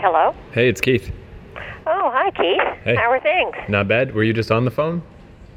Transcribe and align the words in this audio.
Hello? 0.00 0.34
Hey, 0.52 0.68
it's 0.70 0.80
Keith. 0.80 1.12
Oh, 1.86 2.10
hi, 2.10 2.30
Keith. 2.30 2.84
Hey. 2.84 2.94
How 2.96 3.10
are 3.10 3.20
things? 3.20 3.54
Not 3.68 3.86
bad. 3.86 4.14
Were 4.14 4.22
you 4.24 4.32
just 4.32 4.50
on 4.50 4.64
the 4.64 4.70
phone? 4.70 5.02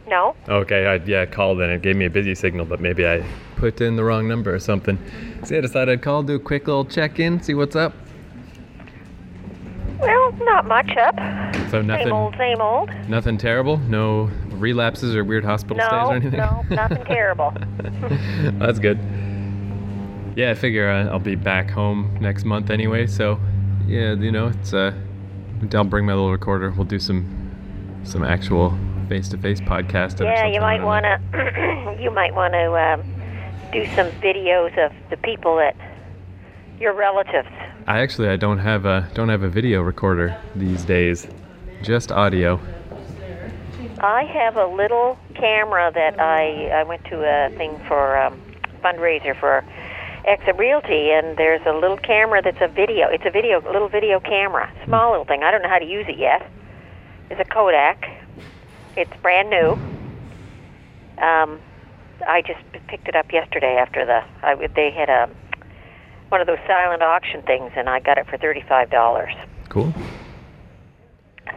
No? 0.05 0.35
Okay, 0.49 0.85
I 0.85 0.95
yeah, 1.05 1.21
I 1.21 1.25
called 1.27 1.61
and 1.61 1.71
it 1.71 1.81
gave 1.81 1.95
me 1.95 2.03
a 2.05 2.09
busy 2.09 2.35
signal, 2.35 2.65
but 2.65 2.81
maybe 2.81 3.07
I 3.07 3.25
put 3.55 3.79
in 3.79 3.95
the 3.95 4.03
wrong 4.03 4.27
number 4.27 4.53
or 4.53 4.59
something. 4.59 4.97
So 5.45 5.57
I 5.57 5.61
decided 5.61 5.93
I'd 5.93 6.01
call, 6.01 6.23
do 6.23 6.35
a 6.35 6.39
quick 6.39 6.67
little 6.67 6.83
check 6.83 7.19
in, 7.19 7.41
see 7.41 7.53
what's 7.53 7.77
up. 7.77 7.93
Well, 9.99 10.33
not 10.39 10.65
much 10.67 10.91
up. 10.97 11.15
So 11.71 11.81
nothing 11.81 12.07
Same 12.07 12.13
old, 12.13 12.35
same 12.37 12.59
old. 12.59 12.89
nothing 13.07 13.37
terrible? 13.37 13.77
No 13.77 14.29
relapses 14.49 15.15
or 15.15 15.23
weird 15.23 15.45
hospital 15.45 15.77
stays 15.77 15.91
or 15.93 16.15
anything? 16.15 16.39
no, 16.39 16.65
nothing 16.69 17.05
terrible. 17.05 17.53
That's 18.59 18.79
good. 18.79 18.99
Yeah, 20.35 20.51
I 20.51 20.55
figure 20.55 20.89
uh, 20.89 21.07
I'll 21.07 21.19
be 21.19 21.35
back 21.35 21.69
home 21.69 22.17
next 22.19 22.43
month 22.43 22.69
anyway, 22.69 23.07
so 23.07 23.39
yeah, 23.87 24.13
you 24.13 24.31
know, 24.31 24.47
it's 24.47 24.73
uh 24.73 24.93
I'll 25.73 25.83
bring 25.83 26.05
my 26.05 26.13
little 26.13 26.31
recorder. 26.31 26.71
We'll 26.71 26.85
do 26.85 26.99
some 26.99 28.01
some 28.03 28.23
actual 28.23 28.77
face-to-face 29.07 29.61
podcast 29.61 30.19
Yeah, 30.19 30.45
you 30.45 30.59
might 30.59 30.83
want 30.83 31.05
to. 31.31 31.97
you 32.01 32.11
might 32.11 32.33
want 32.33 32.53
to 32.53 32.73
um, 32.73 33.03
do 33.71 33.85
some 33.95 34.07
videos 34.21 34.77
of 34.77 34.91
the 35.09 35.17
people 35.17 35.57
that 35.57 35.75
your 36.79 36.93
relatives. 36.93 37.47
I 37.87 37.99
actually 37.99 38.29
I 38.29 38.35
don't 38.35 38.59
have 38.59 38.85
a 38.85 39.09
don't 39.13 39.29
have 39.29 39.43
a 39.43 39.49
video 39.49 39.81
recorder 39.81 40.37
these 40.55 40.83
days. 40.83 41.27
Just 41.81 42.11
audio. 42.11 42.59
I 43.99 44.23
have 44.23 44.57
a 44.57 44.65
little 44.65 45.17
camera 45.35 45.91
that 45.93 46.19
I 46.19 46.69
I 46.69 46.83
went 46.83 47.05
to 47.05 47.23
a 47.23 47.49
thing 47.57 47.79
for 47.87 48.17
um, 48.17 48.41
fundraiser 48.83 49.39
for 49.39 49.63
Exit 50.25 50.57
Realty, 50.57 51.11
and 51.11 51.37
there's 51.37 51.61
a 51.65 51.73
little 51.73 51.97
camera 51.97 52.41
that's 52.41 52.61
a 52.61 52.67
video. 52.67 53.07
It's 53.09 53.25
a 53.25 53.31
video, 53.31 53.61
little 53.61 53.89
video 53.89 54.21
camera, 54.21 54.71
small 54.85 55.11
little 55.11 55.25
thing. 55.25 55.43
I 55.43 55.51
don't 55.51 55.61
know 55.61 55.69
how 55.69 55.79
to 55.79 55.85
use 55.85 56.05
it 56.07 56.17
yet. 56.17 56.49
It's 57.29 57.41
a 57.41 57.43
Kodak. 57.43 58.05
It's 58.95 59.11
brand 59.21 59.49
new. 59.49 59.71
Um, 61.21 61.59
I 62.25 62.41
just 62.41 62.61
picked 62.87 63.07
it 63.09 63.15
up 63.15 63.33
yesterday 63.33 63.75
after 63.75 64.05
the 64.05 64.23
I, 64.41 64.55
they 64.67 64.91
had 64.91 65.09
a 65.09 65.29
one 66.29 66.39
of 66.39 66.47
those 66.47 66.59
silent 66.67 67.03
auction 67.03 67.41
things, 67.41 67.71
and 67.75 67.89
I 67.89 67.99
got 67.99 68.17
it 68.17 68.25
for 68.27 68.37
thirty-five 68.37 68.89
dollars. 68.89 69.33
Cool. 69.67 69.93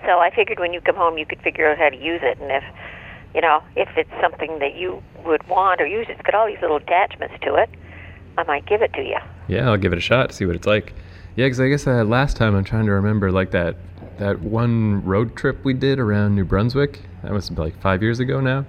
So 0.04 0.18
I 0.18 0.30
figured 0.34 0.58
when 0.58 0.72
you 0.72 0.80
come 0.80 0.96
home, 0.96 1.18
you 1.18 1.26
could 1.26 1.40
figure 1.40 1.70
out 1.70 1.78
how 1.78 1.88
to 1.88 1.96
use 1.96 2.20
it, 2.22 2.38
and 2.40 2.50
if 2.50 2.64
you 3.32 3.42
know 3.42 3.62
if 3.76 3.88
it's 3.96 4.10
something 4.20 4.58
that 4.58 4.74
you 4.74 5.02
would 5.24 5.46
want 5.46 5.80
or 5.80 5.86
use, 5.86 6.06
it's 6.08 6.22
got 6.22 6.34
all 6.34 6.48
these 6.48 6.60
little 6.60 6.78
attachments 6.78 7.36
to 7.42 7.54
it. 7.54 7.70
I 8.38 8.44
might 8.44 8.66
give 8.66 8.82
it 8.82 8.92
to 8.94 9.02
you. 9.02 9.18
Yeah, 9.48 9.70
I'll 9.70 9.76
give 9.76 9.92
it 9.92 9.98
a 9.98 10.02
shot. 10.02 10.32
See 10.32 10.46
what 10.46 10.56
it's 10.56 10.66
like. 10.66 10.94
Yeah, 11.36 11.46
because 11.46 11.60
I 11.60 11.68
guess 11.68 11.86
uh, 11.86 12.04
last 12.04 12.36
time 12.36 12.54
I'm 12.54 12.64
trying 12.64 12.86
to 12.86 12.92
remember 12.92 13.30
like 13.30 13.50
that 13.50 13.76
that 14.18 14.40
one 14.40 15.04
road 15.04 15.36
trip 15.36 15.62
we 15.64 15.74
did 15.74 15.98
around 15.98 16.34
New 16.34 16.44
Brunswick. 16.44 17.02
That 17.22 17.32
was 17.32 17.50
like 17.50 17.78
five 17.80 18.02
years 18.02 18.20
ago 18.20 18.40
now. 18.40 18.64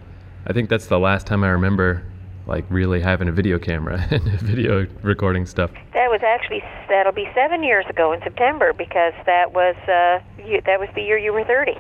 I 0.46 0.54
think 0.54 0.70
that's 0.70 0.88
the 0.88 1.00
last 1.00 1.28
time 1.28 1.44
I 1.44 1.50
remember 1.50 2.04
like 2.46 2.66
really 2.70 3.02
having 3.02 3.28
a 3.28 3.32
video 3.32 3.60
camera 3.60 4.06
and 4.12 4.24
video 4.42 4.88
recording 5.04 5.46
stuff. 5.46 5.72
That 5.94 6.10
was 6.10 6.22
actually 6.24 6.64
that'll 6.90 7.12
be 7.12 7.30
seven 7.36 7.64
years 7.64 7.86
ago 7.90 8.14
in 8.14 8.22
September 8.22 8.74
because 8.74 9.14
that 9.26 9.54
was 9.54 9.76
uh, 9.88 10.20
you, 10.46 10.62
that 10.66 10.80
was 10.80 10.90
the 10.96 11.02
year 11.02 11.18
you 11.18 11.34
were 11.34 11.44
thirty. 11.44 11.78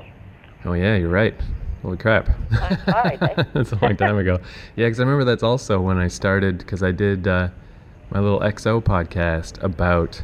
Oh 0.65 0.73
yeah, 0.73 0.95
you're 0.95 1.09
right. 1.09 1.35
Holy 1.81 1.97
crap. 1.97 2.29
Eh? 2.87 3.43
that's 3.53 3.71
a 3.71 3.79
long 3.81 3.95
time 3.95 4.17
ago. 4.17 4.39
Yeah, 4.75 4.87
because 4.87 4.99
I 4.99 5.03
remember 5.03 5.23
that's 5.25 5.43
also 5.43 5.79
when 5.79 5.97
I 5.97 6.07
started 6.07 6.57
because 6.57 6.83
I 6.83 6.91
did 6.91 7.27
uh, 7.27 7.49
my 8.09 8.19
little 8.19 8.39
XO 8.39 8.81
podcast 8.81 9.61
about 9.61 10.21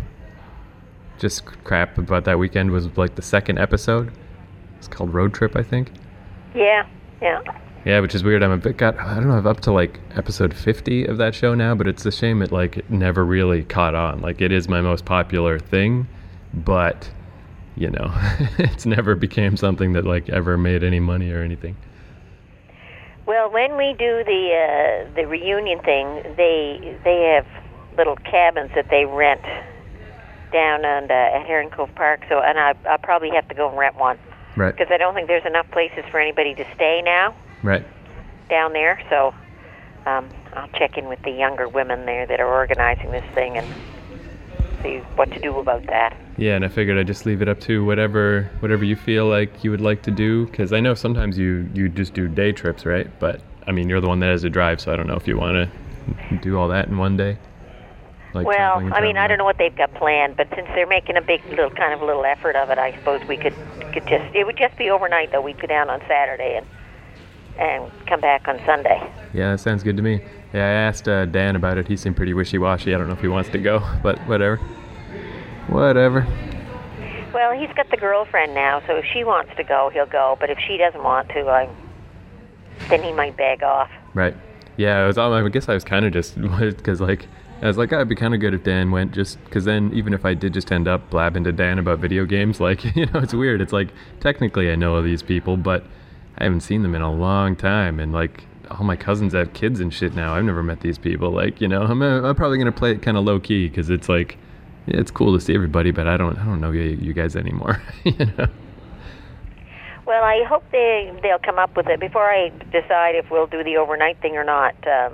just 1.20 1.46
crap 1.64 1.98
about 1.98 2.26
that 2.26 2.40
weekend 2.40 2.72
was 2.72 2.98
like 2.98 3.16
the 3.16 3.22
second 3.22 3.58
episode. 3.60 4.12
It's 4.78 4.88
called 4.88 5.14
Road 5.14 5.34
Trip, 5.34 5.56
I 5.56 5.64
think. 5.64 5.92
Yeah, 6.56 6.86
yeah. 7.22 7.42
Yeah, 7.86 8.00
which 8.00 8.16
is 8.16 8.24
weird. 8.24 8.44
I'm 8.44 8.52
a 8.52 8.58
bit 8.58 8.78
got 8.78 8.98
I 8.98 9.16
don't 9.16 9.28
know, 9.28 9.36
I'm 9.36 9.48
up 9.48 9.60
to 9.62 9.72
like 9.72 10.00
episode 10.16 10.54
50 10.54 11.06
of 11.06 11.18
that 11.18 11.36
show 11.36 11.54
now, 11.54 11.76
but 11.76 11.88
it's 11.88 12.06
a 12.06 12.12
shame 12.12 12.42
it 12.42 12.52
like 12.52 12.78
it 12.78 12.90
never 12.90 13.26
really 13.26 13.64
caught 13.64 13.96
on. 13.96 14.22
Like 14.22 14.42
it 14.42 14.52
is 14.52 14.70
my 14.70 14.82
most 14.82 15.06
popular 15.06 15.60
thing, 15.60 16.08
but 16.54 17.10
you 17.76 17.90
know, 17.90 18.12
it's 18.58 18.86
never 18.86 19.16
became 19.16 19.58
something 19.58 19.94
that 19.94 20.06
like 20.06 20.30
ever 20.30 20.58
made 20.58 20.84
any 20.84 21.00
money 21.00 21.32
or 21.32 21.42
anything. 21.42 21.76
Well, 23.26 23.50
when 23.52 23.78
we 23.78 23.94
do 23.94 24.24
the 24.26 25.06
uh, 25.08 25.16
the 25.16 25.26
reunion 25.26 25.80
thing, 25.80 26.36
they 26.36 26.98
they 27.04 27.22
have 27.36 27.63
little 27.98 28.16
cabins 28.18 28.72
that 28.76 28.88
they 28.90 29.06
rent 29.06 29.42
down 30.52 30.86
on, 30.86 31.10
uh, 31.10 31.14
at 31.14 31.46
Heron 31.48 31.70
Cove 31.70 31.90
Park. 31.96 32.22
So, 32.30 32.40
and 32.42 32.60
I 32.60 32.74
I'll 32.90 32.98
probably 33.00 33.30
have 33.32 33.48
to 33.50 33.56
go 33.56 33.70
and 33.70 33.78
rent 33.78 33.98
one 33.98 34.18
Right. 34.56 34.76
because 34.76 34.92
I 34.94 34.98
don't 34.98 35.14
think 35.16 35.28
there's 35.28 35.46
enough 35.46 35.70
places 35.72 36.04
for 36.12 36.20
anybody 36.20 36.54
to 36.56 36.66
stay 36.76 37.02
now 37.04 37.34
Right. 37.64 37.84
down 38.50 38.74
there. 38.74 39.00
So, 39.10 39.34
um, 40.06 40.30
I'll 40.54 40.68
check 40.78 40.98
in 40.98 41.08
with 41.08 41.22
the 41.24 41.32
younger 41.32 41.68
women 41.68 42.06
there 42.06 42.28
that 42.28 42.40
are 42.40 42.48
organizing 42.48 43.12
this 43.12 43.24
thing 43.34 43.58
and 43.58 43.68
see 44.84 45.02
what 45.16 45.32
to 45.32 45.40
do 45.40 45.58
about 45.58 45.86
that. 45.88 46.16
Yeah, 46.38 46.56
and 46.56 46.66
I 46.66 46.68
figured 46.68 46.98
I'd 46.98 47.08
just 47.08 47.26
leave 47.26 47.42
it 47.42 47.48
up 47.48 47.60
to 47.62 47.86
whatever 47.86 48.50
whatever 48.60 48.84
you 48.84 48.96
feel 48.96 49.26
like 49.28 49.64
you 49.64 49.72
would 49.72 49.82
like 49.82 50.02
to 50.04 50.12
do 50.12 50.46
cuz 50.48 50.74
I 50.74 50.80
know 50.82 50.94
sometimes 50.94 51.38
you 51.38 51.68
you 51.74 51.90
just 51.90 52.14
do 52.14 52.28
day 52.28 52.52
trips, 52.52 52.86
right? 52.86 53.08
But 53.20 53.42
I 53.66 53.72
mean, 53.72 53.88
you're 53.90 54.02
the 54.02 54.08
one 54.10 54.20
that 54.20 54.28
has 54.30 54.42
to 54.42 54.50
drive, 54.50 54.82
so 54.82 54.92
I 54.92 54.96
don't 54.98 55.08
know 55.08 55.16
if 55.16 55.28
you 55.28 55.38
want 55.38 55.56
to 55.56 56.36
do 56.38 56.60
all 56.60 56.68
that 56.68 56.88
in 56.90 56.98
one 56.98 57.16
day. 57.16 57.38
Like 58.34 58.48
well, 58.48 58.78
I 58.94 59.02
mean, 59.02 59.16
I 59.16 59.28
don't 59.28 59.38
know 59.38 59.44
what 59.44 59.60
they've 59.60 59.76
got 59.76 59.94
planned, 59.94 60.38
but 60.38 60.48
since 60.56 60.68
they're 60.74 60.88
making 60.88 61.18
a 61.18 61.22
big 61.22 61.46
little 61.46 61.70
kind 61.70 61.94
of 61.94 62.02
little 62.02 62.26
effort 62.26 62.56
of 62.56 62.70
it, 62.72 62.80
I 62.80 62.98
suppose 62.98 63.22
we 63.28 63.38
could 63.38 63.54
could 63.94 64.08
just 64.08 64.36
it 64.36 64.46
would 64.46 64.58
just 64.58 64.76
be 64.78 64.90
overnight 64.90 65.32
though. 65.32 65.42
We'd 65.42 65.60
go 65.60 65.68
down 65.68 65.90
on 65.90 66.00
Saturday 66.08 66.58
and 66.58 66.66
and 67.60 67.92
come 68.08 68.20
back 68.20 68.48
on 68.48 68.60
Sunday. 68.66 69.00
Yeah, 69.34 69.52
that 69.52 69.60
sounds 69.60 69.84
good 69.84 69.98
to 69.98 70.04
me. 70.04 70.22
Yeah, 70.54 70.66
I 70.66 70.72
asked 70.72 71.08
uh, 71.08 71.26
Dan 71.26 71.56
about 71.56 71.78
it. 71.78 71.88
He 71.88 71.96
seemed 71.98 72.16
pretty 72.16 72.34
wishy-washy. 72.34 72.94
I 72.94 72.98
don't 72.98 73.08
know 73.08 73.14
if 73.14 73.22
he 73.22 73.28
wants 73.28 73.50
to 73.52 73.60
go, 73.60 73.80
but 74.04 74.18
whatever. 74.28 74.58
Whatever. 75.68 76.28
Well, 77.34 77.52
he's 77.52 77.72
got 77.76 77.90
the 77.90 77.98
girlfriend 77.98 78.54
now, 78.54 78.82
so 78.86 78.96
if 78.96 79.06
she 79.12 79.24
wants 79.24 79.52
to 79.58 79.64
go, 79.64 79.90
he'll 79.94 80.06
go. 80.06 80.38
But 80.40 80.50
if 80.50 80.58
she 80.68 80.78
doesn't 80.78 81.04
want 81.04 81.30
to, 81.30 81.48
I 81.50 81.70
then 82.90 83.04
he 83.04 83.12
might 83.12 83.38
beg 83.38 83.64
off. 83.64 83.90
Right. 84.14 84.36
Yeah, 84.78 85.04
I 85.04 85.08
was. 85.08 85.18
I 85.18 85.50
guess 85.50 85.70
I 85.70 85.74
was 85.74 85.84
kind 85.84 86.06
of 86.06 86.14
just 86.14 86.40
because 86.60 87.02
like 87.02 87.28
I 87.64 87.68
was 87.68 87.78
like, 87.78 87.94
"Oh, 87.94 87.96
it'd 87.96 88.10
be 88.10 88.16
kind 88.16 88.34
of 88.34 88.42
good 88.42 88.54
if 88.54 88.64
Dan 88.64 88.92
went, 88.92 89.14
just 89.14 89.42
because 89.46 89.64
then 89.64 89.92
even 89.94 90.14
if 90.14 90.26
I 90.26 90.34
did 90.34 90.54
just 90.54 90.72
end 90.72 90.88
up 90.88 91.10
blabbing 91.10 91.46
to 91.46 91.52
Dan 91.52 91.80
about 91.80 92.00
video 92.00 92.26
games, 92.26 92.60
like 92.60 92.84
you 92.96 93.06
know, 93.08 93.20
it's 93.20 93.34
weird. 93.34 93.62
It's 93.62 93.74
like 93.74 93.90
technically 94.20 94.70
I 94.70 94.76
know 94.76 94.96
all 94.96 95.02
these 95.02 95.24
people, 95.24 95.56
but 95.58 95.86
I 96.38 96.44
haven't 96.44 96.62
seen 96.62 96.84
them 96.84 96.94
in 96.94 97.02
a 97.02 97.12
long 97.12 97.56
time, 97.56 98.00
and 98.00 98.12
like 98.12 98.46
all 98.70 98.84
my 98.84 98.96
cousins 98.96 99.34
have 99.34 99.54
kids 99.54 99.80
and 99.80 99.94
shit 99.94 100.14
now. 100.14 100.36
I've 100.36 100.44
never 100.44 100.64
met 100.64 100.82
these 100.82 100.98
people. 100.98 101.32
Like 101.32 101.62
you 101.62 101.68
know, 101.68 101.84
I'm 101.84 102.02
uh, 102.02 102.22
I'm 102.22 102.36
probably 102.36 102.58
gonna 102.58 102.72
play 102.72 102.92
it 102.92 103.02
kind 103.02 103.18
of 103.18 103.24
low 103.24 103.40
key 103.40 103.70
because 103.70 103.90
it's 103.90 104.10
like. 104.10 104.38
Yeah, 104.86 105.00
it's 105.00 105.12
cool 105.12 105.34
to 105.34 105.40
see 105.40 105.56
everybody, 105.56 105.92
but 105.92 106.10
I 106.10 106.18
don't 106.18 106.38
I 106.38 106.44
don't 106.44 106.60
know 106.60 106.72
you, 106.72 106.82
you 106.82 107.14
guys 107.14 107.38
anymore. 107.38 107.82
you 108.04 108.26
know. 108.38 108.48
Well, 110.06 110.24
I 110.24 110.44
hope 110.44 110.64
they 110.72 111.18
they'll 111.22 111.40
come 111.40 111.58
up 111.58 111.78
with 111.78 111.88
it 111.88 112.00
before 112.00 112.30
I 112.30 112.50
decide 112.72 113.16
if 113.16 113.32
we'll 113.32 113.48
do 113.48 113.64
the 113.64 113.78
overnight 113.78 114.20
thing 114.22 114.36
or 114.36 114.44
not. 114.44 114.76
Um, 114.86 115.14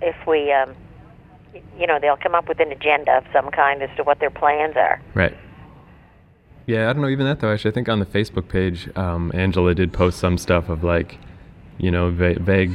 if 0.00 0.14
we, 0.26 0.52
um, 0.52 0.76
you 1.78 1.86
know, 1.86 1.98
they'll 2.00 2.16
come 2.16 2.34
up 2.34 2.48
with 2.48 2.60
an 2.60 2.72
agenda 2.72 3.18
of 3.18 3.24
some 3.32 3.50
kind 3.50 3.82
as 3.82 3.90
to 3.96 4.02
what 4.02 4.18
their 4.20 4.30
plans 4.30 4.76
are. 4.76 5.00
Right. 5.14 5.36
Yeah, 6.66 6.90
I 6.90 6.92
don't 6.92 7.00
know. 7.00 7.08
Even 7.08 7.24
that 7.26 7.40
though, 7.40 7.52
actually, 7.52 7.70
I 7.70 7.74
think 7.74 7.88
on 7.88 7.98
the 7.98 8.06
Facebook 8.06 8.48
page, 8.48 8.90
um, 8.96 9.32
Angela 9.34 9.74
did 9.74 9.92
post 9.92 10.18
some 10.18 10.36
stuff 10.36 10.68
of 10.68 10.84
like, 10.84 11.18
you 11.78 11.90
know, 11.90 12.10
va- 12.10 12.38
vague 12.38 12.72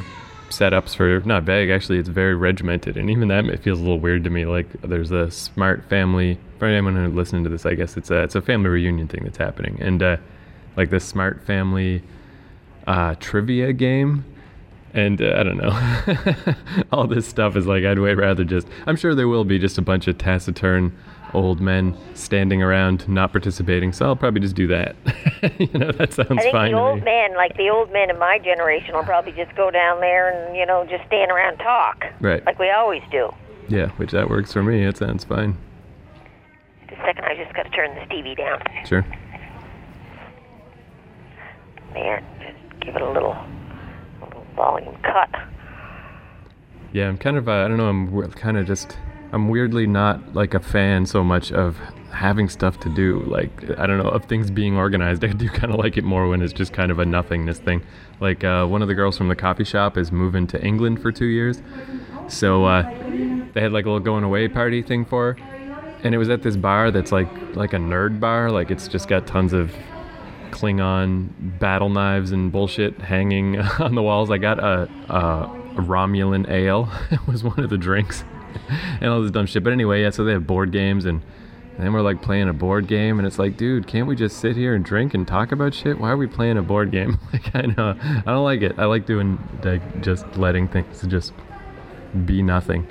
setups 0.50 0.96
for 0.96 1.20
not 1.28 1.44
vague. 1.44 1.70
Actually, 1.70 2.00
it's 2.00 2.10
very 2.10 2.36
regimented, 2.36 2.98
and 2.98 3.10
even 3.10 3.28
that 3.28 3.46
it 3.46 3.62
feels 3.62 3.80
a 3.80 3.82
little 3.84 4.00
weird 4.00 4.24
to 4.24 4.30
me. 4.30 4.46
Like, 4.46 4.82
there's 4.82 5.12
a 5.12 5.30
smart 5.30 5.88
family. 5.90 6.40
For 6.58 6.68
anyone 6.68 6.96
who's 6.96 7.14
listening 7.14 7.44
to 7.44 7.50
this, 7.50 7.66
I 7.66 7.76
guess 7.76 7.98
it's 7.98 8.10
a 8.10 8.24
it's 8.24 8.36
a 8.36 8.42
family 8.42 8.70
reunion 8.70 9.08
thing 9.08 9.26
that's 9.26 9.38
happening, 9.38 9.78
and 9.80 10.02
uh, 10.02 10.18
like 10.76 10.90
the 10.90 11.00
smart 11.00 11.46
family 11.46 12.02
uh, 12.88 13.16
trivia 13.20 13.74
game. 13.74 14.26
And 14.94 15.22
uh, 15.22 15.36
I 15.38 15.44
don't 15.44 15.58
know. 15.58 16.54
All 16.92 17.08
this 17.08 17.28
stuff 17.28 17.56
is 17.56 17.66
like 17.66 17.84
I'd 17.84 18.00
way 18.00 18.14
rather 18.14 18.44
just. 18.44 18.68
I'm 18.86 18.96
sure 18.96 19.16
there 19.16 19.28
will 19.28 19.44
be 19.46 19.58
just 19.58 19.78
a 19.78 19.82
bunch 19.82 20.08
of 20.08 20.18
taciturn 20.18 20.96
old 21.34 21.60
men 21.60 21.98
standing 22.14 22.62
around 22.62 23.10
not 23.10 23.32
participating. 23.32 23.92
So 23.92 24.06
I'll 24.06 24.16
probably 24.16 24.42
just 24.42 24.56
do 24.56 24.68
that. 24.68 24.96
you 25.60 25.68
know, 25.80 25.92
that 25.94 26.14
sounds 26.14 26.28
fine. 26.30 26.38
I 26.38 26.42
think 26.44 26.52
fine 26.54 26.72
the 26.74 26.78
old 26.78 27.04
men, 27.04 27.34
like 27.36 27.58
the 27.58 27.70
old 27.70 27.92
men 27.92 28.12
of 28.12 28.20
my 28.20 28.38
generation, 28.38 28.94
will 28.94 29.04
probably 29.04 29.32
just 29.32 29.56
go 29.56 29.72
down 29.72 30.00
there 30.00 30.30
and 30.30 30.56
you 30.56 30.66
know 30.66 30.86
just 30.88 31.06
stand 31.08 31.32
around 31.32 31.54
and 31.54 31.60
talk, 31.60 32.06
Right. 32.22 32.46
like 32.46 32.60
we 32.60 32.70
always 32.70 33.02
do. 33.12 33.32
Yeah, 33.70 33.88
which 33.98 34.12
that 34.12 34.30
works 34.30 34.54
for 34.54 34.62
me. 34.62 34.86
It 34.86 34.98
sounds 34.98 35.24
fine. 35.24 35.58
Just 36.88 37.02
a 37.02 37.06
second, 37.06 37.26
I 37.26 37.36
just 37.36 37.56
got 37.56 37.64
to 37.64 37.70
turn 37.72 37.96
this 37.96 38.08
TV 38.10 38.38
down. 38.38 38.62
Sure. 38.86 39.04
There, 41.94 42.24
just 42.40 42.80
give 42.82 42.96
it 42.96 43.02
a 43.02 43.12
little 43.12 43.36
volume 44.56 44.98
cut. 45.04 45.30
Yeah, 46.92 47.08
I'm 47.08 47.18
kind 47.18 47.38
of. 47.38 47.50
Uh, 47.50 47.66
I 47.66 47.68
don't 47.68 47.78
know. 47.78 47.90
I'm 47.90 48.32
kind 48.32 48.58
of 48.58 48.68
just 48.68 48.98
I'm 49.34 49.50
weirdly 49.50 49.88
not 49.88 50.36
like 50.36 50.54
a 50.54 50.60
fan 50.60 51.08
so 51.08 51.24
much 51.24 51.52
of 51.52 51.78
having 52.12 52.48
stuff 52.48 52.80
to 52.82 52.90
do. 52.90 53.22
Like 53.22 53.52
I 53.80 53.88
don't 53.88 53.98
know 53.98 54.10
of 54.10 54.26
things 54.26 54.52
being 54.52 54.78
organized. 54.78 55.24
I 55.26 55.30
do 55.30 55.50
kind 55.50 55.74
of 55.74 55.80
like 55.80 55.98
it 55.98 56.04
more 56.04 56.30
when 56.30 56.44
it's 56.44 56.54
just 56.54 56.72
kind 56.72 56.92
of 56.92 57.00
a 57.00 57.06
nothingness 57.06 57.58
thing. 57.58 57.82
Like 58.20 58.44
uh, 58.44 58.68
one 58.68 58.84
of 58.84 58.88
the 58.88 58.94
girls 58.94 59.18
from 59.18 59.28
the 59.28 59.36
coffee 59.36 59.64
shop 59.64 59.98
is 59.98 60.12
moving 60.12 60.46
to 60.48 60.64
England 60.64 61.02
for 61.02 61.12
two 61.12 61.26
years, 61.26 61.64
so 62.28 62.66
uh, 62.66 62.84
they 63.54 63.62
had 63.62 63.74
like 63.74 63.86
a 63.86 63.90
little 63.90 64.00
going 64.00 64.24
away 64.24 64.48
party 64.48 64.84
thing 64.84 65.04
for 65.04 65.34
her, 65.34 65.98
and 66.04 66.14
it 66.14 66.20
was 66.20 66.30
at 66.30 66.44
this 66.44 66.56
bar 66.56 66.92
that's 66.92 67.12
like 67.12 67.30
like 67.56 67.74
a 67.74 67.78
nerd 67.78 68.20
bar. 68.20 68.52
Like 68.52 68.70
it's 68.70 68.88
just 68.88 69.08
got 69.08 69.26
tons 69.26 69.52
of 69.52 69.74
Klingon 70.54 71.60
battle 71.60 71.90
knives 71.90 72.32
and 72.32 72.52
bullshit 72.52 73.00
hanging 73.00 73.60
on 73.80 73.96
the 73.96 74.02
walls. 74.02 74.32
I 74.32 74.38
got 74.38 74.60
a, 74.60 74.90
a, 75.10 75.60
Romulan 75.76 76.50
ale. 76.50 76.90
it 77.12 77.26
was 77.28 77.44
one 77.44 77.60
of 77.60 77.70
the 77.70 77.78
drinks, 77.78 78.24
and 79.02 79.10
all 79.10 79.22
this 79.22 79.32
dumb 79.32 79.48
shit. 79.48 79.64
But 79.64 79.74
anyway, 79.74 80.02
yeah. 80.02 80.12
So 80.12 80.24
they 80.24 80.34
have 80.34 80.46
board 80.46 80.72
games 80.72 81.06
and 81.06 81.22
and 81.76 81.84
then 81.84 81.94
we're 81.94 82.02
like 82.02 82.22
playing 82.22 82.50
a 82.50 82.54
board 82.54 82.88
game, 82.88 83.18
and 83.18 83.28
it's 83.28 83.40
like, 83.40 83.58
dude, 83.58 83.88
can't 83.88 84.08
we 84.08 84.16
just 84.16 84.38
sit 84.38 84.56
here 84.56 84.76
and 84.76 84.86
drink 84.86 85.16
and 85.16 85.28
talk 85.28 85.52
about 85.52 85.74
shit? 85.74 86.00
Why 86.00 86.12
are 86.12 86.18
we 86.18 86.28
playing 86.28 86.58
a 86.58 86.62
board 86.62 86.92
game? 86.92 87.18
like, 87.34 87.56
I 87.56 87.62
know, 87.62 87.98
I 88.00 88.22
don't 88.26 88.44
like 88.44 88.62
it. 88.62 88.78
I 88.78 88.86
like 88.86 89.08
doing 89.08 89.40
like 89.64 90.02
just 90.02 90.26
letting 90.38 90.68
things 90.68 91.02
just 91.08 91.34
be 92.26 92.44
nothing. 92.44 92.88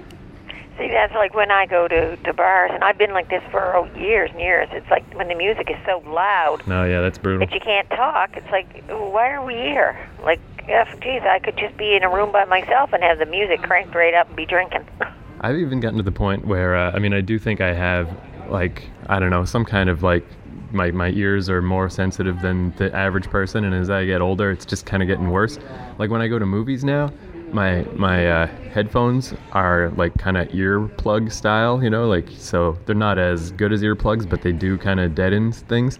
See, 0.79 0.89
that's 0.89 1.13
like 1.15 1.35
when 1.35 1.51
I 1.51 1.67
go 1.67 1.87
to 1.87 2.17
to 2.17 2.33
bars, 2.33 2.71
and 2.73 2.83
I've 2.83 2.99
been 2.99 3.13
like 3.13 3.29
this 3.29 3.43
for 3.51 3.77
oh, 3.77 3.85
years 3.95 4.31
and 4.31 4.41
years. 4.41 4.69
It's 4.73 4.91
like 4.91 5.05
when 5.15 5.29
the 5.29 5.35
music 5.35 5.71
is 5.71 5.77
so 5.85 6.03
loud. 6.07 6.67
No, 6.67 6.85
yeah, 6.85 7.01
that's 7.01 7.19
brutal. 7.19 7.47
That 7.47 7.55
you 7.55 7.61
can't 7.61 7.89
talk. 7.91 8.37
It's 8.37 8.51
like, 8.51 8.85
why 8.89 9.31
are 9.33 9.45
we 9.45 9.55
here? 9.55 10.09
Like, 10.23 10.41
if, 10.67 11.01
geez, 11.01 11.23
I 11.23 11.41
could 11.41 11.59
just 11.59 11.77
be 11.77 11.95
in 11.95 12.03
a 12.03 12.11
room 12.11 12.33
by 12.33 12.47
myself 12.47 12.93
and 12.93 13.03
have 13.03 13.19
the 13.19 13.27
music 13.27 13.63
cranked 13.63 13.95
right 13.95 14.15
up 14.15 14.29
and 14.29 14.37
be 14.37 14.47
drinking. 14.47 14.87
I've 15.41 15.57
even 15.57 15.81
gotten 15.81 15.99
to 15.99 16.05
the 16.05 16.13
point 16.13 16.47
where, 16.47 16.77
uh, 16.77 16.93
I 16.93 17.01
mean, 17.01 17.13
I 17.13 17.21
do 17.21 17.39
think 17.39 17.61
I 17.61 17.75
have 17.75 18.09
like 18.49 18.89
I 19.09 19.19
don't 19.19 19.31
know 19.31 19.45
some 19.45 19.65
kind 19.65 19.91
of 19.91 20.03
like 20.03 20.25
my 20.73 20.91
my 20.91 21.11
ears 21.11 21.49
are 21.51 21.61
more 21.61 21.89
sensitive 21.91 22.41
than 22.41 22.73
the 22.77 22.95
average 22.95 23.29
person, 23.29 23.65
and 23.65 23.75
as 23.75 23.91
I 23.91 24.05
get 24.05 24.21
older, 24.21 24.51
it's 24.51 24.65
just 24.65 24.87
kind 24.87 25.03
of 25.03 25.07
getting 25.07 25.31
worse. 25.31 25.59
Like 25.99 26.11
when 26.11 26.23
I 26.23 26.29
go 26.29 26.39
to 26.39 26.47
movies 26.47 26.85
now, 26.85 27.13
my 27.53 27.85
my 27.95 28.27
uh, 28.27 28.47
headphones 28.73 29.35
are 29.53 29.91
like 29.97 30.17
kind 30.19 30.37
of 30.37 30.49
earplug 30.49 31.31
style, 31.33 31.83
you 31.83 31.91
know, 31.91 32.09
like 32.09 32.29
so 32.37 32.79
they're 32.87 32.95
not 32.95 33.19
as 33.19 33.53
good 33.53 33.73
as 33.73 33.83
earplugs, 33.83 34.29
but 34.29 34.43
they 34.43 34.53
do 34.53 34.79
kind 34.79 35.01
of 35.01 35.15
deaden 35.15 35.53
things. 35.53 35.99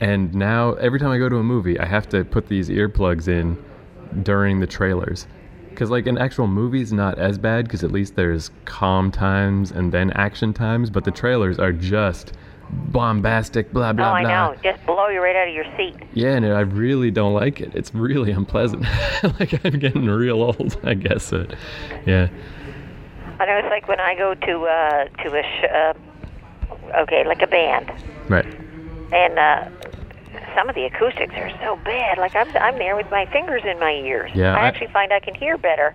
And 0.00 0.34
now 0.34 0.74
every 0.74 0.98
time 0.98 1.10
I 1.10 1.18
go 1.18 1.28
to 1.28 1.36
a 1.36 1.42
movie, 1.42 1.78
I 1.78 1.86
have 1.86 2.08
to 2.10 2.24
put 2.24 2.48
these 2.48 2.68
earplugs 2.68 3.28
in 3.28 3.62
during 4.22 4.60
the 4.60 4.66
trailers 4.66 5.26
because 5.68 5.90
like 5.90 6.06
an 6.06 6.18
actual 6.18 6.46
movie's 6.46 6.92
not 6.92 7.18
as 7.18 7.38
bad 7.38 7.64
because 7.64 7.82
at 7.84 7.92
least 7.92 8.16
there's 8.16 8.50
calm 8.64 9.10
times 9.10 9.70
and 9.70 9.92
then 9.92 10.10
action 10.12 10.52
times, 10.52 10.90
but 10.90 11.04
the 11.04 11.10
trailers 11.10 11.58
are 11.58 11.72
just 11.72 12.32
bombastic, 12.70 13.72
blah 13.72 13.92
blah 13.92 14.10
oh, 14.10 14.14
I 14.14 14.22
know, 14.22 14.54
just 14.62 14.84
blow 14.86 15.08
you 15.08 15.22
right 15.22 15.36
out 15.36 15.48
of 15.48 15.54
your 15.54 15.64
seat. 15.76 15.96
Yeah, 16.12 16.34
and 16.34 16.46
I 16.46 16.60
really 16.60 17.10
don't 17.10 17.34
like 17.34 17.60
it. 17.60 17.74
It's 17.74 17.94
really 17.94 18.32
unpleasant. 18.32 18.82
like 19.40 19.64
I'm 19.64 19.78
getting 19.78 20.06
real 20.06 20.42
old, 20.42 20.78
I 20.82 20.94
guess. 20.94 21.30
But, 21.30 21.54
yeah. 22.06 22.28
I 23.38 23.46
know 23.46 23.56
it's 23.56 23.70
like 23.70 23.88
when 23.88 24.00
I 24.00 24.14
go 24.14 24.34
to 24.34 24.60
uh, 24.66 25.04
to 25.22 25.38
a 25.38 25.42
sh- 25.42 25.72
uh, 25.72 27.00
okay, 27.02 27.26
like 27.26 27.42
a 27.42 27.46
band. 27.46 27.90
Right. 28.28 28.46
And 29.12 29.38
uh, 29.38 29.68
some 30.54 30.68
of 30.68 30.74
the 30.74 30.84
acoustics 30.84 31.34
are 31.34 31.50
so 31.62 31.76
bad. 31.84 32.18
Like 32.18 32.34
I'm 32.36 32.48
I'm 32.56 32.78
there 32.78 32.96
with 32.96 33.10
my 33.10 33.26
fingers 33.26 33.62
in 33.64 33.78
my 33.78 33.92
ears. 33.92 34.30
Yeah, 34.34 34.54
I, 34.54 34.60
I- 34.60 34.66
actually 34.66 34.92
find 34.92 35.12
I 35.12 35.20
can 35.20 35.34
hear 35.34 35.56
better 35.56 35.94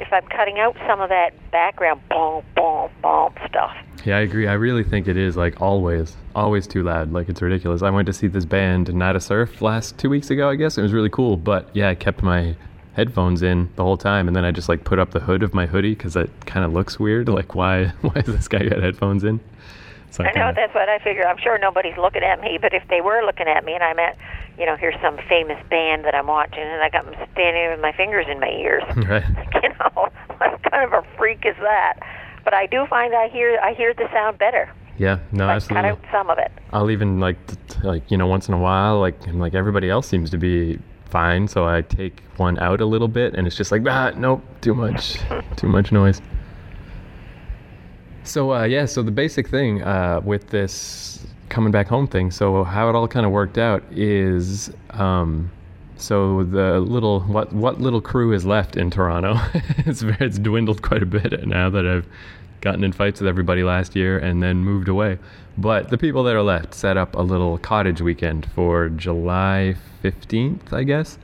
if 0.00 0.12
I'm 0.12 0.26
cutting 0.26 0.58
out 0.58 0.76
some 0.88 1.00
of 1.00 1.08
that 1.10 1.30
background 1.50 2.00
boom 2.08 2.42
boom 2.56 2.90
boom 3.02 3.34
stuff. 3.48 3.76
Yeah, 4.04 4.18
I 4.18 4.20
agree. 4.20 4.46
I 4.46 4.52
really 4.54 4.84
think 4.84 5.08
it 5.08 5.16
is 5.16 5.36
like 5.36 5.60
always, 5.60 6.16
always 6.34 6.66
too 6.66 6.82
loud. 6.82 7.12
Like 7.12 7.28
it's 7.28 7.40
ridiculous. 7.40 7.82
I 7.82 7.90
went 7.90 8.06
to 8.06 8.12
see 8.12 8.26
this 8.26 8.44
band, 8.44 8.92
Nada 8.94 9.20
Surf, 9.20 9.62
last 9.62 9.96
two 9.98 10.10
weeks 10.10 10.30
ago. 10.30 10.50
I 10.50 10.56
guess 10.56 10.76
it 10.76 10.82
was 10.82 10.92
really 10.92 11.08
cool. 11.10 11.36
But 11.36 11.70
yeah, 11.72 11.88
I 11.88 11.94
kept 11.94 12.22
my 12.22 12.54
headphones 12.94 13.42
in 13.42 13.70
the 13.76 13.82
whole 13.82 13.96
time, 13.96 14.28
and 14.28 14.36
then 14.36 14.44
I 14.44 14.50
just 14.50 14.68
like 14.68 14.84
put 14.84 14.98
up 14.98 15.12
the 15.12 15.20
hood 15.20 15.42
of 15.42 15.54
my 15.54 15.66
hoodie 15.66 15.94
because 15.94 16.16
it 16.16 16.30
kind 16.46 16.64
of 16.66 16.72
looks 16.72 17.00
weird. 17.00 17.28
Like 17.28 17.54
why, 17.54 17.86
why 18.02 18.12
has 18.16 18.26
this 18.26 18.48
guy 18.48 18.64
got 18.68 18.82
headphones 18.82 19.24
in? 19.24 19.40
So 20.10 20.22
I 20.22 20.28
know 20.28 20.32
kinda- 20.32 20.52
that's 20.54 20.74
what 20.74 20.88
I 20.88 20.98
figure. 20.98 21.26
I'm 21.26 21.38
sure 21.38 21.58
nobody's 21.58 21.96
looking 21.96 22.22
at 22.22 22.40
me, 22.40 22.58
but 22.60 22.72
if 22.72 22.86
they 22.88 23.00
were 23.00 23.22
looking 23.24 23.48
at 23.48 23.64
me, 23.64 23.74
and 23.74 23.82
I'm 23.82 23.98
at, 23.98 24.16
you 24.58 24.64
know, 24.64 24.76
here's 24.76 25.00
some 25.00 25.16
famous 25.28 25.60
band 25.70 26.04
that 26.04 26.14
I'm 26.14 26.28
watching, 26.28 26.62
and 26.62 26.80
I 26.82 26.88
got 26.88 27.04
them 27.04 27.14
standing 27.32 27.70
with 27.70 27.80
my 27.80 27.90
fingers 27.92 28.26
in 28.28 28.38
my 28.38 28.50
ears. 28.50 28.84
Right. 28.96 29.24
you 29.62 29.68
know, 29.70 30.08
what 30.38 30.62
kind 30.70 30.84
of 30.84 30.92
a 30.92 31.04
freak 31.16 31.44
is 31.44 31.56
that? 31.62 31.94
But 32.44 32.54
I 32.54 32.66
do 32.66 32.86
find 32.86 33.14
I 33.14 33.28
hear 33.28 33.58
I 33.62 33.72
hear 33.74 33.94
the 33.94 34.08
sound 34.12 34.38
better. 34.38 34.70
Yeah. 34.98 35.18
No, 35.32 35.46
Like 35.46 35.56
absolutely. 35.56 35.90
cut 35.90 35.98
out 35.98 36.04
some 36.12 36.30
of 36.30 36.38
it. 36.38 36.52
I'll 36.72 36.90
even 36.90 37.18
like 37.20 37.36
like 37.82 38.10
you 38.10 38.16
know 38.16 38.26
once 38.26 38.48
in 38.48 38.54
a 38.54 38.58
while 38.58 39.00
like 39.00 39.26
and, 39.26 39.40
like 39.40 39.54
everybody 39.54 39.90
else 39.90 40.06
seems 40.06 40.30
to 40.30 40.38
be 40.38 40.78
fine, 41.10 41.48
so 41.48 41.66
I 41.66 41.82
take 41.82 42.22
one 42.36 42.58
out 42.58 42.80
a 42.80 42.86
little 42.86 43.08
bit, 43.08 43.34
and 43.34 43.46
it's 43.46 43.56
just 43.56 43.72
like 43.72 43.82
ah 43.88 44.12
nope 44.16 44.42
too 44.60 44.74
much 44.74 45.18
too 45.56 45.68
much 45.68 45.90
noise. 45.92 46.20
So 48.24 48.52
uh, 48.54 48.64
yeah, 48.64 48.86
so 48.86 49.02
the 49.02 49.10
basic 49.10 49.48
thing 49.48 49.82
uh, 49.82 50.20
with 50.24 50.48
this 50.48 51.26
coming 51.50 51.70
back 51.70 51.86
home 51.88 52.06
thing, 52.06 52.30
so 52.30 52.64
how 52.64 52.88
it 52.88 52.94
all 52.94 53.08
kind 53.08 53.26
of 53.26 53.32
worked 53.32 53.58
out 53.58 53.82
is. 53.90 54.70
Um, 54.90 55.50
so 55.96 56.44
the 56.44 56.80
little 56.80 57.20
what 57.20 57.52
what 57.52 57.80
little 57.80 58.00
crew 58.00 58.32
is 58.32 58.44
left 58.44 58.76
in 58.76 58.90
Toronto, 58.90 59.36
it's 59.78 60.02
it's 60.02 60.38
dwindled 60.38 60.82
quite 60.82 61.02
a 61.02 61.06
bit 61.06 61.46
now 61.46 61.70
that 61.70 61.86
I've 61.86 62.06
gotten 62.60 62.82
in 62.82 62.92
fights 62.92 63.20
with 63.20 63.28
everybody 63.28 63.62
last 63.62 63.94
year 63.94 64.18
and 64.18 64.42
then 64.42 64.58
moved 64.58 64.88
away. 64.88 65.18
But 65.58 65.90
the 65.90 65.98
people 65.98 66.24
that 66.24 66.34
are 66.34 66.42
left 66.42 66.74
set 66.74 66.96
up 66.96 67.14
a 67.14 67.20
little 67.20 67.58
cottage 67.58 68.00
weekend 68.00 68.46
for 68.54 68.88
July 68.88 69.76
15th, 70.02 70.72
I 70.72 70.82
guess. 70.82 71.18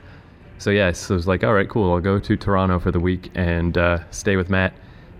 So 0.59 0.69
yeah, 0.69 0.91
so 0.91 1.15
it's 1.15 1.25
like, 1.25 1.43
all 1.43 1.53
right, 1.53 1.67
cool. 1.67 1.91
I'll 1.91 1.99
go 1.99 2.19
to 2.19 2.37
Toronto 2.37 2.79
for 2.79 2.91
the 2.91 2.99
week 2.99 3.31
and 3.33 3.75
uh, 3.77 3.99
stay 4.11 4.35
with 4.35 4.49
Matt. 4.49 4.73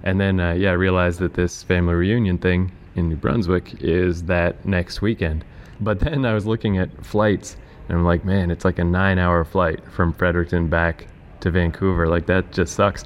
And 0.03 0.21
then 0.21 0.39
uh, 0.39 0.53
yeah, 0.53 0.69
I 0.69 0.73
realized 0.73 1.19
that 1.19 1.33
this 1.33 1.63
family 1.63 1.95
reunion 1.95 2.37
thing 2.37 2.71
in 2.95 3.09
New 3.09 3.15
Brunswick 3.15 3.81
is 3.81 4.23
that 4.23 4.63
next 4.65 5.01
weekend. 5.01 5.43
But 5.79 5.99
then 5.99 6.25
I 6.25 6.33
was 6.33 6.45
looking 6.45 6.77
at 6.77 7.03
flights 7.03 7.57
and 7.91 7.99
I'm 7.99 8.05
like, 8.05 8.23
man, 8.23 8.51
it's 8.51 8.63
like 8.63 8.79
a 8.79 8.85
nine-hour 8.85 9.43
flight 9.43 9.81
from 9.91 10.13
Fredericton 10.13 10.69
back 10.69 11.07
to 11.41 11.51
Vancouver. 11.51 12.07
Like 12.07 12.25
that 12.27 12.53
just 12.53 12.73
sucks. 12.73 13.03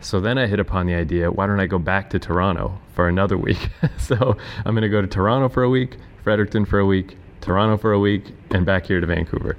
So 0.00 0.18
then 0.18 0.38
I 0.38 0.46
hit 0.46 0.58
upon 0.58 0.86
the 0.86 0.94
idea, 0.94 1.30
why 1.30 1.46
don't 1.46 1.60
I 1.60 1.66
go 1.66 1.78
back 1.78 2.08
to 2.08 2.18
Toronto 2.18 2.80
for 2.94 3.06
another 3.06 3.36
week? 3.36 3.68
so 3.98 4.38
I'm 4.64 4.72
going 4.72 4.80
to 4.80 4.88
go 4.88 5.02
to 5.02 5.06
Toronto 5.06 5.50
for 5.50 5.62
a 5.62 5.68
week, 5.68 5.98
Fredericton 6.22 6.64
for 6.64 6.78
a 6.78 6.86
week, 6.86 7.18
Toronto 7.42 7.76
for 7.76 7.92
a 7.92 7.98
week, 7.98 8.32
and 8.50 8.64
back 8.64 8.86
here 8.86 8.98
to 8.98 9.06
Vancouver. 9.06 9.58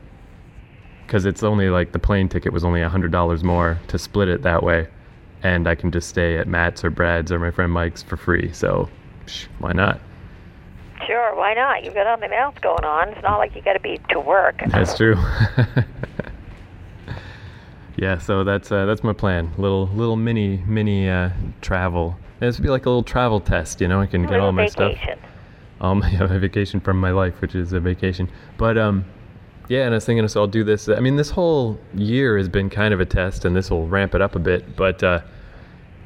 Because 1.05 1.25
it's 1.25 1.43
only 1.43 1.69
like 1.69 1.91
the 1.91 1.99
plane 1.99 2.27
ticket 2.27 2.51
was 2.51 2.63
only 2.63 2.81
$100 2.81 3.43
more 3.43 3.79
to 3.89 3.99
split 3.99 4.29
it 4.29 4.41
that 4.41 4.63
way. 4.63 4.87
And 5.43 5.67
I 5.67 5.75
can 5.75 5.91
just 5.91 6.09
stay 6.09 6.39
at 6.39 6.47
Matt's 6.47 6.83
or 6.83 6.89
Brad's 6.89 7.31
or 7.31 7.37
my 7.37 7.51
friend 7.51 7.71
Mike's 7.71 8.01
for 8.01 8.17
free. 8.17 8.51
So 8.51 8.89
psh, 9.27 9.45
why 9.59 9.73
not? 9.73 10.01
Sure, 11.05 11.35
why 11.35 11.53
not? 11.53 11.83
You've 11.83 11.93
got 11.93 12.05
nothing 12.05 12.33
else 12.33 12.55
going 12.61 12.83
on. 12.83 13.09
It's 13.09 13.21
not 13.21 13.37
like 13.37 13.55
you 13.55 13.61
got 13.61 13.73
to 13.73 13.79
be 13.79 13.99
to 14.09 14.19
work. 14.19 14.61
That's 14.69 14.97
true. 14.97 15.15
yeah, 17.97 18.17
so 18.17 18.43
that's 18.43 18.71
uh, 18.71 18.85
that's 18.85 19.03
my 19.03 19.13
plan. 19.13 19.51
Little 19.57 19.87
little 19.87 20.15
mini 20.15 20.63
mini 20.65 21.09
uh, 21.09 21.29
travel. 21.61 22.17
This 22.39 22.57
would 22.57 22.63
be 22.63 22.69
like 22.69 22.85
a 22.85 22.89
little 22.89 23.03
travel 23.03 23.39
test, 23.39 23.81
you 23.81 23.87
know. 23.87 24.01
I 24.01 24.07
can 24.07 24.25
A 24.25 24.27
get 24.27 24.39
all 24.39 24.51
my 24.51 24.67
stuff. 24.67 24.97
All 25.79 25.91
Um, 25.91 26.03
yeah, 26.11 26.25
my 26.25 26.37
vacation 26.37 26.79
from 26.79 26.99
my 26.99 27.11
life, 27.11 27.39
which 27.41 27.55
is 27.55 27.73
a 27.73 27.79
vacation. 27.79 28.29
But 28.57 28.77
um, 28.77 29.05
yeah, 29.69 29.85
and 29.85 29.93
I 29.93 29.97
was 29.97 30.05
thinking, 30.05 30.27
so 30.27 30.41
I'll 30.41 30.47
do 30.47 30.63
this. 30.63 30.89
I 30.89 30.99
mean, 30.99 31.15
this 31.15 31.29
whole 31.29 31.79
year 31.93 32.37
has 32.37 32.49
been 32.49 32.69
kind 32.69 32.93
of 32.93 32.99
a 32.99 33.05
test, 33.05 33.45
and 33.45 33.55
this 33.55 33.69
will 33.69 33.87
ramp 33.87 34.15
it 34.15 34.21
up 34.21 34.35
a 34.35 34.39
bit. 34.39 34.75
But 34.75 35.03
uh, 35.03 35.21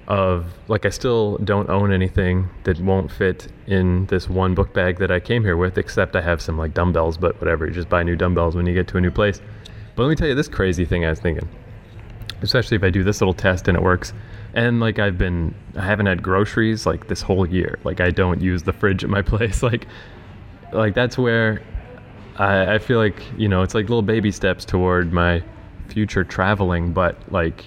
of 0.10 0.48
like, 0.68 0.86
I 0.86 0.90
still 0.90 1.38
don't 1.38 1.70
own 1.70 1.94
anything 1.94 2.50
that 2.64 2.80
won't 2.80 3.12
fit 3.12 3.48
in 3.68 4.08
this 4.08 4.28
one 4.28 4.56
book 4.56 4.74
bag 4.74 4.98
that 5.00 5.12
I 5.12 5.20
came 5.20 5.44
here 5.44 5.56
with, 5.56 5.78
except 5.78 6.16
I 6.16 6.22
have 6.22 6.42
some 6.42 6.58
like 6.58 6.74
dumbbells. 6.74 7.18
But 7.18 7.40
whatever, 7.40 7.66
you 7.66 7.74
just 7.74 7.90
buy 7.90 8.04
new 8.04 8.16
dumbbells 8.16 8.56
when 8.56 8.66
you 8.66 8.74
get 8.74 8.88
to 8.90 8.98
a 8.98 9.02
new 9.02 9.12
place. 9.12 9.42
But 9.96 10.04
let 10.04 10.10
me 10.10 10.16
tell 10.16 10.28
you 10.28 10.36
this 10.36 10.48
crazy 10.48 10.86
thing 10.86 11.06
I 11.06 11.10
was 11.10 11.20
thinking 11.20 11.48
especially 12.42 12.78
if 12.78 12.84
I 12.84 12.90
do 12.90 13.04
this 13.04 13.22
little 13.22 13.34
test 13.34 13.68
and 13.68 13.78
it 13.78 13.84
works. 13.84 14.14
And 14.54 14.80
like 14.80 15.00
I've 15.00 15.18
been, 15.18 15.54
I 15.76 15.86
haven't 15.86 16.06
had 16.06 16.24
groceries 16.24 16.86
like 16.86 17.08
this 17.08 17.22
whole 17.22 17.46
year. 17.46 17.80
Like 17.84 18.02
I 18.02 18.12
don't 18.12 18.42
use 18.42 18.64
the 18.64 18.74
fridge 18.74 19.04
at 19.04 19.10
my 19.10 19.22
place. 19.30 19.62
Like, 19.64 19.88
like 20.72 20.94
that's 20.94 21.18
where 21.18 21.62
I, 22.38 22.76
I 22.76 22.80
feel 22.80 23.00
like 23.00 23.22
you 23.38 23.48
know 23.48 23.64
it's 23.64 23.74
like 23.74 23.84
little 23.90 24.02
baby 24.02 24.32
steps 24.32 24.66
toward 24.66 25.12
my 25.12 25.44
future 25.88 26.24
traveling. 26.24 26.94
But 26.94 27.32
like, 27.32 27.66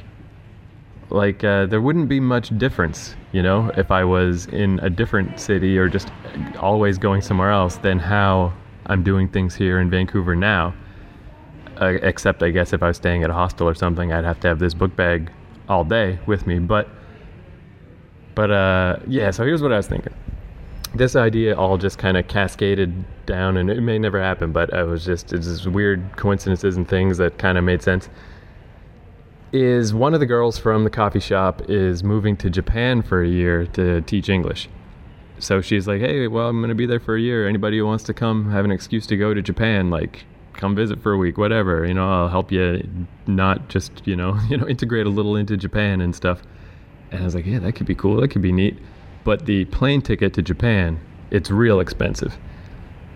like 1.12 1.44
uh, 1.44 1.66
there 1.66 1.80
wouldn't 1.80 2.08
be 2.08 2.20
much 2.20 2.56
difference, 2.58 3.14
you 3.32 3.42
know, 3.42 3.70
if 3.76 3.90
I 3.90 4.04
was 4.04 4.46
in 4.46 4.78
a 4.80 4.90
different 4.90 5.38
city 5.38 5.78
or 5.78 5.88
just 5.88 6.08
always 6.58 6.98
going 6.98 7.22
somewhere 7.22 7.50
else 7.50 7.76
than 7.76 7.98
how 7.98 8.52
I'm 8.86 9.02
doing 9.02 9.28
things 9.28 9.54
here 9.54 9.80
in 9.80 9.90
Vancouver 9.90 10.34
now 10.34 10.74
uh, 11.80 11.98
except 12.02 12.42
I 12.42 12.50
guess 12.50 12.72
if 12.72 12.82
I 12.82 12.88
was 12.88 12.96
staying 12.96 13.24
at 13.24 13.30
a 13.30 13.32
hostel 13.32 13.68
or 13.68 13.74
something, 13.74 14.12
I'd 14.12 14.24
have 14.24 14.40
to 14.40 14.48
have 14.48 14.58
this 14.58 14.74
book 14.74 14.94
bag 14.94 15.30
all 15.68 15.84
day 15.84 16.18
with 16.26 16.46
me. 16.46 16.58
But 16.58 16.88
But 18.34 18.50
uh, 18.50 18.98
yeah, 19.06 19.30
so 19.30 19.44
here's 19.44 19.62
what 19.62 19.72
I 19.72 19.76
was 19.76 19.88
thinking. 19.88 20.14
This 20.94 21.16
idea 21.16 21.56
all 21.56 21.78
just 21.78 21.98
kind 21.98 22.16
of 22.16 22.28
cascaded 22.28 23.04
down, 23.26 23.56
and 23.56 23.70
it 23.70 23.80
may 23.80 23.98
never 23.98 24.20
happen, 24.20 24.52
but 24.52 24.72
I 24.74 24.82
was 24.82 25.04
just 25.04 25.32
it's 25.32 25.46
just 25.46 25.66
weird 25.66 26.16
coincidences 26.16 26.76
and 26.76 26.86
things 26.86 27.18
that 27.18 27.38
kind 27.38 27.56
of 27.56 27.64
made 27.64 27.82
sense. 27.82 28.08
Is 29.52 29.92
one 29.92 30.14
of 30.14 30.20
the 30.20 30.26
girls 30.26 30.56
from 30.56 30.84
the 30.84 30.90
coffee 30.90 31.20
shop 31.20 31.68
is 31.68 32.02
moving 32.02 32.38
to 32.38 32.48
Japan 32.48 33.02
for 33.02 33.22
a 33.22 33.28
year 33.28 33.66
to 33.66 34.00
teach 34.00 34.30
English. 34.30 34.70
So 35.38 35.60
she's 35.60 35.86
like, 35.86 36.00
"Hey, 36.00 36.26
well, 36.26 36.48
I'm 36.48 36.62
gonna 36.62 36.74
be 36.74 36.86
there 36.86 37.00
for 37.00 37.16
a 37.16 37.20
year. 37.20 37.46
Anybody 37.46 37.76
who 37.76 37.84
wants 37.84 38.02
to 38.04 38.14
come 38.14 38.50
have 38.50 38.64
an 38.64 38.70
excuse 38.70 39.06
to 39.08 39.16
go 39.16 39.34
to 39.34 39.42
Japan, 39.42 39.90
like, 39.90 40.24
come 40.54 40.74
visit 40.74 41.02
for 41.02 41.12
a 41.12 41.18
week, 41.18 41.36
whatever. 41.36 41.84
You 41.84 41.92
know, 41.92 42.10
I'll 42.10 42.28
help 42.28 42.50
you 42.50 42.88
not 43.26 43.68
just 43.68 44.06
you 44.06 44.16
know 44.16 44.38
you 44.48 44.56
know 44.56 44.66
integrate 44.66 45.04
a 45.04 45.10
little 45.10 45.36
into 45.36 45.58
Japan 45.58 46.00
and 46.00 46.14
stuff." 46.14 46.42
And 47.10 47.20
I 47.20 47.24
was 47.24 47.34
like, 47.34 47.44
"Yeah, 47.44 47.58
that 47.58 47.72
could 47.72 47.86
be 47.86 47.94
cool. 47.94 48.22
That 48.22 48.28
could 48.28 48.42
be 48.42 48.52
neat." 48.52 48.78
But 49.22 49.44
the 49.44 49.66
plane 49.66 50.00
ticket 50.00 50.32
to 50.34 50.42
Japan, 50.42 50.98
it's 51.30 51.50
real 51.50 51.78
expensive. 51.78 52.38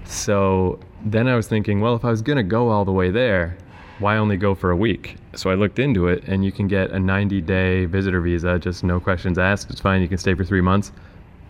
So 0.04 0.80
then 1.04 1.28
I 1.28 1.34
was 1.34 1.48
thinking, 1.48 1.80
well, 1.80 1.96
if 1.96 2.04
I 2.04 2.10
was 2.10 2.20
gonna 2.20 2.42
go 2.42 2.68
all 2.68 2.84
the 2.84 2.92
way 2.92 3.10
there, 3.10 3.56
why 3.98 4.16
only 4.16 4.36
go 4.36 4.54
for 4.54 4.70
a 4.70 4.76
week? 4.76 5.16
So 5.34 5.50
I 5.50 5.54
looked 5.54 5.78
into 5.78 6.08
it, 6.08 6.24
and 6.24 6.44
you 6.44 6.52
can 6.52 6.68
get 6.68 6.90
a 6.90 6.98
90 6.98 7.40
day 7.40 7.86
visitor 7.86 8.20
visa, 8.20 8.58
just 8.58 8.84
no 8.84 9.00
questions 9.00 9.38
asked. 9.38 9.70
It's 9.70 9.80
fine. 9.80 10.02
You 10.02 10.08
can 10.08 10.18
stay 10.18 10.34
for 10.34 10.44
three 10.44 10.60
months. 10.60 10.92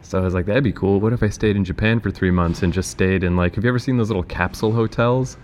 So 0.03 0.19
I 0.19 0.23
was 0.23 0.35
like, 0.35 0.47
that'd 0.47 0.62
be 0.62 0.73
cool. 0.73 1.00
What 1.00 1.12
if 1.12 1.23
I 1.23 1.29
stayed 1.29 1.57
in 1.57 1.65
Japan 1.65 1.99
for 1.99 2.11
three 2.11 2.31
months 2.31 2.62
and 2.62 2.73
just 2.73 2.91
stayed 2.91 3.25
in 3.25 3.37
like, 3.37 3.57
have 3.57 3.65
you 3.65 3.69
ever 3.69 3.79
seen 3.79 3.97
those 3.97 4.09
little 4.09 4.23
capsule 4.23 4.73
hotels? 4.73 5.37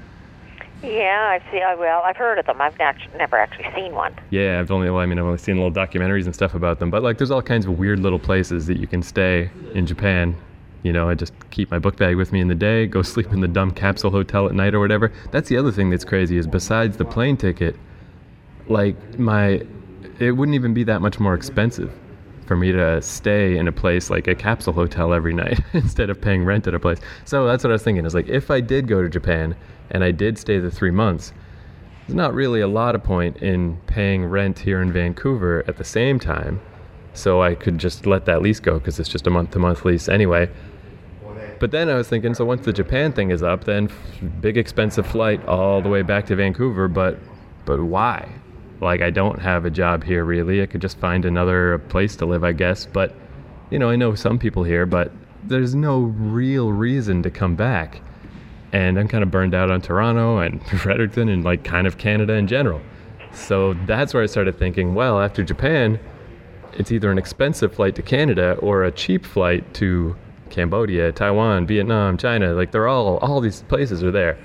Yeah, 0.83 1.29
I've 1.31 1.43
seen. 1.53 1.63
Well, 1.79 2.03
I've 2.05 2.17
heard 2.17 2.39
of 2.39 2.47
them. 2.47 2.61
I've 2.61 2.79
actually, 2.81 3.17
never 3.17 3.37
actually 3.37 3.67
seen 3.75 3.95
one. 3.95 4.15
Yeah, 4.31 4.59
I've 4.59 4.71
only. 4.71 4.91
Well, 4.91 5.01
I 5.01 5.07
mean, 5.07 5.19
I've 5.19 5.25
only 5.25 5.39
seen 5.39 5.57
little 5.57 5.73
documentaries 5.73 6.27
and 6.27 6.35
stuff 6.35 6.55
about 6.55 6.81
them. 6.81 6.91
But 6.91 7.03
like, 7.03 7.19
there's 7.19 7.31
all 7.31 7.43
kinds 7.43 7.67
of 7.67 7.79
weird 7.79 8.01
little 8.01 8.19
places 8.19 8.67
that 8.67 8.79
you 8.79 8.87
can 8.87 9.03
stay 9.03 9.51
in 9.75 9.87
Japan. 9.87 10.37
You 10.83 10.93
know, 10.93 11.09
I 11.09 11.15
just 11.15 11.33
keep 11.51 11.71
my 11.71 11.79
book 11.79 11.97
bag 11.97 12.17
with 12.17 12.33
me 12.33 12.41
in 12.41 12.49
the 12.49 12.55
day, 12.55 12.87
go 12.87 13.03
sleep 13.03 13.33
in 13.33 13.41
the 13.41 13.49
dumb 13.49 13.71
capsule 13.71 14.11
hotel 14.11 14.47
at 14.47 14.55
night 14.55 14.75
or 14.75 14.81
whatever. 14.81 15.13
That's 15.31 15.49
the 15.49 15.57
other 15.57 15.71
thing 15.71 15.91
that's 15.91 16.05
crazy 16.05 16.37
is 16.37 16.47
besides 16.47 16.97
the 16.97 17.05
plane 17.05 17.37
ticket, 17.37 17.77
like 18.69 19.19
my, 19.19 19.63
it 20.19 20.33
wouldn't 20.33 20.55
even 20.55 20.75
be 20.75 20.85
that 20.85 21.01
much 21.01 21.21
more 21.21 21.35
expensive 21.35 21.93
for 22.47 22.57
me 22.57 22.73
to 22.73 23.01
stay 23.01 23.57
in 23.57 23.69
a 23.69 23.73
place 23.73 24.11
like 24.11 24.27
a 24.27 24.35
capsule 24.35 24.73
hotel 24.73 25.15
every 25.15 25.33
night 25.33 25.61
instead 25.73 26.11
of 26.11 26.21
paying 26.21 26.45
rent 26.45 26.67
at 26.67 26.75
a 26.75 26.79
place. 26.79 26.99
So 27.25 27.47
that's 27.47 27.63
what 27.63 27.71
I 27.71 27.75
was 27.75 27.83
thinking. 27.83 28.05
Is 28.05 28.15
like 28.15 28.29
if 28.29 28.51
I 28.51 28.61
did 28.61 28.89
go 28.89 29.03
to 29.03 29.09
Japan 29.09 29.57
and 29.91 30.03
I 30.03 30.11
did 30.11 30.37
stay 30.37 30.59
the 30.59 30.71
three 30.71 30.91
months, 30.91 31.33
there's 32.07 32.17
not 32.17 32.35
really 32.35 32.61
a 32.61 32.67
lot 32.67 32.95
of 32.95 33.05
point 33.05 33.37
in 33.39 33.79
paying 33.87 34.25
rent 34.25 34.59
here 34.59 34.83
in 34.83 34.93
Vancouver 34.93 35.65
at 35.69 35.77
the 35.77 35.85
same 35.85 36.19
time. 36.19 36.61
So 37.15 37.43
I 37.43 37.55
could 37.55 37.79
just 37.79 38.07
let 38.07 38.25
that 38.25 38.43
lease 38.43 38.59
go 38.59 38.79
because 38.79 38.99
it's 38.99 39.09
just 39.09 39.27
a 39.27 39.31
month 39.31 39.53
to 39.53 39.59
month 39.59 39.85
lease 39.85 40.09
anyway. 40.09 40.51
But 41.63 41.71
then 41.71 41.89
I 41.89 41.95
was 41.95 42.09
thinking, 42.09 42.35
so 42.35 42.45
once 42.45 42.65
the 42.65 42.73
Japan 42.73 43.13
thing 43.13 43.31
is 43.31 43.41
up, 43.41 43.63
then 43.63 43.89
big 44.41 44.57
expensive 44.57 45.07
flight 45.07 45.47
all 45.47 45.81
the 45.81 45.89
way 45.89 46.03
back 46.03 46.27
to 46.27 46.35
Vancouver. 46.35 46.89
But 46.89 47.21
but 47.65 47.81
why? 47.81 48.29
Like 48.81 49.01
I 49.01 49.11
don't 49.11 49.39
have 49.39 49.65
a 49.65 49.71
job 49.71 50.03
here 50.03 50.25
really. 50.25 50.61
I 50.61 50.67
could 50.67 50.81
just 50.81 50.99
find 50.99 51.25
another 51.25 51.79
place 51.89 52.17
to 52.17 52.27
live, 52.27 52.43
I 52.43 52.51
guess. 52.51 52.87
But 52.87 53.15
you 53.71 53.79
know, 53.79 53.91
I 53.91 53.95
know 53.95 54.17
some 54.17 54.41
people 54.41 54.65
here, 54.65 54.87
but 54.87 55.13
there's 55.45 55.73
no 55.73 56.01
real 56.01 56.73
reason 56.73 57.23
to 57.23 57.31
come 57.31 57.55
back. 57.55 58.01
And 58.73 58.99
I'm 58.99 59.07
kind 59.07 59.23
of 59.23 59.31
burned 59.31 59.55
out 59.55 59.71
on 59.71 59.81
Toronto 59.81 60.39
and 60.39 60.67
Fredericton 60.81 61.29
and 61.29 61.45
like 61.45 61.63
kind 61.63 61.87
of 61.87 61.97
Canada 61.97 62.33
in 62.33 62.49
general. 62.49 62.81
So 63.33 63.75
that's 63.87 64.13
where 64.13 64.25
I 64.25 64.27
started 64.27 64.59
thinking, 64.59 64.97
well, 64.97 65.21
after 65.21 65.45
Japan, 65.45 66.01
it's 66.73 66.91
either 66.91 67.13
an 67.13 67.19
expensive 67.19 67.73
flight 67.73 67.95
to 67.95 68.03
Canada 68.03 68.55
or 68.55 68.83
a 68.83 68.91
cheap 68.91 69.25
flight 69.25 69.73
to 69.75 70.17
Cambodia, 70.53 71.11
Taiwan, 71.11 71.67
Vietnam, 71.67 72.17
China. 72.17 72.53
Like 72.53 72.71
they're 72.71 72.87
all 72.87 73.19
all 73.19 73.41
these 73.41 73.63
places 73.63 74.05
are 74.05 74.13
there. 74.13 74.39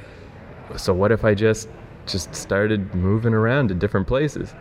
So 0.75 0.93
what 0.93 1.11
if 1.11 1.23
I 1.23 1.35
just 1.35 1.69
just 2.07 2.33
started 2.33 2.95
moving 2.95 3.33
around 3.33 3.67
to 3.67 3.75
different 3.75 4.07
places? 4.07 4.53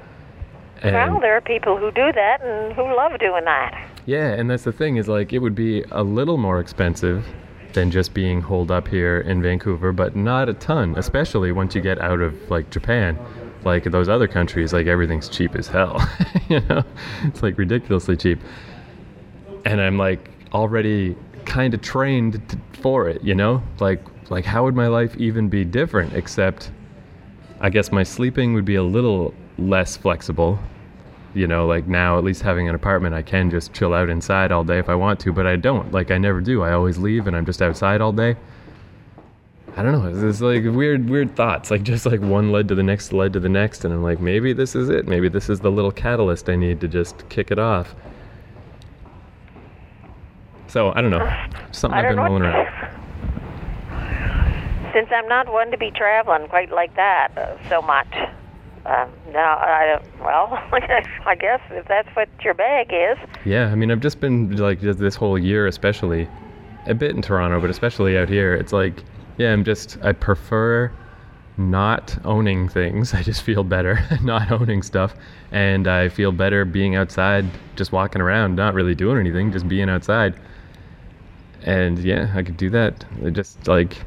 And 0.83 0.95
well, 0.95 1.21
there 1.21 1.37
are 1.37 1.41
people 1.41 1.79
who 1.79 1.91
do 1.93 2.13
that 2.13 2.43
and 2.43 2.75
who 2.75 2.83
love 2.95 3.19
doing 3.19 3.45
that. 3.47 3.89
Yeah, 4.05 4.33
and 4.33 4.51
that's 4.51 4.65
the 4.65 4.73
thing 4.73 4.97
is 4.99 5.09
like 5.09 5.33
it 5.33 5.39
would 5.39 5.55
be 5.55 5.83
a 5.91 6.03
little 6.03 6.37
more 6.37 6.61
expensive 6.61 7.25
than 7.73 7.91
just 7.91 8.15
being 8.15 8.41
holed 8.41 8.71
up 8.71 8.89
here 8.89 9.21
in 9.21 9.43
Vancouver, 9.43 9.93
but 9.93 10.17
not 10.17 10.49
a 10.49 10.55
ton, 10.55 10.95
especially 10.97 11.53
once 11.53 11.75
you 11.75 11.81
get 11.81 12.01
out 12.01 12.21
of 12.21 12.51
like 12.51 12.71
Japan. 12.71 13.19
Like 13.65 13.85
those 13.85 14.09
other 14.09 14.29
countries, 14.29 14.73
like 14.73 14.87
everything's 14.87 15.29
cheap 15.29 15.57
as 15.57 15.67
hell. 15.67 16.01
you 16.49 16.61
know? 16.61 16.85
It's 17.25 17.43
like 17.43 17.59
ridiculously 17.59 18.17
cheap. 18.17 18.39
And 19.65 19.81
I'm 19.81 19.99
like 19.99 20.31
already 20.53 21.17
kind 21.47 21.73
of 21.73 21.81
trained 21.81 22.49
to, 22.49 22.59
for 22.81 23.09
it, 23.09 23.23
you 23.23 23.35
know? 23.35 23.63
Like 23.81 24.03
like 24.31 24.45
how 24.45 24.65
would 24.65 24.75
my 24.75 24.89
life 24.89 25.17
even 25.17 25.49
be 25.49 25.65
different 25.65 26.13
except 26.15 26.71
I 27.61 27.71
guess 27.71 27.91
my 27.91 28.03
sleeping 28.03 28.55
would 28.55 28.65
be 28.65 28.75
a 28.75 28.83
little 28.83 29.33
less 29.59 29.97
flexible. 29.97 30.59
You 31.35 31.47
know, 31.47 31.67
like 31.67 31.87
now 31.87 32.19
at 32.19 32.25
least 32.25 32.43
having 32.43 32.69
an 32.69 32.75
apartment, 32.75 33.15
I 33.15 33.23
can 33.23 33.51
just 33.51 33.73
chill 33.73 33.93
out 33.93 34.09
inside 34.09 34.53
all 34.53 34.65
day 34.65 34.79
if 34.79 34.89
I 34.89 34.95
want 34.95 35.21
to, 35.21 35.33
but 35.33 35.47
I 35.47 35.57
don't. 35.57 35.93
Like 35.93 36.11
I 36.11 36.19
never 36.19 36.41
do. 36.41 36.63
I 36.63 36.73
always 36.73 36.99
leave 36.99 37.27
and 37.27 37.37
I'm 37.37 37.45
just 37.47 37.61
outside 37.61 38.01
all 38.01 38.13
day. 38.13 38.37
I 39.77 39.83
don't 39.83 39.93
know. 39.93 40.29
It's 40.29 40.41
like 40.41 40.65
weird, 40.65 41.11
weird 41.11 41.37
thoughts. 41.37 41.71
Like 41.71 41.83
just 41.83 42.07
like 42.07 42.21
one 42.21 42.51
led 42.51 42.69
to 42.69 42.75
the 42.75 42.83
next, 42.83 43.13
led 43.13 43.35
to 43.35 43.41
the 43.41 43.49
next, 43.49 43.85
and 43.85 43.93
I'm 43.93 44.03
like, 44.03 44.21
maybe 44.21 44.55
this 44.55 44.75
is 44.75 44.89
it. 44.89 45.07
Maybe 45.07 45.29
this 45.29 45.51
is 45.51 45.61
the 45.61 45.71
little 45.71 45.93
catalyst 45.93 46.49
I 46.49 46.57
need 46.57 46.81
to 46.81 46.89
just 46.89 47.29
kick 47.29 47.51
it 47.51 47.59
off. 47.59 47.95
So 50.69 50.93
I 50.95 51.01
don't 51.01 51.11
know. 51.11 51.31
Something 51.73 51.99
I've 51.99 52.09
been 52.11 52.19
rolling 52.19 52.43
around. 52.43 52.67
Since 54.93 55.09
I'm 55.13 55.29
not 55.29 55.53
one 55.53 55.71
to 55.71 55.77
be 55.77 55.91
traveling 55.91 56.49
quite 56.49 56.71
like 56.71 56.95
that 56.97 57.29
uh, 57.37 57.69
so 57.69 57.83
much, 57.83 58.13
um, 58.87 59.11
now 59.33 59.57
I 59.57 60.01
well, 60.21 60.49
I 61.27 61.35
guess 61.35 61.61
if 61.71 61.87
that's 61.87 62.09
what 62.15 62.29
your 62.43 62.55
bag 62.55 62.93
is. 62.93 63.19
Yeah, 63.45 63.67
I 63.67 63.75
mean, 63.75 63.91
I've 63.91 64.01
just 64.01 64.21
been 64.21 64.57
like 64.57 64.81
this 64.81 65.15
whole 65.15 65.39
year, 65.39 65.67
especially 65.67 66.29
a 66.87 66.95
bit 66.95 67.15
in 67.15 67.21
Toronto, 67.21 67.61
but 67.61 67.69
especially 67.69 68.17
out 68.17 68.29
here. 68.29 68.55
It's 68.55 68.73
like, 68.73 69.03
yeah, 69.39 69.53
I'm 69.53 69.65
just 69.65 69.99
I 70.03 70.13
prefer 70.13 70.91
not 71.59 72.17
owning 72.25 72.69
things. 72.69 73.13
I 73.21 73.23
just 73.23 73.43
feel 73.43 73.65
better 73.65 73.99
not 74.23 74.51
owning 74.51 74.83
stuff, 74.83 75.15
and 75.53 75.87
I 75.87 76.09
feel 76.09 76.33
better 76.33 76.65
being 76.65 76.97
outside, 76.97 77.45
just 77.77 77.93
walking 77.93 78.23
around, 78.23 78.57
not 78.57 78.73
really 78.75 78.95
doing 78.95 79.19
anything, 79.19 79.53
just 79.53 79.69
being 79.69 79.89
outside 79.91 80.35
and 81.67 81.99
yeah, 81.99 82.33
I 82.35 82.43
could 82.43 82.57
do 82.57 82.71
that. 82.71 83.05
It 83.23 83.33
just 83.33 83.69
like 83.69 83.99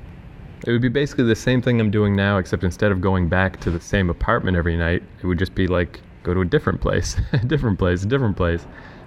it 0.66 0.72
would 0.72 0.82
be 0.82 0.89
basically 0.89 1.25
the 1.25 1.36
same 1.36 1.62
thing 1.62 1.80
I'm 1.80 1.92
doing 1.92 2.16
now, 2.16 2.38
except 2.38 2.63
instead 2.63 2.92
of 2.92 3.01
going 3.01 3.30
back 3.30 3.60
to 3.62 3.72
the 3.72 3.80
same 3.80 4.10
apartment 4.10 4.58
every 4.58 4.75
night, 4.75 5.04
it 5.22 5.28
would 5.28 5.39
just 5.39 5.56
be 5.56 5.68
like 5.68 6.01
go 6.24 6.34
to 6.34 6.42
a 6.42 6.46
different 6.46 6.82
place, 6.82 7.18
a 7.34 7.38
different 7.39 7.78
place, 7.78 8.04
a 8.04 8.08
different 8.08 8.36
place. 8.38 8.66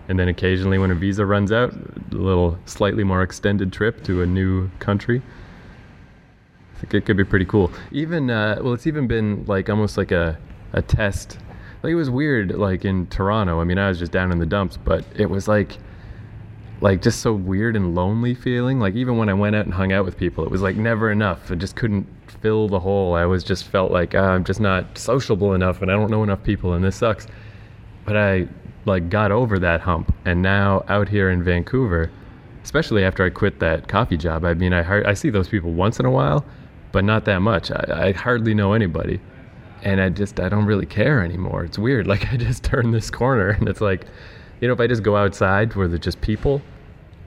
And 0.08 0.18
then 0.18 0.28
occasionally, 0.28 0.78
when 0.78 0.90
a 0.90 0.94
visa 0.94 1.24
runs 1.24 1.52
out, 1.52 1.72
a 1.72 2.14
little 2.14 2.58
slightly 2.66 3.04
more 3.04 3.22
extended 3.22 3.72
trip 3.72 4.02
to 4.04 4.22
a 4.22 4.26
new 4.26 4.68
country. 4.78 5.22
I 6.74 6.80
think 6.80 6.94
it 6.94 7.04
could 7.06 7.16
be 7.16 7.24
pretty 7.24 7.44
cool. 7.44 7.70
Even, 7.92 8.28
uh, 8.28 8.58
well, 8.60 8.72
it's 8.72 8.86
even 8.88 9.06
been 9.06 9.44
like 9.46 9.70
almost 9.70 9.96
like 9.96 10.10
a, 10.10 10.36
a 10.72 10.82
test. 10.82 11.38
Like 11.82 11.92
it 11.92 11.96
was 11.96 12.10
weird, 12.10 12.50
like 12.56 12.84
in 12.84 13.06
Toronto. 13.06 13.60
I 13.60 13.64
mean, 13.64 13.78
I 13.78 13.88
was 13.88 14.00
just 14.00 14.10
down 14.10 14.32
in 14.32 14.40
the 14.40 14.46
dumps, 14.46 14.76
but 14.76 15.04
it 15.14 15.30
was 15.30 15.46
like 15.46 15.78
like 16.82 17.00
just 17.00 17.20
so 17.20 17.32
weird 17.32 17.76
and 17.76 17.94
lonely 17.94 18.34
feeling. 18.34 18.80
Like 18.80 18.94
even 18.96 19.16
when 19.16 19.28
I 19.28 19.34
went 19.34 19.54
out 19.54 19.64
and 19.64 19.72
hung 19.72 19.92
out 19.92 20.04
with 20.04 20.16
people, 20.16 20.44
it 20.44 20.50
was 20.50 20.62
like 20.62 20.76
never 20.76 21.12
enough. 21.12 21.50
I 21.50 21.54
just 21.54 21.76
couldn't 21.76 22.06
fill 22.40 22.68
the 22.68 22.80
hole. 22.80 23.14
I 23.14 23.24
was 23.24 23.44
just 23.44 23.64
felt 23.64 23.92
like 23.92 24.14
ah, 24.16 24.30
I'm 24.30 24.44
just 24.44 24.60
not 24.60 24.98
sociable 24.98 25.54
enough, 25.54 25.80
and 25.80 25.90
I 25.90 25.94
don't 25.94 26.10
know 26.10 26.24
enough 26.24 26.42
people, 26.42 26.74
and 26.74 26.84
this 26.84 26.96
sucks. 26.96 27.28
But 28.04 28.16
I 28.16 28.48
like 28.84 29.08
got 29.08 29.30
over 29.30 29.60
that 29.60 29.80
hump, 29.80 30.12
and 30.24 30.42
now 30.42 30.84
out 30.88 31.08
here 31.08 31.30
in 31.30 31.44
Vancouver, 31.44 32.10
especially 32.64 33.04
after 33.04 33.24
I 33.24 33.30
quit 33.30 33.60
that 33.60 33.86
coffee 33.86 34.16
job. 34.16 34.44
I 34.44 34.54
mean, 34.54 34.72
I 34.72 35.08
I 35.08 35.14
see 35.14 35.30
those 35.30 35.48
people 35.48 35.72
once 35.72 36.00
in 36.00 36.04
a 36.04 36.10
while, 36.10 36.44
but 36.90 37.04
not 37.04 37.24
that 37.26 37.42
much. 37.42 37.70
I, 37.70 38.08
I 38.08 38.12
hardly 38.12 38.54
know 38.54 38.72
anybody, 38.72 39.20
and 39.84 40.00
I 40.00 40.08
just 40.08 40.40
I 40.40 40.48
don't 40.48 40.66
really 40.66 40.86
care 40.86 41.22
anymore. 41.22 41.64
It's 41.64 41.78
weird. 41.78 42.06
Like 42.12 42.32
I 42.32 42.36
just 42.36 42.64
turned 42.64 42.92
this 42.92 43.08
corner, 43.08 43.50
and 43.50 43.68
it's 43.68 43.80
like 43.80 44.06
you 44.60 44.68
know, 44.68 44.74
if 44.74 44.80
I 44.80 44.86
just 44.88 45.02
go 45.02 45.16
outside 45.16 45.74
where 45.74 45.88
there's 45.88 46.00
just 46.00 46.20
people 46.20 46.62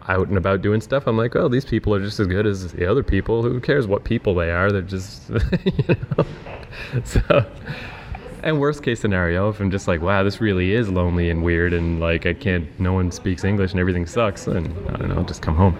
out 0.07 0.27
and 0.27 0.38
about 0.38 0.62
doing 0.62 0.81
stuff, 0.81 1.07
I'm 1.07 1.17
like, 1.17 1.35
oh, 1.35 1.47
these 1.47 1.65
people 1.65 1.93
are 1.95 2.00
just 2.00 2.19
as 2.19 2.27
good 2.27 2.45
as 2.45 2.71
the 2.71 2.89
other 2.89 3.03
people. 3.03 3.43
Who 3.43 3.59
cares 3.59 3.88
what 3.88 4.03
people 4.03 4.35
they 4.35 4.51
are? 4.51 4.71
They're 4.71 4.81
just, 4.81 5.29
you 5.65 5.95
know. 6.17 6.25
So, 7.03 7.45
and 8.43 8.59
worst 8.59 8.83
case 8.83 9.00
scenario, 9.00 9.50
if 9.50 9.59
I'm 9.59 9.71
just 9.71 9.88
like, 9.88 10.01
wow, 10.01 10.24
this 10.24 10.39
really 10.39 10.74
is 10.74 10.89
lonely 10.89 11.29
and 11.29 11.43
weird, 11.43 11.74
and 11.74 12.00
like 12.00 12.25
I 12.25 12.33
can't, 12.33 12.67
no 12.79 12.93
one 12.93 13.12
speaks 13.12 13.43
English 13.43 13.71
and 13.71 13.79
everything 13.79 14.05
sucks, 14.05 14.45
then 14.45 14.65
I 14.89 14.97
don't 14.97 15.09
know, 15.09 15.24
just 15.24 15.41
come 15.41 15.55
home. 15.55 15.77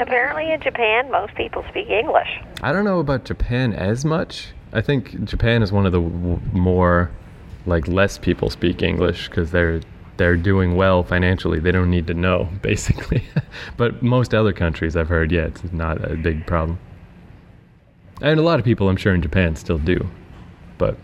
Apparently, 0.00 0.52
in 0.52 0.60
Japan, 0.60 1.10
most 1.10 1.34
people 1.36 1.64
speak 1.70 1.88
English. 1.88 2.28
I 2.62 2.72
don't 2.72 2.84
know 2.84 2.98
about 2.98 3.24
Japan 3.24 3.72
as 3.72 4.04
much. 4.04 4.48
I 4.72 4.80
think 4.80 5.24
Japan 5.24 5.62
is 5.62 5.70
one 5.70 5.86
of 5.86 5.92
the 5.92 6.00
w- 6.00 6.40
more, 6.52 7.10
like, 7.64 7.86
less 7.86 8.18
people 8.18 8.50
speak 8.50 8.82
English 8.82 9.28
because 9.28 9.52
they're 9.52 9.80
they're 10.16 10.36
doing 10.36 10.76
well 10.76 11.02
financially. 11.02 11.60
They 11.60 11.72
don't 11.72 11.90
need 11.90 12.06
to 12.06 12.14
know, 12.14 12.48
basically. 12.62 13.24
but 13.76 14.02
most 14.02 14.34
other 14.34 14.52
countries, 14.52 14.96
I've 14.96 15.08
heard, 15.08 15.32
yeah, 15.32 15.46
it's 15.46 15.72
not 15.72 16.10
a 16.10 16.16
big 16.16 16.46
problem. 16.46 16.78
And 18.22 18.38
a 18.38 18.42
lot 18.42 18.58
of 18.58 18.64
people, 18.64 18.88
I'm 18.88 18.96
sure, 18.96 19.14
in 19.14 19.22
Japan 19.22 19.56
still 19.56 19.78
do. 19.78 20.08
But, 20.78 20.96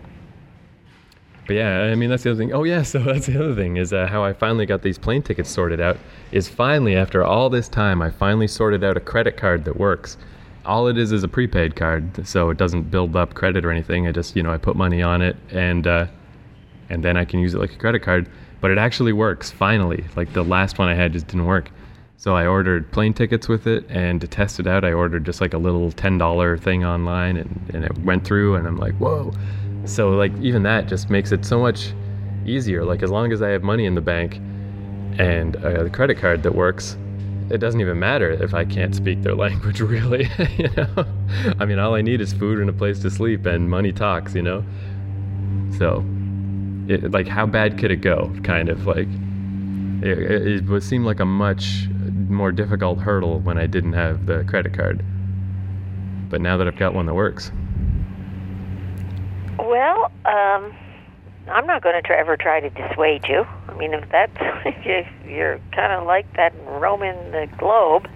but 1.45 1.55
yeah, 1.55 1.81
I 1.81 1.95
mean, 1.95 2.09
that's 2.09 2.23
the 2.23 2.31
other 2.31 2.37
thing. 2.37 2.53
Oh, 2.53 2.63
yeah, 2.63 2.81
so 2.83 2.99
that's 2.99 3.25
the 3.25 3.37
other 3.37 3.55
thing 3.55 3.77
is 3.77 3.91
uh, 3.91 4.07
how 4.07 4.23
I 4.23 4.33
finally 4.33 4.65
got 4.65 4.81
these 4.81 4.97
plane 4.97 5.21
tickets 5.21 5.49
sorted 5.49 5.81
out. 5.81 5.97
Is 6.31 6.47
finally, 6.47 6.95
after 6.95 7.23
all 7.23 7.49
this 7.49 7.67
time, 7.67 8.01
I 8.01 8.09
finally 8.09 8.47
sorted 8.47 8.83
out 8.83 8.97
a 8.97 9.01
credit 9.01 9.37
card 9.37 9.65
that 9.65 9.77
works. 9.77 10.17
All 10.63 10.87
it 10.87 10.97
is 10.97 11.11
is 11.11 11.23
a 11.23 11.27
prepaid 11.27 11.75
card, 11.75 12.25
so 12.25 12.51
it 12.51 12.57
doesn't 12.57 12.91
build 12.91 13.15
up 13.15 13.33
credit 13.33 13.65
or 13.65 13.71
anything. 13.71 14.07
I 14.07 14.11
just, 14.11 14.35
you 14.35 14.43
know, 14.43 14.53
I 14.53 14.57
put 14.57 14.75
money 14.75 15.01
on 15.01 15.21
it 15.23 15.35
and, 15.49 15.87
uh, 15.87 16.05
and 16.89 17.03
then 17.03 17.17
I 17.17 17.25
can 17.25 17.39
use 17.39 17.55
it 17.55 17.57
like 17.57 17.73
a 17.73 17.77
credit 17.77 18.03
card 18.03 18.29
but 18.61 18.71
it 18.71 18.77
actually 18.77 19.11
works 19.11 19.51
finally. 19.51 20.05
Like 20.15 20.31
the 20.33 20.43
last 20.43 20.77
one 20.77 20.87
I 20.87 20.95
had 20.95 21.11
just 21.11 21.27
didn't 21.27 21.47
work. 21.47 21.71
So 22.17 22.35
I 22.35 22.45
ordered 22.45 22.91
plane 22.91 23.15
tickets 23.15 23.47
with 23.47 23.65
it, 23.65 23.83
and 23.89 24.21
to 24.21 24.27
test 24.27 24.59
it 24.59 24.67
out, 24.67 24.85
I 24.85 24.93
ordered 24.93 25.25
just 25.25 25.41
like 25.41 25.55
a 25.55 25.57
little 25.57 25.91
ten 25.91 26.19
dollar 26.19 26.55
thing 26.55 26.85
online, 26.85 27.35
and, 27.35 27.71
and 27.73 27.83
it 27.83 27.97
went 27.99 28.23
through, 28.23 28.55
and 28.55 28.67
I'm 28.67 28.77
like, 28.77 28.93
whoa. 28.97 29.33
So 29.85 30.11
like 30.11 30.31
even 30.39 30.61
that 30.63 30.87
just 30.87 31.09
makes 31.09 31.31
it 31.31 31.43
so 31.43 31.59
much 31.59 31.93
easier. 32.45 32.85
Like 32.85 33.01
as 33.01 33.09
long 33.09 33.31
as 33.31 33.41
I 33.41 33.49
have 33.49 33.63
money 33.63 33.85
in 33.85 33.95
the 33.95 34.01
bank 34.01 34.35
and 35.17 35.55
uh, 35.57 35.85
a 35.85 35.89
credit 35.89 36.19
card 36.19 36.43
that 36.43 36.53
works, 36.53 36.95
it 37.49 37.57
doesn't 37.57 37.81
even 37.81 37.97
matter 37.97 38.29
if 38.29 38.53
I 38.53 38.65
can't 38.65 38.95
speak 38.95 39.23
their 39.23 39.35
language 39.45 39.81
really. 39.81 40.29
you 40.57 40.69
know, 40.77 41.05
I 41.59 41.65
mean, 41.65 41.79
all 41.79 41.95
I 41.95 42.01
need 42.01 42.21
is 42.21 42.33
food 42.33 42.59
and 42.59 42.69
a 42.69 42.73
place 42.73 42.99
to 42.99 43.09
sleep, 43.09 43.47
and 43.47 43.67
money 43.67 43.91
talks. 43.91 44.35
You 44.35 44.43
know, 44.43 44.63
so 45.79 46.05
it, 46.87 47.11
like 47.11 47.27
how 47.27 47.45
bad 47.45 47.77
could 47.77 47.91
it 47.91 48.01
go? 48.01 48.33
Kind 48.43 48.69
of 48.69 48.85
like 48.85 49.07
it, 50.03 50.69
it 50.69 50.83
seem 50.83 51.05
like 51.05 51.19
a 51.19 51.25
much 51.25 51.87
more 52.29 52.51
difficult 52.51 52.99
hurdle 52.99 53.39
when 53.39 53.57
I 53.57 53.67
didn't 53.67 53.93
have 53.93 54.25
the 54.25 54.43
credit 54.45 54.73
card. 54.73 55.03
But 56.29 56.41
now 56.41 56.57
that 56.57 56.67
I've 56.67 56.77
got 56.77 56.93
one 56.93 57.05
that 57.05 57.13
works. 57.13 57.51
Well, 59.59 60.11
um, 60.25 60.73
I'm 61.49 61.67
not 61.67 61.83
going 61.83 61.95
to 61.95 62.01
try, 62.01 62.17
ever 62.17 62.37
try 62.37 62.59
to 62.61 62.69
dissuade 62.69 63.25
you. 63.27 63.45
I 63.67 63.73
mean, 63.75 63.93
if 63.93 64.09
that's 64.09 64.33
if 64.65 65.07
you're 65.27 65.59
kind 65.75 65.91
of 65.91 66.07
like 66.07 66.31
that 66.37 66.53
roaming 66.65 67.15
the 67.31 67.47
globe, 67.57 68.07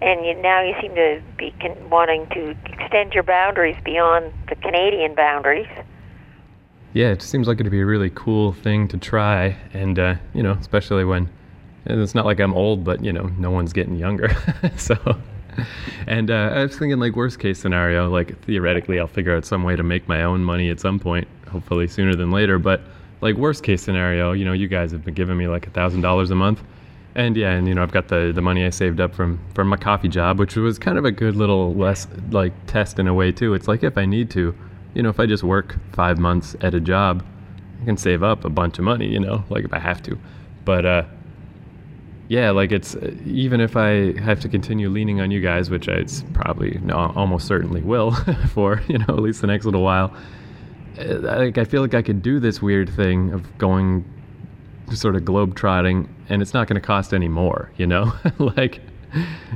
and 0.00 0.24
you, 0.26 0.40
now 0.42 0.62
you 0.62 0.74
seem 0.80 0.94
to 0.94 1.22
be 1.38 1.54
con- 1.60 1.90
wanting 1.90 2.26
to 2.30 2.56
extend 2.72 3.12
your 3.12 3.22
boundaries 3.22 3.76
beyond 3.84 4.32
the 4.48 4.56
Canadian 4.56 5.14
boundaries 5.14 5.68
yeah, 6.94 7.10
it 7.10 7.20
seems 7.20 7.46
like 7.46 7.60
it'd 7.60 7.70
be 7.70 7.80
a 7.80 7.86
really 7.86 8.10
cool 8.10 8.52
thing 8.52 8.88
to 8.88 8.96
try, 8.96 9.56
and 9.74 9.98
uh, 9.98 10.14
you 10.32 10.42
know, 10.42 10.52
especially 10.52 11.04
when 11.04 11.28
and 11.86 12.00
it's 12.00 12.14
not 12.14 12.24
like 12.24 12.40
I'm 12.40 12.54
old, 12.54 12.84
but 12.84 13.04
you 13.04 13.12
know, 13.12 13.30
no 13.38 13.50
one's 13.50 13.72
getting 13.72 13.96
younger, 13.96 14.34
so. 14.76 14.96
And 16.06 16.30
uh, 16.30 16.50
I 16.54 16.62
was 16.62 16.76
thinking, 16.76 16.98
like 16.98 17.14
worst 17.14 17.38
case 17.38 17.60
scenario, 17.60 18.10
like 18.10 18.40
theoretically, 18.42 18.98
I'll 18.98 19.06
figure 19.06 19.36
out 19.36 19.44
some 19.44 19.62
way 19.62 19.76
to 19.76 19.82
make 19.82 20.08
my 20.08 20.24
own 20.24 20.42
money 20.42 20.68
at 20.70 20.80
some 20.80 20.98
point, 20.98 21.28
hopefully 21.48 21.86
sooner 21.86 22.16
than 22.16 22.30
later. 22.30 22.58
But 22.58 22.80
like 23.20 23.36
worst 23.36 23.62
case 23.62 23.82
scenario, 23.82 24.32
you 24.32 24.44
know, 24.44 24.52
you 24.52 24.66
guys 24.66 24.90
have 24.90 25.04
been 25.04 25.14
giving 25.14 25.36
me 25.36 25.46
like 25.46 25.66
a 25.66 25.70
thousand 25.70 26.00
dollars 26.00 26.30
a 26.30 26.34
month, 26.34 26.62
and 27.14 27.36
yeah, 27.36 27.50
and 27.50 27.68
you 27.68 27.74
know, 27.74 27.82
I've 27.82 27.92
got 27.92 28.08
the 28.08 28.32
the 28.34 28.42
money 28.42 28.64
I 28.64 28.70
saved 28.70 29.00
up 29.00 29.14
from 29.14 29.38
from 29.54 29.68
my 29.68 29.76
coffee 29.76 30.08
job, 30.08 30.38
which 30.38 30.56
was 30.56 30.78
kind 30.78 30.98
of 30.98 31.04
a 31.04 31.12
good 31.12 31.36
little 31.36 31.74
less 31.74 32.08
like 32.30 32.52
test 32.66 32.98
in 32.98 33.06
a 33.06 33.14
way 33.14 33.30
too. 33.30 33.54
It's 33.54 33.68
like 33.68 33.84
if 33.84 33.96
I 33.96 34.06
need 34.06 34.30
to, 34.30 34.54
you 34.94 35.02
know, 35.02 35.08
if 35.08 35.20
I 35.20 35.26
just 35.26 35.42
work 35.42 35.76
five 35.92 36.18
months 36.18 36.56
at 36.60 36.74
a 36.74 36.80
job, 36.80 37.24
I 37.82 37.84
can 37.84 37.96
save 37.96 38.22
up 38.22 38.44
a 38.44 38.50
bunch 38.50 38.78
of 38.78 38.84
money, 38.84 39.08
you 39.08 39.20
know, 39.20 39.44
like 39.50 39.64
if 39.64 39.72
I 39.72 39.78
have 39.78 40.02
to. 40.04 40.18
But, 40.64 40.86
uh, 40.86 41.04
yeah, 42.28 42.50
like 42.50 42.72
it's 42.72 42.96
even 43.26 43.60
if 43.60 43.76
I 43.76 44.18
have 44.20 44.40
to 44.40 44.48
continue 44.48 44.88
leaning 44.88 45.20
on 45.20 45.30
you 45.30 45.40
guys, 45.40 45.68
which 45.68 45.88
I 45.88 46.04
probably 46.32 46.78
no, 46.82 47.12
almost 47.14 47.46
certainly 47.46 47.82
will 47.82 48.12
for 48.54 48.82
you 48.88 48.98
know 48.98 49.06
at 49.08 49.18
least 49.18 49.40
the 49.42 49.46
next 49.46 49.66
little 49.66 49.82
while. 49.82 50.14
Uh, 50.98 51.18
like 51.18 51.58
I 51.58 51.64
feel 51.64 51.82
like 51.82 51.94
I 51.94 52.00
could 52.02 52.22
do 52.22 52.40
this 52.40 52.62
weird 52.62 52.88
thing 52.88 53.32
of 53.32 53.58
going 53.58 54.04
sort 54.94 55.16
of 55.16 55.24
globe 55.24 55.54
trotting, 55.54 56.08
and 56.28 56.40
it's 56.40 56.54
not 56.54 56.66
going 56.66 56.80
to 56.80 56.86
cost 56.86 57.12
any 57.12 57.28
more, 57.28 57.70
you 57.76 57.86
know, 57.86 58.12
like 58.38 58.80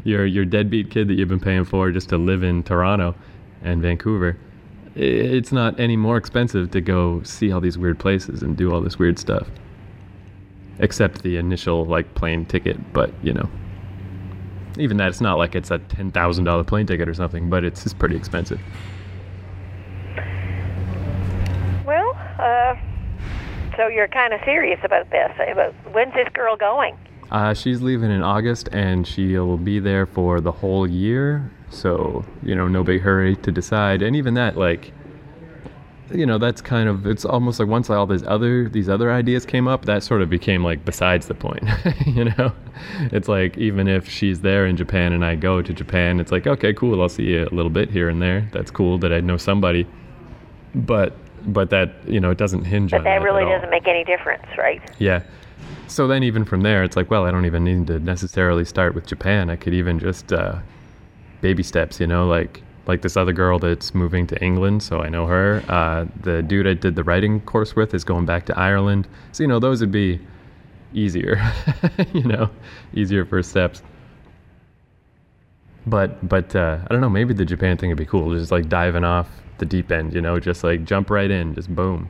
your 0.05 0.27
your 0.27 0.45
deadbeat 0.45 0.91
kid 0.91 1.09
that 1.09 1.15
you've 1.15 1.29
been 1.29 1.41
paying 1.41 1.65
for 1.65 1.91
just 1.91 2.11
to 2.11 2.19
live 2.19 2.43
in 2.43 2.63
Toronto 2.63 3.15
and 3.63 3.81
Vancouver 3.81 4.37
it's 4.99 5.53
not 5.53 5.79
any 5.79 5.97
more 5.97 6.17
expensive 6.17 6.71
to 6.73 6.81
go 6.81 7.23
see 7.23 7.53
all 7.53 7.61
these 7.61 7.79
weird 7.79 7.99
places 7.99 8.43
and 8.43 8.57
do 8.57 8.73
all 8.73 8.81
this 8.81 8.99
weird 8.99 9.19
stuff. 9.19 9.49
Except 10.81 11.23
the 11.23 11.37
initial 11.37 11.85
like 11.85 12.15
plane 12.15 12.45
ticket, 12.45 12.93
but 12.93 13.13
you 13.23 13.33
know. 13.33 13.49
Even 14.79 14.97
that 14.99 15.09
it's 15.09 15.21
not 15.21 15.39
like 15.39 15.55
it's 15.55 15.71
a 15.71 15.79
ten 15.79 16.11
thousand 16.11 16.45
dollar 16.45 16.65
plane 16.65 16.87
ticket 16.87 17.09
or 17.09 17.15
something, 17.15 17.49
but 17.49 17.65
it's 17.65 17.83
just 17.83 17.99
pretty 17.99 18.17
expensive. 18.17 18.61
Well, 21.85 22.17
uh, 22.39 22.77
so 23.77 23.89
you're 23.89 24.09
kind 24.09 24.33
of 24.33 24.41
serious 24.45 24.81
about 24.85 25.11
this. 25.11 25.33
About 25.49 25.75
when's 25.93 26.15
this 26.15 26.29
girl 26.33 26.57
going? 26.57 26.97
Uh, 27.31 27.55
she's 27.55 27.83
leaving 27.83 28.11
in 28.11 28.23
August, 28.23 28.69
and 28.73 29.07
she'll 29.07 29.57
be 29.57 29.79
there 29.79 30.07
for 30.07 30.41
the 30.41 30.53
whole 30.53 30.87
year. 30.87 31.51
So, 31.71 32.25
you 32.43 32.55
know, 32.55 32.69
no 32.69 32.83
big 32.83 33.03
hurry 33.03 33.37
to 33.37 33.53
decide. 33.53 34.03
And 34.03 34.17
even 34.17 34.35
that, 34.35 34.57
like, 34.57 34.93
you 36.13 36.25
know, 36.25 36.39
that's 36.39 36.61
kind 36.61 36.89
of 36.89 37.07
it's 37.07 37.25
almost 37.25 37.61
like 37.61 37.69
once 37.69 37.91
all 37.91 38.07
these 38.07 38.23
other 38.25 38.69
these 38.69 38.89
other 38.89 39.13
ideas 39.13 39.45
came 39.45 39.69
up, 39.69 39.85
that 39.85 40.03
sort 40.03 40.23
of 40.23 40.31
became 40.31 40.65
like 40.65 40.85
besides 40.85 41.27
the 41.29 41.35
point. 41.35 41.63
you 42.07 42.25
know, 42.25 42.53
it's 43.13 43.29
like 43.29 43.59
even 43.59 43.89
if 43.89 44.09
she's 44.09 44.41
there 44.41 44.67
in 44.67 44.77
Japan 44.77 45.13
and 45.13 45.25
I 45.25 45.35
go 45.35 45.61
to 45.61 45.73
Japan, 45.73 46.21
it's 46.21 46.33
like 46.33 46.47
okay, 46.47 46.73
cool, 46.73 47.01
I'll 47.03 47.09
see 47.09 47.25
you 47.25 47.45
a 47.45 47.55
little 47.55 47.71
bit 47.71 47.91
here 47.91 48.09
and 48.09 48.23
there. 48.23 48.49
That's 48.53 48.71
cool 48.71 48.99
that 48.99 49.13
I 49.13 49.21
know 49.21 49.37
somebody, 49.37 49.87
but 50.75 51.15
but 51.47 51.71
that 51.71 51.93
you 52.07 52.21
know 52.21 52.31
it 52.31 52.39
doesn't 52.39 52.65
hinge 52.65 52.91
but 52.93 52.99
on 52.99 53.05
that. 53.05 53.19
that 53.19 53.23
really 53.23 53.45
doesn't 53.45 53.71
make 53.71 53.87
any 53.87 54.05
difference, 54.05 54.47
right? 54.57 54.81
Yeah. 54.99 55.23
So 55.89 56.07
then 56.07 56.23
even 56.23 56.45
from 56.45 56.63
there, 56.63 56.85
it's 56.85 56.97
like 56.97 57.11
well, 57.11 57.27
I 57.27 57.31
don't 57.31 57.45
even 57.45 57.65
need 57.65 57.87
to 57.89 57.99
necessarily 57.99 58.65
start 58.65 58.95
with 58.95 59.07
Japan. 59.07 59.51
I 59.51 59.57
could 59.57 59.75
even 59.75 59.99
just 59.99 60.33
uh, 60.33 60.59
baby 61.41 61.63
steps, 61.63 62.01
you 62.01 62.07
know, 62.07 62.27
like 62.27 62.63
like 62.89 63.03
this 63.03 63.19
other 63.19 63.35
girl 63.35 63.59
that's 63.59 63.95
moving 63.95 64.27
to 64.27 64.43
England, 64.43 64.83
so 64.83 65.01
I 65.01 65.11
know 65.11 65.27
her. 65.27 65.63
Uh, 65.69 66.07
the 66.23 66.43
dude 66.43 66.67
I 66.67 66.73
did 66.73 66.97
the 66.97 67.05
writing 67.05 67.41
course 67.43 67.77
with 67.77 67.93
is 67.93 68.03
going 68.03 68.25
back 68.25 68.47
to 68.47 68.59
Ireland, 68.59 69.07
so 69.33 69.43
you 69.43 69.49
know 69.49 69.59
those 69.59 69.81
would 69.81 69.93
be 69.93 70.19
easier, 70.95 71.41
you 72.15 72.25
know, 72.25 72.51
easier 72.95 73.25
first 73.25 73.51
steps. 73.51 73.83
But 75.87 76.27
but 76.27 76.57
uh, 76.57 76.79
I 76.83 76.93
don't 76.93 77.01
know, 77.01 77.11
maybe 77.11 77.35
the 77.35 77.45
Japan 77.45 77.77
thing 77.77 77.91
would 77.91 77.99
be 77.99 78.07
cool, 78.07 78.35
just 78.35 78.51
like 78.51 78.69
diving 78.69 79.05
off 79.05 79.29
the 79.59 79.67
deep 79.67 79.93
end, 79.93 80.15
you 80.15 80.23
know, 80.23 80.41
just 80.41 80.65
like 80.65 80.85
jump 80.85 81.11
right 81.11 81.31
in, 81.31 81.55
just 81.55 81.75
boom. 81.75 82.09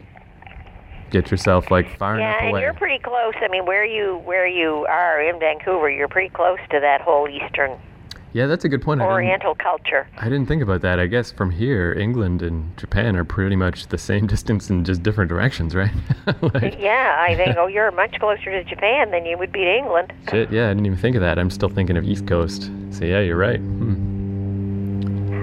Get 1.11 1.31
yourself 1.31 1.71
like 1.71 1.97
far 1.97 2.19
yeah, 2.21 2.29
enough 2.29 2.41
away. 2.43 2.51
and 2.51 2.61
you're 2.61 2.75
pretty 2.75 3.03
close. 3.03 3.33
I 3.41 3.49
mean, 3.49 3.65
where 3.67 3.85
you 3.85 4.21
where 4.25 4.47
you 4.47 4.87
are 4.89 5.21
in 5.23 5.41
Vancouver, 5.41 5.91
you're 5.91 6.09
pretty 6.09 6.29
close 6.29 6.59
to 6.71 6.79
that 6.81 7.01
whole 7.01 7.29
eastern 7.29 7.81
yeah, 8.33 8.47
that's 8.47 8.65
a 8.65 8.69
good 8.69 8.83
point. 8.83 9.01
Oriental 9.01 9.57
I 9.59 9.63
culture. 9.63 10.09
I 10.19 10.25
didn't 10.25 10.47
think 10.47 10.63
about 10.63 10.83
that. 10.83 11.01
I 11.01 11.07
guess 11.07 11.33
from 11.33 11.51
here, 11.51 11.93
England 11.93 12.43
and 12.43 12.77
Japan 12.77 13.17
are 13.17 13.25
pretty 13.25 13.57
much 13.57 13.87
the 13.87 13.99
same 13.99 14.27
distance 14.35 14.71
in 14.71 14.85
just 14.85 15.03
different 15.03 15.29
directions, 15.29 15.75
right? 15.75 15.91
like, 16.43 16.79
yeah, 16.79 17.17
I 17.19 17.35
think. 17.35 17.57
oh, 17.57 17.67
you're 17.67 17.91
much 17.93 18.19
closer 18.19 18.51
to 18.51 18.65
Japan 18.65 19.11
than 19.11 19.25
you 19.25 19.39
would 19.39 19.53
be 19.53 19.61
to 19.61 19.77
England. 19.77 20.13
Shit, 20.31 20.53
yeah, 20.53 20.67
I 20.67 20.69
didn't 20.69 20.87
even 20.87 20.99
think 20.99 21.17
of 21.17 21.23
that. 21.23 21.39
I'm 21.39 21.51
still 21.51 21.69
thinking 21.69 21.97
of 21.97 22.05
East 22.05 22.27
Coast. 22.27 22.71
So 22.91 23.05
yeah, 23.05 23.21
you're 23.21 23.37
right. 23.37 23.61
Hmm. 23.61 24.19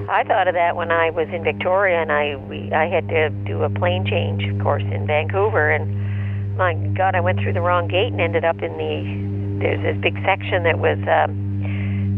I 0.08 0.24
thought 0.24 0.48
of 0.48 0.54
that 0.54 0.76
when 0.76 0.92
I 0.92 1.10
was 1.10 1.28
in 1.30 1.44
Victoria, 1.44 2.00
and 2.00 2.12
I 2.12 2.36
we 2.36 2.72
I 2.72 2.88
had 2.88 3.10
to 3.10 3.30
do 3.30 3.64
a 3.64 3.70
plane 3.70 4.06
change, 4.06 4.44
of 4.44 4.62
course, 4.62 4.84
in 4.84 5.08
Vancouver, 5.08 5.72
and 5.72 6.56
my 6.58 6.76
God, 6.96 7.16
I 7.16 7.22
went 7.22 7.40
through 7.40 7.54
the 7.54 7.62
wrong 7.62 7.88
gate 7.88 8.14
and 8.14 8.22
ended 8.22 8.46
up 8.46 8.62
in 8.62 8.78
the 8.78 9.66
there's 9.66 9.82
this 9.82 9.98
big 10.02 10.14
section 10.24 10.64
that 10.64 10.78
was. 10.78 11.00
Um, 11.08 11.45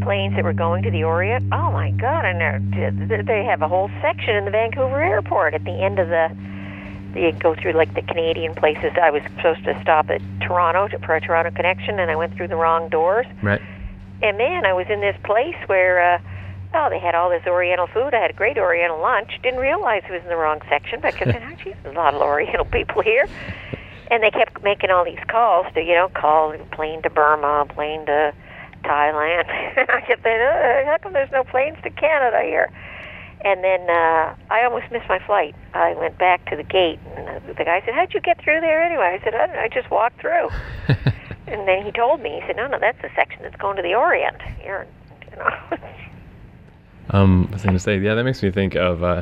planes 0.08 0.36
that 0.36 0.46
were 0.46 0.54
going 0.54 0.84
to 0.84 0.90
the 0.90 1.04
Orient. 1.04 1.44
Oh 1.52 1.70
my 1.70 1.92
God! 1.92 2.24
And 2.24 3.28
they 3.28 3.44
have 3.44 3.62
a 3.62 3.68
whole 3.68 3.92
section 4.02 4.38
in 4.38 4.46
the 4.46 4.52
Vancouver 4.52 5.02
airport 5.02 5.54
at 5.54 5.66
the 5.66 5.72
end 5.84 6.00
of 6.00 6.08
the. 6.08 6.34
You 7.14 7.34
go 7.34 7.56
through 7.56 7.74
like 7.74 7.94
the 7.94 8.02
Canadian 8.02 8.56
places. 8.56 8.92
I 9.02 9.12
was 9.12 9.22
supposed 9.24 9.66
to 9.66 9.78
stop 9.82 10.10
at 10.10 10.22
Toronto 10.40 10.88
to, 10.88 11.00
for 11.06 11.14
a 11.16 11.20
Toronto 11.20 11.52
connection, 11.52 12.00
and 12.00 12.10
I 12.10 12.16
went 12.16 12.36
through 12.36 12.48
the 12.48 12.56
wrong 12.56 12.88
doors. 12.88 13.26
Right. 13.44 13.62
And 14.22 14.38
man, 14.38 14.66
I 14.66 14.72
was 14.72 14.88
in 14.90 15.02
this 15.02 15.18
place 15.24 15.58
where. 15.68 16.16
uh 16.16 16.20
Oh, 16.74 16.90
they 16.90 17.00
had 17.00 17.16
all 17.16 17.30
this 17.30 17.48
Oriental 17.48 17.88
food. 17.88 18.14
I 18.14 18.20
had 18.20 18.30
a 18.30 18.34
great 18.34 18.58
Oriental 18.58 19.00
lunch. 19.00 19.40
Didn't 19.42 19.62
realize 19.62 20.04
it 20.08 20.12
was 20.12 20.22
in 20.22 20.28
the 20.28 20.36
wrong 20.36 20.60
section 20.68 21.00
because 21.00 21.34
oh, 21.34 21.56
geez, 21.64 21.76
there's 21.82 21.96
a 21.96 21.98
lot 21.98 22.14
of 22.14 22.22
Oriental 22.22 22.66
people 22.66 23.02
here. 23.02 23.26
And 24.12 24.22
they 24.22 24.32
kept 24.32 24.62
making 24.64 24.90
all 24.90 25.06
these 25.06 25.24
calls 25.30 25.66
to, 25.76 25.82
you 25.82 25.96
know, 25.96 26.10
call 26.10 26.54
plane 26.74 27.02
to 27.04 27.10
Burma, 27.10 27.66
plane 27.70 28.06
to 28.08 28.34
Thailand. 28.88 29.46
I 29.78 30.02
kept 30.02 30.24
thinking, 30.24 30.42
oh, 30.42 30.84
how 30.86 30.98
come 31.02 31.14
there's 31.14 31.32
no 31.32 31.44
planes 31.44 31.78
to 31.84 31.90
Canada 31.90 32.42
here? 32.44 32.72
And 33.42 33.64
then 33.64 33.90
uh, 33.90 34.36
I 34.50 34.64
almost 34.64 34.92
missed 34.92 35.08
my 35.08 35.20
flight. 35.20 35.56
I 35.74 35.94
went 35.94 36.18
back 36.18 36.50
to 36.50 36.56
the 36.56 36.64
gate, 36.64 37.00
and 37.16 37.28
the 37.56 37.64
guy 37.64 37.82
said, 37.86 37.94
"How'd 37.94 38.14
you 38.14 38.20
get 38.20 38.42
through 38.42 38.62
there 38.62 38.84
anyway?" 38.84 39.20
I 39.20 39.24
said, 39.24 39.36
"I, 39.36 39.46
don't 39.46 39.56
know, 39.56 39.62
I 39.62 39.70
just 39.70 39.92
walked 39.92 40.20
through." 40.20 40.50
and 41.48 41.68
then 41.68 41.86
he 41.86 41.92
told 41.92 42.20
me, 42.20 42.40
he 42.42 42.48
said, 42.48 42.56
"No, 42.56 42.68
no, 42.68 42.80
that's 42.80 43.00
the 43.04 43.10
section 43.16 43.44
that's 43.44 43.56
going 43.58 43.76
to 43.76 43.84
the 43.84 43.94
Orient." 43.94 44.38
You're, 44.66 44.88
you 45.30 45.38
know. 45.38 45.78
um, 47.12 47.48
I 47.52 47.54
was 47.54 47.64
gonna 47.64 47.78
say, 47.78 48.00
yeah, 48.00 48.16
that 48.16 48.24
makes 48.24 48.42
me 48.42 48.50
think 48.50 48.76
of. 48.76 49.04
Uh, 49.04 49.22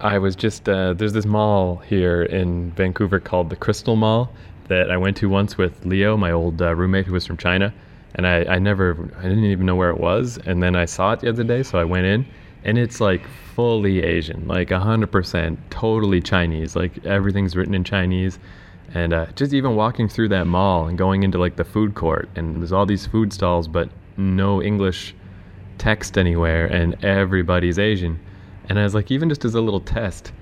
I 0.00 0.18
was 0.18 0.34
just 0.34 0.68
uh, 0.68 0.94
there's 0.94 1.12
this 1.12 1.24
mall 1.24 1.76
here 1.76 2.24
in 2.24 2.72
Vancouver 2.72 3.20
called 3.20 3.50
the 3.50 3.56
Crystal 3.56 3.94
Mall 3.94 4.32
that 4.66 4.90
I 4.90 4.96
went 4.96 5.16
to 5.18 5.28
once 5.28 5.56
with 5.56 5.86
Leo, 5.86 6.16
my 6.16 6.32
old 6.32 6.60
uh, 6.60 6.74
roommate 6.74 7.06
who 7.06 7.12
was 7.12 7.24
from 7.24 7.36
China, 7.36 7.72
and 8.14 8.26
I, 8.26 8.44
I 8.44 8.58
never 8.58 9.10
I 9.18 9.22
didn't 9.22 9.44
even 9.44 9.66
know 9.66 9.76
where 9.76 9.90
it 9.90 9.98
was, 9.98 10.38
and 10.46 10.62
then 10.62 10.76
I 10.76 10.84
saw 10.84 11.12
it 11.12 11.20
the 11.20 11.28
other 11.28 11.44
day, 11.44 11.62
so 11.62 11.78
I 11.78 11.84
went 11.84 12.06
in, 12.06 12.26
and 12.64 12.78
it's 12.78 13.00
like 13.00 13.26
fully 13.54 14.02
Asian, 14.02 14.46
like 14.46 14.70
hundred 14.70 15.12
percent, 15.12 15.58
totally 15.70 16.20
Chinese, 16.20 16.76
like 16.76 17.04
everything's 17.04 17.56
written 17.56 17.74
in 17.74 17.84
Chinese. 17.84 18.38
And 18.94 19.14
uh, 19.14 19.26
just 19.36 19.54
even 19.54 19.74
walking 19.74 20.06
through 20.06 20.28
that 20.30 20.46
mall 20.46 20.86
and 20.86 20.98
going 20.98 21.22
into 21.22 21.38
like 21.38 21.56
the 21.56 21.64
food 21.64 21.94
court, 21.94 22.28
and 22.36 22.60
there's 22.60 22.72
all 22.72 22.84
these 22.84 23.06
food 23.06 23.32
stalls, 23.32 23.66
but 23.66 23.88
no 24.18 24.62
English 24.62 25.14
text 25.78 26.18
anywhere, 26.18 26.66
and 26.66 27.02
everybody's 27.02 27.78
Asian 27.78 28.20
and 28.68 28.78
I 28.78 28.84
was 28.84 28.94
like, 28.94 29.10
even 29.10 29.28
just 29.28 29.44
as 29.44 29.54
a 29.54 29.60
little 29.60 29.80
test, 29.80 30.32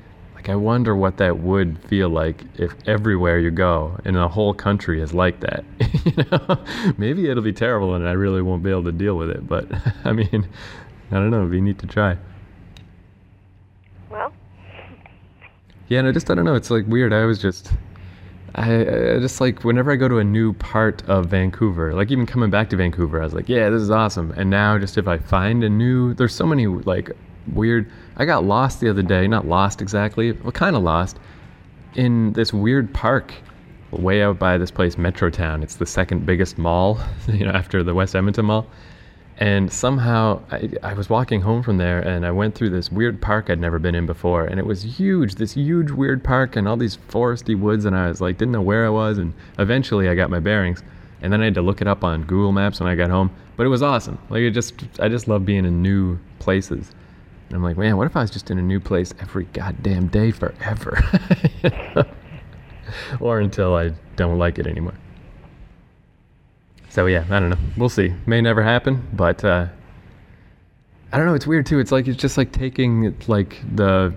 like 0.40 0.48
I 0.48 0.54
wonder 0.54 0.96
what 0.96 1.18
that 1.18 1.40
would 1.40 1.78
feel 1.84 2.08
like 2.08 2.44
if 2.56 2.74
everywhere 2.88 3.38
you 3.38 3.50
go 3.50 3.98
in 4.06 4.14
the 4.14 4.26
whole 4.26 4.54
country 4.54 5.02
is 5.02 5.12
like 5.12 5.40
that. 5.40 5.66
you 6.06 6.24
know, 6.30 6.64
maybe 6.96 7.28
it'll 7.28 7.42
be 7.42 7.52
terrible 7.52 7.94
and 7.94 8.08
I 8.08 8.12
really 8.12 8.40
won't 8.40 8.62
be 8.62 8.70
able 8.70 8.84
to 8.84 8.92
deal 8.92 9.18
with 9.18 9.28
it. 9.28 9.46
But 9.46 9.68
I 10.06 10.12
mean, 10.12 10.48
I 11.10 11.14
don't 11.16 11.30
know. 11.30 11.40
It'd 11.40 11.50
be 11.50 11.60
neat 11.60 11.78
to 11.80 11.86
try. 11.86 12.16
Well. 14.08 14.32
Yeah, 15.88 15.98
and 15.98 16.08
I 16.08 16.12
just 16.12 16.30
I 16.30 16.34
don't 16.34 16.46
know. 16.46 16.54
It's 16.54 16.70
like 16.70 16.86
weird. 16.86 17.12
I 17.12 17.26
was 17.26 17.38
just. 17.38 17.70
I, 18.54 18.80
I, 18.80 19.18
just 19.20 19.42
like 19.42 19.62
whenever 19.62 19.92
I 19.92 19.96
go 19.96 20.08
to 20.08 20.18
a 20.18 20.24
new 20.24 20.54
part 20.54 21.06
of 21.08 21.26
Vancouver, 21.26 21.92
like 21.92 22.10
even 22.10 22.24
coming 22.24 22.50
back 22.50 22.70
to 22.70 22.76
Vancouver, 22.76 23.20
I 23.20 23.24
was 23.24 23.34
like, 23.34 23.48
yeah, 23.48 23.68
this 23.68 23.80
is 23.82 23.90
awesome. 23.90 24.32
And 24.32 24.48
now, 24.50 24.76
just 24.78 24.96
if 24.98 25.06
I 25.06 25.18
find 25.18 25.62
a 25.62 25.68
new, 25.68 26.14
there's 26.14 26.34
so 26.34 26.46
many 26.46 26.66
like 26.66 27.10
weird. 27.52 27.90
I 28.20 28.26
got 28.26 28.44
lost 28.44 28.80
the 28.80 28.90
other 28.90 29.00
day, 29.00 29.26
not 29.26 29.48
lost 29.48 29.80
exactly, 29.80 30.32
but 30.32 30.52
kind 30.52 30.76
of 30.76 30.82
lost, 30.82 31.18
in 31.94 32.34
this 32.34 32.52
weird 32.52 32.92
park 32.92 33.32
way 33.92 34.22
out 34.22 34.38
by 34.38 34.58
this 34.58 34.70
place, 34.70 34.96
Metrotown. 34.96 35.62
It's 35.62 35.76
the 35.76 35.86
second 35.86 36.26
biggest 36.26 36.58
mall, 36.58 37.00
you 37.28 37.46
know, 37.46 37.52
after 37.52 37.82
the 37.82 37.94
West 37.94 38.14
Edmonton 38.14 38.44
Mall. 38.44 38.66
And 39.38 39.72
somehow 39.72 40.42
I, 40.50 40.68
I, 40.82 40.92
was 40.92 41.08
walking 41.08 41.40
home 41.40 41.62
from 41.62 41.78
there 41.78 42.00
and 42.00 42.26
I 42.26 42.30
went 42.30 42.54
through 42.54 42.68
this 42.68 42.92
weird 42.92 43.22
park 43.22 43.48
I'd 43.48 43.58
never 43.58 43.78
been 43.78 43.94
in 43.94 44.04
before. 44.04 44.44
And 44.44 44.60
it 44.60 44.66
was 44.66 44.82
huge, 44.82 45.36
this 45.36 45.54
huge 45.54 45.90
weird 45.90 46.22
park 46.22 46.56
and 46.56 46.68
all 46.68 46.76
these 46.76 46.98
foresty 47.08 47.58
woods. 47.58 47.86
And 47.86 47.96
I 47.96 48.08
was 48.08 48.20
like, 48.20 48.36
didn't 48.36 48.52
know 48.52 48.60
where 48.60 48.84
I 48.84 48.90
was. 48.90 49.16
And 49.16 49.32
eventually 49.58 50.10
I 50.10 50.14
got 50.14 50.28
my 50.28 50.40
bearings. 50.40 50.82
And 51.22 51.32
then 51.32 51.40
I 51.40 51.44
had 51.44 51.54
to 51.54 51.62
look 51.62 51.80
it 51.80 51.88
up 51.88 52.04
on 52.04 52.24
Google 52.24 52.52
Maps 52.52 52.80
when 52.80 52.88
I 52.90 52.96
got 52.96 53.08
home. 53.08 53.30
But 53.56 53.64
it 53.64 53.70
was 53.70 53.82
awesome. 53.82 54.18
Like, 54.28 54.42
it 54.42 54.50
just, 54.50 54.74
I 55.00 55.08
just 55.08 55.26
love 55.26 55.46
being 55.46 55.64
in 55.64 55.80
new 55.80 56.18
places. 56.38 56.92
And 57.50 57.56
I'm 57.56 57.64
like, 57.64 57.76
man, 57.76 57.96
what 57.96 58.06
if 58.06 58.16
I 58.16 58.20
was 58.20 58.30
just 58.30 58.48
in 58.52 58.58
a 58.58 58.62
new 58.62 58.78
place 58.78 59.12
every 59.18 59.44
goddamn 59.46 60.06
day 60.06 60.30
forever? 60.30 61.02
or 63.20 63.40
until 63.40 63.74
I 63.74 63.90
don't 64.14 64.38
like 64.38 64.60
it 64.60 64.68
anymore. 64.68 64.94
So 66.90 67.06
yeah, 67.06 67.24
I 67.28 67.40
don't 67.40 67.50
know. 67.50 67.58
We'll 67.76 67.88
see. 67.88 68.14
May 68.24 68.40
never 68.40 68.62
happen, 68.62 69.04
but 69.12 69.44
uh, 69.44 69.66
I 71.12 71.16
don't 71.16 71.26
know. 71.26 71.34
It's 71.34 71.46
weird 71.46 71.66
too. 71.66 71.80
It's 71.80 71.90
like 71.90 72.06
it's 72.06 72.20
just 72.20 72.38
like 72.38 72.52
taking 72.52 73.16
like 73.26 73.58
the 73.74 74.14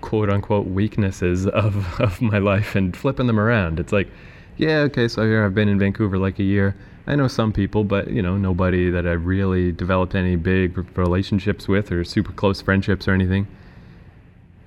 quote 0.00 0.30
unquote 0.30 0.66
weaknesses 0.66 1.46
of 1.46 2.00
of 2.00 2.22
my 2.22 2.38
life 2.38 2.74
and 2.74 2.96
flipping 2.96 3.26
them 3.26 3.38
around. 3.38 3.78
It's 3.78 3.92
like, 3.92 4.08
yeah, 4.56 4.78
okay, 4.80 5.06
so 5.06 5.22
here 5.22 5.44
I've 5.44 5.54
been 5.54 5.68
in 5.68 5.78
Vancouver 5.78 6.18
like 6.18 6.38
a 6.38 6.44
year. 6.44 6.74
I 7.10 7.16
know 7.16 7.26
some 7.26 7.52
people, 7.52 7.82
but 7.82 8.08
you 8.12 8.22
know, 8.22 8.36
nobody 8.36 8.88
that 8.88 9.04
I 9.04 9.10
really 9.14 9.72
developed 9.72 10.14
any 10.14 10.36
big 10.36 10.78
relationships 10.96 11.66
with 11.66 11.90
or 11.90 12.04
super 12.04 12.30
close 12.30 12.60
friendships 12.60 13.08
or 13.08 13.12
anything. 13.14 13.48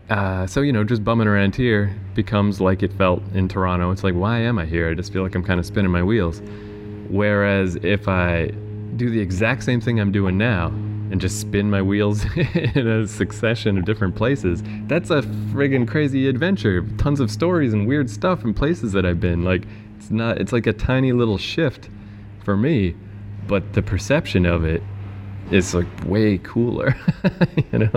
Uh, 0.09 0.45
so 0.45 0.59
you 0.59 0.73
know, 0.73 0.83
just 0.83 1.05
bumming 1.05 1.29
around 1.29 1.55
here 1.55 1.95
becomes 2.15 2.59
like 2.59 2.83
it 2.83 2.91
felt 2.91 3.23
in 3.33 3.47
Toronto. 3.47 3.91
It's 3.91 4.03
like, 4.03 4.13
why 4.13 4.39
am 4.39 4.59
I 4.59 4.65
here? 4.65 4.89
I 4.89 4.93
just 4.93 5.13
feel 5.13 5.23
like 5.23 5.35
I'm 5.35 5.43
kind 5.43 5.57
of 5.57 5.65
spinning 5.65 5.89
my 5.89 6.03
wheels. 6.03 6.41
Whereas 7.07 7.77
if 7.77 8.09
I 8.09 8.47
do 8.97 9.09
the 9.09 9.21
exact 9.21 9.63
same 9.63 9.79
thing 9.79 10.01
I'm 10.01 10.11
doing 10.11 10.37
now 10.37 10.67
and 11.11 11.21
just 11.21 11.39
spin 11.39 11.69
my 11.69 11.81
wheels 11.81 12.25
in 12.35 12.85
a 12.85 13.07
succession 13.07 13.77
of 13.77 13.85
different 13.85 14.15
places, 14.17 14.61
that's 14.87 15.11
a 15.11 15.21
friggin' 15.53 15.87
crazy 15.87 16.27
adventure. 16.27 16.85
Tons 16.97 17.21
of 17.21 17.31
stories 17.31 17.71
and 17.71 17.87
weird 17.87 18.09
stuff 18.09 18.43
and 18.43 18.53
places 18.53 18.91
that 18.91 19.05
I've 19.05 19.21
been. 19.21 19.45
Like, 19.45 19.63
it's 19.97 20.11
not. 20.11 20.41
It's 20.41 20.51
like 20.51 20.67
a 20.67 20.73
tiny 20.73 21.13
little 21.13 21.37
shift 21.37 21.87
for 22.43 22.55
me, 22.57 22.95
but 23.47 23.73
the 23.73 23.81
perception 23.81 24.45
of 24.45 24.65
it 24.65 24.83
is 25.51 25.73
like 25.73 25.87
way 26.05 26.37
cooler, 26.39 26.95
you 27.71 27.79
know. 27.79 27.89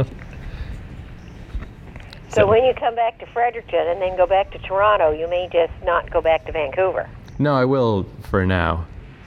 So, 2.28 2.42
so 2.42 2.46
when 2.46 2.64
you 2.64 2.74
come 2.74 2.94
back 2.94 3.18
to 3.20 3.26
Fredericton 3.26 3.86
and 3.86 4.00
then 4.00 4.16
go 4.16 4.26
back 4.26 4.50
to 4.52 4.58
Toronto, 4.58 5.10
you 5.10 5.28
may 5.28 5.48
just 5.52 5.72
not 5.84 6.10
go 6.10 6.20
back 6.20 6.44
to 6.46 6.52
Vancouver. 6.52 7.08
No, 7.38 7.54
I 7.54 7.64
will 7.64 8.06
for 8.22 8.46
now. 8.46 8.86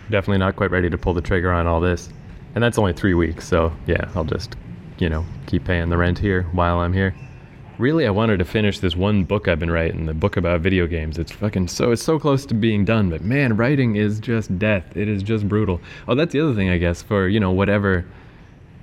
Definitely 0.10 0.40
not 0.40 0.56
quite 0.56 0.72
ready 0.72 0.90
to 0.90 0.98
pull 0.98 1.14
the 1.14 1.22
trigger 1.22 1.52
on 1.52 1.68
all 1.68 1.80
this. 1.80 2.10
And 2.56 2.64
that's 2.64 2.78
only 2.78 2.94
three 2.94 3.14
weeks, 3.14 3.48
so 3.48 3.72
yeah, 3.86 4.10
I'll 4.16 4.24
just, 4.24 4.56
you 4.98 5.08
know, 5.08 5.24
keep 5.46 5.66
paying 5.66 5.90
the 5.90 5.98
rent 5.98 6.18
here 6.18 6.44
while 6.52 6.80
I'm 6.80 6.94
here 6.94 7.14
really 7.80 8.06
I 8.06 8.10
wanted 8.10 8.38
to 8.40 8.46
finish 8.46 8.80
this 8.80 8.96
one 8.96 9.24
book 9.24 9.48
I've 9.48 9.60
been 9.60 9.72
writing, 9.72 10.06
the 10.06 10.14
book 10.14 10.38
about 10.38 10.62
video 10.62 10.86
games. 10.86 11.18
It's 11.18 11.32
fucking 11.32 11.70
so 11.70 11.92
it's 11.92 12.04
so 12.04 12.20
close 12.20 12.46
to 12.48 12.54
being 12.54 12.84
done, 12.86 13.10
but 13.10 13.22
man, 13.22 13.56
writing 13.56 13.96
is 13.96 14.20
just 14.20 14.60
death. 14.60 14.96
It 14.96 15.08
is 15.08 15.24
just 15.24 15.48
brutal. 15.48 15.80
Oh, 16.08 16.14
that's 16.14 16.34
the 16.34 16.42
other 16.42 16.54
thing 16.54 16.70
I 16.70 16.78
guess 16.78 17.02
for, 17.02 17.28
you 17.28 17.40
know, 17.40 17.52
whatever 17.52 18.06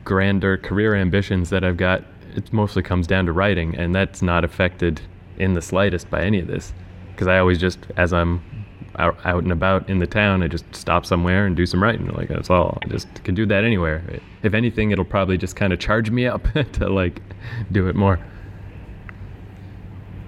grander 0.05 0.57
career 0.57 0.95
ambitions 0.95 1.51
that 1.51 1.63
I've 1.63 1.77
got, 1.77 2.03
it 2.35 2.53
mostly 2.53 2.83
comes 2.83 3.07
down 3.07 3.27
to 3.27 3.33
writing 3.33 3.77
and 3.77 3.95
that's 3.95 4.23
not 4.23 4.45
affected 4.45 5.01
in 5.39 5.53
the 5.53 5.63
slightest 5.63 6.09
by 6.11 6.23
any 6.23 6.41
of 6.41 6.47
this 6.47 6.73
because 7.13 7.27
I 7.27 7.39
always 7.39 7.59
just 7.59 7.79
as 7.97 8.13
I'm 8.13 8.43
out, 8.99 9.43
and 9.43 9.53
about 9.53 9.91
in 9.91 9.99
the 9.99 10.07
town, 10.07 10.43
I 10.43 10.49
just 10.49 10.65
stop 10.75 11.05
somewhere 11.05 11.45
and 11.45 11.55
do 11.55 11.67
some 11.67 11.83
writing. 11.83 12.07
Like 12.09 12.29
that's 12.29 12.49
all. 12.49 12.79
I 12.83 12.87
just 12.89 13.13
can 13.25 13.35
do 13.35 13.45
that 13.45 13.63
anywhere. 13.63 14.21
If 14.43 14.55
anything, 14.55 14.91
it'll 14.91 15.05
probably 15.05 15.37
just 15.37 15.55
kind 15.55 15.75
of 15.75 15.79
charge 15.79 16.11
me 16.11 16.27
up 16.27 16.47
to 16.73 16.89
like 16.89 17.21
do 17.71 17.89
it 17.89 17.95
more 17.95 18.19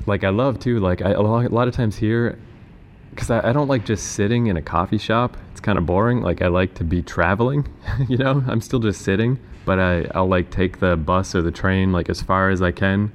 like 0.09 0.25
I 0.25 0.31
love 0.31 0.59
too. 0.59 0.81
Like 0.81 1.03
I, 1.03 1.11
a 1.11 1.21
lot 1.23 1.69
of 1.69 1.75
times 1.75 1.97
here, 1.97 2.39
because 3.11 3.31
I, 3.31 3.51
I 3.51 3.53
don't 3.53 3.69
like 3.69 3.85
just 3.85 4.13
sitting 4.13 4.49
in 4.49 4.57
a 4.57 4.63
coffee 4.63 4.99
shop. 4.99 5.37
It's 5.53 5.61
kind 5.61 5.79
of 5.79 5.87
boring. 5.87 6.23
Like 6.23 6.43
I 6.43 6.49
like 6.49 6.75
to 6.75 6.85
be 6.85 7.03
traveling. 7.03 7.69
you 8.09 8.17
know, 8.17 8.43
I'm 8.49 8.61
still 8.61 8.81
just 8.81 9.03
sitting, 9.03 9.39
but 9.65 9.79
I 9.79 10.07
I'll 10.15 10.29
like 10.29 10.51
take 10.51 10.81
the 10.81 10.97
bus 10.97 11.35
or 11.35 11.43
the 11.43 11.53
train 11.53 11.93
like 11.93 12.09
as 12.09 12.23
far 12.23 12.51
as 12.51 12.61
I 12.63 12.73
can, 12.73 13.13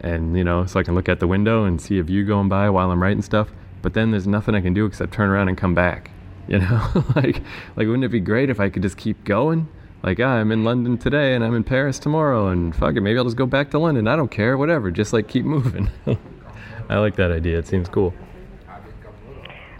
and 0.00 0.36
you 0.36 0.44
know, 0.44 0.66
so 0.66 0.78
I 0.78 0.82
can 0.82 0.94
look 0.94 1.08
out 1.08 1.20
the 1.20 1.28
window 1.28 1.64
and 1.64 1.80
see 1.80 1.98
a 1.98 2.02
view 2.02 2.24
going 2.26 2.48
by 2.48 2.68
while 2.68 2.90
I'm 2.90 3.02
writing 3.02 3.22
stuff. 3.22 3.50
But 3.82 3.94
then 3.94 4.10
there's 4.10 4.26
nothing 4.26 4.54
I 4.54 4.60
can 4.60 4.74
do 4.74 4.84
except 4.84 5.14
turn 5.14 5.30
around 5.30 5.48
and 5.48 5.56
come 5.56 5.74
back. 5.74 6.10
You 6.48 6.58
know, 6.58 7.04
like 7.14 7.42
like 7.76 7.86
wouldn't 7.86 8.02
it 8.02 8.08
be 8.08 8.18
great 8.18 8.50
if 8.50 8.58
I 8.58 8.70
could 8.70 8.82
just 8.82 8.96
keep 8.96 9.22
going? 9.22 9.68
Like 10.02 10.20
ah, 10.20 10.34
I'm 10.34 10.52
in 10.52 10.64
London 10.64 10.98
today 10.98 11.34
and 11.34 11.44
I'm 11.44 11.54
in 11.54 11.64
Paris 11.64 11.98
tomorrow 11.98 12.48
and 12.48 12.74
fuck 12.74 12.96
it, 12.96 13.00
maybe 13.00 13.18
I'll 13.18 13.24
just 13.24 13.36
go 13.36 13.46
back 13.46 13.70
to 13.70 13.78
London. 13.78 14.08
I 14.08 14.16
don't 14.16 14.30
care, 14.30 14.56
whatever. 14.56 14.90
Just 14.90 15.12
like 15.12 15.28
keep 15.28 15.44
moving. 15.44 15.90
I 16.88 16.98
like 16.98 17.16
that 17.16 17.30
idea. 17.30 17.58
It 17.58 17.66
seems 17.66 17.88
cool. 17.88 18.12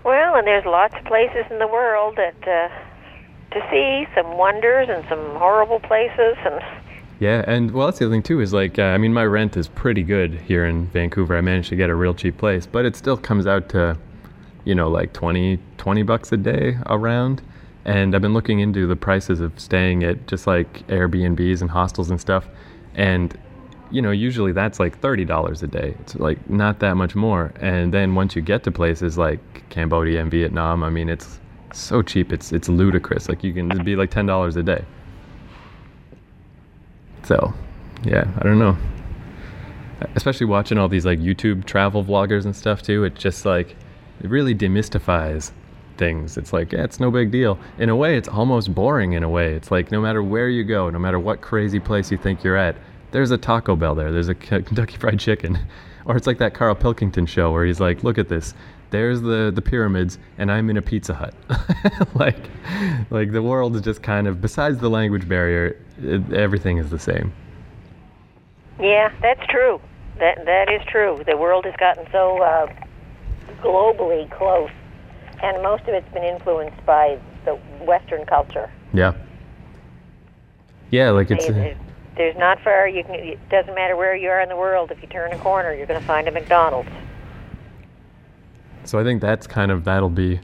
Well, 0.04 0.34
and 0.34 0.46
there's 0.46 0.64
lots 0.64 0.94
of 0.94 1.04
places 1.04 1.44
in 1.50 1.58
the 1.58 1.66
world 1.66 2.16
that 2.16 2.48
uh, 2.48 2.68
to 3.52 3.68
see, 3.70 4.06
some 4.14 4.36
wonders 4.36 4.88
and 4.88 5.04
some 5.08 5.36
horrible 5.36 5.80
places 5.80 6.36
and. 6.44 6.60
Yeah, 7.18 7.44
and 7.46 7.72
well, 7.72 7.86
that's 7.86 7.98
the 7.98 8.06
other 8.06 8.14
thing 8.14 8.22
too. 8.22 8.40
Is 8.40 8.54
like, 8.54 8.78
uh, 8.78 8.82
I 8.82 8.98
mean, 8.98 9.12
my 9.12 9.24
rent 9.24 9.56
is 9.56 9.68
pretty 9.68 10.02
good 10.02 10.32
here 10.32 10.64
in 10.64 10.86
Vancouver. 10.86 11.36
I 11.36 11.42
managed 11.42 11.68
to 11.68 11.76
get 11.76 11.90
a 11.90 11.94
real 11.94 12.14
cheap 12.14 12.38
place, 12.38 12.64
but 12.64 12.86
it 12.86 12.96
still 12.96 13.16
comes 13.16 13.46
out 13.46 13.68
to, 13.70 13.98
you 14.64 14.74
know, 14.74 14.88
like 14.88 15.12
20, 15.12 15.58
20 15.76 16.02
bucks 16.02 16.32
a 16.32 16.38
day 16.38 16.78
around 16.86 17.42
and 17.84 18.14
I've 18.14 18.22
been 18.22 18.34
looking 18.34 18.60
into 18.60 18.86
the 18.86 18.96
prices 18.96 19.40
of 19.40 19.58
staying 19.58 20.04
at 20.04 20.26
just 20.26 20.46
like 20.46 20.86
Airbnbs 20.88 21.60
and 21.60 21.70
hostels 21.70 22.10
and 22.10 22.20
stuff. 22.20 22.48
And, 22.94 23.36
you 23.90 24.02
know, 24.02 24.10
usually 24.10 24.52
that's 24.52 24.78
like 24.78 25.00
$30 25.00 25.62
a 25.62 25.66
day. 25.66 25.94
It's 26.00 26.14
like 26.16 26.50
not 26.50 26.80
that 26.80 26.96
much 26.96 27.14
more. 27.14 27.52
And 27.60 27.94
then 27.94 28.14
once 28.14 28.36
you 28.36 28.42
get 28.42 28.64
to 28.64 28.70
places 28.70 29.16
like 29.16 29.40
Cambodia 29.70 30.20
and 30.20 30.30
Vietnam, 30.30 30.84
I 30.84 30.90
mean, 30.90 31.08
it's 31.08 31.40
so 31.72 32.02
cheap. 32.02 32.32
It's, 32.32 32.52
it's 32.52 32.68
ludicrous. 32.68 33.28
Like 33.28 33.42
you 33.42 33.54
can 33.54 33.82
be 33.82 33.96
like 33.96 34.10
$10 34.10 34.56
a 34.56 34.62
day. 34.62 34.84
So, 37.22 37.54
yeah, 38.02 38.30
I 38.36 38.42
don't 38.42 38.58
know. 38.58 38.76
Especially 40.16 40.46
watching 40.46 40.76
all 40.76 40.88
these 40.88 41.06
like 41.06 41.18
YouTube 41.18 41.64
travel 41.64 42.04
vloggers 42.04 42.44
and 42.44 42.54
stuff 42.54 42.82
too. 42.82 43.04
It 43.04 43.14
just 43.14 43.46
like, 43.46 43.76
it 44.22 44.28
really 44.28 44.54
demystifies 44.54 45.52
things. 46.00 46.36
It's 46.36 46.52
like, 46.52 46.72
yeah, 46.72 46.82
it's 46.82 46.98
no 46.98 47.12
big 47.12 47.30
deal. 47.30 47.56
In 47.78 47.90
a 47.90 47.94
way, 47.94 48.16
it's 48.16 48.26
almost 48.26 48.74
boring 48.74 49.12
in 49.12 49.22
a 49.22 49.28
way. 49.28 49.54
It's 49.54 49.70
like 49.70 49.92
no 49.92 50.00
matter 50.00 50.20
where 50.24 50.48
you 50.48 50.64
go, 50.64 50.90
no 50.90 50.98
matter 50.98 51.20
what 51.20 51.42
crazy 51.42 51.78
place 51.78 52.10
you 52.10 52.18
think 52.18 52.42
you're 52.42 52.56
at, 52.56 52.74
there's 53.12 53.30
a 53.30 53.38
Taco 53.38 53.76
Bell 53.76 53.94
there. 53.94 54.10
There's 54.10 54.28
a 54.28 54.34
Kentucky 54.34 54.96
Fried 54.96 55.20
Chicken. 55.20 55.60
Or 56.06 56.16
it's 56.16 56.26
like 56.26 56.38
that 56.38 56.54
Carl 56.54 56.74
Pilkington 56.74 57.26
show 57.26 57.52
where 57.52 57.66
he's 57.66 57.78
like, 57.78 58.02
look 58.02 58.16
at 58.16 58.26
this. 58.26 58.54
There's 58.88 59.20
the, 59.20 59.52
the 59.54 59.60
pyramids, 59.60 60.18
and 60.38 60.50
I'm 60.50 60.70
in 60.70 60.78
a 60.78 60.82
Pizza 60.82 61.12
Hut. 61.12 61.34
like, 62.14 62.48
like 63.10 63.32
the 63.32 63.42
world 63.42 63.76
is 63.76 63.82
just 63.82 64.02
kind 64.02 64.26
of, 64.26 64.40
besides 64.40 64.78
the 64.78 64.88
language 64.88 65.28
barrier, 65.28 65.76
it, 66.02 66.32
everything 66.32 66.78
is 66.78 66.88
the 66.88 66.98
same. 66.98 67.34
Yeah, 68.80 69.12
that's 69.20 69.46
true. 69.50 69.78
That 70.18 70.46
that 70.46 70.72
is 70.72 70.80
true. 70.88 71.22
The 71.26 71.36
world 71.36 71.66
has 71.66 71.74
gotten 71.76 72.06
so 72.10 72.42
uh, 72.42 72.66
globally 73.62 74.30
close, 74.30 74.70
and 75.42 75.62
most 75.62 75.82
of 75.82 75.94
it's 75.94 76.12
been 76.12 76.24
influenced 76.24 76.84
by 76.84 77.18
the 77.44 77.54
Western 77.84 78.26
culture. 78.26 78.70
Yeah. 78.92 79.14
Yeah, 80.90 81.10
like 81.10 81.30
it's. 81.30 81.46
There's, 81.46 81.76
there's 82.16 82.36
not 82.36 82.60
far. 82.62 82.88
You 82.88 83.04
can. 83.04 83.14
It 83.14 83.48
doesn't 83.48 83.74
matter 83.74 83.96
where 83.96 84.16
you 84.16 84.28
are 84.28 84.40
in 84.40 84.48
the 84.48 84.56
world. 84.56 84.90
If 84.90 85.00
you 85.02 85.08
turn 85.08 85.32
a 85.32 85.38
corner, 85.38 85.72
you're 85.72 85.86
going 85.86 86.00
to 86.00 86.06
find 86.06 86.26
a 86.28 86.30
McDonald's. 86.30 86.90
So 88.84 88.98
I 88.98 89.04
think 89.04 89.20
that's 89.20 89.46
kind 89.46 89.70
of 89.70 89.84
that'll 89.84 90.10
be. 90.10 90.40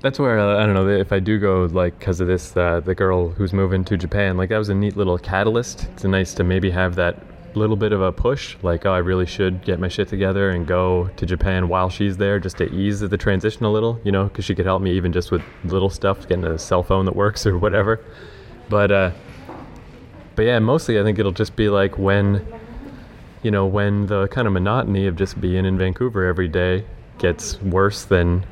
That's 0.00 0.18
where 0.18 0.38
uh, 0.38 0.62
I 0.62 0.66
don't 0.66 0.74
know 0.74 0.88
if 0.88 1.12
I 1.12 1.18
do 1.18 1.38
go 1.38 1.64
like 1.64 1.98
because 1.98 2.20
of 2.20 2.28
this 2.28 2.56
uh, 2.56 2.80
the 2.80 2.94
girl 2.94 3.30
who's 3.30 3.52
moving 3.52 3.84
to 3.86 3.96
Japan 3.96 4.36
like 4.36 4.48
that 4.50 4.58
was 4.58 4.68
a 4.68 4.74
neat 4.74 4.96
little 4.96 5.18
catalyst. 5.18 5.88
It's 5.94 6.04
nice 6.04 6.34
to 6.34 6.44
maybe 6.44 6.70
have 6.70 6.94
that 6.96 7.16
little 7.58 7.76
bit 7.76 7.92
of 7.92 8.00
a 8.00 8.12
push 8.12 8.56
like 8.62 8.86
oh 8.86 8.92
I 8.92 8.98
really 8.98 9.26
should 9.26 9.62
get 9.64 9.78
my 9.78 9.88
shit 9.88 10.08
together 10.08 10.50
and 10.50 10.66
go 10.66 11.10
to 11.16 11.26
Japan 11.26 11.68
while 11.68 11.90
she's 11.90 12.16
there 12.16 12.38
just 12.38 12.56
to 12.58 12.72
ease 12.72 13.00
the 13.00 13.18
transition 13.18 13.64
a 13.64 13.70
little 13.70 14.00
you 14.04 14.12
know 14.12 14.24
because 14.24 14.44
she 14.44 14.54
could 14.54 14.66
help 14.66 14.80
me 14.80 14.92
even 14.92 15.12
just 15.12 15.30
with 15.30 15.42
little 15.64 15.90
stuff 15.90 16.28
getting 16.28 16.44
a 16.44 16.58
cell 16.58 16.82
phone 16.82 17.04
that 17.04 17.16
works 17.16 17.46
or 17.46 17.58
whatever. 17.58 18.00
But 18.68 18.90
uh, 18.90 19.10
but 20.38 20.44
yeah, 20.44 20.60
mostly 20.60 21.00
I 21.00 21.02
think 21.02 21.18
it'll 21.18 21.32
just 21.32 21.56
be 21.56 21.68
like 21.68 21.98
when, 21.98 22.46
you 23.42 23.50
know, 23.50 23.66
when 23.66 24.06
the 24.06 24.28
kind 24.28 24.46
of 24.46 24.52
monotony 24.52 25.08
of 25.08 25.16
just 25.16 25.40
being 25.40 25.64
in 25.64 25.76
Vancouver 25.76 26.26
every 26.26 26.46
day 26.46 26.84
gets 27.18 27.60
worse 27.60 28.04
than, 28.04 28.46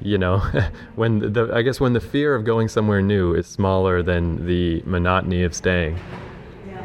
you 0.00 0.16
know, 0.16 0.38
when 0.94 1.18
the 1.18 1.50
I 1.52 1.60
guess 1.60 1.80
when 1.80 1.92
the 1.92 2.00
fear 2.00 2.34
of 2.34 2.46
going 2.46 2.66
somewhere 2.68 3.02
new 3.02 3.34
is 3.34 3.46
smaller 3.46 4.02
than 4.02 4.46
the 4.46 4.82
monotony 4.86 5.42
of 5.42 5.54
staying, 5.54 5.98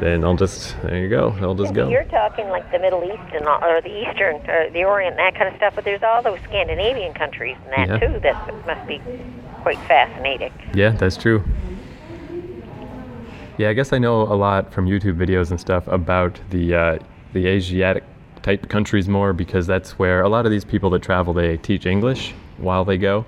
then 0.00 0.24
I'll 0.24 0.36
just 0.36 0.80
there 0.82 0.98
you 0.98 1.08
go, 1.08 1.36
I'll 1.40 1.54
just 1.54 1.74
go. 1.74 1.88
You're 1.88 2.04
talking 2.04 2.48
like 2.48 2.70
the 2.72 2.78
Middle 2.78 3.04
East 3.04 3.34
and 3.34 3.46
all, 3.46 3.62
or 3.62 3.80
the 3.80 4.08
Eastern 4.08 4.36
or 4.48 4.70
the 4.70 4.84
Orient, 4.84 5.16
that 5.16 5.34
kind 5.34 5.48
of 5.48 5.56
stuff. 5.56 5.74
But 5.74 5.84
there's 5.84 6.02
all 6.02 6.22
those 6.22 6.40
Scandinavian 6.44 7.14
countries 7.14 7.56
and 7.64 7.72
that 7.72 8.02
yeah. 8.02 8.08
too 8.08 8.20
that 8.20 8.66
must 8.66 8.86
be 8.86 9.00
quite 9.62 9.78
fascinating. 9.88 10.52
Yeah, 10.74 10.90
that's 10.90 11.16
true. 11.16 11.44
Yeah, 13.56 13.68
I 13.68 13.72
guess 13.72 13.92
I 13.92 13.98
know 13.98 14.22
a 14.22 14.34
lot 14.34 14.72
from 14.72 14.86
YouTube 14.86 15.16
videos 15.16 15.50
and 15.50 15.60
stuff 15.60 15.86
about 15.86 16.40
the 16.50 16.74
uh, 16.74 16.98
the 17.32 17.46
Asiatic 17.46 18.04
type 18.42 18.68
countries 18.68 19.08
more 19.08 19.32
because 19.32 19.66
that's 19.66 19.98
where 19.98 20.22
a 20.22 20.28
lot 20.28 20.44
of 20.44 20.50
these 20.50 20.64
people 20.64 20.90
that 20.90 21.02
travel 21.02 21.32
they 21.32 21.56
teach 21.56 21.86
English 21.86 22.34
while 22.58 22.84
they 22.84 22.98
go, 22.98 23.24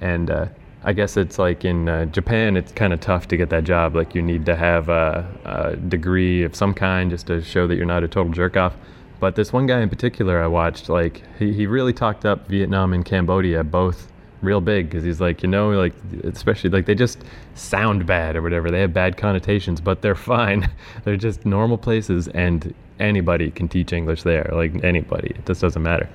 and 0.00 0.30
uh, 0.30 0.46
I 0.84 0.92
guess 0.92 1.16
it's 1.16 1.38
like 1.38 1.64
in 1.64 1.88
uh, 1.88 2.06
Japan 2.06 2.56
it's 2.56 2.72
kind 2.72 2.92
of 2.92 3.00
tough 3.00 3.28
to 3.28 3.36
get 3.36 3.50
that 3.50 3.64
job. 3.64 3.94
Like 3.94 4.14
you 4.14 4.22
need 4.22 4.44
to 4.46 4.56
have 4.56 4.88
a, 4.88 5.26
a, 5.44 5.76
degree 5.76 6.42
of 6.42 6.56
some 6.56 6.74
kind 6.74 7.10
just 7.10 7.28
to 7.28 7.40
show 7.42 7.66
that 7.66 7.76
you're 7.76 7.86
not 7.86 8.02
a 8.02 8.08
total 8.08 8.32
jerk 8.32 8.56
off. 8.56 8.74
But 9.20 9.36
this 9.36 9.52
one 9.52 9.66
guy 9.66 9.80
in 9.80 9.88
particular 9.88 10.42
I 10.42 10.48
watched, 10.48 10.88
like 10.88 11.22
he, 11.38 11.52
he 11.52 11.66
really 11.66 11.92
talked 11.92 12.24
up 12.24 12.48
Vietnam 12.48 12.92
and 12.92 13.04
Cambodia 13.04 13.62
both 13.62 14.08
real 14.42 14.60
big 14.60 14.90
because 14.90 15.04
he's 15.04 15.20
like, 15.20 15.42
you 15.42 15.48
know, 15.48 15.70
like 15.70 15.94
especially 16.24 16.70
like 16.70 16.86
they 16.86 16.94
just 16.94 17.22
sound 17.54 18.04
bad 18.06 18.36
or 18.36 18.42
whatever. 18.42 18.70
They 18.70 18.80
have 18.80 18.92
bad 18.92 19.16
connotations, 19.16 19.80
but 19.80 20.02
they're 20.02 20.14
fine. 20.36 20.68
they're 21.04 21.16
just 21.16 21.46
normal 21.46 21.78
places, 21.78 22.28
and 22.28 22.74
anybody 22.98 23.50
can 23.50 23.68
teach 23.68 23.92
English 23.92 24.24
there. 24.24 24.50
Like 24.52 24.82
anybody, 24.84 25.28
it 25.28 25.46
just 25.46 25.60
doesn't 25.60 25.82
matter. 25.82 26.08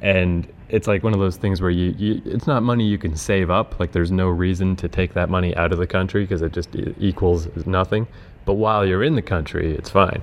And 0.00 0.46
it's 0.68 0.86
like 0.86 1.02
one 1.02 1.14
of 1.14 1.20
those 1.20 1.36
things 1.36 1.60
where 1.60 1.70
you, 1.70 1.94
you 1.98 2.22
it's 2.26 2.46
not 2.46 2.62
money 2.62 2.84
you 2.84 2.98
can 2.98 3.16
save 3.16 3.50
up. 3.50 3.78
Like 3.80 3.92
there's 3.92 4.10
no 4.10 4.28
reason 4.28 4.76
to 4.76 4.88
take 4.88 5.14
that 5.14 5.30
money 5.30 5.56
out 5.56 5.72
of 5.72 5.78
the 5.78 5.86
country 5.86 6.22
because 6.24 6.42
it 6.42 6.52
just 6.52 6.74
equals 6.98 7.48
nothing. 7.66 8.06
But 8.44 8.54
while 8.54 8.86
you're 8.86 9.02
in 9.02 9.14
the 9.14 9.22
country, 9.22 9.74
it's 9.74 9.90
fine. 9.90 10.22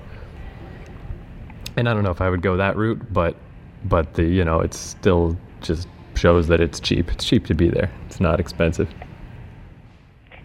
And 1.76 1.88
I 1.88 1.94
don't 1.94 2.04
know 2.04 2.10
if 2.10 2.20
I 2.20 2.30
would 2.30 2.42
go 2.42 2.56
that 2.56 2.76
route, 2.76 3.12
but 3.12 3.36
but 3.84 4.14
the 4.14 4.24
you 4.24 4.44
know 4.44 4.60
it's 4.60 4.78
still 4.78 5.36
just 5.60 5.88
shows 6.14 6.48
that 6.48 6.60
it's 6.60 6.80
cheap. 6.80 7.10
It's 7.10 7.24
cheap 7.24 7.46
to 7.46 7.54
be 7.54 7.68
there. 7.68 7.90
It's 8.06 8.20
not 8.20 8.40
expensive. 8.40 8.88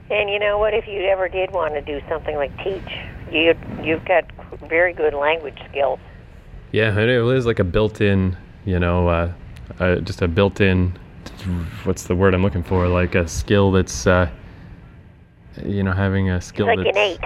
And 0.10 0.30
you 0.30 0.40
know 0.40 0.58
what? 0.58 0.74
If 0.74 0.88
you 0.88 1.02
ever 1.04 1.30
did 1.30 1.52
want 1.52 1.74
to 1.76 1.82
do 1.82 2.02
something 2.10 2.36
like 2.36 2.56
teach, 2.64 2.98
you 3.32 3.56
you've 3.82 4.04
got 4.06 4.26
very 4.68 4.94
good 4.94 5.14
language 5.14 5.58
skills. 5.70 6.00
Yeah, 6.72 6.98
it 6.98 7.10
is 7.10 7.46
like 7.46 7.60
a 7.60 7.66
built-in, 7.66 8.38
you 8.64 8.80
know, 8.80 9.10
uh, 9.10 9.34
uh, 9.80 9.96
just 9.98 10.22
a 10.22 10.28
built-in. 10.28 10.98
What's 11.84 12.04
the 12.04 12.16
word 12.16 12.34
I'm 12.34 12.44
looking 12.44 12.64
for? 12.64 12.88
Like 12.88 13.16
a 13.16 13.28
skill 13.28 13.72
that's, 13.72 14.06
uh, 14.08 14.30
you 15.66 15.84
know, 15.84 15.92
having 15.92 16.30
a 16.30 16.42
skill 16.42 16.68
like 16.68 16.78
that's 16.78 16.90
innate. 16.90 17.20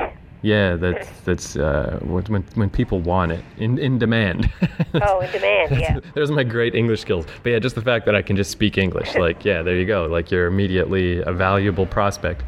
Yeah, 0.45 0.75
that's 0.75 1.10
that's 1.21 1.55
uh, 1.55 1.99
when 2.03 2.43
when 2.53 2.69
people 2.69 2.99
want 2.99 3.31
it 3.31 3.43
in 3.58 3.79
in 3.79 3.97
demand. 3.97 4.51
oh, 4.93 5.19
in 5.21 5.31
demand, 5.31 5.71
yeah. 5.79 5.99
There's 6.13 6.29
my 6.29 6.43
great 6.43 6.75
English 6.75 7.01
skills, 7.01 7.25
but 7.41 7.49
yeah, 7.49 7.58
just 7.58 7.73
the 7.73 7.81
fact 7.81 8.05
that 8.05 8.13
I 8.13 8.21
can 8.21 8.36
just 8.36 8.51
speak 8.51 8.77
English, 8.77 9.15
like 9.25 9.43
yeah, 9.43 9.63
there 9.63 9.75
you 9.75 9.88
go. 9.88 10.05
Like 10.05 10.29
you're 10.29 10.45
immediately 10.45 11.19
a 11.21 11.34
valuable 11.34 11.88
prospect. 11.88 12.43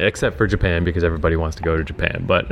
Except 0.00 0.38
for 0.38 0.46
Japan, 0.46 0.84
because 0.84 1.02
everybody 1.02 1.34
wants 1.34 1.56
to 1.56 1.62
go 1.64 1.76
to 1.76 1.82
Japan. 1.82 2.22
But 2.24 2.46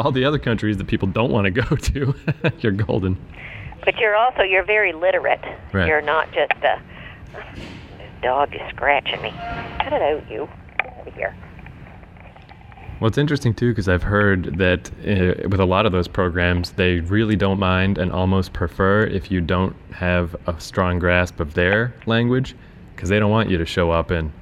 all 0.00 0.10
the 0.10 0.24
other 0.24 0.40
countries 0.40 0.78
that 0.78 0.88
people 0.88 1.06
don't 1.06 1.30
want 1.30 1.44
to 1.44 1.52
go 1.52 1.76
to, 1.76 2.14
you're 2.58 2.72
golden. 2.72 3.16
But 3.84 3.96
you're 3.98 4.16
also 4.16 4.42
you're 4.42 4.64
very 4.64 4.92
literate. 4.92 5.40
Right. 5.72 5.86
You're 5.86 6.02
not 6.02 6.32
just 6.32 6.52
a. 6.62 6.80
This 7.32 8.22
dog 8.22 8.54
is 8.54 8.60
scratching 8.70 9.20
me. 9.22 9.30
Cut 9.82 9.92
it 9.92 10.02
out, 10.02 10.30
you. 10.30 10.48
Over 11.00 11.10
here. 11.10 11.36
Well, 13.00 13.06
it's 13.06 13.18
interesting 13.18 13.54
too 13.54 13.70
because 13.70 13.88
I've 13.88 14.02
heard 14.02 14.58
that 14.58 14.90
uh, 15.06 15.48
with 15.48 15.60
a 15.60 15.64
lot 15.64 15.86
of 15.86 15.92
those 15.92 16.08
programs, 16.08 16.72
they 16.72 16.98
really 17.00 17.36
don't 17.36 17.60
mind 17.60 17.96
and 17.96 18.10
almost 18.10 18.52
prefer 18.52 19.04
if 19.04 19.30
you 19.30 19.40
don't 19.40 19.76
have 19.92 20.34
a 20.48 20.60
strong 20.60 20.98
grasp 20.98 21.38
of 21.38 21.54
their 21.54 21.94
language 22.06 22.56
because 22.96 23.08
they 23.08 23.20
don't 23.20 23.30
want 23.30 23.50
you 23.50 23.58
to 23.58 23.64
show 23.64 23.92
up 23.92 24.10
and 24.10 24.32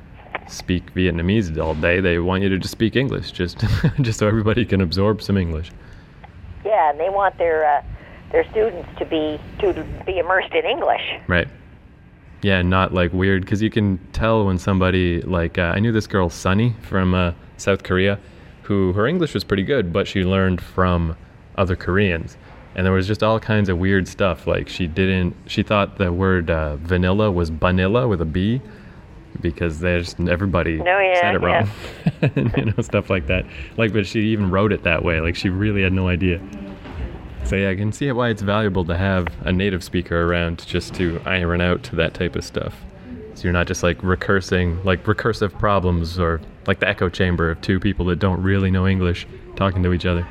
speak 0.49 0.95
Vietnamese 0.95 1.59
all 1.59 1.75
day. 1.75 2.01
They 2.01 2.19
want 2.19 2.43
you 2.43 2.49
to 2.49 2.59
just 2.59 2.73
speak 2.73 2.97
English, 2.97 3.33
just 3.33 3.63
just 4.01 4.19
so 4.19 4.27
everybody 4.27 4.65
can 4.65 4.81
absorb 4.81 5.21
some 5.21 5.37
English. 5.37 5.71
Yeah, 6.65 6.91
and 6.91 6.99
they 6.99 7.11
want 7.11 7.37
their 7.37 7.67
uh, 7.67 7.83
their 8.33 8.49
students 8.51 8.89
to 8.99 9.05
be 9.05 9.41
to 9.61 9.85
be 10.05 10.19
immersed 10.19 10.55
in 10.55 10.65
English. 10.65 11.03
Right. 11.27 11.49
Yeah, 12.43 12.63
not 12.63 12.93
like 12.93 13.13
weird 13.13 13.43
because 13.43 13.63
you 13.63 13.71
can 13.71 13.99
tell 14.13 14.45
when 14.47 14.59
somebody 14.59 15.23
like 15.23 15.59
uh, 15.59 15.73
I 15.75 15.81
knew 15.81 15.93
this 15.93 16.07
girl 16.07 16.29
Sunny 16.29 16.75
from 16.83 17.15
uh, 17.15 17.33
South 17.57 17.83
Korea 17.83 18.19
who 18.67 18.93
her 18.95 19.07
English 19.07 19.33
was 19.33 19.45
pretty 19.45 19.63
good, 19.63 19.93
but 19.93 20.09
she 20.09 20.25
learned 20.25 20.61
from 20.61 21.17
other 21.57 21.77
Koreans. 21.77 22.37
And 22.75 22.85
there 22.85 22.93
was 22.93 23.07
just 23.07 23.23
all 23.23 23.39
kinds 23.39 23.69
of 23.69 23.79
weird 23.79 24.09
stuff. 24.09 24.47
Like 24.47 24.69
she 24.69 24.87
didn't, 24.87 25.35
she 25.47 25.63
thought 25.63 25.99
the 25.99 26.13
word 26.13 26.51
uh, 26.51 26.77
vanilla 26.77 27.31
was 27.31 27.49
vanilla 27.49 28.09
with 28.09 28.21
a 28.21 28.25
B 28.25 28.61
because 29.41 29.79
there's 29.79 30.17
everybody 30.29 30.79
no, 30.79 30.99
yeah, 30.99 31.21
said 31.21 31.35
it 31.37 31.41
wrong. 31.41 31.71
Yeah. 32.21 32.57
you 32.57 32.65
know, 32.67 32.83
stuff 32.83 33.09
like 33.09 33.29
that. 33.29 33.47
Like, 33.77 33.93
but 33.93 34.07
she 34.07 34.21
even 34.29 34.51
wrote 34.51 34.73
it 34.73 34.83
that 34.83 35.05
way. 35.05 35.21
Like 35.21 35.37
she 35.37 35.49
really 35.49 35.83
had 35.83 35.93
no 35.93 36.09
idea. 36.09 36.41
So 37.47 37.55
yeah, 37.55 37.71
I 37.71 37.77
can 37.77 37.93
see 37.93 38.11
why 38.11 38.31
it's 38.31 38.43
valuable 38.43 38.85
to 38.87 38.97
have 38.97 39.29
a 39.47 39.53
native 39.53 39.85
speaker 39.85 40.25
around 40.25 40.67
just 40.67 40.95
to 40.95 41.21
iron 41.25 41.61
out 41.61 41.85
that 41.93 42.13
type 42.13 42.35
of 42.35 42.45
stuff. 42.45 42.75
So 43.35 43.45
you're 43.45 43.53
not 43.53 43.69
just 43.69 43.85
like 43.85 43.99
recursing, 43.99 44.83
like 44.85 45.05
recursive 45.05 45.57
problems 45.57 46.19
or 46.19 46.41
like 46.67 46.81
the 46.81 46.89
echo 46.89 47.09
chamber 47.09 47.49
of 47.51 47.61
two 47.61 47.79
people 47.79 48.05
that 48.07 48.19
don't 48.19 48.43
really 48.43 48.73
know 48.73 48.89
English 48.89 49.29
talking 49.55 49.85
to 49.85 49.93
each 49.93 50.07
other. 50.07 50.27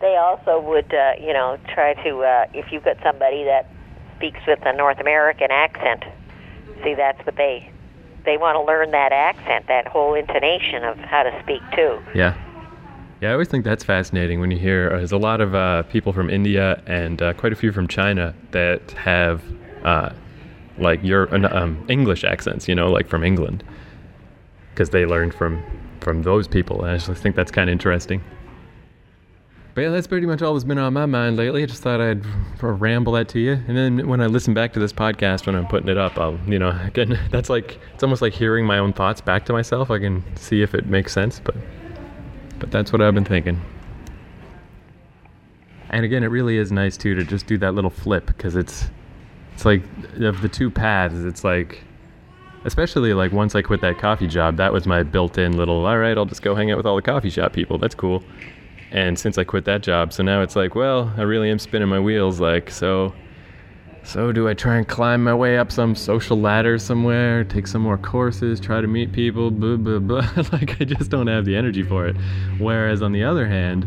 They 0.00 0.16
also 0.16 0.60
would, 0.60 0.94
uh, 0.94 1.12
you 1.20 1.34
know, 1.34 1.58
try 1.68 1.92
to, 2.02 2.22
uh, 2.22 2.46
if 2.54 2.72
you've 2.72 2.84
got 2.84 2.96
somebody 3.02 3.44
that 3.44 3.68
speaks 4.16 4.40
with 4.46 4.60
a 4.64 4.72
North 4.72 4.98
American 4.98 5.50
accent, 5.50 6.04
see, 6.82 6.94
that's 6.94 7.24
what 7.26 7.36
they, 7.36 7.70
they 8.24 8.38
want 8.38 8.56
to 8.56 8.62
learn 8.62 8.92
that 8.92 9.12
accent, 9.12 9.66
that 9.66 9.88
whole 9.88 10.14
intonation 10.14 10.84
of 10.84 10.96
how 10.96 11.22
to 11.22 11.42
speak 11.42 11.60
too. 11.74 12.00
Yeah. 12.14 12.34
Yeah, 13.22 13.28
I 13.28 13.32
always 13.34 13.46
think 13.46 13.64
that's 13.64 13.84
fascinating 13.84 14.40
when 14.40 14.50
you 14.50 14.58
hear 14.58 14.90
uh, 14.92 14.96
there's 14.96 15.12
a 15.12 15.16
lot 15.16 15.40
of 15.40 15.54
uh, 15.54 15.84
people 15.84 16.12
from 16.12 16.28
India 16.28 16.82
and 16.88 17.22
uh, 17.22 17.32
quite 17.34 17.52
a 17.52 17.54
few 17.54 17.70
from 17.70 17.86
China 17.86 18.34
that 18.50 18.90
have 18.90 19.44
uh, 19.84 20.10
like 20.76 20.98
your 21.04 21.32
um, 21.54 21.86
English 21.88 22.24
accents, 22.24 22.66
you 22.66 22.74
know, 22.74 22.90
like 22.90 23.06
from 23.06 23.22
England, 23.22 23.62
because 24.72 24.90
they 24.90 25.06
learned 25.06 25.34
from 25.34 25.62
from 26.00 26.24
those 26.24 26.48
people. 26.48 26.82
And 26.82 26.90
I 26.90 26.98
just 26.98 27.22
think 27.22 27.36
that's 27.36 27.52
kind 27.52 27.70
of 27.70 27.72
interesting. 27.72 28.24
But 29.76 29.82
yeah, 29.82 29.90
that's 29.90 30.08
pretty 30.08 30.26
much 30.26 30.42
all 30.42 30.54
that's 30.54 30.64
been 30.64 30.78
on 30.78 30.92
my 30.92 31.06
mind 31.06 31.36
lately. 31.36 31.62
I 31.62 31.66
just 31.66 31.84
thought 31.84 32.00
I'd 32.00 32.26
ramble 32.60 33.12
that 33.12 33.28
to 33.28 33.38
you, 33.38 33.52
and 33.52 33.76
then 33.76 34.08
when 34.08 34.20
I 34.20 34.26
listen 34.26 34.52
back 34.52 34.72
to 34.72 34.80
this 34.80 34.92
podcast 34.92 35.46
when 35.46 35.54
I'm 35.54 35.68
putting 35.68 35.88
it 35.88 35.96
up, 35.96 36.18
I'll, 36.18 36.40
you 36.48 36.58
know, 36.58 36.76
again, 36.84 37.20
that's 37.30 37.48
like 37.48 37.78
it's 37.94 38.02
almost 38.02 38.20
like 38.20 38.32
hearing 38.32 38.66
my 38.66 38.78
own 38.78 38.92
thoughts 38.92 39.20
back 39.20 39.44
to 39.44 39.52
myself. 39.52 39.92
I 39.92 40.00
can 40.00 40.24
see 40.36 40.60
if 40.60 40.74
it 40.74 40.86
makes 40.86 41.12
sense, 41.12 41.38
but 41.38 41.54
but 42.62 42.70
that's 42.70 42.92
what 42.92 43.02
I've 43.02 43.12
been 43.12 43.24
thinking. 43.24 43.60
And 45.90 46.04
again, 46.04 46.22
it 46.22 46.28
really 46.28 46.58
is 46.58 46.70
nice 46.70 46.96
too 46.96 47.16
to 47.16 47.24
just 47.24 47.48
do 47.48 47.58
that 47.58 47.74
little 47.74 47.90
flip 47.90 48.24
because 48.24 48.54
it's 48.54 48.88
it's 49.52 49.64
like 49.64 49.82
of 50.20 50.40
the 50.42 50.48
two 50.48 50.70
paths, 50.70 51.24
it's 51.24 51.42
like 51.42 51.82
especially 52.64 53.14
like 53.14 53.32
once 53.32 53.56
I 53.56 53.62
quit 53.62 53.80
that 53.80 53.98
coffee 53.98 54.28
job, 54.28 54.58
that 54.58 54.72
was 54.72 54.86
my 54.86 55.02
built-in 55.02 55.56
little 55.56 55.84
all 55.84 55.98
right, 55.98 56.16
I'll 56.16 56.24
just 56.24 56.42
go 56.42 56.54
hang 56.54 56.70
out 56.70 56.76
with 56.76 56.86
all 56.86 56.94
the 56.94 57.02
coffee 57.02 57.30
shop 57.30 57.52
people. 57.52 57.78
That's 57.78 57.96
cool. 57.96 58.22
And 58.92 59.18
since 59.18 59.38
I 59.38 59.44
quit 59.44 59.64
that 59.64 59.82
job, 59.82 60.12
so 60.12 60.22
now 60.22 60.40
it's 60.40 60.54
like, 60.54 60.76
well, 60.76 61.12
I 61.16 61.22
really 61.22 61.50
am 61.50 61.58
spinning 61.58 61.88
my 61.88 61.98
wheels 61.98 62.38
like 62.38 62.70
so 62.70 63.12
so 64.04 64.32
do 64.32 64.48
I 64.48 64.54
try 64.54 64.76
and 64.76 64.86
climb 64.86 65.24
my 65.24 65.34
way 65.34 65.58
up 65.58 65.70
some 65.70 65.94
social 65.94 66.40
ladder 66.40 66.78
somewhere, 66.78 67.44
take 67.44 67.66
some 67.66 67.82
more 67.82 67.98
courses, 67.98 68.58
try 68.60 68.80
to 68.80 68.86
meet 68.86 69.12
people, 69.12 69.50
blah 69.50 69.76
blah 69.76 69.98
blah. 69.98 70.28
like 70.52 70.80
I 70.80 70.84
just 70.84 71.10
don't 71.10 71.28
have 71.28 71.44
the 71.44 71.56
energy 71.56 71.82
for 71.82 72.06
it. 72.06 72.16
Whereas 72.58 73.02
on 73.02 73.12
the 73.12 73.24
other 73.24 73.46
hand, 73.46 73.86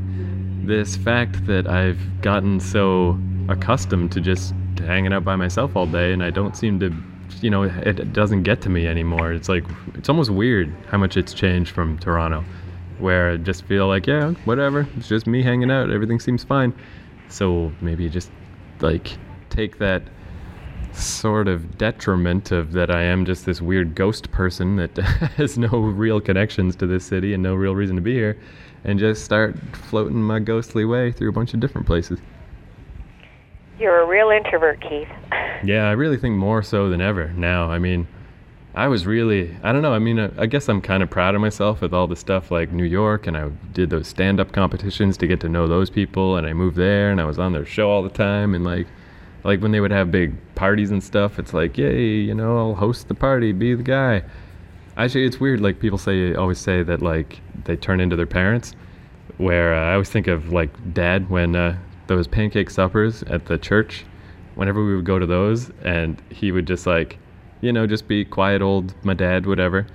this 0.68 0.96
fact 0.96 1.46
that 1.48 1.68
I've 1.68 2.00
gotten 2.22 2.60
so 2.60 3.20
accustomed 3.50 4.12
to 4.14 4.22
just 4.22 4.54
hanging 4.80 5.14
out 5.14 5.24
by 5.24 5.36
myself 5.36 5.76
all 5.76 5.86
day 5.86 6.14
and 6.14 6.24
I 6.24 6.30
don't 6.30 6.56
seem 6.56 6.80
to 6.80 6.94
you 7.42 7.50
know, 7.50 7.64
it 7.64 8.14
doesn't 8.14 8.44
get 8.44 8.62
to 8.62 8.70
me 8.70 8.88
anymore. 8.88 9.34
It's 9.34 9.50
like 9.50 9.66
it's 9.96 10.10
almost 10.10 10.30
weird 10.30 10.74
how 10.88 10.98
much 10.98 11.18
it's 11.18 11.34
changed 11.34 11.72
from 11.72 11.98
Toronto, 12.00 12.44
where 13.00 13.32
I 13.32 13.38
just 13.38 13.66
feel 13.66 13.88
like 13.88 14.08
yeah, 14.08 14.32
whatever. 14.46 14.88
It's 14.96 15.08
just 15.08 15.28
me 15.28 15.44
hanging 15.44 15.72
out. 15.72 15.90
Everything 15.90 16.20
seems 16.20 16.44
fine. 16.44 16.74
So 17.28 17.72
maybe 17.82 18.10
just 18.10 18.32
like 18.80 19.18
take 19.56 19.78
that 19.78 20.04
sort 20.94 21.48
of 21.48 21.78
detriment 21.78 22.52
of 22.52 22.74
that 22.74 22.90
I 22.90 23.04
am 23.04 23.26
just 23.26 23.46
this 23.46 23.62
weird 23.62 23.96
ghost 23.96 24.32
person 24.32 24.76
that 24.78 24.98
has 25.38 25.58
no 25.58 25.70
real 25.70 26.22
connections 26.22 26.76
to 26.78 26.88
this 26.88 27.06
city 27.06 27.34
and 27.34 27.42
no 27.42 27.56
real 27.56 27.76
reason 27.76 27.96
to 27.96 28.02
be 28.02 28.14
here, 28.14 28.38
and 28.84 29.00
just 29.00 29.24
start 29.24 29.58
floating 29.74 30.22
my 30.22 30.40
ghostly 30.40 30.86
way 30.86 31.12
through 31.12 31.30
a 31.30 31.34
bunch 31.34 31.54
of 31.54 31.60
different 31.60 31.88
places. 31.88 32.20
You're 33.80 34.02
a 34.02 34.06
real 34.06 34.30
introvert, 34.30 34.82
Keith. 34.82 35.08
Yeah, 35.64 35.88
I 35.88 35.94
really 35.94 36.18
think 36.18 36.36
more 36.36 36.62
so 36.62 36.90
than 36.90 37.02
ever 37.02 37.30
now. 37.30 37.72
I 37.72 37.80
mean, 37.80 38.08
I 38.76 38.88
was 38.88 39.08
really, 39.08 39.56
I 39.64 39.72
don't 39.72 39.82
know, 39.82 39.94
I 39.94 40.00
mean, 40.00 40.20
I, 40.20 40.30
I 40.38 40.46
guess 40.46 40.68
I'm 40.68 40.82
kind 40.82 41.02
of 41.02 41.10
proud 41.10 41.34
of 41.34 41.40
myself 41.42 41.82
with 41.82 41.94
all 41.94 42.08
the 42.08 42.16
stuff 42.16 42.52
like 42.52 42.72
New 42.72 42.84
York, 42.84 43.26
and 43.26 43.38
I 43.38 43.50
did 43.72 43.90
those 43.90 44.08
stand 44.08 44.40
up 44.40 44.52
competitions 44.52 45.18
to 45.18 45.28
get 45.28 45.40
to 45.40 45.50
know 45.50 45.66
those 45.66 45.90
people, 45.90 46.36
and 46.36 46.46
I 46.46 46.54
moved 46.54 46.76
there, 46.76 47.10
and 47.10 47.22
I 47.22 47.26
was 47.26 47.40
on 47.40 47.54
their 47.54 47.66
show 47.66 47.90
all 47.90 48.04
the 48.04 48.10
time, 48.10 48.54
and 48.54 48.66
like, 48.66 48.86
like 49.46 49.62
when 49.62 49.72
they 49.72 49.80
would 49.80 49.92
have 49.92 50.12
big 50.12 50.34
parties 50.56 50.90
and 50.90 51.04
stuff, 51.04 51.38
it's 51.38 51.54
like, 51.54 51.78
yay, 51.78 52.04
you 52.04 52.34
know, 52.34 52.58
I'll 52.58 52.74
host 52.74 53.08
the 53.08 53.14
party, 53.14 53.52
be 53.52 53.76
the 53.76 53.84
guy. 53.84 54.24
Actually, 54.98 55.26
it's 55.26 55.40
weird. 55.40 55.62
Like 55.62 55.80
people 55.80 56.00
say, 56.00 56.34
always 56.34 56.58
say 56.58 56.82
that 56.82 57.04
like 57.04 57.40
they 57.64 57.76
turn 57.76 58.02
into 58.02 58.16
their 58.16 58.26
parents. 58.26 58.74
Where 59.38 59.76
uh, 59.76 59.92
I 59.92 59.94
always 59.94 60.10
think 60.10 60.28
of 60.28 60.52
like 60.52 60.72
dad 60.94 61.30
when 61.30 61.56
uh, 61.56 61.78
those 62.08 62.28
pancake 62.28 62.72
suppers 62.72 63.22
at 63.24 63.46
the 63.46 63.58
church. 63.58 64.04
Whenever 64.56 64.84
we 64.84 64.96
would 64.96 65.06
go 65.06 65.20
to 65.20 65.26
those, 65.26 65.70
and 65.84 66.22
he 66.30 66.52
would 66.52 66.66
just 66.66 66.88
like, 66.88 67.20
you 67.62 67.72
know, 67.72 67.86
just 67.86 68.08
be 68.08 68.26
quiet 68.26 68.62
old 68.62 68.96
my 69.04 69.14
dad, 69.14 69.46
whatever 69.46 69.86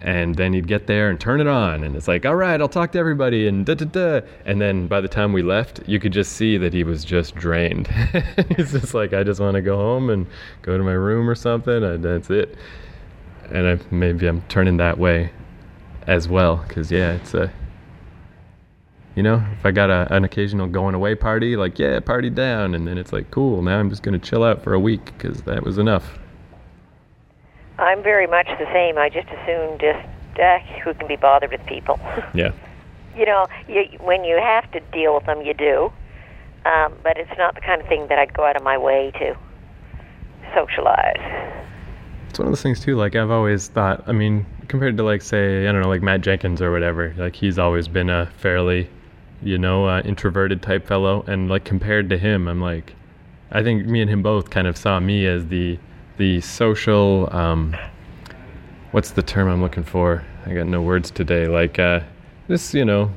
and 0.00 0.36
then 0.36 0.52
he'd 0.52 0.68
get 0.68 0.86
there 0.86 1.10
and 1.10 1.18
turn 1.20 1.40
it 1.40 1.46
on 1.48 1.82
and 1.82 1.96
it's 1.96 2.06
like 2.06 2.24
all 2.24 2.36
right 2.36 2.60
i'll 2.60 2.68
talk 2.68 2.92
to 2.92 2.98
everybody 2.98 3.48
and 3.48 3.66
da 3.66 3.74
da 3.74 3.84
da. 3.84 4.20
And 4.44 4.60
then 4.60 4.86
by 4.86 5.00
the 5.00 5.08
time 5.08 5.32
we 5.32 5.42
left 5.42 5.80
you 5.86 5.98
could 5.98 6.12
just 6.12 6.32
see 6.32 6.56
that 6.58 6.72
he 6.72 6.84
was 6.84 7.04
just 7.04 7.34
drained. 7.34 7.88
He's 8.56 8.72
just 8.72 8.94
like 8.94 9.12
i 9.12 9.22
just 9.24 9.40
want 9.40 9.56
to 9.56 9.62
go 9.62 9.76
home 9.76 10.10
and 10.10 10.26
go 10.62 10.78
to 10.78 10.84
my 10.84 10.92
room 10.92 11.28
or 11.28 11.34
something 11.34 11.82
and 11.82 12.04
that's 12.04 12.30
it. 12.30 12.56
And 13.50 13.66
I, 13.66 13.78
maybe 13.90 14.26
i'm 14.26 14.42
turning 14.42 14.76
that 14.76 14.98
way 14.98 15.32
as 16.06 16.28
well 16.28 16.64
because 16.68 16.90
yeah 16.90 17.12
it's 17.12 17.34
a 17.34 17.52
you 19.14 19.22
know 19.22 19.44
if 19.58 19.66
i 19.66 19.70
got 19.70 19.90
a, 19.90 20.06
an 20.14 20.24
occasional 20.24 20.66
going 20.66 20.94
away 20.94 21.14
party 21.14 21.56
like 21.56 21.78
yeah 21.78 21.98
party 22.00 22.30
down 22.30 22.74
and 22.74 22.86
then 22.86 22.96
it's 22.96 23.12
like 23.12 23.30
cool 23.30 23.62
now 23.62 23.78
i'm 23.78 23.90
just 23.90 24.02
going 24.02 24.18
to 24.18 24.26
chill 24.26 24.44
out 24.44 24.62
for 24.62 24.74
a 24.74 24.80
week 24.80 25.06
because 25.06 25.42
that 25.42 25.62
was 25.64 25.76
enough 25.76 26.18
I'm 27.78 28.02
very 28.02 28.26
much 28.26 28.46
the 28.58 28.66
same. 28.72 28.98
I 28.98 29.08
just 29.08 29.28
assume 29.28 29.78
just 29.78 30.06
uh, 30.40 30.58
who 30.84 30.94
can 30.94 31.06
be 31.06 31.16
bothered 31.16 31.50
with 31.52 31.64
people. 31.66 31.98
Yeah. 32.34 32.52
you 33.16 33.24
know, 33.24 33.46
you, 33.68 33.84
when 34.00 34.24
you 34.24 34.36
have 34.36 34.70
to 34.72 34.80
deal 34.92 35.14
with 35.14 35.26
them, 35.26 35.42
you 35.42 35.54
do. 35.54 35.92
Um, 36.64 36.94
but 37.02 37.16
it's 37.16 37.30
not 37.38 37.54
the 37.54 37.60
kind 37.60 37.80
of 37.80 37.88
thing 37.88 38.06
that 38.08 38.18
I'd 38.18 38.34
go 38.34 38.44
out 38.44 38.56
of 38.56 38.62
my 38.62 38.76
way 38.76 39.10
to 39.18 39.36
socialize. 40.54 41.54
It's 42.28 42.38
one 42.38 42.46
of 42.46 42.52
those 42.52 42.62
things 42.62 42.80
too. 42.80 42.96
Like 42.96 43.16
I've 43.16 43.30
always 43.30 43.68
thought. 43.68 44.04
I 44.06 44.12
mean, 44.12 44.44
compared 44.68 44.96
to 44.98 45.02
like 45.02 45.22
say 45.22 45.66
I 45.66 45.72
don't 45.72 45.80
know, 45.80 45.88
like 45.88 46.02
Matt 46.02 46.20
Jenkins 46.20 46.60
or 46.60 46.70
whatever. 46.70 47.14
Like 47.16 47.34
he's 47.36 47.58
always 47.58 47.88
been 47.88 48.10
a 48.10 48.26
fairly, 48.38 48.90
you 49.42 49.56
know, 49.56 49.86
uh, 49.88 50.02
introverted 50.04 50.60
type 50.62 50.86
fellow. 50.86 51.24
And 51.26 51.48
like 51.48 51.64
compared 51.64 52.10
to 52.10 52.18
him, 52.18 52.46
I'm 52.48 52.60
like, 52.60 52.94
I 53.50 53.62
think 53.62 53.86
me 53.86 54.00
and 54.02 54.10
him 54.10 54.22
both 54.22 54.50
kind 54.50 54.66
of 54.66 54.76
saw 54.76 55.00
me 55.00 55.26
as 55.26 55.46
the 55.46 55.78
the 56.18 56.40
social 56.40 57.28
um, 57.34 57.74
what's 58.90 59.12
the 59.12 59.22
term 59.22 59.48
I'm 59.48 59.62
looking 59.62 59.84
for? 59.84 60.24
I 60.44 60.52
got 60.52 60.66
no 60.66 60.82
words 60.82 61.10
today. 61.10 61.46
Like 61.46 61.78
uh, 61.78 62.00
this, 62.48 62.74
you 62.74 62.84
know, 62.84 63.10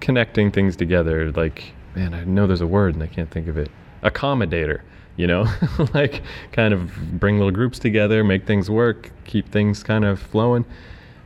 connecting 0.00 0.50
things 0.50 0.76
together. 0.76 1.32
Like 1.32 1.72
man, 1.94 2.14
I 2.14 2.24
know 2.24 2.46
there's 2.46 2.60
a 2.60 2.66
word 2.66 2.94
and 2.94 3.02
I 3.02 3.06
can't 3.06 3.30
think 3.30 3.48
of 3.48 3.56
it. 3.56 3.70
Accommodator. 4.02 4.82
You 5.16 5.26
know, 5.26 5.46
like 5.94 6.22
kind 6.52 6.72
of 6.72 6.92
bring 7.18 7.38
little 7.38 7.50
groups 7.50 7.80
together, 7.80 8.22
make 8.22 8.46
things 8.46 8.70
work, 8.70 9.10
keep 9.24 9.50
things 9.50 9.82
kind 9.82 10.04
of 10.04 10.20
flowing. 10.20 10.64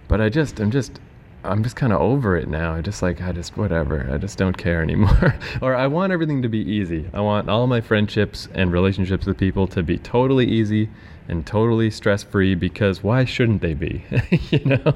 But 0.08 0.20
I 0.22 0.30
just, 0.30 0.60
I'm 0.60 0.70
just 0.70 0.98
I'm 1.44 1.62
just 1.62 1.76
kind 1.76 1.92
of 1.92 2.00
over 2.00 2.36
it 2.36 2.48
now. 2.48 2.74
I 2.74 2.80
just 2.80 3.02
like 3.02 3.20
I 3.20 3.32
just 3.32 3.56
whatever. 3.56 4.08
I 4.10 4.16
just 4.16 4.38
don't 4.38 4.56
care 4.56 4.82
anymore. 4.82 5.34
or 5.60 5.74
I 5.74 5.86
want 5.88 6.12
everything 6.12 6.40
to 6.42 6.48
be 6.48 6.60
easy. 6.60 7.10
I 7.12 7.20
want 7.20 7.50
all 7.50 7.66
my 7.66 7.80
friendships 7.80 8.48
and 8.54 8.72
relationships 8.72 9.26
with 9.26 9.36
people 9.36 9.66
to 9.68 9.82
be 9.82 9.98
totally 9.98 10.46
easy 10.46 10.88
and 11.28 11.46
totally 11.46 11.90
stress-free 11.90 12.54
because 12.54 13.02
why 13.02 13.24
shouldn't 13.24 13.62
they 13.62 13.74
be? 13.74 14.04
you 14.50 14.64
know? 14.64 14.94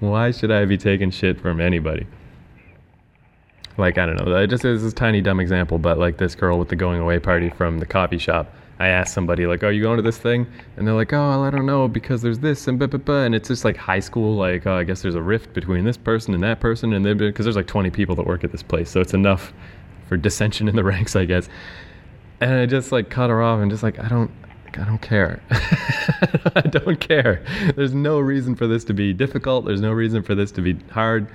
why 0.00 0.30
should 0.30 0.50
I 0.50 0.64
be 0.64 0.78
taking 0.78 1.10
shit 1.10 1.40
from 1.40 1.60
anybody? 1.60 2.06
Like 3.76 3.98
I 3.98 4.06
don't 4.06 4.24
know. 4.24 4.36
I 4.36 4.46
just 4.46 4.64
is 4.64 4.82
this 4.82 4.92
tiny 4.92 5.20
dumb 5.20 5.40
example, 5.40 5.78
but 5.78 5.98
like 5.98 6.18
this 6.18 6.34
girl 6.34 6.58
with 6.58 6.68
the 6.68 6.76
going 6.76 7.00
away 7.00 7.18
party 7.18 7.50
from 7.50 7.78
the 7.78 7.86
coffee 7.86 8.18
shop 8.18 8.52
I 8.80 8.88
asked 8.88 9.12
somebody 9.12 9.46
like, 9.46 9.62
"Oh, 9.62 9.68
you 9.68 9.82
going 9.82 9.98
to 9.98 10.02
this 10.02 10.16
thing?" 10.16 10.46
And 10.76 10.86
they're 10.86 10.94
like, 10.94 11.12
"Oh, 11.12 11.42
I 11.42 11.50
don't 11.50 11.66
know 11.66 11.86
because 11.86 12.22
there's 12.22 12.38
this 12.38 12.66
and 12.66 12.78
blah, 12.78 12.88
blah, 12.88 12.98
blah. 12.98 13.24
and 13.24 13.34
it's 13.34 13.48
just 13.48 13.62
like 13.62 13.76
high 13.76 14.00
school. 14.00 14.36
Like, 14.36 14.66
oh, 14.66 14.74
I 14.74 14.84
guess 14.84 15.02
there's 15.02 15.14
a 15.14 15.22
rift 15.22 15.52
between 15.52 15.84
this 15.84 15.98
person 15.98 16.32
and 16.32 16.42
that 16.42 16.60
person, 16.60 16.94
and 16.94 17.18
because 17.18 17.44
there's 17.44 17.56
like 17.56 17.66
20 17.66 17.90
people 17.90 18.16
that 18.16 18.26
work 18.26 18.42
at 18.42 18.52
this 18.52 18.62
place, 18.62 18.90
so 18.90 19.00
it's 19.02 19.12
enough 19.12 19.52
for 20.08 20.16
dissension 20.16 20.66
in 20.66 20.76
the 20.76 20.84
ranks, 20.92 21.14
I 21.14 21.26
guess. 21.26 21.46
And 22.40 22.54
I 22.54 22.64
just 22.64 22.90
like 22.90 23.10
cut 23.10 23.28
her 23.28 23.42
off 23.42 23.60
and 23.60 23.70
just 23.70 23.82
like, 23.82 23.98
I 23.98 24.08
don't, 24.08 24.30
I 24.78 24.84
don't 24.84 25.02
care. 25.02 25.40
I 25.50 26.60
don't 26.60 27.00
care. 27.00 27.44
There's 27.76 27.94
no 27.94 28.18
reason 28.18 28.54
for 28.54 28.66
this 28.66 28.84
to 28.84 28.94
be 28.94 29.12
difficult. 29.12 29.64
There's 29.64 29.80
no 29.80 29.92
reason 29.92 30.22
for 30.22 30.34
this 30.34 30.50
to 30.52 30.62
be 30.62 30.74
hard. 30.90 31.28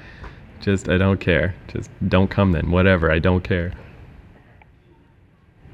Just 0.61 0.89
I 0.89 0.97
don't 0.97 1.19
care. 1.19 1.55
Just 1.67 1.89
don't 2.07 2.29
come 2.29 2.51
then. 2.51 2.71
Whatever. 2.71 3.11
I 3.11 3.19
don't 3.19 3.43
care. 3.43 3.73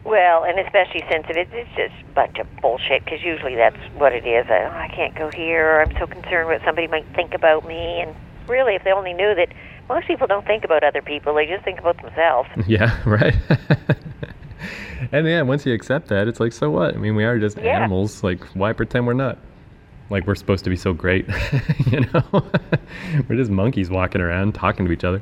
Well, 0.04 0.44
and 0.44 0.60
especially 0.60 1.04
since 1.10 1.26
it 1.30 1.38
is, 1.38 1.48
it's 1.52 1.70
just 1.78 1.94
a 2.10 2.14
bunch 2.14 2.40
of 2.40 2.48
bullshit. 2.62 3.06
Because 3.06 3.22
usually 3.24 3.56
that's 3.56 3.78
what 3.98 4.14
it 4.14 4.26
is. 4.26 4.48
Uh, 4.50 4.54
oh, 4.54 4.76
I 4.76 4.88
can't 4.94 5.16
go 5.16 5.30
here. 5.34 5.76
Or 5.78 5.82
I'm 5.84 5.96
so 5.98 6.08
concerned 6.08 6.48
what 6.48 6.62
somebody 6.66 6.88
might 6.88 7.06
think 7.16 7.34
about 7.34 7.68
me. 7.68 8.02
And 8.02 8.16
really, 8.48 8.76
if 8.76 8.84
they 8.84 8.92
only 8.92 9.14
knew 9.14 9.36
that 9.36 9.50
most 9.88 10.08
people 10.08 10.28
don't 10.28 10.46
think 10.46 10.64
about 10.64 10.84
other 10.84 11.02
people, 11.02 11.36
they 11.36 11.46
just 11.46 11.64
think 11.64 11.80
about 11.80 12.02
themselves. 12.02 12.50
Yeah, 12.68 12.98
right. 13.06 13.36
and 15.12 15.28
yeah, 15.28 15.42
once 15.42 15.66
you 15.66 15.74
accept 15.74 16.08
that, 16.10 16.28
it's 16.28 16.40
like, 16.40 16.54
so 16.54 16.70
what? 16.70 16.96
I 16.96 16.98
mean, 16.98 17.16
we 17.16 17.24
are 17.24 17.40
just 17.40 17.58
yeah. 17.58 17.78
animals. 17.78 18.24
Like, 18.24 18.44
why 18.56 18.74
pretend 18.74 19.08
we're 19.08 19.14
not? 19.14 19.38
Like 20.10 20.28
we're 20.28 20.36
supposed 20.36 20.66
to 20.66 20.70
be 20.70 20.76
so 20.76 20.94
great, 20.94 21.26
you 21.88 22.02
know? 22.02 22.24
we're 23.30 23.38
just 23.38 23.50
monkeys 23.50 23.90
walking 23.90 24.20
around 24.20 24.54
talking 24.54 24.86
to 24.86 24.92
each 24.92 25.06
other. 25.06 25.22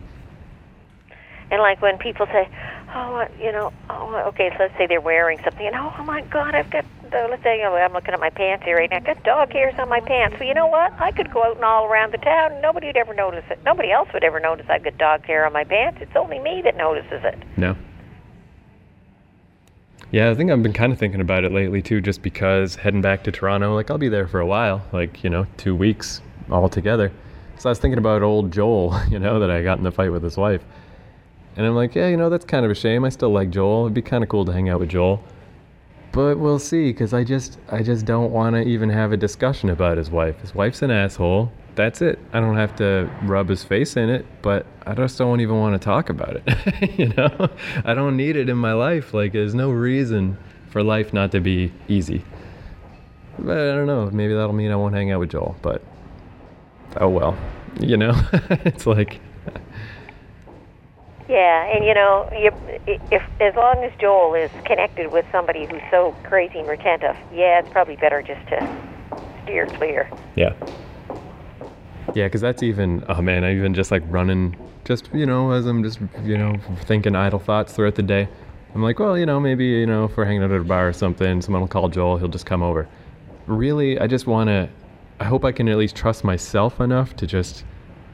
And 1.51 1.61
like 1.61 1.81
when 1.81 1.97
people 1.97 2.25
say, 2.27 2.49
oh, 2.95 3.27
you 3.39 3.51
know, 3.51 3.71
oh, 3.89 4.15
okay, 4.27 4.49
so 4.51 4.63
let's 4.63 4.77
say 4.77 4.87
they're 4.87 5.01
wearing 5.01 5.39
something, 5.43 5.65
and 5.65 5.75
oh, 5.75 5.93
oh 5.97 6.03
my 6.03 6.21
God, 6.21 6.55
I've 6.55 6.69
got, 6.69 6.85
uh, 7.13 7.27
let's 7.29 7.43
say 7.43 7.63
I'm 7.63 7.93
looking 7.93 8.13
at 8.13 8.19
my 8.19 8.29
pants 8.29 8.65
here 8.65 8.77
right 8.77 8.89
now, 8.89 8.97
I've 8.97 9.05
got 9.05 9.23
dog 9.23 9.51
hairs 9.51 9.75
on 9.77 9.89
my 9.89 9.99
pants. 9.99 10.37
Well, 10.39 10.47
you 10.47 10.53
know 10.53 10.67
what? 10.67 10.93
I 10.99 11.11
could 11.11 11.31
go 11.31 11.43
out 11.43 11.55
and 11.55 11.65
all 11.65 11.85
around 11.85 12.13
the 12.13 12.17
town, 12.17 12.53
and 12.53 12.61
nobody 12.61 12.87
would 12.87 12.97
ever 12.97 13.13
notice 13.13 13.45
it. 13.49 13.59
Nobody 13.65 13.91
else 13.91 14.09
would 14.13 14.23
ever 14.23 14.39
notice 14.39 14.65
I've 14.69 14.83
got 14.83 14.97
dog 14.97 15.25
hair 15.25 15.45
on 15.45 15.53
my 15.53 15.63
pants. 15.63 15.99
It's 16.01 16.15
only 16.15 16.39
me 16.39 16.61
that 16.63 16.77
notices 16.77 17.21
it. 17.23 17.37
No. 17.57 17.75
Yeah, 20.11 20.31
I 20.31 20.35
think 20.35 20.49
I've 20.49 20.63
been 20.63 20.73
kind 20.73 20.91
of 20.91 20.97
thinking 20.97 21.21
about 21.21 21.43
it 21.43 21.51
lately 21.51 21.81
too, 21.81 22.01
just 22.01 22.21
because 22.23 22.75
heading 22.75 23.01
back 23.01 23.23
to 23.25 23.31
Toronto, 23.31 23.75
like 23.75 23.91
I'll 23.91 23.97
be 23.99 24.09
there 24.09 24.27
for 24.27 24.39
a 24.39 24.45
while, 24.45 24.81
like, 24.91 25.23
you 25.23 25.29
know, 25.29 25.45
two 25.57 25.75
weeks 25.75 26.21
all 26.49 26.67
together. 26.67 27.11
So 27.59 27.69
I 27.69 27.71
was 27.71 27.79
thinking 27.79 27.99
about 27.99 28.23
old 28.23 28.51
Joel, 28.51 28.99
you 29.11 29.19
know, 29.19 29.39
that 29.39 29.51
I 29.51 29.61
got 29.61 29.77
in 29.77 29.83
the 29.83 29.91
fight 29.91 30.11
with 30.11 30.23
his 30.23 30.35
wife. 30.37 30.63
And 31.55 31.65
I'm 31.65 31.75
like, 31.75 31.93
yeah, 31.93 32.07
you 32.07 32.17
know, 32.17 32.29
that's 32.29 32.45
kind 32.45 32.65
of 32.65 32.71
a 32.71 32.75
shame. 32.75 33.03
I 33.05 33.09
still 33.09 33.31
like 33.31 33.49
Joel. 33.51 33.85
It'd 33.85 33.93
be 33.93 34.01
kind 34.01 34.23
of 34.23 34.29
cool 34.29 34.45
to 34.45 34.51
hang 34.53 34.69
out 34.69 34.79
with 34.79 34.89
Joel. 34.89 35.23
but 36.11 36.39
we'll 36.39 36.59
see 36.59 36.91
because 36.91 37.13
I 37.13 37.23
just 37.23 37.59
I 37.69 37.83
just 37.83 38.05
don't 38.05 38.31
want 38.31 38.55
to 38.55 38.61
even 38.63 38.89
have 38.89 39.11
a 39.11 39.17
discussion 39.17 39.69
about 39.69 39.97
his 39.97 40.09
wife. 40.09 40.39
His 40.41 40.55
wife's 40.55 40.81
an 40.81 40.89
asshole. 40.91 41.51
That's 41.79 42.01
it. 42.01 42.19
I 42.33 42.41
don't 42.41 42.57
have 42.57 42.75
to 42.75 43.09
rub 43.23 43.47
his 43.47 43.63
face 43.63 43.95
in 43.95 44.09
it, 44.09 44.25
but 44.41 44.65
I 44.85 44.93
just 44.95 45.17
don't 45.17 45.39
even 45.39 45.59
want 45.59 45.79
to 45.81 45.85
talk 45.85 46.09
about 46.09 46.35
it. 46.35 46.99
you 46.99 47.07
know, 47.07 47.47
I 47.85 47.93
don't 47.93 48.17
need 48.17 48.35
it 48.35 48.49
in 48.49 48.57
my 48.57 48.73
life. 48.73 49.13
Like 49.13 49.31
there's 49.31 49.55
no 49.55 49.71
reason 49.71 50.37
for 50.71 50.83
life 50.83 51.13
not 51.13 51.31
to 51.31 51.39
be 51.39 51.71
easy. 51.87 52.25
But 53.37 53.57
I 53.57 53.75
don't 53.75 53.87
know. 53.87 54.09
Maybe 54.11 54.33
that'll 54.33 54.51
mean 54.51 54.71
I 54.71 54.75
won't 54.75 54.93
hang 54.93 55.09
out 55.13 55.21
with 55.21 55.31
Joel. 55.31 55.55
But 55.61 55.81
oh 56.97 57.07
well. 57.07 57.37
You 57.79 57.95
know, 57.95 58.11
it's 58.65 58.85
like. 58.85 59.21
Yeah, 61.29 61.65
and 61.73 61.85
you 61.85 61.93
know, 61.93 62.29
you, 62.33 62.51
if 63.09 63.23
as 63.39 63.55
long 63.55 63.85
as 63.85 63.93
Joel 64.01 64.35
is 64.35 64.51
connected 64.65 65.13
with 65.13 65.25
somebody 65.31 65.65
who's 65.65 65.81
so 65.89 66.13
crazy 66.23 66.59
and 66.59 66.67
retentive, 66.67 67.15
yeah, 67.33 67.59
it's 67.59 67.69
probably 67.69 67.95
better 67.95 68.21
just 68.21 68.45
to 68.49 68.77
steer 69.43 69.65
clear. 69.67 70.11
Yeah. 70.35 70.55
Yeah, 72.15 72.25
because 72.25 72.41
that's 72.41 72.63
even, 72.63 73.03
oh 73.07 73.21
man, 73.21 73.43
I 73.43 73.55
even 73.55 73.73
just 73.73 73.91
like 73.91 74.03
running, 74.07 74.55
just, 74.85 75.09
you 75.13 75.25
know, 75.25 75.51
as 75.51 75.65
I'm 75.65 75.83
just, 75.83 75.99
you 76.23 76.37
know, 76.37 76.55
thinking 76.81 77.15
idle 77.15 77.39
thoughts 77.39 77.73
throughout 77.73 77.95
the 77.95 78.03
day. 78.03 78.27
I'm 78.73 78.83
like, 78.83 78.99
well, 78.99 79.17
you 79.17 79.25
know, 79.25 79.39
maybe, 79.39 79.65
you 79.65 79.85
know, 79.85 80.05
if 80.05 80.17
we're 80.17 80.25
hanging 80.25 80.43
out 80.43 80.51
at 80.51 80.61
a 80.61 80.63
bar 80.63 80.87
or 80.87 80.93
something, 80.93 81.41
someone 81.41 81.61
will 81.61 81.67
call 81.67 81.89
Joel, 81.89 82.17
he'll 82.17 82.27
just 82.27 82.45
come 82.45 82.61
over. 82.61 82.87
Really, 83.47 83.99
I 83.99 84.07
just 84.07 84.27
want 84.27 84.47
to, 84.47 84.69
I 85.19 85.25
hope 85.25 85.43
I 85.43 85.51
can 85.51 85.67
at 85.69 85.77
least 85.77 85.95
trust 85.95 86.23
myself 86.23 86.79
enough 86.79 87.15
to 87.17 87.27
just 87.27 87.63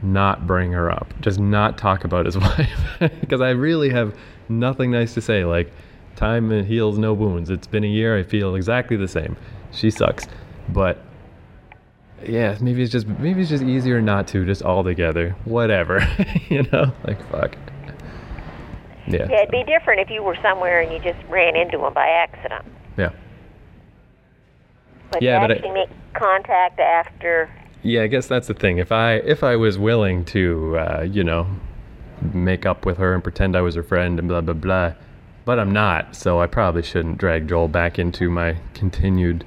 not 0.01 0.47
bring 0.47 0.71
her 0.71 0.91
up, 0.91 1.13
just 1.21 1.39
not 1.39 1.77
talk 1.77 2.03
about 2.03 2.25
his 2.25 2.37
wife, 2.37 2.99
because 3.19 3.41
I 3.41 3.51
really 3.51 3.89
have 3.89 4.17
nothing 4.49 4.91
nice 4.91 5.13
to 5.15 5.21
say. 5.21 5.45
Like, 5.45 5.71
time 6.15 6.63
heals 6.65 6.97
no 6.97 7.13
wounds. 7.13 7.49
It's 7.49 7.67
been 7.67 7.83
a 7.83 7.87
year. 7.87 8.17
I 8.17 8.23
feel 8.23 8.55
exactly 8.55 8.97
the 8.97 9.07
same. 9.07 9.35
She 9.71 9.91
sucks, 9.91 10.27
but 10.69 11.03
yeah, 12.23 12.57
maybe 12.61 12.81
it's 12.83 12.91
just 12.91 13.07
maybe 13.07 13.41
it's 13.41 13.49
just 13.49 13.63
easier 13.63 14.01
not 14.01 14.27
to, 14.29 14.45
just 14.45 14.61
all 14.61 14.83
together. 14.83 15.35
Whatever, 15.45 16.05
you 16.49 16.63
know, 16.71 16.93
like 17.05 17.19
fuck. 17.31 17.55
Yeah. 19.07 19.27
Yeah, 19.29 19.41
it'd 19.41 19.51
be 19.51 19.63
different 19.63 19.99
if 20.01 20.09
you 20.09 20.23
were 20.23 20.35
somewhere 20.41 20.81
and 20.81 20.91
you 20.91 20.99
just 20.99 21.23
ran 21.29 21.55
into 21.55 21.85
him 21.85 21.93
by 21.93 22.07
accident. 22.07 22.65
Yeah. 22.97 23.11
But 25.11 25.21
Yeah, 25.21 25.39
but 25.39 25.51
I- 25.51 25.55
actually 25.55 25.71
make 25.71 25.89
contact 26.13 26.79
after. 26.79 27.49
Yeah, 27.83 28.01
I 28.01 28.07
guess 28.07 28.25
that's 28.27 28.47
the 28.47 28.55
thing. 28.55 28.79
If 28.79 28.91
I 28.91 29.15
if 29.17 29.43
I 29.43 29.55
was 29.57 29.77
willing 29.77 30.25
to, 30.25 30.77
uh, 30.79 31.01
you 31.03 31.23
know, 31.23 31.45
make 32.33 32.65
up 32.65 32.83
with 32.85 32.97
her 32.97 33.13
and 33.13 33.21
pretend 33.21 33.55
I 33.55 33.61
was 33.61 33.75
her 33.75 33.83
friend 33.83 34.17
and 34.17 34.27
blah 34.27 34.41
blah 34.41 34.55
blah, 34.55 34.93
but 35.45 35.59
I'm 35.59 35.71
not, 35.71 36.15
so 36.15 36.41
I 36.41 36.47
probably 36.47 36.81
shouldn't 36.81 37.19
drag 37.19 37.47
Joel 37.47 37.67
back 37.67 37.99
into 37.99 38.31
my 38.31 38.57
continued, 38.73 39.45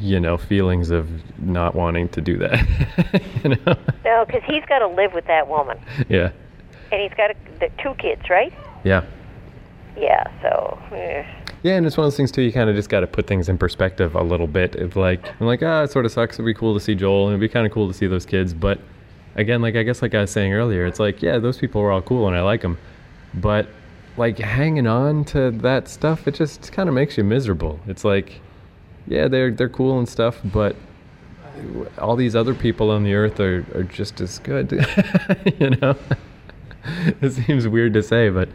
you 0.00 0.18
know, 0.20 0.36
feelings 0.36 0.90
of 0.90 1.08
not 1.40 1.74
wanting 1.74 2.08
to 2.10 2.20
do 2.20 2.36
that. 2.38 3.22
you 3.44 3.50
know? 3.50 3.76
No, 4.04 4.24
because 4.26 4.42
he's 4.44 4.64
got 4.66 4.80
to 4.80 4.88
live 4.88 5.12
with 5.14 5.26
that 5.26 5.48
woman, 5.48 5.78
Yeah. 6.08 6.30
and 6.92 7.00
he's 7.02 7.14
got 7.16 7.30
a, 7.30 7.34
the 7.60 7.70
two 7.82 7.94
kids, 7.94 8.28
right? 8.28 8.52
Yeah. 8.84 9.04
Yeah. 9.96 10.24
So. 10.42 10.78
eh. 10.92 11.24
Yeah, 11.62 11.76
and 11.76 11.86
it's 11.86 11.96
one 11.96 12.04
of 12.04 12.12
those 12.12 12.16
things 12.18 12.30
too. 12.30 12.42
You 12.42 12.52
kind 12.52 12.68
of 12.68 12.76
just 12.76 12.90
got 12.90 13.00
to 13.00 13.06
put 13.06 13.26
things 13.26 13.48
in 13.48 13.56
perspective 13.56 14.14
a 14.16 14.22
little 14.22 14.46
bit. 14.46 14.74
It's 14.74 14.96
like 14.96 15.26
I'm 15.40 15.46
like, 15.46 15.62
ah, 15.62 15.84
it 15.84 15.90
sort 15.90 16.04
of 16.04 16.12
sucks. 16.12 16.34
It'd 16.36 16.44
be 16.44 16.52
cool 16.52 16.74
to 16.74 16.80
see 16.80 16.94
Joel, 16.94 17.28
and 17.28 17.32
it'd 17.32 17.40
be 17.40 17.48
kind 17.52 17.64
of 17.66 17.72
cool 17.72 17.88
to 17.88 17.94
see 17.94 18.06
those 18.06 18.26
kids. 18.26 18.52
But 18.52 18.78
again, 19.36 19.62
like 19.62 19.74
I 19.74 19.82
guess, 19.82 20.02
like 20.02 20.14
I 20.14 20.20
was 20.20 20.30
saying 20.30 20.52
earlier, 20.52 20.84
it's 20.84 21.00
like, 21.00 21.22
yeah, 21.22 21.38
those 21.38 21.56
people 21.56 21.80
were 21.80 21.90
all 21.90 22.02
cool, 22.02 22.26
and 22.28 22.36
I 22.36 22.42
like 22.42 22.60
them. 22.60 22.76
But 23.32 23.68
like 24.18 24.38
hanging 24.38 24.86
on 24.86 25.24
to 25.26 25.52
that 25.52 25.88
stuff, 25.88 26.28
it 26.28 26.34
just 26.34 26.70
kind 26.72 26.86
of 26.88 26.94
makes 26.94 27.16
you 27.16 27.24
miserable. 27.24 27.80
It's 27.86 28.04
like, 28.04 28.42
yeah, 29.06 29.28
they're 29.28 29.50
they're 29.50 29.68
cool 29.68 29.98
and 29.98 30.08
stuff, 30.08 30.38
but 30.44 30.76
all 31.98 32.16
these 32.16 32.34
other 32.34 32.54
people 32.54 32.90
on 32.90 33.04
the 33.04 33.14
earth 33.14 33.38
are 33.40 33.64
are 33.74 33.82
just 33.84 34.20
as 34.20 34.38
good. 34.40 34.72
you 35.60 35.70
know, 35.70 35.96
it 37.20 37.30
seems 37.32 37.66
weird 37.68 37.94
to 37.94 38.02
say, 38.02 38.28
but 38.30 38.48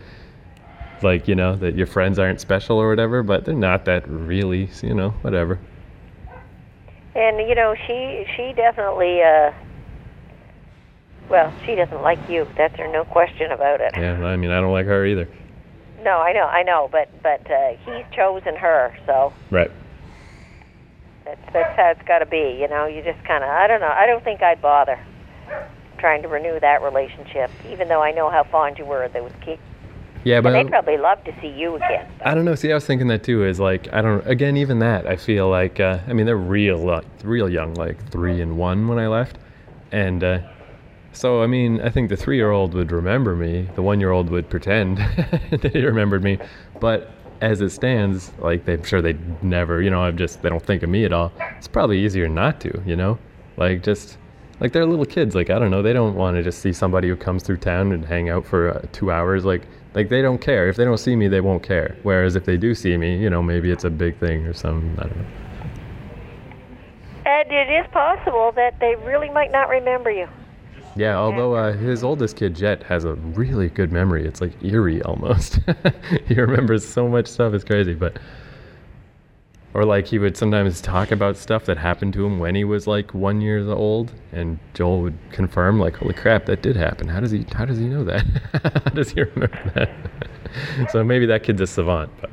like 1.01 1.27
you 1.27 1.35
know 1.35 1.55
that 1.55 1.75
your 1.75 1.87
friends 1.87 2.19
aren't 2.19 2.41
special 2.41 2.77
or 2.77 2.89
whatever 2.89 3.23
but 3.23 3.45
they're 3.45 3.55
not 3.55 3.85
that 3.85 4.05
really 4.09 4.67
so, 4.67 4.85
you 4.85 4.93
know 4.93 5.11
whatever 5.21 5.57
And 7.15 7.39
you 7.47 7.55
know, 7.55 7.73
she 7.87 8.25
she 8.35 8.51
definitely. 8.53 9.21
uh 9.21 9.53
Well, 11.29 11.53
she 11.65 11.75
doesn't 11.75 12.01
like 12.01 12.19
you. 12.29 12.45
That's 12.57 12.75
there 12.75 12.91
no 12.91 13.05
question 13.05 13.51
about 13.53 13.79
it. 13.79 13.93
yeah 13.95 14.21
i 14.25 14.35
mean 14.35 14.51
i 14.51 14.59
don't 14.59 14.73
like 14.73 14.87
her 14.87 15.05
either 15.05 15.27
No, 16.03 16.17
I 16.19 16.33
know, 16.33 16.45
I 16.47 16.63
know, 16.63 16.89
but 16.91 17.07
but 17.23 17.49
uh, 17.49 17.75
he's 17.85 18.05
chosen 18.13 18.55
her, 18.57 18.93
so 19.05 19.31
right 19.51 19.71
that's 21.29 21.53
that's 21.53 21.75
how 21.77 21.89
it's 21.91 22.01
got 22.07 22.19
to 22.19 22.25
be. 22.25 22.57
You 22.59 22.67
know, 22.67 22.85
you 22.85 23.03
just 23.03 23.23
kind 23.25 23.43
of. 23.43 23.49
I 23.49 23.67
don't 23.67 23.81
know. 23.81 23.93
I 23.95 24.05
don't 24.05 24.23
think 24.23 24.41
I'd 24.41 24.61
bother 24.61 24.99
trying 25.97 26.21
to 26.21 26.27
renew 26.27 26.59
that 26.59 26.81
relationship, 26.81 27.51
even 27.69 27.87
though 27.87 28.01
I 28.01 28.11
know 28.11 28.29
how 28.29 28.43
fond 28.45 28.77
you 28.77 28.85
were 28.85 29.03
of 29.03 29.13
those 29.13 29.31
kids. 29.41 29.61
yeah 30.23 30.39
but 30.39 30.55
And 30.55 30.67
they'd 30.67 30.71
probably 30.71 30.97
love 30.97 31.21
to 31.25 31.35
see 31.41 31.49
you 31.49 31.75
again. 31.75 32.09
I 32.23 32.33
don't 32.33 32.45
know. 32.45 32.55
See, 32.55 32.71
I 32.71 32.75
was 32.75 32.85
thinking 32.85 33.07
that 33.07 33.23
too. 33.23 33.43
Is 33.45 33.59
like 33.59 33.91
I 33.93 34.01
don't. 34.01 34.25
Again, 34.27 34.57
even 34.57 34.79
that 34.79 35.05
I 35.07 35.15
feel 35.15 35.49
like. 35.49 35.79
Uh, 35.79 35.99
I 36.07 36.13
mean, 36.13 36.25
they're 36.25 36.37
real, 36.37 36.89
uh, 36.89 37.01
real 37.23 37.49
young, 37.49 37.73
like 37.75 38.09
three 38.09 38.41
and 38.41 38.57
one 38.57 38.87
when 38.87 38.97
I 38.97 39.07
left, 39.07 39.37
and 39.91 40.23
uh, 40.23 40.39
so 41.11 41.43
I 41.43 41.47
mean, 41.47 41.81
I 41.81 41.89
think 41.89 42.09
the 42.09 42.17
three-year-old 42.17 42.73
would 42.73 42.91
remember 42.91 43.35
me. 43.35 43.67
The 43.75 43.81
one-year-old 43.81 44.29
would 44.29 44.49
pretend 44.49 44.97
that 45.51 45.71
he 45.73 45.83
remembered 45.83 46.23
me, 46.23 46.39
but 46.79 47.11
as 47.41 47.61
it 47.61 47.69
stands, 47.69 48.31
like 48.39 48.65
they're 48.65 48.83
sure 48.83 49.01
they'd 49.01 49.43
never. 49.43 49.81
You 49.81 49.89
know, 49.89 50.01
I'm 50.01 50.17
just 50.17 50.41
they 50.41 50.49
don't 50.49 50.63
think 50.63 50.83
of 50.83 50.89
me 50.89 51.05
at 51.05 51.13
all. 51.13 51.31
It's 51.57 51.67
probably 51.67 52.03
easier 52.03 52.27
not 52.27 52.59
to. 52.61 52.81
You 52.85 52.95
know, 52.95 53.19
like 53.57 53.83
just. 53.83 54.17
Like 54.61 54.73
they're 54.73 54.85
little 54.85 55.05
kids. 55.05 55.35
Like 55.35 55.49
I 55.49 55.57
don't 55.57 55.71
know. 55.71 55.81
They 55.81 55.93
don't 55.93 56.15
want 56.15 56.35
to 56.35 56.43
just 56.43 56.59
see 56.59 56.73
somebody 56.73 57.07
who 57.07 57.15
comes 57.15 57.43
through 57.43 57.57
town 57.57 57.93
and 57.93 58.03
hang 58.03 58.27
out 58.27 58.45
for 58.45 58.71
uh, 58.71 58.85
two 58.91 59.09
hours. 59.09 59.45
Like 59.45 59.61
like 59.95 60.09
they 60.09 60.21
don't 60.21 60.39
care. 60.39 60.67
If 60.67 60.75
they 60.75 60.85
don't 60.85 60.97
see 60.97 61.15
me, 61.15 61.27
they 61.27 61.41
won't 61.41 61.63
care. 61.63 61.97
Whereas 62.03 62.35
if 62.35 62.45
they 62.45 62.57
do 62.57 62.75
see 62.75 62.95
me, 62.97 63.17
you 63.17 63.29
know, 63.29 63.41
maybe 63.41 63.71
it's 63.71 63.85
a 63.85 63.89
big 63.89 64.17
thing 64.17 64.45
or 64.45 64.53
something. 64.53 64.95
I 64.99 65.03
don't 65.03 65.17
know. 65.17 65.25
And 67.25 67.51
it 67.51 67.69
is 67.71 67.87
possible 67.91 68.51
that 68.55 68.79
they 68.79 68.95
really 68.95 69.29
might 69.29 69.51
not 69.51 69.69
remember 69.69 70.11
you. 70.11 70.27
Yeah, 70.99 71.15
although 71.15 71.55
uh, 71.55 71.71
his 71.71 72.03
oldest 72.03 72.35
kid 72.35 72.53
Jet 72.57 72.83
has 72.83 73.05
a 73.05 73.13
really 73.13 73.69
good 73.69 73.89
memory. 73.89 74.25
It's 74.27 74.41
like 74.41 74.51
eerie 74.61 75.01
almost. 75.03 75.61
he 76.27 76.33
remembers 76.33 76.85
so 76.85 77.07
much 77.07 77.25
stuff. 77.25 77.53
It's 77.53 77.63
crazy, 77.63 77.93
but 77.93 78.19
or 79.73 79.85
like 79.85 80.07
he 80.07 80.19
would 80.19 80.35
sometimes 80.35 80.81
talk 80.81 81.11
about 81.11 81.37
stuff 81.37 81.63
that 81.67 81.77
happened 81.77 82.11
to 82.15 82.25
him 82.25 82.37
when 82.37 82.53
he 82.53 82.65
was 82.65 82.85
like 82.85 83.13
one 83.13 83.39
years 83.39 83.69
old, 83.69 84.11
and 84.33 84.59
Joel 84.73 85.01
would 85.03 85.17
confirm 85.31 85.79
like, 85.79 85.95
"Holy 85.95 86.13
crap, 86.13 86.45
that 86.47 86.61
did 86.61 86.75
happen." 86.75 87.07
How 87.07 87.21
does 87.21 87.31
he? 87.31 87.45
How 87.53 87.63
does 87.63 87.77
he 87.77 87.85
know 87.85 88.03
that? 88.03 88.25
how 88.83 88.91
does 88.91 89.11
he 89.11 89.21
remember 89.21 89.71
that? 89.75 89.89
so 90.91 91.01
maybe 91.01 91.25
that 91.27 91.43
kid's 91.43 91.61
a 91.61 91.67
savant, 91.67 92.11
but. 92.19 92.29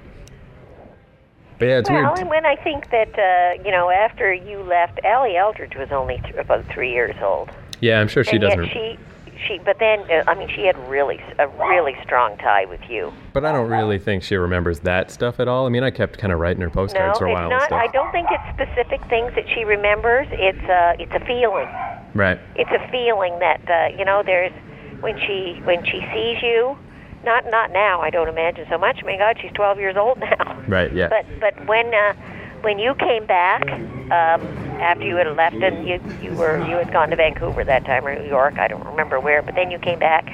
But 1.61 1.67
yeah, 1.67 1.79
it's 1.79 1.89
well, 1.89 2.03
weird. 2.03 2.19
and 2.19 2.29
when 2.29 2.45
I 2.45 2.57
think 2.57 2.91
that 2.91 3.17
uh, 3.17 3.63
you 3.63 3.71
know, 3.71 3.91
after 3.91 4.35
you 4.35 4.59
left, 4.59 4.99
Allie 5.05 5.37
Eldridge 5.37 5.77
was 5.77 5.93
only 5.93 6.19
th- 6.25 6.35
about 6.35 6.67
three 6.67 6.93
years 6.93 7.15
old. 7.23 7.49
Yeah, 7.81 8.01
I'm 8.01 8.09
sure 8.09 8.25
she 8.25 8.33
and 8.33 8.41
doesn't. 8.41 8.69
she, 8.69 8.99
she, 9.47 9.59
but 9.65 9.79
then 9.79 10.01
uh, 10.11 10.25
I 10.27 10.35
mean, 10.35 10.49
she 10.49 10.65
had 10.65 10.77
really 10.89 11.21
a 11.39 11.49
really 11.49 11.95
strong 12.03 12.37
tie 12.39 12.65
with 12.65 12.81
you. 12.89 13.13
But 13.33 13.45
I 13.45 13.53
don't 13.53 13.71
really 13.71 13.99
think 13.99 14.23
she 14.23 14.37
remembers 14.37 14.81
that 14.81 15.11
stuff 15.11 15.41
at 15.41 15.49
all. 15.49 15.67
I 15.67 15.69
mean, 15.69 15.83
I 15.83 15.91
kept 15.91 16.19
kind 16.19 16.33
of 16.33 16.41
writing 16.41 16.63
her 16.63 16.71
postcards 16.71 17.11
it's 17.11 17.19
for 17.19 17.27
a 17.27 17.33
while 17.33 17.51
and 17.51 17.51
not. 17.51 17.73
I 17.73 17.87
don't 17.89 18.11
think 18.13 18.29
it's 18.31 18.55
specific 18.55 19.05
things 19.09 19.35
that 19.35 19.49
she 19.55 19.65
remembers. 19.65 20.27
It's 20.31 20.65
uh, 20.69 20.97
it's 20.99 21.13
a 21.13 21.25
feeling. 21.27 21.69
Right. 22.15 22.41
It's 22.55 22.71
a 22.71 22.91
feeling 22.91 23.39
that 23.41 23.61
uh, 23.69 23.97
you 23.97 24.05
know. 24.05 24.23
There's 24.25 24.53
when 25.01 25.19
she 25.21 25.61
when 25.65 25.85
she 25.85 26.01
sees 26.15 26.43
you. 26.43 26.79
Not 27.25 27.45
not 27.51 27.73
now. 27.73 28.01
I 28.01 28.11
don't 28.11 28.29
imagine 28.29 28.67
so 28.71 28.79
much. 28.79 29.03
My 29.05 29.17
God, 29.17 29.37
she's 29.41 29.53
12 29.53 29.79
years 29.79 29.97
old 29.97 30.19
now. 30.21 30.65
Right. 30.67 30.93
Yeah. 30.93 31.09
But 31.09 31.27
but 31.41 31.67
when 31.67 31.93
uh, 31.93 32.15
when 32.63 32.79
you 32.79 32.95
came 32.95 33.27
back 33.27 33.63
um, 33.71 34.41
after 34.81 35.05
you 35.05 35.17
had 35.17 35.27
left 35.37 35.57
and 35.57 35.87
you 35.87 36.01
you 36.23 36.35
were 36.37 36.59
you 36.69 36.77
had 36.77 36.93
gone 36.93 37.11
to 37.11 37.17
Vancouver 37.17 37.65
that 37.65 37.85
time 37.85 38.07
or 38.07 38.21
New 38.21 38.29
York, 38.29 38.59
I 38.59 38.69
don't 38.69 38.85
remember 38.85 39.21
where. 39.21 39.43
But 39.43 39.55
then 39.55 39.71
you 39.71 39.79
came 39.79 39.99
back. 39.99 40.27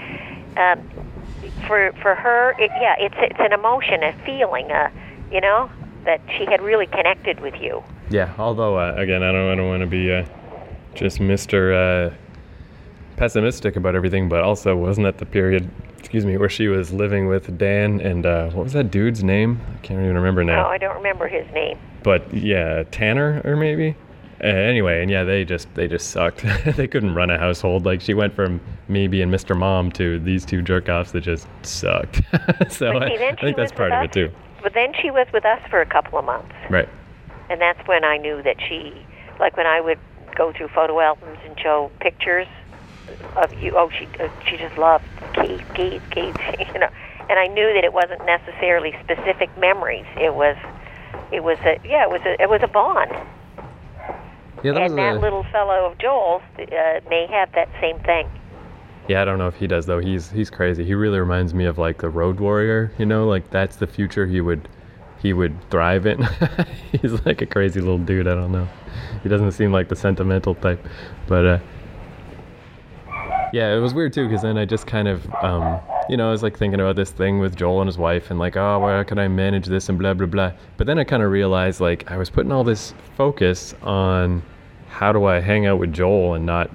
Um, 0.56 0.88
for 1.66 1.92
for 2.02 2.14
her, 2.14 2.54
it, 2.58 2.70
yeah, 2.80 2.94
it's 2.98 3.14
it's 3.18 3.40
an 3.40 3.52
emotion, 3.52 4.02
a 4.02 4.12
feeling, 4.24 4.70
uh, 4.70 4.90
you 5.30 5.40
know, 5.40 5.70
that 6.04 6.20
she 6.36 6.44
had 6.46 6.60
really 6.60 6.86
connected 6.86 7.40
with 7.40 7.54
you. 7.60 7.82
Yeah, 8.10 8.34
although 8.38 8.78
uh, 8.78 8.94
again, 8.96 9.22
I 9.22 9.32
don't, 9.32 9.50
I 9.50 9.54
don't 9.54 9.68
want 9.68 9.80
to 9.80 9.86
be 9.86 10.12
uh, 10.12 10.24
just 10.94 11.20
Mister 11.20 11.72
uh, 11.72 12.14
pessimistic 13.16 13.76
about 13.76 13.94
everything, 13.94 14.28
but 14.28 14.42
also 14.42 14.76
wasn't 14.76 15.04
that 15.04 15.18
the 15.18 15.26
period, 15.26 15.70
excuse 15.98 16.26
me, 16.26 16.36
where 16.36 16.48
she 16.48 16.68
was 16.68 16.92
living 16.92 17.28
with 17.28 17.56
Dan 17.58 18.00
and 18.00 18.26
uh, 18.26 18.50
what 18.50 18.64
was 18.64 18.72
that 18.72 18.90
dude's 18.90 19.22
name? 19.22 19.60
I 19.74 19.78
can't 19.78 20.00
even 20.00 20.16
remember 20.16 20.44
now. 20.44 20.64
No. 20.64 20.68
I 20.68 20.78
don't 20.78 20.96
remember 20.96 21.28
his 21.28 21.46
name. 21.54 21.78
But 22.02 22.32
yeah, 22.34 22.84
Tanner 22.90 23.40
or 23.44 23.56
maybe. 23.56 23.96
Uh, 24.42 24.46
anyway, 24.48 25.02
and 25.02 25.10
yeah, 25.10 25.22
they 25.22 25.44
just 25.44 25.72
they 25.74 25.86
just 25.86 26.10
sucked. 26.10 26.44
they 26.76 26.88
couldn't 26.88 27.14
run 27.14 27.30
a 27.30 27.38
household. 27.38 27.84
Like 27.86 28.00
she 28.00 28.12
went 28.14 28.34
from 28.34 28.60
me 28.88 29.06
being 29.06 29.28
Mr. 29.28 29.56
Mom 29.56 29.92
to 29.92 30.18
these 30.18 30.44
two 30.44 30.62
jerk 30.62 30.88
offs 30.88 31.12
that 31.12 31.20
just 31.20 31.46
sucked. 31.62 32.22
so 32.68 32.92
But 32.92 33.04
I, 33.04 33.28
I 33.28 33.36
think 33.36 33.56
that's 33.56 33.70
part 33.72 33.92
of 33.92 34.02
it 34.02 34.12
too. 34.12 34.30
but 34.62 34.74
then 34.74 34.92
she 35.00 35.10
was 35.12 35.26
with 35.32 35.44
us 35.44 35.60
for 35.70 35.80
a 35.80 35.86
couple 35.86 36.18
of 36.18 36.24
months, 36.24 36.52
Right. 36.70 36.88
and 37.50 37.60
that's 37.60 37.86
when 37.86 38.04
I 38.04 38.16
knew 38.16 38.42
that 38.42 38.56
she, 38.68 38.92
like 39.38 39.56
when 39.56 39.66
I 39.66 39.80
would 39.80 39.98
go 40.34 40.52
through 40.52 40.68
photo 40.68 40.98
albums 41.00 41.38
and 41.44 41.58
show 41.60 41.90
pictures 42.00 42.48
of 43.36 43.52
you. 43.62 43.74
Oh, 43.76 43.90
she 43.90 44.06
uh, 44.18 44.28
she 44.48 44.56
just 44.56 44.76
loved 44.76 45.04
Keith, 45.34 45.62
Keith, 45.74 46.02
Keith, 46.10 46.36
you 46.74 46.80
know. 46.80 46.88
And 47.30 47.38
I 47.38 47.46
knew 47.46 47.72
that 47.74 47.84
it 47.84 47.92
wasn't 47.92 48.24
necessarily 48.26 48.92
specific 49.04 49.56
memories. 49.56 50.06
It 50.16 50.34
was, 50.34 50.56
it 51.32 51.42
was 51.42 51.58
a 51.60 51.78
yeah, 51.84 52.04
it 52.04 52.10
was 52.10 52.20
a 52.24 52.40
it 52.40 52.48
was 52.48 52.60
a 52.62 52.68
bond. 52.68 53.10
Yeah, 54.62 54.72
that 54.72 54.82
was 54.82 54.92
and 54.92 54.98
that 54.98 55.16
a, 55.16 55.20
little 55.20 55.44
fellow 55.50 55.90
of 55.90 55.98
Joel's 55.98 56.42
uh, 56.58 57.00
may 57.08 57.26
have 57.30 57.50
that 57.52 57.68
same 57.80 57.98
thing. 58.00 58.30
Yeah, 59.08 59.22
I 59.22 59.24
don't 59.24 59.38
know 59.38 59.48
if 59.48 59.56
he 59.56 59.66
does 59.66 59.86
though. 59.86 59.98
He's 59.98 60.30
he's 60.30 60.50
crazy. 60.50 60.84
He 60.84 60.94
really 60.94 61.18
reminds 61.18 61.52
me 61.54 61.64
of 61.64 61.78
like 61.78 61.98
the 61.98 62.08
Road 62.08 62.38
Warrior. 62.38 62.92
You 62.98 63.06
know, 63.06 63.26
like 63.26 63.50
that's 63.50 63.76
the 63.76 63.86
future 63.86 64.26
he 64.26 64.40
would 64.40 64.68
he 65.20 65.32
would 65.32 65.56
thrive 65.70 66.06
in. 66.06 66.22
he's 66.92 67.24
like 67.24 67.42
a 67.42 67.46
crazy 67.46 67.80
little 67.80 67.98
dude. 67.98 68.28
I 68.28 68.34
don't 68.34 68.52
know. 68.52 68.68
He 69.22 69.28
doesn't 69.28 69.52
seem 69.52 69.72
like 69.72 69.88
the 69.88 69.96
sentimental 69.96 70.54
type, 70.54 70.84
but 71.26 71.46
uh, 71.46 71.58
yeah, 73.52 73.74
it 73.74 73.80
was 73.80 73.94
weird 73.94 74.12
too 74.12 74.28
because 74.28 74.42
then 74.42 74.58
I 74.58 74.64
just 74.64 74.86
kind 74.86 75.08
of 75.08 75.26
um, 75.42 75.80
you 76.12 76.18
know 76.18 76.28
I 76.28 76.30
was 76.30 76.42
like 76.42 76.58
thinking 76.58 76.78
about 76.78 76.94
this 76.94 77.10
thing 77.10 77.38
with 77.38 77.56
Joel 77.56 77.80
and 77.80 77.88
his 77.88 77.96
wife 77.96 78.30
and 78.30 78.38
like 78.38 78.54
oh 78.54 78.86
how 78.86 79.02
can 79.02 79.18
I 79.18 79.28
manage 79.28 79.64
this 79.64 79.88
and 79.88 79.98
blah 79.98 80.12
blah 80.12 80.26
blah. 80.26 80.52
But 80.76 80.86
then 80.86 80.98
I 80.98 81.04
kind 81.04 81.22
of 81.22 81.30
realized 81.30 81.80
like 81.80 82.10
I 82.10 82.18
was 82.18 82.28
putting 82.28 82.52
all 82.52 82.64
this 82.64 82.92
focus 83.16 83.74
on 83.82 84.42
how 84.90 85.10
do 85.10 85.24
I 85.24 85.40
hang 85.40 85.64
out 85.64 85.78
with 85.78 85.94
Joel 85.94 86.34
and 86.34 86.44
not 86.44 86.70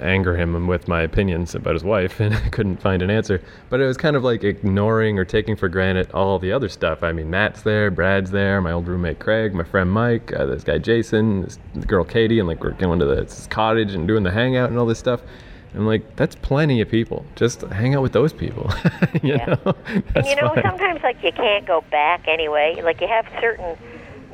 anger 0.00 0.36
him 0.36 0.66
with 0.66 0.88
my 0.88 1.02
opinions 1.02 1.54
about 1.54 1.74
his 1.74 1.84
wife 1.84 2.18
and 2.18 2.34
I 2.46 2.48
couldn't 2.48 2.82
find 2.82 3.00
an 3.00 3.10
answer. 3.10 3.40
But 3.68 3.78
it 3.78 3.86
was 3.86 3.96
kind 3.96 4.16
of 4.16 4.24
like 4.24 4.42
ignoring 4.42 5.20
or 5.20 5.24
taking 5.24 5.54
for 5.54 5.68
granted 5.68 6.10
all 6.10 6.40
the 6.40 6.50
other 6.50 6.68
stuff. 6.68 7.04
I 7.04 7.12
mean, 7.12 7.30
Matt's 7.30 7.62
there, 7.62 7.92
Brad's 7.92 8.32
there, 8.32 8.60
my 8.60 8.72
old 8.72 8.88
roommate 8.88 9.20
Craig, 9.20 9.54
my 9.54 9.62
friend 9.62 9.88
Mike, 9.88 10.32
uh, 10.32 10.46
this 10.46 10.64
guy 10.64 10.78
Jason, 10.78 11.42
this 11.42 11.58
girl 11.86 12.02
Katie, 12.02 12.40
and 12.40 12.48
like 12.48 12.64
we're 12.64 12.72
going 12.72 12.98
to 12.98 13.06
this 13.06 13.46
cottage 13.46 13.94
and 13.94 14.08
doing 14.08 14.24
the 14.24 14.32
hangout 14.32 14.68
and 14.68 14.78
all 14.80 14.86
this 14.86 14.98
stuff. 14.98 15.22
I'm 15.74 15.86
like, 15.86 16.16
that's 16.16 16.34
plenty 16.34 16.80
of 16.80 16.88
people. 16.88 17.24
Just 17.36 17.60
hang 17.62 17.94
out 17.94 18.02
with 18.02 18.12
those 18.12 18.32
people. 18.32 18.70
you 19.22 19.34
Yeah. 19.34 19.46
know? 19.64 19.74
And 19.86 20.04
That's 20.14 20.28
you 20.28 20.36
know, 20.36 20.48
fine. 20.54 20.62
sometimes 20.64 21.02
like 21.02 21.22
you 21.22 21.32
can't 21.32 21.66
go 21.66 21.82
back 21.90 22.26
anyway. 22.26 22.80
Like 22.82 23.00
you 23.00 23.06
have 23.08 23.26
certain 23.40 23.76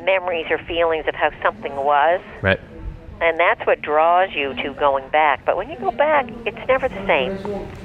memories 0.05 0.47
or 0.51 0.59
feelings 0.59 1.07
of 1.09 1.15
how 1.15 1.31
something 1.43 1.75
was, 1.77 2.21
Right. 2.43 2.61
and 3.21 3.39
that's 3.41 3.67
what 3.67 3.83
draws 3.83 4.33
you 4.35 4.55
to 4.55 4.73
going 4.75 5.09
back. 5.11 5.45
But 5.45 5.57
when 5.57 5.69
you 5.71 5.77
go 5.79 5.91
back, 5.91 6.27
it's 6.47 6.69
never 6.69 6.89
the 6.89 7.07
same. 7.07 7.37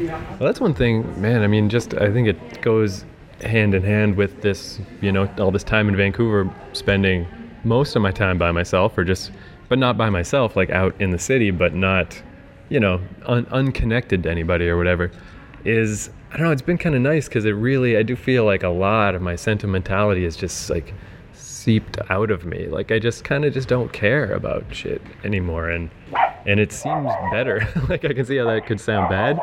Well, 0.08 0.40
that's 0.40 0.62
one 0.62 0.74
thing, 0.74 1.20
man. 1.22 1.42
I 1.42 1.48
mean, 1.48 1.68
just 1.70 1.94
I 1.96 2.12
think 2.12 2.28
it 2.28 2.62
goes 2.62 3.06
hand 3.44 3.74
in 3.74 3.82
hand 3.84 4.16
with 4.18 4.42
this, 4.42 4.80
you 5.02 5.12
know, 5.12 5.28
all 5.40 5.52
this 5.52 5.64
time 5.64 5.90
in 5.90 5.96
Vancouver, 5.96 6.50
spending 6.74 7.26
most 7.64 7.96
of 7.96 8.02
my 8.02 8.12
time 8.12 8.38
by 8.38 8.52
myself, 8.52 8.98
or 8.98 9.04
just, 9.04 9.32
but 9.68 9.80
not 9.80 9.98
by 9.98 10.10
myself, 10.10 10.56
like 10.56 10.70
out 10.70 10.94
in 11.02 11.10
the 11.12 11.20
city, 11.20 11.50
but 11.52 11.74
not, 11.74 12.22
you 12.72 12.80
know, 12.80 13.02
un- 13.26 13.46
unconnected 13.52 14.24
to 14.24 14.32
anybody 14.32 14.70
or 14.70 14.78
whatever. 14.78 15.12
Is 15.66 16.10
I 16.32 16.38
don't 16.38 16.46
know. 16.48 16.52
It's 16.52 16.62
been 16.62 16.78
kind 16.78 16.96
of 16.96 17.02
nice 17.02 17.28
because 17.28 17.44
it 17.46 17.52
really, 17.52 17.98
I 17.98 18.04
do 18.04 18.16
feel 18.16 18.46
like 18.46 18.64
a 18.64 18.70
lot 18.70 19.14
of 19.14 19.22
my 19.22 19.36
sentimentality 19.36 20.24
is 20.24 20.38
just 20.38 20.70
like 20.70 20.94
seeped 21.34 22.00
out 22.10 22.32
of 22.32 22.46
me. 22.46 22.68
Like 22.68 22.92
I 22.92 22.98
just 22.98 23.26
kind 23.26 23.44
of 23.44 23.54
just 23.54 23.68
don't 23.68 23.92
care 23.92 24.32
about 24.32 24.64
shit 24.74 25.02
anymore, 25.26 25.70
and 25.70 25.92
and 26.48 26.60
it 26.60 26.72
seems 26.72 27.12
better. 27.32 27.68
like 27.90 28.06
I 28.06 28.14
can 28.14 28.26
see 28.26 28.38
how 28.38 28.46
that 28.46 28.66
could 28.66 28.80
sound 28.80 29.10
bad, 29.10 29.38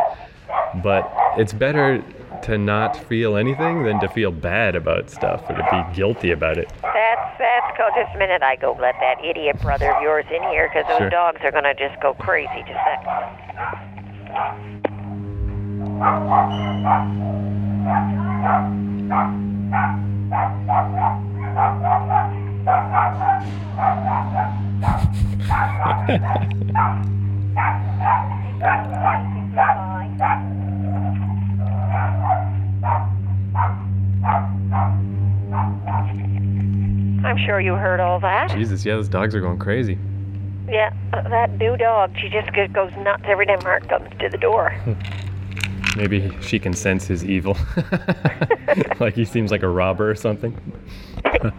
but 0.83 1.13
it's 1.37 1.53
better 1.53 2.03
to 2.43 2.59
not 2.59 2.97
feel 2.97 3.37
anything 3.37 3.85
than 3.85 4.01
to 4.01 4.09
feel 4.09 4.31
bad 4.31 4.75
about 4.77 5.11
stuff 5.11 5.49
or 5.49 5.57
to 5.57 5.67
be 5.71 5.97
guilty 5.97 6.31
about 6.31 6.59
it. 6.59 6.69
That's 6.83 7.39
that's 7.39 7.77
cool. 7.77 7.89
Just 7.95 8.15
a 8.15 8.19
minute, 8.19 8.43
I 8.43 8.57
go 8.57 8.77
let 8.81 8.95
that 9.01 9.25
idiot 9.25 9.61
brother 9.61 9.93
of 9.95 10.03
yours 10.03 10.25
in 10.35 10.43
here 10.51 10.69
because 10.69 10.87
those 10.89 10.99
Sure. 10.99 11.11
dogs 11.11 11.41
are 11.43 11.53
gonna 11.53 11.75
just 11.75 12.01
go 12.01 12.15
crazy. 12.15 12.65
Just 12.67 12.79
a 12.79 12.99
I'm 37.39 37.47
sure 37.47 37.61
you 37.61 37.75
heard 37.75 38.01
all 38.01 38.19
that. 38.21 38.51
Jesus, 38.51 38.85
yeah, 38.85 38.95
those 38.95 39.09
dogs 39.09 39.35
are 39.35 39.41
going 39.41 39.59
crazy. 39.59 39.99
Yeah, 40.69 40.93
uh, 41.13 41.29
that 41.29 41.57
new 41.59 41.77
dog, 41.77 42.15
she 42.21 42.29
just 42.29 42.53
goes 42.53 42.93
nuts 42.99 43.23
every 43.27 43.47
time 43.47 43.61
Mark 43.63 43.89
comes 43.89 44.11
to 44.19 44.29
the 44.29 44.39
door. 44.39 44.75
Maybe 45.97 46.31
she 46.43 46.59
can 46.59 46.73
sense 46.73 47.07
his 47.07 47.25
evil. 47.25 47.57
like 49.01 49.15
he 49.15 49.25
seems 49.25 49.51
like 49.51 49.63
a 49.63 49.69
robber 49.69 50.11
or 50.11 50.15
something. 50.15 50.61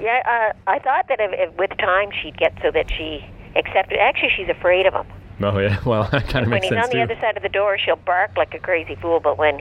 Yeah, 0.00 0.20
uh, 0.26 0.52
I 0.68 0.80
thought 0.80 1.06
that 1.10 1.20
if, 1.20 1.30
if 1.32 1.56
with 1.56 1.70
time 1.78 2.10
she'd 2.10 2.36
get 2.36 2.58
so 2.60 2.72
that 2.72 2.90
she 2.90 3.24
accepted. 3.54 4.00
Actually, 4.00 4.30
she's 4.36 4.48
afraid 4.48 4.84
of 4.84 4.94
him. 4.94 5.06
Oh 5.40 5.56
yeah, 5.60 5.78
well 5.86 6.08
that 6.10 6.26
kind 6.26 6.44
of 6.44 6.50
makes 6.50 6.66
sense. 6.66 6.72
when 6.72 6.80
he's 6.80 6.84
on 6.84 6.90
the 6.90 7.02
other 7.02 7.20
side 7.20 7.36
of 7.36 7.44
the 7.44 7.48
door, 7.48 7.78
she'll 7.78 7.94
bark 7.94 8.32
like 8.36 8.52
a 8.52 8.58
crazy 8.58 8.96
fool. 8.96 9.20
But 9.20 9.38
when 9.38 9.60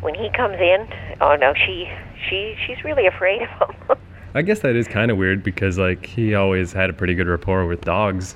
when 0.00 0.14
he 0.14 0.28
comes 0.28 0.56
in, 0.60 0.86
oh 1.22 1.36
no, 1.36 1.54
she 1.54 1.90
she 2.28 2.54
she's 2.66 2.84
really 2.84 3.06
afraid 3.06 3.40
of 3.60 3.70
him. 3.70 3.96
I 4.34 4.42
guess 4.42 4.60
that 4.60 4.76
is 4.76 4.86
kind 4.86 5.10
of 5.10 5.16
weird 5.16 5.42
because 5.42 5.78
like 5.78 6.04
he 6.06 6.34
always 6.34 6.72
had 6.72 6.90
a 6.90 6.92
pretty 6.92 7.14
good 7.14 7.26
rapport 7.26 7.66
with 7.66 7.80
dogs, 7.82 8.34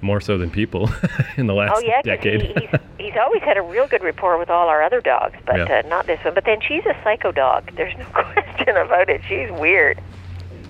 more 0.00 0.20
so 0.20 0.36
than 0.38 0.50
people 0.50 0.90
in 1.36 1.46
the 1.46 1.54
last 1.54 1.74
oh 1.76 1.80
yeah, 1.86 2.02
decade. 2.02 2.42
He, 2.42 2.48
he's 2.66 2.80
he's 2.98 3.16
always 3.20 3.42
had 3.42 3.56
a 3.56 3.62
real 3.62 3.86
good 3.86 4.02
rapport 4.02 4.38
with 4.38 4.50
all 4.50 4.68
our 4.68 4.82
other 4.82 5.00
dogs, 5.00 5.36
but 5.46 5.56
Yeah. 5.56 5.80
uh, 5.84 5.88
not 5.88 6.06
this 6.06 6.22
one. 6.24 6.34
But 6.34 6.44
then 6.44 6.60
she's 6.60 6.84
a 6.86 6.96
psycho 7.04 7.32
dog. 7.32 7.70
There's 7.76 7.96
no 7.96 8.04
question 8.12 8.76
about 8.76 9.08
it. 9.08 9.20
She's 9.28 9.50
weird. 9.52 10.00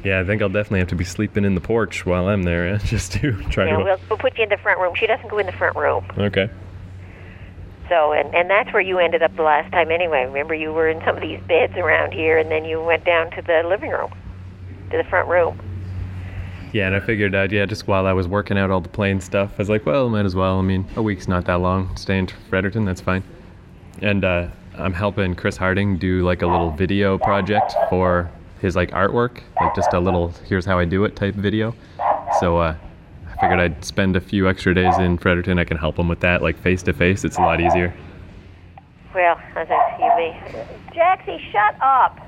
yeah, 0.04 0.20
I 0.20 0.24
think 0.24 0.42
I'll 0.42 0.48
definitely 0.48 0.80
have 0.80 0.88
to 0.88 0.96
be 0.96 1.04
sleeping 1.04 1.44
in 1.44 1.54
the 1.54 1.60
porch 1.60 2.04
while 2.04 2.28
I'm 2.28 2.42
there, 2.42 2.76
just 2.78 3.12
to 3.14 3.32
try 3.44 3.70
know, 3.70 3.78
to. 3.78 3.84
we'll, 3.84 3.98
we'll 4.10 4.18
put 4.18 4.36
you 4.36 4.44
in 4.44 4.50
the 4.50 4.56
front 4.58 4.78
room. 4.80 4.94
She 4.94 5.06
doesn't 5.06 5.28
go 5.28 5.38
in 5.38 5.46
the 5.46 5.52
front 5.52 5.76
room. 5.76 6.04
Okay. 6.18 6.50
So, 7.92 8.12
and 8.12 8.34
and 8.34 8.48
that's 8.48 8.72
where 8.72 8.80
you 8.80 8.98
ended 8.98 9.22
up 9.22 9.36
the 9.36 9.42
last 9.42 9.70
time 9.70 9.90
anyway. 9.90 10.24
Remember, 10.24 10.54
you 10.54 10.72
were 10.72 10.88
in 10.88 11.04
some 11.04 11.14
of 11.14 11.20
these 11.20 11.40
beds 11.46 11.74
around 11.76 12.12
here, 12.12 12.38
and 12.38 12.50
then 12.50 12.64
you 12.64 12.82
went 12.82 13.04
down 13.04 13.30
to 13.32 13.42
the 13.42 13.62
living 13.68 13.90
room, 13.90 14.10
to 14.90 14.96
the 14.96 15.04
front 15.04 15.28
room. 15.28 15.60
Yeah, 16.72 16.86
and 16.86 16.96
I 16.96 17.00
figured 17.00 17.34
out, 17.34 17.52
yeah, 17.52 17.66
just 17.66 17.86
while 17.86 18.06
I 18.06 18.14
was 18.14 18.26
working 18.26 18.56
out 18.56 18.70
all 18.70 18.80
the 18.80 18.88
plane 18.88 19.20
stuff, 19.20 19.50
I 19.52 19.58
was 19.58 19.68
like, 19.68 19.84
well, 19.84 20.08
might 20.08 20.24
as 20.24 20.34
well. 20.34 20.58
I 20.58 20.62
mean, 20.62 20.86
a 20.96 21.02
week's 21.02 21.28
not 21.28 21.44
that 21.44 21.56
long. 21.56 21.94
Stay 21.98 22.16
in 22.16 22.28
Fredericton, 22.48 22.86
that's 22.86 23.02
fine. 23.02 23.22
And 24.00 24.24
uh, 24.24 24.48
I'm 24.78 24.94
helping 24.94 25.34
Chris 25.34 25.58
Harding 25.58 25.98
do 25.98 26.24
like 26.24 26.40
a 26.40 26.46
little 26.46 26.70
video 26.70 27.18
project 27.18 27.74
for 27.90 28.30
his 28.62 28.74
like 28.74 28.90
artwork, 28.92 29.42
like 29.60 29.74
just 29.74 29.92
a 29.92 30.00
little 30.00 30.28
here's 30.46 30.64
how 30.64 30.78
I 30.78 30.86
do 30.86 31.04
it 31.04 31.14
type 31.14 31.34
video. 31.34 31.74
So 32.40 32.56
uh, 32.56 32.74
figured 33.42 33.58
I'd 33.58 33.84
spend 33.84 34.14
a 34.14 34.20
few 34.20 34.48
extra 34.48 34.72
days 34.72 34.96
in 34.98 35.18
Fredericton. 35.18 35.58
I 35.58 35.64
can 35.64 35.76
help 35.76 35.98
him 35.98 36.06
with 36.06 36.20
that, 36.20 36.42
like 36.42 36.56
face 36.56 36.82
to 36.84 36.92
face. 36.92 37.24
It's 37.24 37.38
a 37.38 37.40
lot 37.40 37.60
easier. 37.60 37.92
Well, 39.12 39.38
as 39.56 39.68
I 39.68 39.96
you 39.98 40.08
may. 40.16 40.66
Jaxie, 40.94 41.40
shut 41.50 41.74
up. 41.82 42.18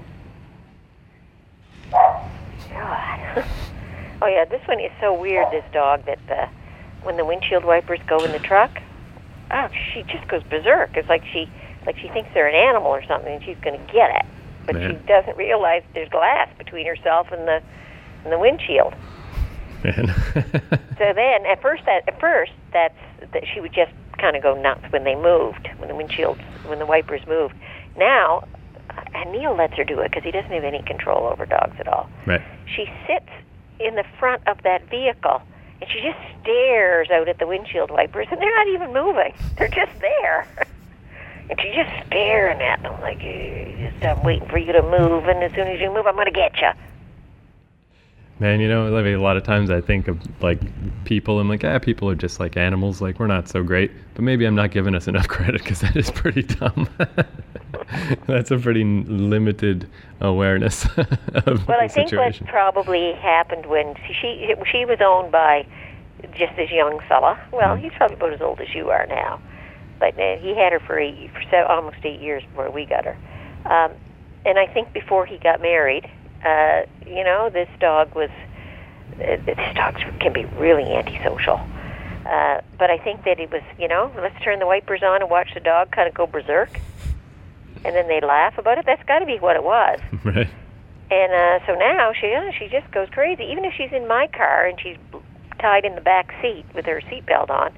God. 1.92 3.44
oh 4.22 4.26
yeah, 4.26 4.44
this 4.44 4.60
one 4.66 4.80
is 4.80 4.90
so 5.00 5.14
weird. 5.18 5.46
This 5.52 5.64
dog 5.72 6.04
that 6.06 6.18
uh, 6.28 6.48
when 7.04 7.16
the 7.16 7.24
windshield 7.24 7.64
wipers 7.64 8.00
go 8.08 8.18
in 8.24 8.32
the 8.32 8.40
truck, 8.40 8.82
oh, 9.52 9.68
she 9.92 10.02
just 10.02 10.26
goes 10.26 10.42
berserk. 10.42 10.96
It's 10.96 11.08
like 11.08 11.24
she, 11.32 11.48
like 11.86 11.96
she 11.98 12.08
thinks 12.08 12.30
they're 12.34 12.48
an 12.48 12.54
animal 12.54 12.88
or 12.88 13.04
something, 13.04 13.34
and 13.34 13.44
she's 13.44 13.58
going 13.62 13.78
to 13.78 13.92
get 13.92 14.10
it, 14.10 14.26
but 14.66 14.74
Man. 14.74 14.90
she 14.90 15.06
doesn't 15.06 15.36
realize 15.36 15.84
there's 15.94 16.08
glass 16.08 16.48
between 16.58 16.86
herself 16.86 17.28
and 17.30 17.46
the, 17.46 17.62
and 18.24 18.32
the 18.32 18.38
windshield. 18.38 18.94
Man. 19.84 20.14
So 20.96 21.12
then, 21.12 21.44
at 21.44 21.60
first, 21.60 21.84
that 21.86 22.06
at 22.08 22.20
first, 22.20 22.52
that's 22.72 22.94
that 23.32 23.42
she 23.52 23.60
would 23.60 23.72
just 23.74 23.92
kind 24.16 24.36
of 24.36 24.42
go 24.44 24.54
nuts 24.54 24.84
when 24.90 25.02
they 25.02 25.16
moved, 25.16 25.68
when 25.78 25.88
the 25.88 25.94
windshields, 25.94 26.40
when 26.68 26.78
the 26.78 26.86
wipers 26.86 27.20
moved. 27.26 27.54
Now, 27.96 28.46
and 29.12 29.32
Neil 29.32 29.56
lets 29.56 29.74
her 29.74 29.82
do 29.84 29.98
it 30.00 30.10
because 30.10 30.22
he 30.22 30.30
doesn't 30.30 30.52
have 30.52 30.62
any 30.62 30.82
control 30.82 31.26
over 31.26 31.46
dogs 31.46 31.74
at 31.80 31.88
all. 31.88 32.08
right. 32.26 32.40
She 32.66 32.86
sits 33.08 33.28
in 33.80 33.96
the 33.96 34.04
front 34.20 34.46
of 34.46 34.62
that 34.62 34.88
vehicle 34.88 35.42
and 35.80 35.90
she 35.90 36.00
just 36.00 36.18
stares 36.40 37.10
out 37.10 37.28
at 37.28 37.38
the 37.40 37.46
windshield 37.46 37.90
wipers, 37.90 38.28
and 38.30 38.40
they're 38.40 38.56
not 38.56 38.68
even 38.68 38.92
moving; 38.94 39.34
they're 39.58 39.68
just 39.68 39.92
there. 40.00 40.46
And 41.50 41.60
she's 41.60 41.74
just 41.74 42.06
staring 42.06 42.62
at 42.62 42.80
them 42.82 42.98
like, 43.02 43.18
"Eh, 43.22 43.90
just 43.90 44.02
I'm 44.02 44.22
waiting 44.24 44.48
for 44.48 44.56
you 44.56 44.72
to 44.72 44.80
move, 44.82 45.28
and 45.28 45.42
as 45.42 45.52
soon 45.52 45.68
as 45.68 45.78
you 45.78 45.92
move, 45.92 46.06
I'm 46.06 46.14
going 46.14 46.24
to 46.24 46.32
get 46.32 46.58
you. 46.58 46.70
Man, 48.40 48.58
you 48.60 48.68
know, 48.68 48.88
a 48.88 49.16
lot 49.16 49.36
of 49.36 49.44
times 49.44 49.70
I 49.70 49.80
think 49.80 50.08
of 50.08 50.18
like 50.42 50.58
people. 51.04 51.38
I'm 51.38 51.48
like, 51.48 51.62
ah, 51.64 51.78
people 51.78 52.10
are 52.10 52.16
just 52.16 52.40
like 52.40 52.56
animals. 52.56 53.00
Like 53.00 53.20
we're 53.20 53.28
not 53.28 53.48
so 53.48 53.62
great. 53.62 53.92
But 54.14 54.22
maybe 54.22 54.44
I'm 54.44 54.56
not 54.56 54.72
giving 54.72 54.94
us 54.94 55.06
enough 55.06 55.28
credit 55.36 55.62
because 55.62 55.80
that 55.80 55.94
is 55.96 56.10
pretty 56.10 56.42
dumb. 56.42 56.88
That's 58.26 58.50
a 58.50 58.58
pretty 58.58 58.82
limited 58.82 59.88
awareness 60.20 60.84
of 60.96 61.68
Well, 61.68 61.78
I 61.80 61.86
think 61.86 62.08
situation. 62.08 62.46
what 62.46 62.52
probably 62.52 63.12
happened 63.14 63.66
when 63.66 63.94
she 64.20 64.54
she 64.70 64.84
was 64.84 64.98
owned 65.00 65.30
by 65.30 65.64
just 66.36 66.56
this 66.56 66.70
young 66.72 67.00
fella. 67.08 67.38
Well, 67.52 67.76
Mhm. 67.76 67.82
he's 67.82 67.92
probably 67.96 68.16
about 68.16 68.32
as 68.32 68.40
old 68.40 68.60
as 68.60 68.74
you 68.74 68.90
are 68.90 69.06
now, 69.06 69.40
but 70.00 70.18
uh, 70.18 70.36
he 70.38 70.56
had 70.56 70.72
her 70.72 70.80
for 70.80 70.98
eight, 70.98 71.30
for 71.32 71.64
almost 71.66 71.98
eight 72.02 72.20
years 72.20 72.42
before 72.44 72.70
we 72.70 72.84
got 72.86 73.04
her. 73.04 73.16
Um, 73.66 73.92
and 74.44 74.58
I 74.58 74.66
think 74.66 74.92
before 74.92 75.24
he 75.26 75.38
got 75.38 75.60
married, 75.60 76.08
uh, 76.44 76.82
you 77.06 77.24
know, 77.24 77.50
this 77.50 77.68
dog 77.80 78.14
was. 78.14 78.30
Uh, 79.14 79.36
these 79.46 79.74
dogs 79.76 80.00
can 80.18 80.32
be 80.32 80.44
really 80.56 80.92
antisocial. 80.92 81.60
Uh, 82.26 82.60
but 82.78 82.90
I 82.90 82.98
think 82.98 83.24
that 83.24 83.38
it 83.38 83.50
was, 83.50 83.62
you 83.78 83.86
know, 83.86 84.10
let's 84.16 84.40
turn 84.42 84.58
the 84.58 84.66
wipers 84.66 85.02
on 85.02 85.20
and 85.20 85.30
watch 85.30 85.52
the 85.52 85.60
dog 85.60 85.90
kind 85.90 86.08
of 86.08 86.14
go 86.14 86.26
berserk, 86.26 86.80
and 87.84 87.94
then 87.94 88.08
they 88.08 88.20
laugh 88.20 88.56
about 88.56 88.78
it. 88.78 88.86
That's 88.86 89.02
got 89.04 89.18
to 89.18 89.26
be 89.26 89.38
what 89.38 89.56
it 89.56 89.62
was. 89.62 90.00
right. 90.24 90.48
And 91.10 91.32
uh, 91.32 91.66
so 91.66 91.74
now 91.74 92.12
she 92.18 92.32
uh, 92.32 92.50
she 92.58 92.68
just 92.68 92.90
goes 92.90 93.08
crazy. 93.10 93.44
Even 93.44 93.64
if 93.64 93.74
she's 93.74 93.92
in 93.92 94.08
my 94.08 94.26
car 94.28 94.66
and 94.66 94.80
she's 94.80 94.96
tied 95.58 95.84
in 95.84 95.94
the 95.94 96.00
back 96.00 96.34
seat 96.40 96.64
with 96.74 96.86
her 96.86 97.02
seatbelt 97.02 97.50
on, 97.50 97.74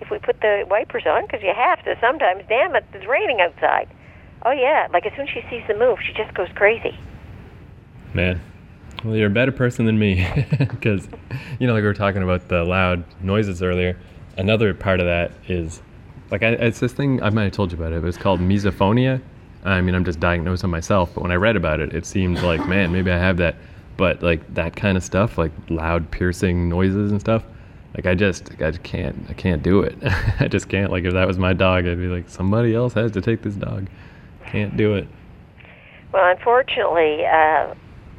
if 0.00 0.10
we 0.10 0.18
put 0.18 0.40
the 0.40 0.64
wipers 0.68 1.04
on, 1.06 1.26
because 1.26 1.42
you 1.42 1.52
have 1.54 1.84
to 1.84 1.96
sometimes. 2.00 2.44
Damn 2.48 2.74
it, 2.74 2.84
it's 2.94 3.06
raining 3.06 3.42
outside. 3.42 3.88
Oh 4.44 4.52
yeah, 4.52 4.88
like 4.90 5.04
as 5.04 5.12
soon 5.16 5.28
as 5.28 5.34
she 5.34 5.42
sees 5.50 5.62
the 5.68 5.74
move, 5.74 5.98
she 6.00 6.14
just 6.14 6.32
goes 6.32 6.48
crazy. 6.54 6.96
Man. 8.14 8.40
Well, 9.04 9.14
you're 9.14 9.28
a 9.28 9.30
better 9.30 9.52
person 9.52 9.86
than 9.86 9.98
me 9.98 10.26
because, 10.58 11.06
you 11.58 11.66
know, 11.66 11.74
like 11.74 11.82
we 11.82 11.86
were 11.86 11.94
talking 11.94 12.22
about 12.22 12.48
the 12.48 12.64
loud 12.64 13.04
noises 13.22 13.62
earlier. 13.62 13.98
Another 14.36 14.74
part 14.74 15.00
of 15.00 15.06
that 15.06 15.32
is, 15.48 15.82
like, 16.30 16.42
I, 16.42 16.48
it's 16.48 16.80
this 16.80 16.92
thing 16.92 17.22
I 17.22 17.30
might 17.30 17.44
have 17.44 17.52
told 17.52 17.72
you 17.72 17.78
about 17.78 17.92
it. 17.92 18.00
But 18.00 18.08
it's 18.08 18.16
called 18.16 18.40
misophonia. 18.40 19.20
I 19.64 19.80
mean, 19.80 19.94
I'm 19.94 20.04
just 20.04 20.20
diagnosing 20.20 20.70
myself, 20.70 21.12
but 21.14 21.22
when 21.22 21.32
I 21.32 21.36
read 21.36 21.56
about 21.56 21.80
it, 21.80 21.94
it 21.94 22.06
seemed 22.06 22.40
like, 22.42 22.66
man, 22.68 22.92
maybe 22.92 23.10
I 23.10 23.18
have 23.18 23.36
that. 23.38 23.56
But 23.96 24.22
like 24.22 24.54
that 24.54 24.76
kind 24.76 24.96
of 24.96 25.02
stuff, 25.02 25.38
like 25.38 25.52
loud, 25.70 26.10
piercing 26.10 26.68
noises 26.68 27.10
and 27.12 27.20
stuff, 27.20 27.44
like 27.94 28.04
I 28.04 28.14
just, 28.14 28.50
I 28.60 28.70
just 28.70 28.82
can't, 28.82 29.16
I 29.30 29.32
can't 29.32 29.62
do 29.62 29.80
it. 29.80 29.96
I 30.40 30.48
just 30.48 30.68
can't. 30.68 30.92
Like 30.92 31.04
if 31.04 31.14
that 31.14 31.26
was 31.26 31.38
my 31.38 31.54
dog, 31.54 31.86
I'd 31.86 31.96
be 31.96 32.08
like, 32.08 32.28
somebody 32.28 32.74
else 32.74 32.92
has 32.92 33.12
to 33.12 33.22
take 33.22 33.42
this 33.42 33.54
dog. 33.54 33.88
Can't 34.46 34.76
do 34.76 34.94
it. 34.94 35.08
Well, 36.12 36.30
unfortunately, 36.30 37.24
uh, 37.24 37.74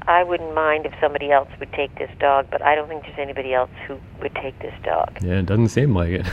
I 0.07 0.23
wouldn't 0.23 0.55
mind 0.55 0.85
if 0.85 0.93
somebody 1.01 1.31
else 1.31 1.49
would 1.59 1.71
take 1.73 1.93
this 1.99 2.09
dog, 2.17 2.47
but 2.49 2.61
I 2.61 2.75
don't 2.75 2.87
think 2.87 3.03
there's 3.03 3.19
anybody 3.19 3.53
else 3.53 3.69
who 3.87 3.99
would 4.21 4.33
take 4.35 4.57
this 4.59 4.73
dog. 4.83 5.17
Yeah, 5.21 5.39
it 5.39 5.45
doesn't 5.45 5.69
seem 5.69 5.93
like 5.93 6.11
it. 6.11 6.25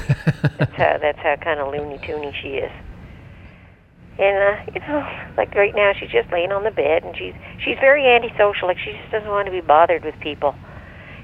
That's 0.59 0.75
how 0.75 0.99
that's 0.99 1.19
how 1.19 1.37
kind 1.43 1.59
of 1.59 1.73
loony 1.73 1.99
toony 1.99 2.33
she 2.41 2.55
is. 2.55 2.71
And 4.17 4.37
uh, 4.37 4.73
you 4.73 4.81
know, 4.81 5.29
like 5.37 5.55
right 5.57 5.75
now, 5.75 5.93
she's 5.99 6.11
just 6.11 6.31
laying 6.31 6.53
on 6.53 6.63
the 6.63 6.71
bed, 6.71 7.03
and 7.03 7.17
she's 7.17 7.35
she's 7.65 7.77
very 7.81 8.07
antisocial. 8.07 8.69
Like 8.69 8.79
she 8.79 8.93
just 8.93 9.11
doesn't 9.11 9.29
want 9.29 9.47
to 9.47 9.53
be 9.53 9.61
bothered 9.61 10.05
with 10.05 10.15
people. 10.21 10.55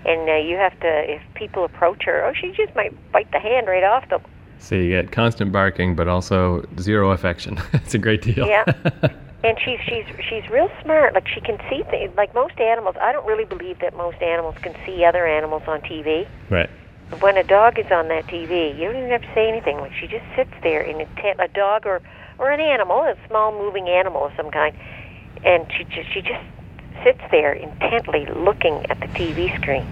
And 0.05 0.29
uh, 0.29 0.37
you 0.37 0.57
have 0.57 0.79
to, 0.81 1.13
if 1.13 1.23
people 1.35 1.65
approach 1.65 2.05
her, 2.05 2.25
oh, 2.25 2.33
she 2.33 2.53
just 2.53 2.75
might 2.75 3.13
bite 3.13 3.31
the 3.33 3.39
hand 3.39 3.67
right 3.67 3.85
off 3.85 4.09
them. 4.09 4.23
So 4.59 4.75
you 4.75 4.89
get 4.89 5.13
constant 5.13 5.53
barking, 5.53 5.95
but 5.95 6.09
also 6.09 6.65
zero 6.81 7.11
affection. 7.11 7.61
it's 7.75 7.95
a 7.95 7.99
great 7.99 8.23
deal. 8.23 8.47
Yeah. 8.47 8.65
And 9.43 9.59
she's 9.65 9.81
she's 9.87 10.05
she's 10.29 10.49
real 10.51 10.71
smart. 10.83 11.15
Like 11.15 11.27
she 11.27 11.41
can 11.41 11.59
see 11.71 11.83
things. 11.91 12.13
Like 12.17 12.35
most 12.35 12.59
animals, 12.61 12.97
I 13.01 13.13
don't 13.13 13.27
really 13.27 13.47
believe 13.47 13.79
that 13.81 13.97
most 13.97 14.21
animals 14.21 14.55
can 14.63 14.75
see 14.85 15.05
other 15.05 15.27
animals 15.27 15.63
on 15.67 15.81
TV. 15.81 16.29
right. 16.51 16.69
when 17.21 17.37
a 17.39 17.43
dog 17.43 17.79
is 17.79 17.91
on 17.91 18.09
that 18.09 18.27
TV, 18.27 18.77
you 18.79 18.85
don't 18.85 18.97
even 18.97 19.11
have 19.11 19.23
to 19.23 19.35
say 19.35 19.49
anything. 19.49 19.79
Like 19.79 19.93
she 19.95 20.07
just 20.07 20.25
sits 20.37 20.53
there 20.63 20.83
in 20.83 21.01
intent, 21.01 21.41
a 21.41 21.49
dog 21.49 21.87
or 21.87 22.03
or 22.39 22.51
an 22.51 22.61
animal, 22.61 22.99
a 22.99 23.17
small 23.29 23.53
moving 23.53 23.89
animal 23.89 24.27
of 24.27 24.33
some 24.37 24.51
kind, 24.51 24.77
and 25.45 25.67
she 25.77 25.85
just 25.85 26.13
she 26.13 26.21
just 26.21 26.45
sits 27.03 27.21
there 27.31 27.53
intently 27.53 28.27
looking 28.27 28.85
at 28.91 29.01
the 29.01 29.07
TV 29.07 29.55
screen. 29.61 29.87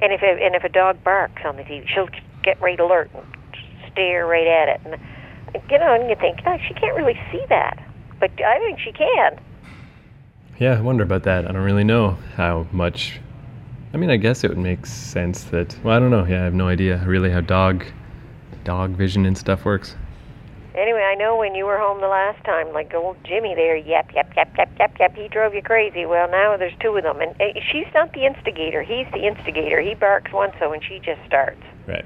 And 0.00 0.12
if 0.12 0.22
a, 0.22 0.44
and 0.44 0.54
if 0.54 0.62
a 0.62 0.68
dog 0.68 1.02
barks 1.02 1.42
on 1.44 1.56
the 1.56 1.62
TV, 1.64 1.86
she'll 1.88 2.08
get 2.44 2.60
right 2.60 2.78
alert 2.78 3.10
and 3.14 3.24
stare 3.90 4.26
right 4.26 4.46
at 4.46 4.68
it. 4.68 4.80
And 4.84 5.00
you 5.70 5.78
know, 5.78 5.94
and 5.94 6.08
you 6.08 6.16
think, 6.16 6.40
oh, 6.46 6.56
she 6.66 6.74
can't 6.74 6.96
really 6.96 7.18
see 7.32 7.42
that, 7.48 7.78
but 8.20 8.30
I 8.40 8.58
think 8.58 8.78
she 8.80 8.92
can. 8.92 9.40
Yeah, 10.58 10.76
I 10.76 10.80
wonder 10.80 11.04
about 11.04 11.22
that. 11.24 11.46
I 11.46 11.52
don't 11.52 11.62
really 11.62 11.84
know 11.84 12.18
how 12.34 12.66
much. 12.72 13.20
I 13.94 13.96
mean, 13.96 14.10
I 14.10 14.16
guess 14.16 14.44
it 14.44 14.48
would 14.48 14.58
make 14.58 14.86
sense 14.86 15.44
that. 15.44 15.76
Well, 15.84 15.96
I 15.96 16.00
don't 16.00 16.10
know. 16.10 16.24
Yeah, 16.24 16.40
I 16.40 16.44
have 16.44 16.54
no 16.54 16.68
idea 16.68 17.02
really 17.06 17.30
how 17.30 17.40
dog, 17.40 17.84
dog 18.64 18.90
vision 18.90 19.24
and 19.24 19.38
stuff 19.38 19.64
works. 19.64 19.94
Anyway, 20.74 21.02
I 21.02 21.16
know 21.16 21.36
when 21.36 21.56
you 21.56 21.66
were 21.66 21.78
home 21.78 22.00
the 22.00 22.08
last 22.08 22.44
time, 22.44 22.72
like 22.72 22.94
old 22.94 23.16
Jimmy 23.24 23.54
there, 23.54 23.74
yep, 23.74 24.12
yep, 24.14 24.32
yep, 24.36 24.54
yep, 24.56 24.70
yep, 24.78 24.96
yep, 25.00 25.16
he 25.16 25.26
drove 25.26 25.52
you 25.52 25.62
crazy. 25.62 26.06
Well, 26.06 26.30
now 26.30 26.56
there's 26.56 26.76
two 26.80 26.96
of 26.96 27.02
them, 27.02 27.20
and 27.20 27.34
uh, 27.40 27.60
she's 27.60 27.86
not 27.94 28.12
the 28.12 28.24
instigator. 28.24 28.82
He's 28.82 29.06
the 29.12 29.26
instigator. 29.26 29.80
He 29.80 29.94
barks 29.94 30.32
once, 30.32 30.54
so 30.60 30.72
and 30.72 30.82
she 30.84 31.00
just 31.00 31.20
starts. 31.26 31.62
Right. 31.88 32.04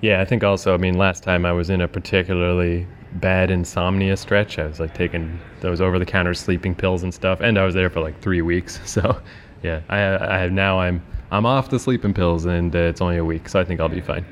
Yeah, 0.00 0.20
I 0.20 0.24
think 0.24 0.42
also. 0.42 0.74
I 0.74 0.78
mean, 0.78 0.98
last 0.98 1.22
time 1.22 1.46
I 1.46 1.52
was 1.52 1.70
in 1.70 1.80
a 1.80 1.86
particularly 1.86 2.88
bad 3.14 3.50
insomnia 3.50 4.16
stretch. 4.16 4.58
I 4.58 4.66
was 4.66 4.80
like 4.80 4.94
taking 4.94 5.40
those 5.60 5.80
over-the-counter 5.80 6.34
sleeping 6.34 6.74
pills 6.74 7.02
and 7.02 7.12
stuff, 7.12 7.40
and 7.40 7.58
I 7.58 7.64
was 7.64 7.74
there 7.74 7.90
for 7.90 8.00
like 8.00 8.20
three 8.20 8.42
weeks. 8.42 8.80
So, 8.86 9.20
yeah, 9.62 9.80
I, 9.88 9.98
I 9.98 10.38
have 10.38 10.52
now. 10.52 10.78
I'm 10.78 11.02
I'm 11.30 11.44
off 11.44 11.70
the 11.70 11.78
sleeping 11.78 12.14
pills, 12.14 12.44
and 12.44 12.74
uh, 12.74 12.78
it's 12.78 13.00
only 13.00 13.16
a 13.16 13.24
week, 13.24 13.48
so 13.48 13.58
I 13.60 13.64
think 13.64 13.80
I'll 13.80 13.88
be 13.88 14.00
fine. 14.00 14.24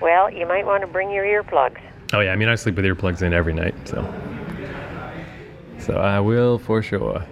Well, 0.00 0.30
you 0.30 0.46
might 0.46 0.66
want 0.66 0.80
to 0.80 0.86
bring 0.86 1.10
your 1.10 1.24
earplugs. 1.24 1.80
Oh 2.12 2.20
yeah, 2.20 2.32
I 2.32 2.36
mean 2.36 2.48
I 2.48 2.54
sleep 2.54 2.76
with 2.76 2.84
earplugs 2.84 3.22
in 3.22 3.32
every 3.32 3.52
night, 3.52 3.74
so 3.86 4.02
so 5.78 5.94
I 5.94 6.20
will 6.20 6.58
for 6.58 6.82
sure. 6.82 7.24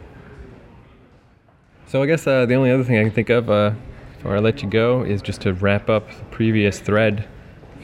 So 1.86 2.02
I 2.02 2.06
guess 2.06 2.26
uh, 2.26 2.46
the 2.46 2.54
only 2.54 2.70
other 2.70 2.84
thing 2.84 2.98
I 2.98 3.02
can 3.02 3.10
think 3.10 3.30
of 3.30 3.50
uh, 3.50 3.72
before 4.16 4.36
I 4.36 4.40
let 4.40 4.62
you 4.62 4.68
go 4.68 5.02
is 5.02 5.20
just 5.20 5.40
to 5.42 5.52
wrap 5.52 5.90
up 5.90 6.08
the 6.08 6.24
previous 6.30 6.78
thread 6.78 7.28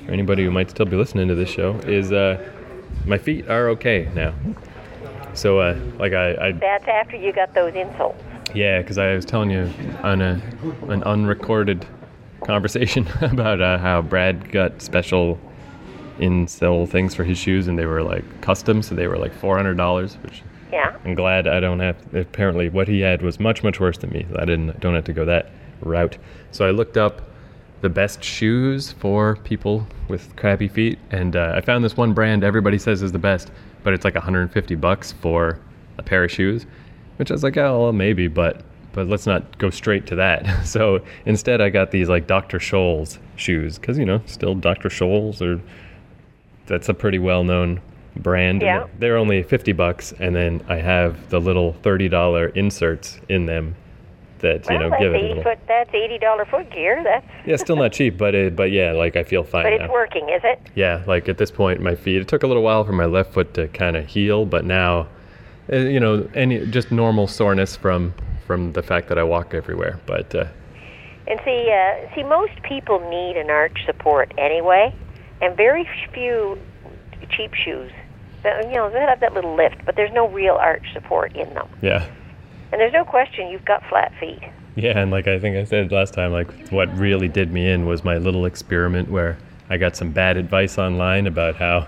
for 0.09 0.15
anybody 0.15 0.43
who 0.43 0.51
might 0.51 0.71
still 0.71 0.87
be 0.87 0.97
listening 0.97 1.29
to 1.29 1.35
this 1.35 1.51
show 1.51 1.75
is 1.81 2.13
uh, 2.13 2.43
my 3.05 3.19
feet 3.19 3.47
are 3.47 3.69
okay 3.69 4.09
now. 4.15 4.33
So 5.35 5.59
uh, 5.61 5.79
like 5.99 6.15
I, 6.15 6.49
I 6.49 6.53
That's 6.53 6.89
after 6.89 7.15
you 7.15 7.31
got 7.31 7.53
those 7.55 7.75
insults. 7.75 8.23
yeah, 8.55 8.81
because 8.81 8.97
I 8.97 9.15
was 9.15 9.27
telling 9.27 9.51
you 9.51 9.71
on 10.03 10.23
a 10.23 10.41
an 10.89 11.03
unrecorded 11.05 11.85
conversation 12.43 13.07
about 13.21 13.61
uh, 13.61 13.77
how 13.77 14.01
Brad 14.01 14.51
got 14.51 14.81
special 14.81 15.39
in-sell 16.19 16.87
things 16.87 17.15
for 17.15 17.23
his 17.23 17.37
shoes, 17.37 17.69
and 17.69 17.79
they 17.79 17.85
were 17.87 18.03
like 18.03 18.25
custom, 18.41 18.83
so 18.83 18.95
they 18.95 19.09
were 19.09 19.19
like 19.19 19.35
four 19.35 19.59
hundred 19.59 19.77
dollars. 19.77 20.15
Which 20.23 20.43
Yeah. 20.73 20.97
I'm 21.05 21.17
glad 21.17 21.47
I 21.47 21.61
don't 21.61 21.81
have. 21.81 21.97
Apparently, 22.15 22.71
what 22.71 22.89
he 22.89 23.01
had 23.01 23.21
was 23.21 23.39
much 23.39 23.63
much 23.63 23.79
worse 23.79 23.99
than 23.99 24.09
me. 24.09 24.27
I 24.37 24.47
didn't 24.47 24.81
don't 24.81 24.95
have 24.95 25.05
to 25.05 25.13
go 25.13 25.27
that 25.27 25.51
route. 25.83 26.17
So 26.51 26.67
I 26.67 26.71
looked 26.71 26.97
up 26.97 27.21
the 27.81 27.89
best 27.89 28.23
shoes 28.23 28.93
for 28.93 29.37
people 29.45 29.87
with 30.09 30.35
crappy 30.37 30.69
feet, 30.69 30.99
and 31.11 31.37
uh, 31.37 31.53
I 31.55 31.61
found 31.61 31.85
this 31.85 31.97
one 31.97 32.13
brand 32.13 32.43
everybody 32.43 32.79
says 32.79 33.03
is 33.03 33.13
the 33.13 33.19
best, 33.19 33.51
but 33.83 33.93
it's 33.93 34.05
like 34.05 34.15
150 34.15 34.75
bucks 34.77 35.13
for 35.13 35.59
a 35.99 36.03
pair 36.03 36.25
of 36.25 36.31
shoes, 36.31 36.67
which 37.17 37.31
I 37.31 37.35
was 37.35 37.43
like, 37.43 37.57
oh, 37.57 37.83
well, 37.83 37.93
maybe, 37.93 38.29
but 38.29 38.63
but 38.93 39.07
let's 39.07 39.27
not 39.27 39.59
go 39.59 39.71
straight 39.71 40.07
to 40.07 40.17
that. 40.17 40.45
So 40.67 41.01
instead, 41.25 41.61
I 41.61 41.69
got 41.71 41.91
these 41.93 42.09
like 42.09 42.27
Dr. 42.27 42.59
Scholl's 42.59 43.19
shoes 43.37 43.79
because 43.79 43.99
you 43.99 44.05
know 44.05 44.21
still 44.27 44.55
Dr. 44.55 44.89
Scholl's 44.89 45.41
or 45.41 45.61
that's 46.67 46.89
a 46.89 46.95
pretty 46.95 47.19
well 47.19 47.45
known 47.45 47.81
brand. 48.17 48.63
and 48.63 48.63
Yeah. 48.63 48.87
They're 48.99 49.17
only 49.17 49.43
50 49.43 49.73
bucks, 49.73 50.13
and 50.19 50.35
then 50.35 50.63
I 50.69 50.77
have 50.77 51.31
the 51.31 51.41
little 51.41 51.75
$30 51.83 52.57
inserts 52.57 53.21
in 53.29 53.47
them 53.47 53.77
that 54.41 54.67
Well, 54.67 54.73
you 54.75 54.79
know 54.85 54.91
that's 54.91 55.03
give 55.03 55.15
it 55.15 55.23
a 55.23 55.27
little. 55.29 55.43
foot. 55.43 55.59
That's 55.67 55.93
eighty 55.95 56.19
dollar 56.19 56.45
foot 56.45 56.71
gear. 56.71 57.03
That's 57.05 57.27
Yeah, 57.47 57.57
still 57.57 57.77
not 57.77 57.93
cheap, 57.93 58.17
but 58.19 58.35
it, 58.35 58.55
but 58.57 58.71
yeah, 58.71 58.93
like 58.93 59.17
I 59.17 59.23
feel 59.23 59.43
fine 59.45 59.65
but 59.65 59.73
it's 59.73 59.83
now. 59.83 59.93
working, 59.93 60.29
is 60.29 60.41
it? 60.45 60.61
Yeah, 60.75 61.03
like 61.07 61.29
at 61.29 61.39
this 61.39 61.51
point, 61.51 61.81
my 61.81 61.95
feet. 61.95 62.21
It 62.21 62.29
took 62.29 62.43
a 62.43 62.47
little 62.47 62.63
while 62.63 62.85
for 62.85 62.93
my 62.93 63.07
left 63.07 63.33
foot 63.33 63.55
to 63.55 63.69
kind 63.69 63.97
of 63.97 64.07
heal, 64.07 64.45
but 64.47 64.65
now, 64.65 65.09
uh, 65.73 65.77
you 65.77 66.01
know, 66.01 66.29
any 66.35 66.65
just 66.67 66.91
normal 66.93 67.27
soreness 67.27 67.77
from 67.77 68.15
from 68.47 68.73
the 68.73 68.83
fact 68.83 69.09
that 69.09 69.19
I 69.19 69.23
walk 69.25 69.55
everywhere. 69.55 69.99
But 70.07 70.35
uh, 70.35 70.47
And 71.27 71.39
see, 71.45 71.71
uh, 71.71 72.15
see, 72.15 72.23
most 72.23 72.63
people 72.63 73.01
need 73.11 73.37
an 73.37 73.51
arch 73.51 73.85
support 73.85 74.33
anyway, 74.39 74.95
and 75.43 75.57
very 75.57 75.87
few 76.15 76.59
cheap 77.31 77.53
shoes. 77.55 77.91
that- 78.43 78.65
You 78.71 78.77
know, 78.77 78.89
they 78.89 79.01
have 79.01 79.21
that 79.21 79.35
little 79.35 79.55
lift, 79.55 79.85
but 79.85 79.97
there's 79.97 80.13
no 80.13 80.29
real 80.29 80.55
arch 80.55 80.87
support 80.95 81.35
in 81.37 81.53
them. 81.55 81.69
yeah, 81.83 82.05
And 82.73 82.81
there's 82.81 82.93
no 82.93 83.05
question 83.05 83.49
you've 83.49 83.65
got 83.65 83.83
flat 83.89 84.13
feet. 84.21 84.41
yeah, 84.77 84.99
and 84.99 85.11
like 85.11 85.27
I 85.27 85.39
think 85.39 85.57
I 85.57 85.65
said 85.65 85.91
last 85.91 86.15
time, 86.15 86.33
like 86.33 86.69
what 86.71 86.95
really 86.97 87.29
did 87.29 87.53
me 87.53 87.69
in 87.71 87.87
was 87.87 88.05
my 88.05 88.19
little 88.19 88.45
experiment 88.45 89.11
where 89.11 89.39
I 89.71 89.77
got 89.77 89.97
some 89.97 90.13
bad 90.13 90.37
advice 90.37 90.79
online 90.79 91.27
about 91.27 91.57
how. 91.57 91.87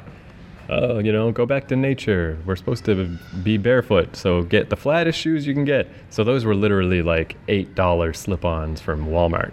Oh, 0.73 1.01
you 1.01 1.11
know, 1.11 1.33
go 1.33 1.47
back 1.47 1.67
to 1.69 1.75
nature. 1.75 2.39
We're 2.47 2.55
supposed 2.55 2.85
to 2.85 3.19
be 3.43 3.59
barefoot, 3.59 4.15
so 4.15 4.43
get 4.45 4.71
the 4.71 4.77
flattest 4.77 5.19
shoes 5.19 5.45
you 5.45 5.53
can 5.53 5.65
get. 5.65 5.89
So 6.11 6.23
those 6.23 6.45
were 6.45 6.55
literally 6.55 7.03
like 7.03 7.37
eight 7.49 7.75
dollar 7.75 8.13
slip-ons 8.13 8.81
from 8.81 9.07
Walmart. 9.09 9.53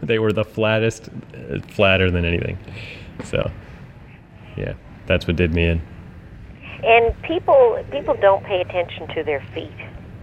they 0.02 0.18
were 0.18 0.32
the 0.32 0.44
flattest, 0.44 1.10
uh, 1.34 1.58
flatter 1.68 2.10
than 2.10 2.24
anything. 2.24 2.56
So, 3.24 3.50
yeah, 4.56 4.72
that's 5.04 5.26
what 5.26 5.36
did 5.36 5.52
me 5.52 5.66
in. 5.66 5.82
And 6.82 7.14
people 7.24 7.84
people 7.90 8.14
don't 8.18 8.42
pay 8.46 8.62
attention 8.62 9.08
to 9.08 9.22
their 9.22 9.44
feet. 9.52 9.70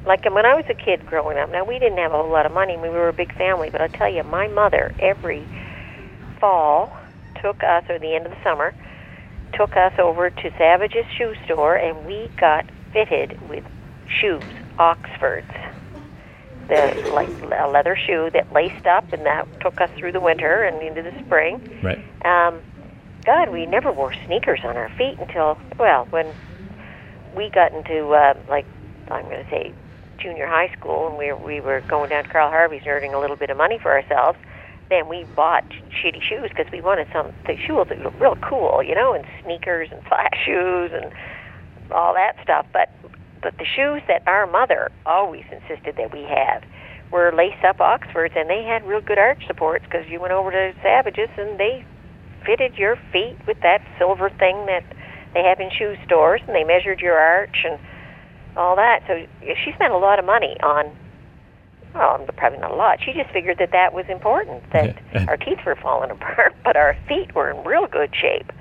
Like 0.05 0.25
when 0.25 0.45
I 0.45 0.55
was 0.55 0.65
a 0.69 0.73
kid 0.73 1.05
growing 1.05 1.37
up, 1.37 1.51
now 1.51 1.63
we 1.63 1.77
didn't 1.77 1.97
have 1.97 2.11
a 2.11 2.17
whole 2.17 2.31
lot 2.31 2.45
of 2.45 2.51
money. 2.51 2.77
We 2.77 2.89
were 2.89 3.09
a 3.09 3.13
big 3.13 3.35
family, 3.37 3.69
but 3.69 3.81
I 3.81 3.87
tell 3.87 4.11
you, 4.11 4.23
my 4.23 4.47
mother 4.47 4.93
every 4.99 5.45
fall 6.39 6.95
took 7.41 7.63
us, 7.63 7.83
or 7.89 7.99
the 7.99 8.15
end 8.15 8.25
of 8.25 8.31
the 8.31 8.43
summer, 8.43 8.73
took 9.53 9.75
us 9.75 9.93
over 9.97 10.29
to 10.29 10.51
Savage's 10.57 11.05
shoe 11.17 11.33
store, 11.45 11.75
and 11.75 12.05
we 12.05 12.29
got 12.39 12.65
fitted 12.93 13.37
with 13.49 13.63
shoes, 14.07 14.43
Oxfords. 14.77 15.51
The 16.67 16.93
like 17.11 17.29
a 17.41 17.67
leather 17.67 17.97
shoe 18.07 18.29
that 18.33 18.53
laced 18.53 18.85
up, 18.85 19.11
and 19.11 19.25
that 19.25 19.47
took 19.61 19.81
us 19.81 19.89
through 19.97 20.11
the 20.11 20.19
winter 20.19 20.63
and 20.63 20.81
into 20.81 21.01
the 21.01 21.17
spring. 21.25 21.61
Right. 21.83 21.97
Um, 22.25 22.61
God, 23.25 23.51
we 23.51 23.65
never 23.65 23.91
wore 23.91 24.13
sneakers 24.25 24.59
on 24.63 24.77
our 24.77 24.89
feet 24.97 25.17
until 25.19 25.57
well, 25.77 26.05
when 26.11 26.27
we 27.35 27.49
got 27.49 27.73
into 27.73 28.09
uh, 28.09 28.35
like 28.47 28.65
I'm 29.09 29.25
going 29.25 29.43
to 29.43 29.49
say 29.49 29.73
junior 30.19 30.47
high 30.47 30.71
school, 30.77 31.07
and 31.07 31.17
we 31.17 31.33
we 31.33 31.61
were 31.61 31.81
going 31.87 32.09
down 32.09 32.23
to 32.23 32.29
Carl 32.29 32.49
Harvey's 32.49 32.83
earning 32.87 33.13
a 33.13 33.19
little 33.19 33.35
bit 33.35 33.49
of 33.49 33.57
money 33.57 33.79
for 33.81 33.91
ourselves. 33.91 34.37
Then 34.89 35.07
we 35.07 35.25
bought 35.35 35.65
shitty 35.69 36.21
shoes 36.21 36.49
because 36.49 36.71
we 36.71 36.81
wanted 36.81 37.07
some 37.13 37.31
the 37.45 37.55
shoes 37.57 37.87
that 37.89 37.99
look 37.99 38.19
real 38.19 38.37
cool, 38.41 38.81
you 38.83 38.95
know, 38.95 39.13
and 39.13 39.25
sneakers 39.43 39.89
and 39.91 40.03
flat 40.03 40.33
shoes 40.45 40.91
and 40.93 41.11
all 41.91 42.13
that 42.13 42.35
stuff. 42.43 42.65
But 42.73 42.89
but 43.41 43.57
the 43.57 43.65
shoes 43.65 44.01
that 44.07 44.23
our 44.27 44.47
mother 44.47 44.91
always 45.05 45.45
insisted 45.51 45.95
that 45.97 46.11
we 46.11 46.23
have 46.23 46.63
were 47.11 47.31
lace 47.33 47.57
up 47.63 47.79
Oxfords, 47.79 48.33
and 48.37 48.49
they 48.49 48.63
had 48.63 48.85
real 48.85 49.01
good 49.01 49.17
arch 49.17 49.45
supports 49.47 49.85
because 49.85 50.07
you 50.07 50.19
went 50.19 50.33
over 50.33 50.51
to 50.51 50.73
Savages 50.83 51.29
and 51.37 51.59
they 51.59 51.85
fitted 52.45 52.77
your 52.77 52.97
feet 53.11 53.37
with 53.47 53.59
that 53.61 53.81
silver 53.97 54.29
thing 54.29 54.65
that 54.65 54.83
they 55.33 55.43
have 55.43 55.59
in 55.59 55.69
shoe 55.71 55.95
stores, 56.05 56.41
and 56.47 56.55
they 56.55 56.63
measured 56.63 56.99
your 56.99 57.17
arch 57.17 57.63
and 57.63 57.79
all 58.57 58.75
that. 58.75 59.03
So 59.07 59.25
she 59.63 59.71
spent 59.73 59.93
a 59.93 59.97
lot 59.97 60.19
of 60.19 60.25
money 60.25 60.57
on. 60.61 60.91
Well, 61.93 62.23
probably 62.37 62.59
not 62.59 62.71
a 62.71 62.75
lot. 62.75 62.99
She 63.03 63.13
just 63.13 63.31
figured 63.31 63.57
that 63.57 63.71
that 63.71 63.93
was 63.93 64.05
important. 64.09 64.61
That 64.71 64.95
Yeah. 65.13 65.25
our 65.27 65.37
teeth 65.37 65.59
were 65.65 65.75
falling 65.75 66.11
apart, 66.17 66.55
but 66.63 66.75
our 66.75 66.95
feet 67.07 67.33
were 67.33 67.49
in 67.49 67.63
real 67.63 67.87
good 67.87 68.15
shape. 68.15 68.51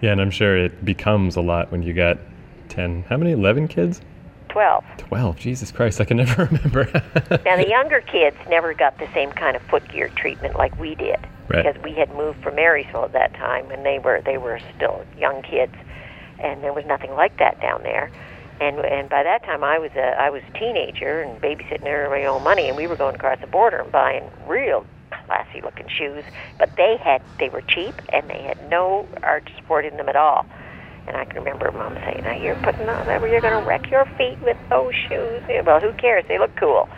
Yeah, 0.00 0.12
and 0.12 0.20
I'm 0.20 0.30
sure 0.30 0.56
it 0.56 0.84
becomes 0.84 1.34
a 1.36 1.40
lot 1.40 1.72
when 1.72 1.82
you 1.82 1.92
got 1.92 2.18
10, 2.68 3.04
how 3.08 3.16
many, 3.16 3.32
11 3.32 3.66
kids? 3.68 4.00
Twelve. 4.48 4.84
12, 4.98 5.36
Jesus 5.36 5.72
Christ, 5.72 6.00
I 6.00 6.04
can 6.04 6.16
never 6.24 6.44
remember. 6.46 6.84
Now 7.44 7.56
the 7.56 7.66
younger 7.68 8.00
kids 8.00 8.36
never 8.48 8.72
got 8.74 8.96
the 8.98 9.08
same 9.12 9.30
kind 9.32 9.56
of 9.56 9.62
footgear 9.62 10.08
treatment 10.10 10.56
like 10.56 10.78
we 10.78 10.94
did 10.94 11.16
Right. 11.48 11.64
because 11.64 11.82
we 11.82 11.92
had 11.92 12.14
moved 12.14 12.42
from 12.42 12.54
Marysville 12.54 13.04
at 13.04 13.12
that 13.12 13.34
time, 13.34 13.70
and 13.70 13.84
they 13.84 13.98
were 13.98 14.20
they 14.24 14.38
were 14.38 14.58
still 14.76 15.04
young 15.18 15.42
kids, 15.42 15.74
and 16.38 16.62
there 16.62 16.72
was 16.72 16.84
nothing 16.86 17.12
like 17.12 17.36
that 17.38 17.60
down 17.60 17.82
there. 17.82 18.10
And 18.60 18.78
and 18.80 19.08
by 19.08 19.22
that 19.22 19.44
time 19.44 19.62
I 19.62 19.78
was 19.78 19.90
a 19.96 20.16
I 20.18 20.30
was 20.30 20.42
a 20.48 20.58
teenager 20.58 21.20
and 21.20 21.40
babysitting 21.40 21.86
everybody 21.86 22.24
own 22.24 22.42
money, 22.42 22.68
and 22.68 22.76
we 22.76 22.86
were 22.86 22.96
going 22.96 23.14
across 23.14 23.38
the 23.40 23.46
border 23.46 23.78
and 23.78 23.92
buying 23.92 24.30
real 24.48 24.86
classy 25.26 25.60
looking 25.62 25.86
shoes, 25.88 26.24
but 26.58 26.70
they 26.76 26.96
had 27.02 27.20
they 27.38 27.48
were 27.48 27.62
cheap 27.62 28.00
and 28.12 28.28
they 28.30 28.42
had 28.42 28.56
no 28.70 29.08
arch 29.22 29.48
support 29.56 29.84
in 29.84 29.96
them 29.96 30.08
at 30.08 30.16
all. 30.16 30.46
And 31.06 31.16
I 31.16 31.24
can 31.24 31.36
remember 31.38 31.70
Mom 31.70 31.96
saying, 32.04 32.22
"Now 32.24 32.34
you're 32.34 32.56
putting 32.56 32.88
on 32.88 33.06
that, 33.06 33.20
you're 33.22 33.40
going 33.40 33.54
to 33.54 33.66
wreck 33.66 33.90
your 33.90 34.06
feet 34.16 34.38
with 34.42 34.56
those 34.70 34.94
shoes." 34.94 35.42
Well, 35.64 35.80
who 35.80 35.92
cares? 35.92 36.24
They 36.28 36.38
look 36.38 36.56
cool. 36.58 36.88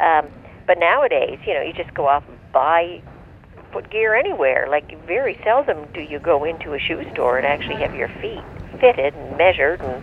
Um, 0.00 0.30
but 0.66 0.78
nowadays, 0.78 1.38
you 1.44 1.54
know, 1.54 1.60
you 1.60 1.72
just 1.74 1.92
go 1.94 2.06
off 2.08 2.24
and 2.28 2.38
buy 2.52 3.02
footgear 3.72 4.14
anywhere. 4.14 4.66
Like 4.70 4.94
very 5.06 5.36
seldom 5.44 5.88
do 5.92 6.00
you 6.00 6.20
go 6.20 6.44
into 6.44 6.72
a 6.72 6.78
shoe 6.78 7.02
store 7.12 7.36
and 7.36 7.46
actually 7.46 7.78
have 7.80 7.92
your 7.92 8.08
feet 8.20 8.46
fitted 8.80 9.14
and 9.14 9.36
measured 9.36 9.82
and 9.82 10.02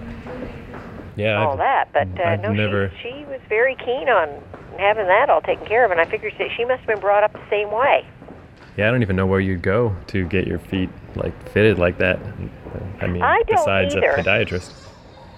yeah, 1.21 1.43
all 1.43 1.51
I've- 1.51 1.57
that. 1.59 1.87
But 1.93 2.07
uh, 2.19 2.29
I've 2.29 2.41
no, 2.41 2.53
never- 2.53 2.91
she 3.01 3.09
she 3.11 3.25
was 3.25 3.39
very 3.49 3.75
keen 3.75 4.09
on 4.09 4.29
having 4.77 5.07
that 5.07 5.29
all 5.29 5.41
taken 5.41 5.65
care 5.67 5.85
of, 5.85 5.91
and 5.91 5.99
I 6.01 6.05
figured 6.05 6.33
that 6.39 6.49
she 6.57 6.65
must 6.65 6.79
have 6.79 6.87
been 6.87 6.99
brought 6.99 7.23
up 7.23 7.33
the 7.33 7.49
same 7.49 7.71
way. 7.71 8.05
yeah, 8.77 8.87
I 8.87 8.91
don't 8.91 9.01
even 9.01 9.15
know 9.15 9.25
where 9.27 9.39
you'd 9.39 9.61
go 9.61 9.95
to 10.07 10.25
get 10.27 10.47
your 10.47 10.59
feet 10.59 10.89
like 11.15 11.33
fitted 11.49 11.77
like 11.77 11.97
that. 11.99 12.19
I 13.01 13.07
mean, 13.07 13.21
I 13.21 13.43
besides 13.47 13.95
either. 13.95 14.11
a 14.11 14.23
podiatrist. 14.23 14.71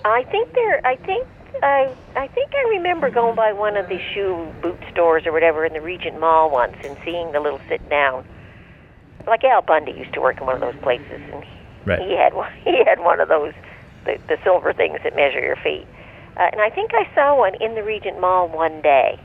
I 0.05 0.23
think 0.25 0.53
there. 0.53 0.85
I 0.85 0.95
think. 0.97 1.27
I 1.61 1.93
I 2.15 2.27
think 2.27 2.51
I 2.53 2.67
remember 2.71 3.09
going 3.09 3.35
by 3.35 3.53
one 3.53 3.77
of 3.77 3.87
the 3.87 3.99
shoe 4.13 4.51
boot 4.61 4.77
stores 4.91 5.25
or 5.25 5.31
whatever 5.31 5.65
in 5.65 5.73
the 5.73 5.81
Regent 5.81 6.19
Mall 6.19 6.49
once 6.49 6.75
and 6.83 6.97
seeing 7.05 7.31
the 7.31 7.39
little 7.39 7.61
sit 7.69 7.87
down. 7.89 8.25
Like 9.25 9.43
Al 9.45 9.61
Bundy 9.61 9.91
used 9.93 10.13
to 10.13 10.21
work 10.21 10.39
in 10.41 10.45
one 10.45 10.55
of 10.55 10.61
those 10.61 10.75
places, 10.81 11.21
and 11.31 11.43
Right. 11.85 11.99
he 12.01 12.15
had 12.17 12.33
one. 12.33 12.51
He 12.63 12.83
had 12.85 12.99
one 12.99 13.19
of 13.19 13.29
those, 13.29 13.53
the, 14.05 14.17
the 14.27 14.37
silver 14.43 14.73
things 14.73 14.99
that 15.03 15.15
measure 15.15 15.39
your 15.39 15.55
feet. 15.57 15.87
Uh, 16.37 16.49
and 16.51 16.61
I 16.61 16.69
think 16.69 16.91
I 16.93 17.07
saw 17.13 17.37
one 17.37 17.55
in 17.61 17.75
the 17.75 17.83
Regent 17.83 18.19
Mall 18.19 18.47
one 18.47 18.81
day, 18.81 19.19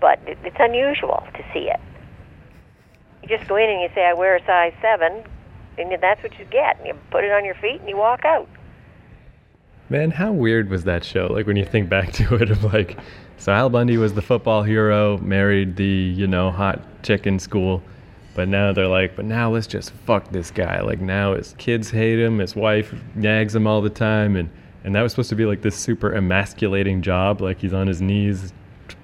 but 0.00 0.18
it, 0.26 0.38
it's 0.44 0.56
unusual 0.58 1.26
to 1.34 1.44
see 1.52 1.70
it. 1.70 1.80
You 3.22 3.28
just 3.28 3.48
go 3.48 3.56
in 3.56 3.70
and 3.70 3.80
you 3.80 3.88
say, 3.94 4.04
"I 4.04 4.14
wear 4.14 4.36
a 4.36 4.44
size 4.44 4.72
seven, 4.80 5.24
and 5.78 6.00
that's 6.00 6.22
what 6.22 6.38
you 6.38 6.44
get. 6.46 6.78
And 6.78 6.88
you 6.88 6.94
put 7.10 7.24
it 7.24 7.32
on 7.32 7.44
your 7.44 7.54
feet 7.54 7.80
and 7.80 7.88
you 7.88 7.96
walk 7.96 8.24
out. 8.24 8.48
Man, 9.88 10.12
how 10.12 10.30
weird 10.30 10.70
was 10.70 10.84
that 10.84 11.04
show? 11.04 11.26
Like 11.26 11.46
when 11.46 11.56
you 11.56 11.64
think 11.64 11.88
back 11.88 12.12
to 12.14 12.34
it, 12.36 12.50
of 12.50 12.64
like, 12.64 12.98
so 13.36 13.52
Al 13.52 13.70
Bundy 13.70 13.96
was 13.96 14.14
the 14.14 14.22
football 14.22 14.62
hero, 14.62 15.18
married 15.18 15.76
the 15.76 15.84
you 15.84 16.26
know 16.26 16.50
hot 16.50 16.80
chick 17.02 17.26
in 17.26 17.38
school, 17.38 17.82
but 18.34 18.48
now 18.48 18.72
they're 18.72 18.86
like, 18.86 19.16
but 19.16 19.24
now 19.24 19.50
let's 19.50 19.66
just 19.66 19.90
fuck 20.06 20.30
this 20.30 20.50
guy. 20.50 20.80
Like 20.80 21.00
now 21.00 21.34
his 21.34 21.54
kids 21.58 21.90
hate 21.90 22.18
him, 22.18 22.38
his 22.38 22.54
wife 22.54 22.94
nags 23.14 23.54
him 23.54 23.66
all 23.66 23.80
the 23.80 23.90
time, 23.90 24.36
and 24.36 24.50
and 24.84 24.94
that 24.94 25.02
was 25.02 25.12
supposed 25.12 25.30
to 25.30 25.36
be 25.36 25.44
like 25.44 25.62
this 25.62 25.76
super 25.76 26.14
emasculating 26.14 27.02
job. 27.02 27.40
Like 27.40 27.58
he's 27.58 27.74
on 27.74 27.86
his 27.86 28.00
knees 28.00 28.52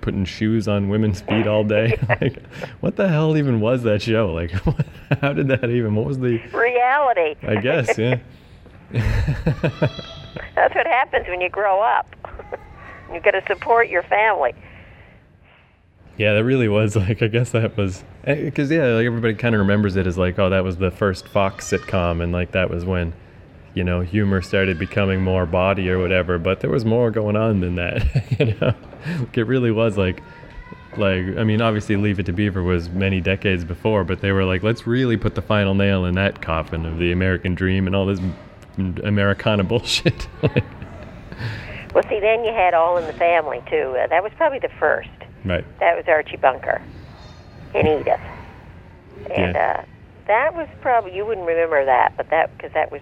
putting 0.01 0.25
shoes 0.25 0.69
on 0.69 0.89
women's 0.89 1.21
feet 1.23 1.47
all 1.47 1.65
day. 1.65 1.99
like, 2.09 2.43
what 2.81 2.97
the 2.97 3.09
hell 3.09 3.37
even 3.37 3.61
was 3.61 3.83
that 3.83 4.03
show? 4.03 4.33
Like, 4.33 4.51
how 5.21 5.33
did 5.33 5.49
that 5.49 5.69
even? 5.69 5.95
What 5.95 6.07
was 6.07 6.19
the? 6.19 6.39
Reality. 6.53 7.35
I 7.43 7.57
guess, 7.57 7.99
yeah. 7.99 8.19
That's 8.93 10.75
what 10.75 10.87
happens 10.87 11.27
when 11.29 11.41
you 11.41 11.49
grow 11.49 11.81
up. 11.81 12.15
you 13.13 13.21
got 13.21 13.33
to 13.33 13.43
support 13.47 13.89
your 13.89 14.05
family. 14.05 14.55
Yeah, 16.19 16.35
that 16.35 16.45
really 16.45 16.69
was 16.69 16.97
like 16.97 17.23
I 17.23 17.29
guess 17.29 17.51
that 17.51 17.77
was 17.77 18.05
because 18.25 18.71
yeah, 18.71 18.87
like 18.87 19.07
everybody 19.07 19.35
kind 19.35 19.55
of 19.55 19.61
remembers 19.61 19.97
it 19.97 20.07
as 20.07 20.17
like 20.19 20.39
oh 20.39 20.51
that 20.51 20.65
was 20.65 20.77
the 20.77 20.91
first 20.91 21.29
Fox 21.29 21.71
sitcom 21.71 22.23
and 22.23 22.33
like 22.33 22.53
that 22.53 22.71
was 22.71 22.85
when 22.85 23.13
you 23.75 23.85
know 23.85 24.01
humor 24.01 24.41
started 24.41 24.79
becoming 24.79 25.23
more 25.23 25.47
body 25.47 25.91
or 25.91 25.99
whatever. 25.99 26.39
But 26.39 26.61
there 26.61 26.71
was 26.71 26.85
more 26.85 27.11
going 27.11 27.37
on 27.37 27.61
than 27.61 27.75
that. 27.77 28.05
you 28.39 28.55
know, 28.61 28.75
Like, 29.21 29.39
it 29.39 29.45
really 29.45 29.71
was 29.71 29.97
like 29.97 30.23
like 30.97 31.37
I 31.37 31.45
mean 31.45 31.61
obviously 31.61 31.97
Leave 31.97 32.19
It 32.19 32.27
to 32.27 32.33
Beaver 32.33 32.63
was 32.63 32.89
many 32.89 33.21
decades 33.21 33.65
before, 33.65 34.05
but 34.05 34.21
they 34.21 34.33
were 34.33 34.45
like 34.45 34.63
let's 34.63 34.87
really 34.87 35.17
put 35.17 35.35
the 35.35 35.43
final 35.43 35.75
nail 35.75 36.05
in 36.07 36.15
that 36.15 36.41
coffin 36.41 36.87
of 36.87 36.99
the 36.99 37.13
American 37.13 37.55
dream 37.55 37.87
and 37.87 37.95
all 37.95 38.07
this 38.07 38.21
Americana 38.79 39.65
bullshit. 39.69 40.29
Well, 41.95 42.05
see, 42.11 42.21
then 42.21 42.45
you 42.45 42.53
had 42.53 42.75
All 42.75 42.99
in 42.99 43.07
the 43.07 43.13
Family 43.15 43.63
too. 43.71 43.97
Uh, 43.99 44.07
that 44.09 44.23
was 44.23 44.31
probably 44.37 44.59
the 44.59 44.69
first. 44.79 45.09
Right. 45.47 45.65
That 45.81 45.97
was 45.97 46.05
Archie 46.09 46.37
Bunker 46.37 46.81
and 47.75 47.87
Edith. 47.89 48.21
And 49.31 49.55
Yeah. 49.55 49.77
uh, 49.81 49.85
that 50.27 50.55
was 50.55 50.69
probably 50.81 51.15
you 51.17 51.25
wouldn't 51.25 51.47
remember 51.47 51.85
that, 51.85 52.13
but 52.17 52.29
that 52.31 52.57
because 52.57 52.73
that 52.73 52.91
was 52.93 53.01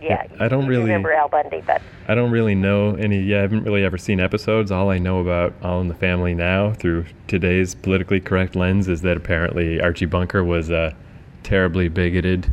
yeah. 0.00 0.24
I 0.38 0.48
don't 0.48 0.66
really- 0.66 0.82
remember 0.82 1.12
Al 1.12 1.28
Bundy, 1.28 1.62
but 1.66 1.80
I 2.06 2.14
don't 2.14 2.30
really 2.30 2.54
know 2.54 2.94
any. 2.96 3.18
Yeah, 3.20 3.38
I 3.38 3.40
haven't 3.42 3.64
really 3.64 3.82
ever 3.84 3.96
seen 3.96 4.20
episodes. 4.20 4.70
All 4.70 4.90
I 4.90 4.98
know 4.98 5.20
about 5.20 5.54
All 5.62 5.80
in 5.80 5.88
the 5.88 5.94
Family 5.94 6.34
now, 6.34 6.72
through 6.72 7.06
today's 7.28 7.74
politically 7.74 8.20
correct 8.20 8.54
lens, 8.54 8.88
is 8.88 9.00
that 9.02 9.16
apparently 9.16 9.80
Archie 9.80 10.04
Bunker 10.06 10.44
was 10.44 10.68
a 10.70 10.94
terribly 11.42 11.88
bigoted, 11.88 12.52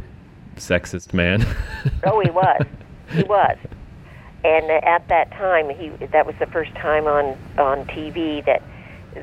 sexist 0.55 1.13
man. 1.13 1.45
oh, 2.05 2.19
he 2.21 2.29
was, 2.29 2.61
he 3.11 3.23
was. 3.23 3.57
And 4.45 4.69
at 4.71 5.07
that 5.09 5.31
time, 5.31 5.69
he 5.69 5.89
that 6.07 6.25
was 6.25 6.35
the 6.39 6.47
first 6.47 6.73
time 6.75 7.07
on 7.07 7.37
on 7.57 7.85
TV 7.87 8.43
that 8.45 8.61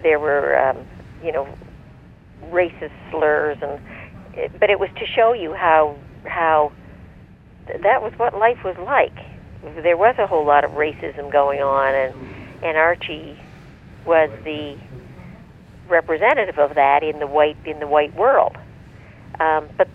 there 0.02 0.18
were 0.18 0.58
um, 0.58 0.86
you 1.22 1.32
know 1.32 1.46
racist 2.46 2.92
slurs 3.10 3.58
and 3.62 3.80
it, 4.34 4.52
but 4.58 4.70
it 4.70 4.78
was 4.78 4.88
to 4.98 5.06
show 5.06 5.32
you 5.32 5.54
how 5.54 5.96
how 6.24 6.72
th- 7.66 7.80
that 7.82 8.02
was 8.02 8.12
what 8.16 8.34
life 8.34 8.58
was 8.64 8.76
like. 8.78 9.16
There 9.82 9.96
was 9.96 10.14
a 10.18 10.26
whole 10.26 10.46
lot 10.46 10.64
of 10.64 10.72
racism 10.72 11.30
going 11.30 11.60
on, 11.60 11.94
and 11.94 12.64
and 12.64 12.76
Archie 12.76 13.38
was 14.06 14.30
the 14.44 14.76
representative 15.88 16.58
of 16.58 16.74
that 16.76 17.02
in 17.02 17.18
the 17.18 17.26
white 17.26 17.56
in 17.66 17.80
the 17.80 17.86
white 17.86 18.14
world. 18.16 18.56
Um, 19.38 19.68
but 19.76 19.88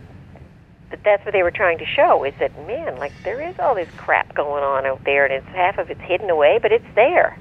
but 0.89 0.99
that's 1.03 1.23
what 1.25 1.33
they 1.33 1.43
were 1.43 1.51
trying 1.51 1.77
to 1.79 1.85
show 1.85 2.23
is 2.23 2.33
that 2.39 2.55
man, 2.67 2.97
like 2.99 3.13
there 3.23 3.41
is 3.47 3.55
all 3.59 3.75
this 3.75 3.89
crap 3.97 4.35
going 4.35 4.63
on 4.63 4.85
out 4.85 5.01
there, 5.05 5.25
and 5.25 5.33
it's 5.33 5.55
half 5.55 5.77
of 5.77 5.89
it's 5.89 6.01
hidden 6.01 6.29
away, 6.29 6.59
but 6.61 6.71
it's 6.71 6.85
there, 6.95 7.37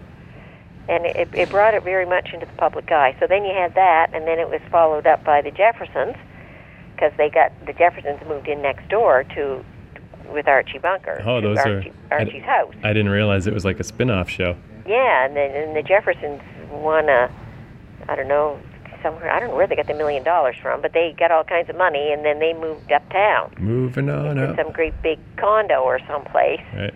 and 0.89 1.05
it, 1.07 1.29
it 1.35 1.51
brought 1.51 1.75
it 1.75 1.83
very 1.83 2.07
much 2.07 2.33
into 2.33 2.47
the 2.47 2.53
public 2.53 2.91
eye. 2.93 3.17
So 3.21 3.27
then 3.27 3.45
you 3.45 3.53
had 3.55 3.75
that, 3.75 4.11
and 4.13 4.27
then 4.27 4.39
it 4.39 4.49
was 4.51 4.61
followed 4.71 5.07
up 5.07 5.25
by 5.25 5.41
the 5.43 5.51
Jeffersons, 5.51 6.15
because 6.95 7.13
they 7.17 7.31
got 7.31 7.53
the 7.67 7.73
Jeffersons 7.73 8.21
moved 8.29 8.49
in 8.49 8.63
next 8.63 8.89
door 8.89 9.25
to 9.35 9.65
with 10.33 10.49
Archie 10.49 10.79
Bunker. 10.79 11.23
Oh, 11.27 11.41
those 11.41 11.59
are- 11.59 11.77
Archie, 11.77 11.93
I 12.11 12.25
d- 12.25 12.25
Archie's 12.31 12.43
house. 12.45 12.73
I 12.83 12.89
didn't 12.93 13.11
realize 13.11 13.47
it 13.47 13.55
was 13.55 13.65
like 13.65 13.79
a 13.81 13.85
spin-off 13.85 14.29
show. 14.31 14.57
Yeah, 14.87 15.25
and 15.27 15.37
then 15.37 15.51
and 15.51 15.77
the 15.77 15.83
Jeffersons 15.83 16.41
won 16.71 17.09
a, 17.09 17.31
I 18.09 18.17
don't 18.17 18.29
know, 18.29 18.59
somewhere. 19.03 19.31
I 19.31 19.39
don't 19.41 19.51
know 19.51 19.57
where 19.57 19.67
they 19.67 19.77
got 19.77 19.87
the 19.87 19.95
million 19.95 20.23
dollars 20.25 20.57
from, 20.61 20.81
but 20.83 20.93
they 20.95 21.15
got 21.19 21.31
all 21.31 21.45
kinds 21.45 21.69
of 21.71 21.77
money, 21.77 22.11
and 22.13 22.25
then 22.25 22.39
they 22.39 22.53
moved 22.55 22.91
uptown 22.91 23.55
Moving 23.59 24.09
on 24.11 24.39
up. 24.39 24.57
some 24.57 24.73
great 24.73 24.95
big 25.03 25.19
condo 25.37 25.81
or 25.83 25.99
someplace. 26.07 26.61
Right. 26.75 26.95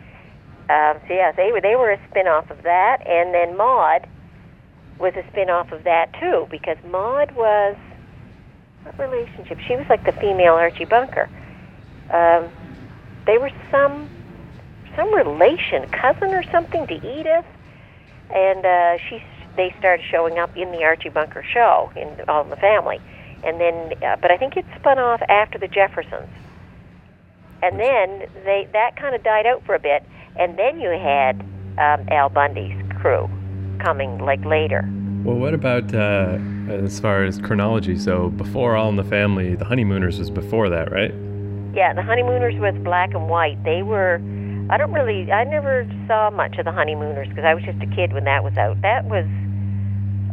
Um, 0.69 0.99
so 1.07 1.15
yeah, 1.15 1.33
they 1.33 1.51
were 1.53 1.61
they 1.61 1.77
were 1.77 1.91
a 1.91 2.01
spin-off 2.11 2.51
of 2.51 2.63
that, 2.63 3.07
and 3.07 3.33
then 3.33 3.57
Maude 3.57 4.07
was 4.99 5.15
a 5.17 5.25
spin-off 5.31 5.73
of 5.73 5.85
that 5.85 6.13
too, 6.21 6.47
because 6.51 6.77
Maude 6.91 7.35
was 7.35 7.77
what 8.83 8.99
relationship? 8.99 9.59
She 9.61 9.77
was 9.77 9.87
like 9.89 10.05
the 10.05 10.13
female 10.13 10.55
Archie 10.55 10.85
Bunker. 10.85 11.29
Um, 12.11 12.49
they 13.27 13.39
were 13.39 13.51
some 13.71 14.09
some 14.97 15.15
relation, 15.15 15.89
cousin 15.91 16.35
or 16.35 16.43
something 16.51 16.87
to 16.87 16.95
Edith, 16.95 17.47
and 18.35 18.67
uh, 18.67 18.99
she 19.09 19.23
they 19.57 19.75
started 19.79 20.05
showing 20.11 20.39
up 20.39 20.57
in 20.57 20.71
the 20.71 20.85
Archie 20.85 21.09
Bunker 21.09 21.43
show 21.43 21.91
in 21.97 22.09
All 22.29 22.43
in 22.45 22.51
the 22.51 22.57
Family, 22.57 23.01
and 23.45 23.61
then 23.61 23.93
uh, 24.03 24.17
but 24.21 24.31
I 24.31 24.37
think 24.37 24.57
it 24.57 24.65
spun 24.79 24.99
off 24.99 25.23
after 25.29 25.59
the 25.59 25.69
Jeffersons, 25.69 26.29
and 27.63 27.79
then 27.79 28.29
they 28.45 28.69
that 28.73 28.97
kind 28.97 29.15
of 29.15 29.23
died 29.23 29.47
out 29.47 29.65
for 29.65 29.75
a 29.75 29.79
bit, 29.81 30.05
and 30.37 30.59
then 30.59 30.81
you 30.81 30.91
had 30.91 31.41
um, 31.79 32.07
Al 32.11 32.29
Bundy's 32.29 32.77
crew 33.01 33.29
coming 33.81 34.19
like 34.19 34.45
later. 34.45 34.89
Well, 35.25 35.37
what 35.37 35.55
about 35.55 35.93
uh, 35.95 36.39
as 36.69 37.01
far 37.01 37.25
as 37.25 37.39
chronology? 37.39 37.99
So 37.99 38.29
before 38.31 38.77
All 38.77 38.89
in 38.89 38.97
the 38.97 39.05
Family, 39.05 39.55
The 39.57 39.65
Honeymooners 39.65 40.19
was 40.19 40.31
before 40.31 40.69
that, 40.69 40.93
right? 40.93 41.13
Yeah, 41.75 41.93
the 41.93 42.03
Honeymooners 42.03 42.55
was 42.61 42.75
black 42.83 43.15
and 43.15 43.29
white. 43.29 43.63
They 43.65 43.83
were. 43.83 44.21
I 44.71 44.77
don't 44.77 44.93
really. 44.93 45.31
I 45.33 45.45
never 45.45 45.89
saw 46.07 46.31
much 46.31 46.57
of 46.59 46.65
the 46.65 46.73
Honeymooners 46.73 47.29
because 47.29 47.45
I 47.45 47.55
was 47.55 47.65
just 47.65 47.81
a 47.83 47.87
kid 47.87 48.13
when 48.13 48.25
that 48.25 48.43
was 48.45 48.57
out. 48.57 48.81
That 48.83 49.05
was 49.05 49.27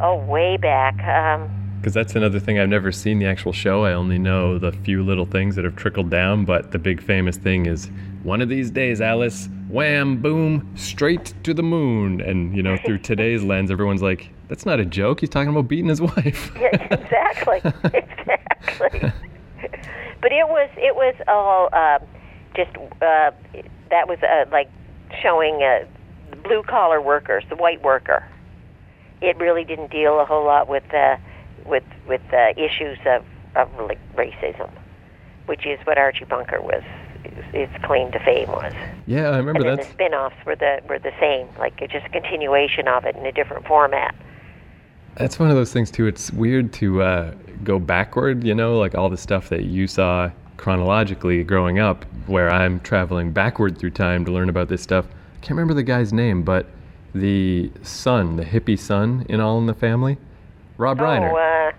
oh 0.01 0.15
way 0.25 0.57
back. 0.57 1.03
Um, 1.03 1.49
Because 1.79 1.93
that's 1.93 2.15
another 2.15 2.39
thing 2.39 2.59
I've 2.59 2.69
never 2.69 2.91
seen 2.91 3.19
the 3.19 3.25
actual 3.25 3.53
show. 3.53 3.85
I 3.85 3.93
only 3.93 4.17
know 4.17 4.57
the 4.57 4.71
few 4.71 5.03
little 5.03 5.25
things 5.25 5.55
that 5.55 5.65
have 5.65 5.75
trickled 5.75 6.09
down. 6.09 6.45
But 6.45 6.71
the 6.71 6.79
big 6.79 7.01
famous 7.01 7.37
thing 7.37 7.65
is 7.65 7.89
one 8.25 8.41
of 8.41 8.49
these 8.49 8.71
days, 8.71 9.01
Alice, 9.01 9.47
wham, 9.69 10.19
boom, 10.19 10.71
straight 10.75 11.33
to 11.43 11.53
the 11.53 11.61
moon. 11.61 12.19
And 12.21 12.55
you 12.55 12.63
know, 12.63 12.75
through 12.83 12.97
today's 12.97 13.43
lens, 13.43 13.69
everyone's 13.69 14.01
like, 14.01 14.31
"That's 14.47 14.65
not 14.65 14.79
a 14.79 14.85
joke. 14.85 15.19
He's 15.19 15.29
talking 15.29 15.49
about 15.49 15.67
beating 15.67 15.89
his 15.89 16.01
wife." 16.15 16.51
yeah, 16.59 16.87
exactly, 16.91 17.61
exactly. 17.93 18.99
but 20.21 20.31
it 20.31 20.49
was 20.49 20.69
it 20.75 20.95
was 20.95 21.15
all 21.27 21.69
uh, 21.71 21.99
just 22.55 22.75
uh, 23.01 23.31
that 23.91 24.07
was 24.07 24.17
uh, 24.23 24.45
like 24.51 24.69
showing 25.21 25.61
uh, 25.61 25.85
the 26.31 26.35
blue 26.37 26.63
collar 26.63 26.99
workers, 26.99 27.43
the 27.49 27.55
white 27.55 27.83
worker. 27.83 28.27
It 29.21 29.37
really 29.37 29.63
didn't 29.63 29.91
deal 29.91 30.19
a 30.19 30.25
whole 30.25 30.45
lot 30.45 30.67
with 30.67 30.91
uh, 30.91 31.17
with 31.63 31.83
with 32.07 32.21
uh, 32.33 32.53
issues 32.57 32.97
of 33.05 33.23
of 33.55 33.69
like 33.79 33.99
racism, 34.15 34.71
which 35.45 35.67
is 35.67 35.79
what 35.85 35.99
Archie 35.99 36.25
Bunker 36.25 36.59
was. 36.59 36.83
Its 37.53 37.71
claim 37.83 38.11
to 38.11 38.19
fame 38.19 38.47
was, 38.49 38.73
yeah, 39.07 39.29
I 39.29 39.37
remember 39.37 39.63
that. 39.63 39.69
and 39.69 39.79
the 39.79 39.85
spin-offs 39.85 40.35
were 40.45 40.55
the 40.55 40.81
were 40.89 40.99
the 40.99 41.13
same, 41.19 41.47
like 41.57 41.81
it's 41.81 41.93
just 41.93 42.05
a 42.05 42.09
continuation 42.09 42.87
of 42.87 43.05
it 43.05 43.15
in 43.15 43.25
a 43.25 43.31
different 43.31 43.65
format. 43.65 44.15
That's 45.15 45.39
one 45.39 45.49
of 45.49 45.55
those 45.55 45.71
things 45.71 45.89
too. 45.89 46.07
It's 46.07 46.31
weird 46.31 46.73
to 46.73 47.01
uh, 47.01 47.33
go 47.63 47.79
backward, 47.79 48.43
you 48.43 48.53
know, 48.53 48.77
like 48.77 48.95
all 48.95 49.09
the 49.09 49.17
stuff 49.17 49.47
that 49.49 49.63
you 49.63 49.87
saw 49.87 50.29
chronologically 50.57 51.43
growing 51.43 51.79
up, 51.79 52.05
where 52.27 52.49
I'm 52.49 52.79
traveling 52.81 53.31
backward 53.31 53.77
through 53.77 53.91
time 53.91 54.25
to 54.25 54.31
learn 54.31 54.49
about 54.49 54.67
this 54.67 54.81
stuff. 54.81 55.05
I 55.05 55.37
can't 55.39 55.51
remember 55.51 55.73
the 55.73 55.83
guy's 55.83 56.11
name, 56.11 56.43
but 56.43 56.67
the 57.13 57.71
son, 57.81 58.35
the 58.35 58.43
hippie 58.43 58.79
son 58.79 59.25
in 59.29 59.39
All 59.39 59.57
in 59.57 59.67
the 59.67 59.73
Family, 59.73 60.17
Rob 60.77 60.97
Reiner. 60.97 61.31
Oh, 61.31 61.37
uh, 61.37 61.71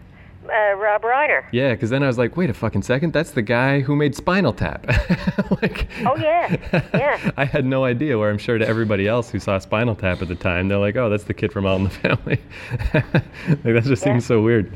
uh, 0.51 0.75
Rob 0.77 1.03
Reiner. 1.03 1.45
yeah, 1.53 1.73
because 1.73 1.91
then 1.91 2.03
I 2.03 2.07
was 2.07 2.19
like, 2.19 2.37
wait 2.37 2.51
a 2.51 2.55
fucking 2.55 2.83
second, 2.83 3.13
that's 3.13 3.31
the 3.33 3.43
guy 3.43 3.81
who 3.81 3.95
made 3.97 4.15
Spinal 4.15 4.53
Tap. 4.53 4.87
like, 5.63 5.89
Oh, 6.05 6.17
yeah, 6.17 6.57
yeah. 6.95 7.31
I 7.37 7.45
had 7.45 7.65
no 7.65 7.85
idea. 7.85 8.19
Where 8.19 8.31
I'm 8.31 8.39
sure 8.39 8.59
to 8.59 8.67
everybody 8.67 9.07
else 9.09 9.31
who 9.31 9.39
saw 9.39 9.59
Spinal 9.59 9.95
Tap 9.95 10.23
at 10.23 10.29
the 10.29 10.35
time, 10.35 10.69
they're 10.69 10.79
like, 10.79 10.97
oh, 10.97 11.09
that's 11.11 11.25
the 11.25 11.35
kid 11.35 11.53
from 11.53 11.67
All 11.67 11.77
in 11.77 11.85
the 11.85 11.91
Family. 11.91 12.41
like 12.95 13.63
that 13.63 13.83
just 13.85 14.05
Yeah. 14.07 14.13
seems 14.13 14.27
so 14.27 14.41
weird. 14.43 14.73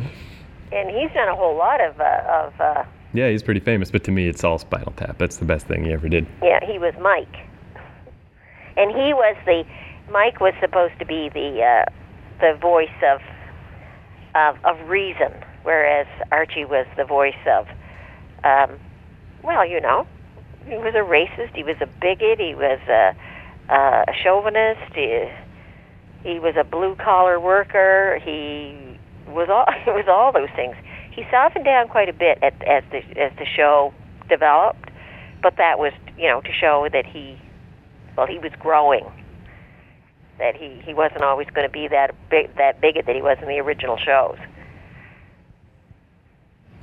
and 0.73 0.89
he's 0.91 1.11
done 1.13 1.29
a 1.29 1.35
whole 1.35 1.57
lot 1.57 1.81
of 1.81 2.01
uh, 2.01 2.45
of 2.47 2.61
uh, 2.61 2.85
Yeah, 3.13 3.29
he's 3.31 3.43
pretty 3.43 3.61
famous, 3.61 3.91
but 3.91 4.05
to 4.05 4.11
me, 4.13 4.29
it's 4.29 4.45
all 4.45 4.59
Spinal 4.59 4.93
Tap. 4.97 5.19
That's 5.19 5.37
the 5.39 5.45
best 5.45 5.67
thing 5.67 5.85
he 5.85 5.93
ever 5.93 6.09
did. 6.09 6.27
yeah. 6.43 6.61
He 6.65 6.79
was 6.79 6.95
Mike, 7.01 7.37
and 8.77 8.91
he 8.91 9.13
was 9.15 9.37
the 9.47 9.65
Mike 10.11 10.41
was 10.41 10.55
supposed 10.61 10.99
to 10.99 11.05
be 11.07 11.29
the 11.29 11.63
uh, 11.63 11.85
the 12.41 12.57
voice 12.61 12.89
of 13.03 13.21
of 14.35 14.57
of 14.65 14.89
reason, 14.89 15.33
whereas 15.63 16.07
Archie 16.31 16.65
was 16.65 16.87
the 16.97 17.05
voice 17.05 17.35
of 17.47 17.67
um, 18.45 18.79
well, 19.43 19.67
you 19.67 19.81
know, 19.81 20.07
he 20.67 20.77
was 20.77 20.95
a 20.95 20.99
racist, 20.99 21.55
he 21.55 21.63
was 21.63 21.77
a 21.81 21.87
bigot, 21.87 22.39
he 22.39 22.55
was 22.55 22.81
a, 22.89 23.15
a 23.73 24.13
chauvinist, 24.23 24.95
he, 24.95 25.31
he 26.23 26.39
was 26.39 26.55
a 26.57 26.65
blue 26.65 26.95
collar 26.97 27.41
worker, 27.41 28.21
he 28.23 28.99
was 29.29 29.49
all 29.49 29.65
it 29.87 29.95
was 29.95 30.07
all 30.09 30.33
those 30.33 30.51
things. 30.55 30.77
He 31.11 31.25
softened 31.31 31.65
down 31.65 31.89
quite 31.89 32.09
a 32.09 32.13
bit 32.13 32.39
at, 32.43 32.55
as 32.63 32.85
the 32.91 32.99
as 33.19 33.33
the 33.39 33.47
show 33.47 33.93
developed, 34.29 34.91
but 35.43 35.57
that 35.57 35.79
was 35.79 35.93
you 36.17 36.29
know 36.29 36.41
to 36.43 36.53
show 36.53 36.89
that 36.93 37.07
he 37.07 37.39
well 38.17 38.27
he 38.27 38.39
was 38.39 38.53
growing. 38.59 39.05
That 40.39 40.57
he 40.57 40.81
he 40.85 40.95
wasn't 40.95 41.23
always 41.23 41.49
going 41.51 41.67
to 41.67 41.73
be 41.73 41.89
that 41.89 42.15
big 42.31 42.55
that 42.57 42.81
bigot 42.81 43.07
that 43.07 43.15
he 43.15 43.23
was 43.23 43.39
in 43.43 43.49
the 43.49 43.59
original 43.59 43.99
shows. 43.99 44.39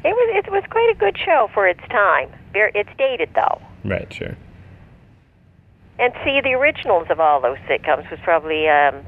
It 0.05 0.09
was 0.13 0.43
it 0.45 0.51
was 0.51 0.63
quite 0.69 0.89
a 0.93 0.97
good 0.97 1.17
show 1.23 1.49
for 1.53 1.67
its 1.67 1.81
time. 1.89 2.29
It's 2.53 2.89
dated 2.97 3.29
though. 3.35 3.61
Right, 3.83 4.11
sure. 4.11 4.35
And 5.99 6.13
see, 6.23 6.39
the 6.41 6.53
originals 6.53 7.07
of 7.09 7.19
all 7.19 7.41
those 7.41 7.57
sitcoms 7.69 8.09
was 8.11 8.19
probably 8.23 8.67
um, 8.69 9.01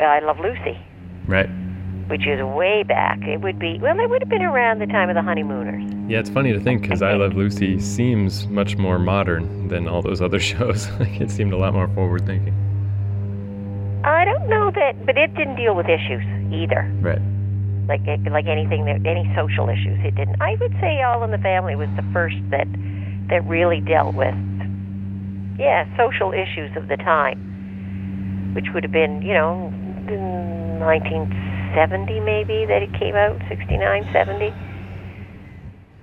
I 0.00 0.18
Love 0.20 0.38
Lucy, 0.40 0.78
Right. 1.26 1.48
which 2.08 2.26
is 2.26 2.42
way 2.42 2.82
back. 2.82 3.20
It 3.22 3.40
would 3.40 3.58
be 3.58 3.78
well, 3.80 3.98
it 4.00 4.08
would 4.10 4.22
have 4.22 4.28
been 4.28 4.42
around 4.42 4.80
the 4.80 4.86
time 4.86 5.08
of 5.08 5.14
the 5.14 5.22
Honeymooners. 5.22 5.84
Yeah, 6.08 6.18
it's 6.18 6.30
funny 6.30 6.52
to 6.52 6.60
think 6.60 6.82
because 6.82 7.00
I 7.02 7.14
Love 7.14 7.34
Lucy 7.34 7.78
seems 7.80 8.46
much 8.48 8.76
more 8.76 8.98
modern 8.98 9.68
than 9.68 9.86
all 9.88 10.02
those 10.02 10.20
other 10.20 10.40
shows. 10.50 10.88
like 10.98 11.20
it 11.20 11.30
seemed 11.30 11.52
a 11.52 11.56
lot 11.56 11.72
more 11.74 11.88
forward 11.88 12.26
thinking. 12.26 12.54
I 14.04 14.24
don't 14.24 14.48
know 14.48 14.70
that, 14.72 15.06
but 15.06 15.16
it 15.16 15.34
didn't 15.34 15.56
deal 15.56 15.74
with 15.74 15.86
issues 15.88 16.24
either. 16.52 16.90
Right. 17.00 17.22
Like 17.86 18.00
eh, 18.08 18.16
like 18.30 18.46
anything 18.46 18.84
that 18.86 19.04
any 19.04 19.28
social 19.36 19.68
issues, 19.68 19.98
it 20.04 20.14
didn't. 20.14 20.40
I 20.40 20.56
would 20.60 20.72
say 20.80 21.02
All 21.02 21.22
in 21.24 21.30
the 21.30 21.38
Family 21.38 21.76
was 21.76 21.88
the 21.96 22.06
first 22.12 22.36
that 22.50 22.66
that 23.28 23.46
really 23.46 23.80
dealt 23.80 24.14
with 24.14 24.34
yeah 25.58 25.84
social 25.96 26.32
issues 26.32 26.74
of 26.76 26.88
the 26.88 26.96
time, 26.96 28.52
which 28.54 28.66
would 28.72 28.84
have 28.84 28.92
been 28.92 29.22
you 29.22 29.34
know 29.34 29.72
in 30.08 30.80
1970 30.80 32.20
maybe 32.20 32.66
that 32.66 32.82
it 32.82 32.92
came 32.98 33.14
out 33.14 33.40
69 33.48 33.80
70 34.12 34.52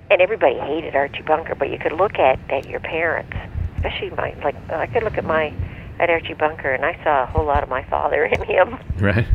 and 0.10 0.22
everybody 0.22 0.58
hated 0.58 0.96
Archie 0.96 1.22
Bunker 1.22 1.56
but 1.56 1.70
you 1.70 1.78
could 1.78 1.94
look 1.94 2.16
at 2.16 2.40
at 2.50 2.68
your 2.68 2.80
parents 2.80 3.36
especially 3.78 4.10
my 4.12 4.34
like 4.44 4.56
I 4.72 4.88
could 4.88 5.04
look 5.04 5.18
at 5.18 5.26
my 5.26 5.54
at 6.00 6.10
Archie 6.10 6.34
Bunker 6.34 6.74
and 6.74 6.84
I 6.84 6.98
saw 7.04 7.24
a 7.24 7.26
whole 7.28 7.46
lot 7.46 7.64
of 7.64 7.70
my 7.70 7.84
father 7.90 8.26
in 8.26 8.44
him 8.44 8.78
Right. 8.98 9.28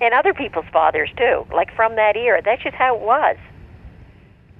And 0.00 0.14
other 0.14 0.34
people's 0.34 0.66
fathers 0.72 1.10
too 1.16 1.46
like 1.52 1.74
from 1.74 1.96
that 1.96 2.16
era. 2.16 2.40
That's 2.44 2.62
just 2.62 2.76
how 2.76 2.96
it 2.96 3.02
was. 3.02 3.36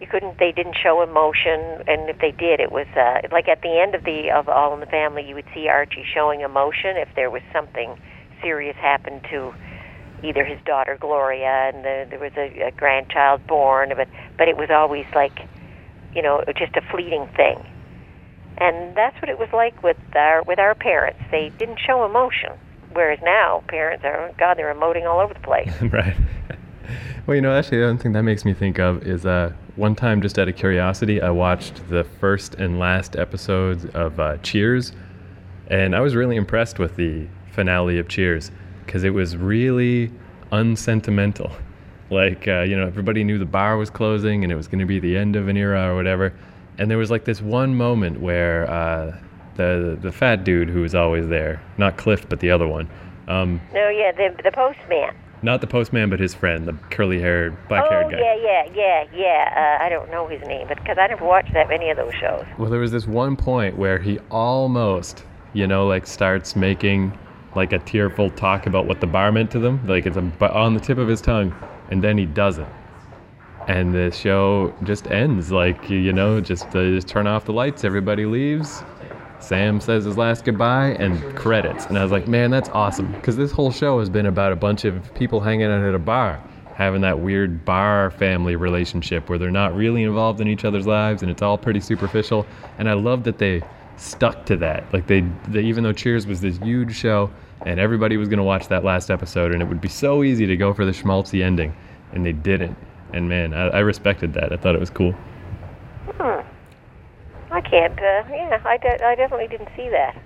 You 0.01 0.07
couldn't 0.07 0.39
they 0.39 0.53
didn't 0.53 0.77
show 0.83 1.03
emotion 1.03 1.85
and 1.87 2.09
if 2.09 2.19
they 2.21 2.33
did 2.33 2.61
it 2.61 2.73
was 2.73 2.87
uh 2.97 3.21
like 3.31 3.49
at 3.49 3.61
the 3.63 3.79
end 3.79 3.95
of 3.95 4.05
the 4.05 4.31
of 4.31 4.49
all 4.49 4.73
in 4.75 4.81
the 4.81 4.87
family 4.87 5.27
you 5.27 5.35
would 5.35 5.49
see 5.55 5.69
archie 5.69 6.05
showing 6.15 6.41
emotion 6.41 6.97
if 6.97 7.09
there 7.17 7.31
was 7.31 7.43
something 7.53 8.01
serious 8.41 8.77
happened 8.77 9.21
to 9.31 9.53
either 10.23 10.43
his 10.43 10.59
daughter 10.65 10.97
gloria 10.99 11.71
and 11.75 11.85
the, 11.85 12.07
there 12.09 12.19
was 12.19 12.33
a, 12.39 12.69
a 12.69 12.71
grandchild 12.71 13.47
born 13.47 13.93
but 13.95 14.09
but 14.39 14.49
it 14.49 14.57
was 14.57 14.71
always 14.71 15.05
like 15.15 15.39
you 16.15 16.23
know 16.23 16.43
just 16.57 16.75
a 16.77 16.83
fleeting 16.91 17.29
thing. 17.37 17.65
And 18.59 18.95
that's 18.95 19.17
what 19.23 19.31
it 19.31 19.39
was 19.39 19.49
like 19.53 19.83
with 19.83 19.97
our 20.15 20.43
with 20.43 20.59
our 20.59 20.75
parents. 20.75 21.21
They 21.31 21.51
didn't 21.59 21.79
show 21.87 22.05
emotion 22.05 22.53
whereas 22.93 23.19
now 23.23 23.63
parents 23.69 24.05
are 24.05 24.33
god 24.39 24.57
they're 24.57 24.75
emoting 24.75 25.09
all 25.09 25.21
over 25.21 25.35
the 25.35 25.41
place 25.41 25.71
right. 25.93 26.17
Well, 27.27 27.35
you 27.37 27.43
know, 27.43 27.55
actually, 27.55 27.79
the 27.79 27.91
other 27.91 27.99
thing 27.99 28.13
that 28.13 28.23
makes 28.23 28.45
me 28.45 28.55
think 28.55 28.81
of 28.81 29.07
is 29.07 29.25
uh, 29.25 29.53
one 29.77 29.95
time, 29.95 30.21
just 30.21 30.39
out 30.39 30.49
of 30.49 30.57
curiosity, 30.57 31.23
I 31.23 31.31
watched 31.31 31.89
the 31.89 32.03
first 32.03 32.55
and 32.55 32.79
last 32.79 33.15
episodes 33.15 33.85
of 33.95 34.19
uh, 34.19 34.39
Cheers, 34.39 34.93
and 35.69 35.95
I 35.95 36.01
was 36.01 36.17
really 36.17 36.35
impressed 36.35 36.79
with 36.79 36.97
the 36.97 37.29
finale 37.53 37.99
of 37.99 38.09
Cheers 38.09 38.51
because 38.85 39.05
it 39.05 39.11
was 39.11 39.37
really 39.37 40.11
unsentimental. 40.53 41.53
Like, 42.13 42.49
uh, 42.49 42.63
you 42.63 42.77
know, 42.77 42.89
everybody 42.89 43.23
knew 43.23 43.39
the 43.39 43.45
bar 43.45 43.77
was 43.77 43.89
closing 43.89 44.43
and 44.43 44.53
it 44.53 44.57
was 44.57 44.67
going 44.67 44.81
to 44.81 44.85
be 44.85 44.99
the 44.99 45.17
end 45.17 45.37
of 45.37 45.47
an 45.47 45.57
era 45.57 45.93
or 45.93 45.95
whatever. 45.95 46.35
And 46.77 46.91
there 46.91 46.99
was 46.99 47.09
like 47.09 47.25
this 47.25 47.41
one 47.41 47.77
moment 47.77 48.21
where 48.21 48.69
uh, 48.69 49.17
the 49.57 49.99
the 50.01 50.13
fat 50.13 50.45
dude 50.45 50.69
who 50.69 50.83
was 50.83 50.95
always 50.95 51.29
there, 51.29 51.61
not 51.79 51.97
Cliff, 51.97 52.29
but 52.29 52.41
the 52.41 52.51
other 52.51 52.67
one. 52.69 52.89
Um, 53.29 53.61
No, 53.73 53.89
yeah, 53.89 54.13
the 54.13 54.35
the 54.43 54.51
postman. 54.53 55.15
not 55.43 55.61
the 55.61 55.67
postman, 55.67 56.11
but 56.11 56.19
his 56.21 56.35
friend, 56.35 56.67
the 56.67 56.73
curly-haired, 56.91 57.57
black-haired 57.69 58.07
oh 58.07 58.11
guy. 58.11 58.19
yeah, 58.19 58.35
yeah, 58.35 58.69
yeah, 58.75 59.05
yeah. 59.15 59.77
Uh, 59.81 59.85
I 59.85 59.89
don't 59.89 60.11
know 60.11 60.27
his 60.27 60.43
name, 60.43 60.67
but 60.69 60.79
because 60.79 60.99
I 60.99 61.07
never 61.07 61.25
watched 61.25 61.53
that 61.55 61.69
many 61.69 61.91
of 61.91 61.97
those 61.97 62.15
shows. 62.15 62.45
Well, 62.59 62.71
there 62.71 62.81
was 62.81 62.91
this 62.93 63.07
one 63.07 63.37
point 63.37 63.77
where 63.79 63.99
he 63.99 64.19
almost, 64.31 65.25
you 65.53 65.67
know, 65.67 65.87
like 65.87 66.07
starts 66.07 66.57
making 66.57 67.17
like 67.57 67.73
a 67.73 67.79
tearful 67.81 68.31
talk 68.31 68.67
about 68.67 68.87
what 68.87 69.01
the 69.01 69.07
bar 69.07 69.33
meant 69.33 69.51
to 69.53 69.59
them. 69.59 69.81
Like 69.87 70.07
it's 70.07 70.17
a, 70.17 70.53
on 70.53 70.75
the 70.75 70.81
tip 70.81 70.99
of 70.99 71.09
his 71.09 71.21
tongue, 71.21 71.55
and 71.91 72.03
then 72.03 72.19
he 72.19 72.27
doesn't. 72.27 72.69
And 73.69 73.95
the 73.95 74.11
show 74.11 74.75
just 74.85 75.07
ends. 75.11 75.53
Like, 75.53 75.89
you- 75.91 75.99
you 75.99 76.13
know, 76.13 76.41
just, 76.41 76.67
uh, 76.75 76.83
just 76.83 77.07
turn 77.09 77.27
off 77.27 77.45
the 77.45 77.53
lights, 77.53 77.85
everybody 77.85 78.25
leaves. 78.27 78.83
Sam 79.41 79.81
says 79.81 80.05
his 80.05 80.17
last 80.17 80.45
goodbye 80.45 80.91
and 80.99 81.37
credits. 81.37 81.87
And 81.87 81.99
I 81.99 82.03
was 82.03 82.13
like, 82.13 82.29
man, 82.29 82.51
that's 82.51 82.69
awesome. 82.71 83.11
Because 83.13 83.37
this 83.37 83.51
whole 83.51 83.73
show 83.73 83.99
has 83.99 84.09
been 84.09 84.27
about 84.27 84.53
a 84.53 84.57
bunch 84.57 84.85
of 84.85 85.13
people 85.15 85.41
hanging 85.41 85.67
out 85.67 85.83
at 85.83 85.95
a 85.95 85.99
bar, 85.99 86.43
having 86.75 87.01
that 87.01 87.21
weird 87.21 87.65
bar 87.65 88.11
family 88.11 88.57
relationship 88.57 89.29
where 89.29 89.39
they're 89.39 89.51
not 89.51 89.75
really 89.75 90.03
involved 90.03 90.41
in 90.41 90.49
each 90.49 90.65
other's 90.65 90.87
lives 90.87 91.23
and 91.23 91.31
it's 91.31 91.43
all 91.43 91.59
pretty 91.59 91.81
superficial. 91.81 92.47
And 92.79 92.89
I 92.89 92.93
love 92.93 93.25
that 93.25 93.39
they 93.39 93.63
stuck 93.97 94.47
to 94.47 94.57
that. 94.59 94.93
Like, 94.93 95.07
they, 95.07 95.23
they 95.49 95.63
even 95.63 95.85
though 95.85 95.93
Cheers 95.93 96.27
was 96.27 96.41
this 96.41 96.59
huge 96.59 96.95
show 96.95 97.31
and 97.67 97.81
everybody 97.81 98.17
was 98.17 98.29
going 98.29 98.39
to 98.39 98.45
watch 98.45 98.69
that 98.69 98.85
last 98.85 99.11
episode 99.11 99.53
and 99.53 99.63
it 99.63 99.69
would 99.69 99.81
be 99.81 99.89
so 99.89 100.23
easy 100.23 100.47
to 100.47 100.57
go 100.57 100.73
for 100.73 100.85
the 100.85 100.93
schmaltzy 100.93 101.43
ending, 101.45 101.75
and 102.13 102.25
they 102.25 102.33
didn't. 102.33 102.77
And 103.13 103.29
man, 103.29 103.53
I, 103.53 103.69
I 103.69 103.79
respected 103.81 104.33
that. 104.35 104.53
I 104.53 104.57
thought 104.57 104.75
it 104.75 104.81
was 104.81 104.91
cool. 104.91 105.13
Hmm. 106.19 106.41
I 107.51 107.61
can't. 107.61 107.99
Uh, 107.99 108.23
yeah, 108.31 108.61
I, 108.65 108.77
de- 108.77 109.05
I 109.05 109.15
definitely 109.15 109.49
didn't 109.49 109.71
see 109.77 109.89
that. 109.89 110.17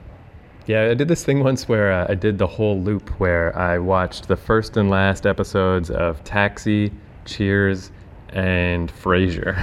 Yeah, 0.67 0.91
I 0.91 0.95
did 0.95 1.09
this 1.09 1.25
thing 1.25 1.43
once 1.45 1.69
where 1.69 1.93
uh, 1.93 2.07
I 2.09 2.15
did 2.15 2.39
the 2.39 2.47
whole 2.47 2.81
loop 2.81 3.11
where 3.21 3.57
I 3.57 3.79
watched 3.79 4.29
the 4.29 4.37
first 4.37 4.77
and 4.77 4.89
last 4.89 5.27
episodes 5.27 5.91
of 5.91 6.23
Taxi, 6.25 6.91
Cheers, 7.27 7.91
and 8.31 8.91
Frasier. 8.91 9.57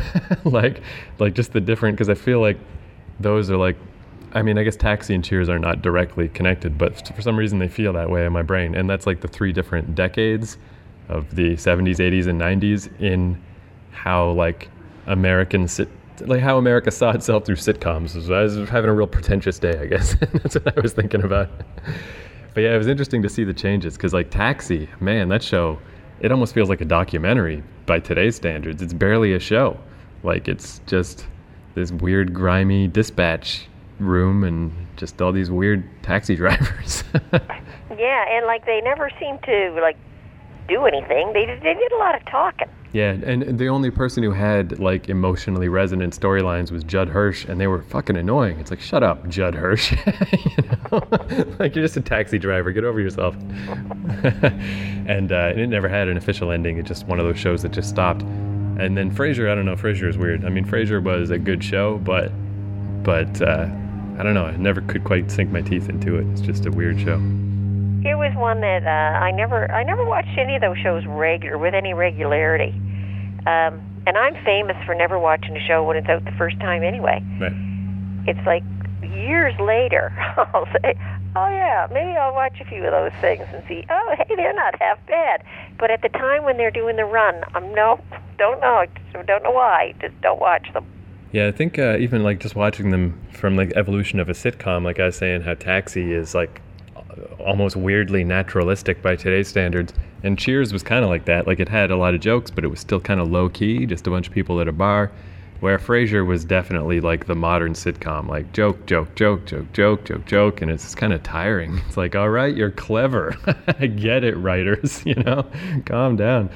like, 0.51 0.81
like 1.19 1.33
just 1.33 1.53
the 1.53 1.61
different 1.61 1.97
because 1.97 2.09
I 2.09 2.13
feel 2.13 2.39
like 2.39 2.57
those 3.19 3.49
are 3.49 3.57
like, 3.57 3.77
I 4.33 4.41
mean, 4.41 4.57
I 4.57 4.63
guess 4.63 4.75
Taxi 4.75 5.13
and 5.15 5.23
Cheers 5.23 5.49
are 5.49 5.59
not 5.59 5.81
directly 5.81 6.29
connected, 6.29 6.77
but 6.77 7.07
for 7.15 7.21
some 7.21 7.37
reason 7.37 7.59
they 7.59 7.67
feel 7.67 7.93
that 7.93 8.09
way 8.09 8.25
in 8.25 8.31
my 8.31 8.43
brain, 8.43 8.75
and 8.75 8.89
that's 8.89 9.05
like 9.05 9.21
the 9.21 9.27
three 9.27 9.51
different 9.51 9.95
decades 9.95 10.57
of 11.09 11.35
the 11.35 11.55
70s, 11.55 11.97
80s, 11.97 12.27
and 12.27 12.39
90s 12.39 13.01
in 13.01 13.41
how 13.91 14.31
like 14.31 14.69
American 15.07 15.67
sit 15.67 15.89
like 16.27 16.41
how 16.41 16.57
America 16.57 16.91
saw 16.91 17.11
itself 17.11 17.45
through 17.45 17.55
sitcoms. 17.55 18.15
I 18.31 18.41
was 18.41 18.69
having 18.69 18.89
a 18.89 18.93
real 18.93 19.07
pretentious 19.07 19.59
day, 19.59 19.77
I 19.79 19.85
guess. 19.85 20.15
That's 20.33 20.55
what 20.55 20.77
I 20.77 20.81
was 20.81 20.93
thinking 20.93 21.23
about. 21.23 21.49
But 22.53 22.61
yeah, 22.61 22.75
it 22.75 22.77
was 22.77 22.87
interesting 22.87 23.21
to 23.23 23.29
see 23.29 23.43
the 23.43 23.53
changes 23.53 23.95
because 23.95 24.13
like 24.13 24.29
Taxi, 24.29 24.89
man, 24.99 25.29
that 25.29 25.41
show, 25.43 25.79
it 26.19 26.31
almost 26.31 26.53
feels 26.53 26.69
like 26.69 26.81
a 26.81 26.85
documentary 26.85 27.63
by 27.85 27.99
today's 27.99 28.35
standards. 28.35 28.81
It's 28.81 28.93
barely 28.93 29.33
a 29.33 29.39
show. 29.39 29.79
Like 30.23 30.47
it's 30.47 30.81
just 30.85 31.25
this 31.75 31.91
weird, 31.91 32.33
grimy 32.33 32.87
dispatch 32.87 33.67
room 33.99 34.43
and 34.43 34.71
just 34.97 35.21
all 35.21 35.31
these 35.31 35.49
weird 35.49 35.83
taxi 36.03 36.35
drivers. 36.37 37.03
Yeah, 37.97 38.25
and 38.29 38.45
like 38.45 38.65
they 38.65 38.81
never 38.81 39.09
seem 39.19 39.37
to 39.39 39.79
like 39.81 39.97
do 40.71 40.85
anything. 40.85 41.33
They 41.33 41.45
did, 41.45 41.61
they 41.61 41.73
did 41.73 41.91
a 41.91 41.97
lot 41.97 42.15
of 42.15 42.25
talking. 42.25 42.67
Yeah, 42.93 43.11
and 43.11 43.57
the 43.57 43.67
only 43.67 43.89
person 43.89 44.23
who 44.23 44.31
had 44.31 44.79
like 44.79 45.09
emotionally 45.09 45.69
resonant 45.69 46.17
storylines 46.17 46.71
was 46.71 46.83
Judd 46.83 47.09
Hirsch, 47.09 47.45
and 47.45 47.59
they 47.59 47.67
were 47.67 47.83
fucking 47.83 48.17
annoying. 48.17 48.59
It's 48.59 48.69
like, 48.71 48.81
shut 48.81 49.03
up, 49.03 49.27
Judd 49.29 49.55
Hirsch. 49.55 49.91
you 50.31 50.63
know? 50.91 51.01
like 51.59 51.75
you're 51.75 51.85
just 51.85 51.97
a 51.97 52.01
taxi 52.01 52.37
driver. 52.37 52.71
Get 52.71 52.83
over 52.83 52.99
yourself. 52.99 53.35
and, 55.07 55.31
uh, 55.31 55.53
it 55.55 55.67
never 55.67 55.87
had 55.87 56.07
an 56.07 56.17
official 56.17 56.51
ending. 56.51 56.77
It's 56.77 56.87
just 56.87 57.05
one 57.07 57.19
of 57.19 57.25
those 57.25 57.39
shows 57.39 57.61
that 57.61 57.71
just 57.71 57.89
stopped. 57.89 58.23
And 58.23 58.97
then 58.97 59.13
Frasier, 59.13 59.49
I 59.49 59.55
don't 59.55 59.65
know. 59.65 59.75
Frasier 59.75 60.09
is 60.09 60.17
weird. 60.17 60.43
I 60.43 60.49
mean, 60.49 60.65
Frasier 60.65 61.03
was 61.03 61.29
a 61.29 61.37
good 61.37 61.63
show, 61.63 61.97
but 61.99 62.31
but 63.03 63.41
uh, 63.41 63.67
I 64.17 64.23
don't 64.23 64.33
know. 64.33 64.45
I 64.45 64.55
never 64.57 64.81
could 64.81 65.03
quite 65.03 65.31
sink 65.31 65.49
my 65.51 65.61
teeth 65.61 65.89
into 65.89 66.17
it. 66.17 66.27
It's 66.31 66.41
just 66.41 66.65
a 66.65 66.71
weird 66.71 66.99
show. 66.99 67.19
It 68.03 68.15
was 68.15 68.33
one 68.35 68.61
that 68.61 68.83
uh, 68.83 69.19
I 69.19 69.31
never 69.31 69.71
I 69.71 69.83
never 69.83 70.03
watched 70.05 70.37
any 70.37 70.55
of 70.55 70.61
those 70.61 70.77
shows 70.77 71.05
regular 71.05 71.57
with 71.57 71.73
any 71.73 71.93
regularity. 71.93 72.73
Um, 73.45 73.81
and 74.07 74.17
I'm 74.17 74.33
famous 74.43 74.75
for 74.85 74.95
never 74.95 75.19
watching 75.19 75.55
a 75.55 75.59
show 75.67 75.83
when 75.83 75.97
it's 75.97 76.09
out 76.09 76.25
the 76.25 76.31
first 76.31 76.59
time 76.59 76.83
anyway. 76.83 77.23
Right. 77.39 77.53
It's 78.27 78.45
like 78.45 78.63
years 79.03 79.53
later 79.59 80.11
I'll 80.53 80.65
say, 80.65 80.95
"Oh 81.35 81.47
yeah, 81.49 81.87
maybe 81.91 82.17
I'll 82.17 82.33
watch 82.33 82.59
a 82.59 82.65
few 82.65 82.83
of 82.83 82.91
those 82.91 83.13
things 83.21 83.45
and 83.53 83.63
see. 83.67 83.85
Oh, 83.89 84.15
hey, 84.17 84.35
they're 84.35 84.53
not 84.53 84.79
half 84.81 84.97
bad." 85.05 85.43
But 85.77 85.91
at 85.91 86.01
the 86.01 86.09
time 86.09 86.43
when 86.43 86.57
they're 86.57 86.71
doing 86.71 86.95
the 86.95 87.05
run, 87.05 87.43
I'm 87.53 87.73
no, 87.73 87.99
don't 88.37 88.59
know, 88.61 88.85
don't 89.27 89.43
know 89.43 89.51
why. 89.51 89.93
Just 90.01 90.19
don't 90.21 90.39
watch 90.39 90.73
them. 90.73 90.85
Yeah, 91.31 91.47
I 91.47 91.51
think 91.51 91.79
uh, 91.79 91.97
even 91.99 92.23
like 92.23 92.39
just 92.39 92.55
watching 92.55 92.89
them 92.89 93.19
from 93.31 93.55
like 93.55 93.71
evolution 93.75 94.19
of 94.19 94.27
a 94.27 94.33
sitcom, 94.33 94.83
like 94.83 94.99
I 94.99 95.05
was 95.05 95.15
saying, 95.15 95.41
how 95.41 95.53
Taxi 95.53 96.13
is 96.13 96.35
like 96.35 96.61
almost 97.39 97.75
weirdly 97.75 98.23
naturalistic 98.23 99.01
by 99.01 99.15
today's 99.15 99.47
standards, 99.47 99.93
and 100.23 100.37
Cheers 100.37 100.71
was 100.71 100.83
kind 100.83 101.03
of 101.03 101.09
like 101.09 101.25
that. 101.25 101.47
Like 101.47 101.59
it 101.59 101.69
had 101.69 101.91
a 101.91 101.97
lot 101.97 102.13
of 102.13 102.21
jokes, 102.21 102.51
but 102.51 102.63
it 102.63 102.67
was 102.67 102.79
still 102.79 102.99
kind 102.99 103.19
of 103.19 103.29
low 103.29 103.49
key, 103.49 103.85
just 103.85 104.07
a 104.07 104.09
bunch 104.09 104.27
of 104.27 104.33
people 104.33 104.61
at 104.61 104.67
a 104.67 104.71
bar. 104.71 105.11
Where 105.59 105.77
Frasier 105.77 106.25
was 106.25 106.43
definitely 106.43 107.01
like 107.01 107.27
the 107.27 107.35
modern 107.35 107.73
sitcom, 107.73 108.27
like 108.27 108.51
joke, 108.51 108.83
joke, 108.87 109.13
joke, 109.13 109.45
joke, 109.45 109.71
joke, 109.73 110.05
joke, 110.05 110.25
joke, 110.25 110.61
and 110.63 110.71
it's 110.71 110.95
kind 110.95 111.13
of 111.13 111.21
tiring. 111.21 111.79
It's 111.87 111.97
like, 111.97 112.15
all 112.15 112.29
right, 112.29 112.55
you're 112.55 112.71
clever, 112.71 113.35
I 113.79 113.85
get 113.85 114.23
it, 114.23 114.35
writers, 114.37 115.03
you 115.05 115.15
know, 115.15 115.45
calm 115.85 116.15
down. 116.15 116.49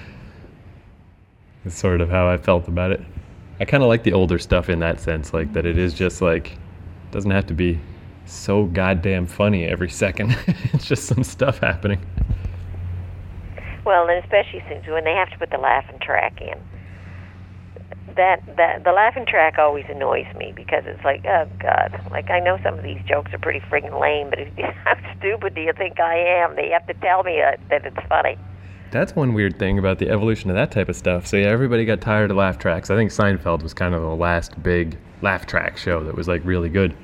It's 1.65 1.77
sort 1.77 2.01
of 2.01 2.09
how 2.09 2.27
I 2.27 2.37
felt 2.37 2.67
about 2.67 2.91
it. 2.91 3.01
I 3.59 3.65
kind 3.65 3.83
of 3.83 3.89
like 3.89 4.03
the 4.03 4.13
older 4.13 4.39
stuff 4.39 4.69
in 4.69 4.79
that 4.79 4.99
sense, 4.99 5.33
like 5.33 5.53
that 5.53 5.67
it 5.67 5.77
is 5.77 5.93
just 5.93 6.21
like 6.21 6.57
doesn't 7.11 7.31
have 7.31 7.45
to 7.47 7.53
be 7.53 7.79
so 8.25 8.65
goddamn 8.65 9.27
funny 9.27 9.65
every 9.65 9.89
second. 9.89 10.35
it's 10.73 10.85
just 10.85 11.05
some 11.05 11.23
stuff 11.23 11.59
happening. 11.59 12.05
Well, 13.85 14.09
and 14.09 14.23
especially 14.23 14.63
since 14.67 14.85
when 14.87 15.03
they 15.03 15.13
have 15.13 15.29
to 15.29 15.37
put 15.37 15.51
the 15.51 15.57
laughing 15.57 15.99
track 15.99 16.41
in. 16.41 16.59
That 18.15 18.41
that 18.55 18.83
the 18.85 18.93
laughing 18.93 19.25
track 19.25 19.59
always 19.59 19.85
annoys 19.89 20.25
me 20.37 20.53
because 20.55 20.83
it's 20.85 21.03
like, 21.03 21.25
oh 21.25 21.47
god, 21.59 21.99
like 22.11 22.29
I 22.29 22.39
know 22.39 22.57
some 22.63 22.77
of 22.77 22.83
these 22.83 23.01
jokes 23.05 23.33
are 23.33 23.37
pretty 23.37 23.59
friggin' 23.59 23.99
lame, 23.99 24.29
but 24.29 24.39
how 24.85 24.95
stupid 25.17 25.53
do 25.53 25.61
you 25.61 25.73
think 25.73 25.99
I 25.99 26.15
am? 26.15 26.55
They 26.55 26.69
have 26.69 26.87
to 26.87 26.93
tell 26.95 27.23
me 27.23 27.41
that, 27.41 27.59
that 27.69 27.85
it's 27.85 28.07
funny. 28.07 28.37
That's 28.91 29.15
one 29.15 29.33
weird 29.33 29.59
thing 29.59 29.77
about 29.77 29.99
the 29.99 30.09
evolution 30.09 30.49
of 30.49 30.55
that 30.55 30.71
type 30.71 30.87
of 30.87 30.95
stuff. 30.95 31.27
So 31.27 31.35
yeah, 31.35 31.47
everybody 31.47 31.83
got 31.83 31.99
tired 31.99 32.31
of 32.31 32.37
laugh 32.37 32.57
tracks. 32.57 32.89
I 32.89 32.95
think 32.95 33.11
Seinfeld 33.11 33.61
was 33.61 33.73
kind 33.73 33.93
of 33.93 34.01
the 34.01 34.15
last 34.15 34.63
big 34.63 34.97
laugh 35.21 35.45
track 35.45 35.77
show 35.77 36.03
that 36.05 36.15
was 36.15 36.29
like 36.29 36.41
really 36.45 36.69
good. 36.69 36.95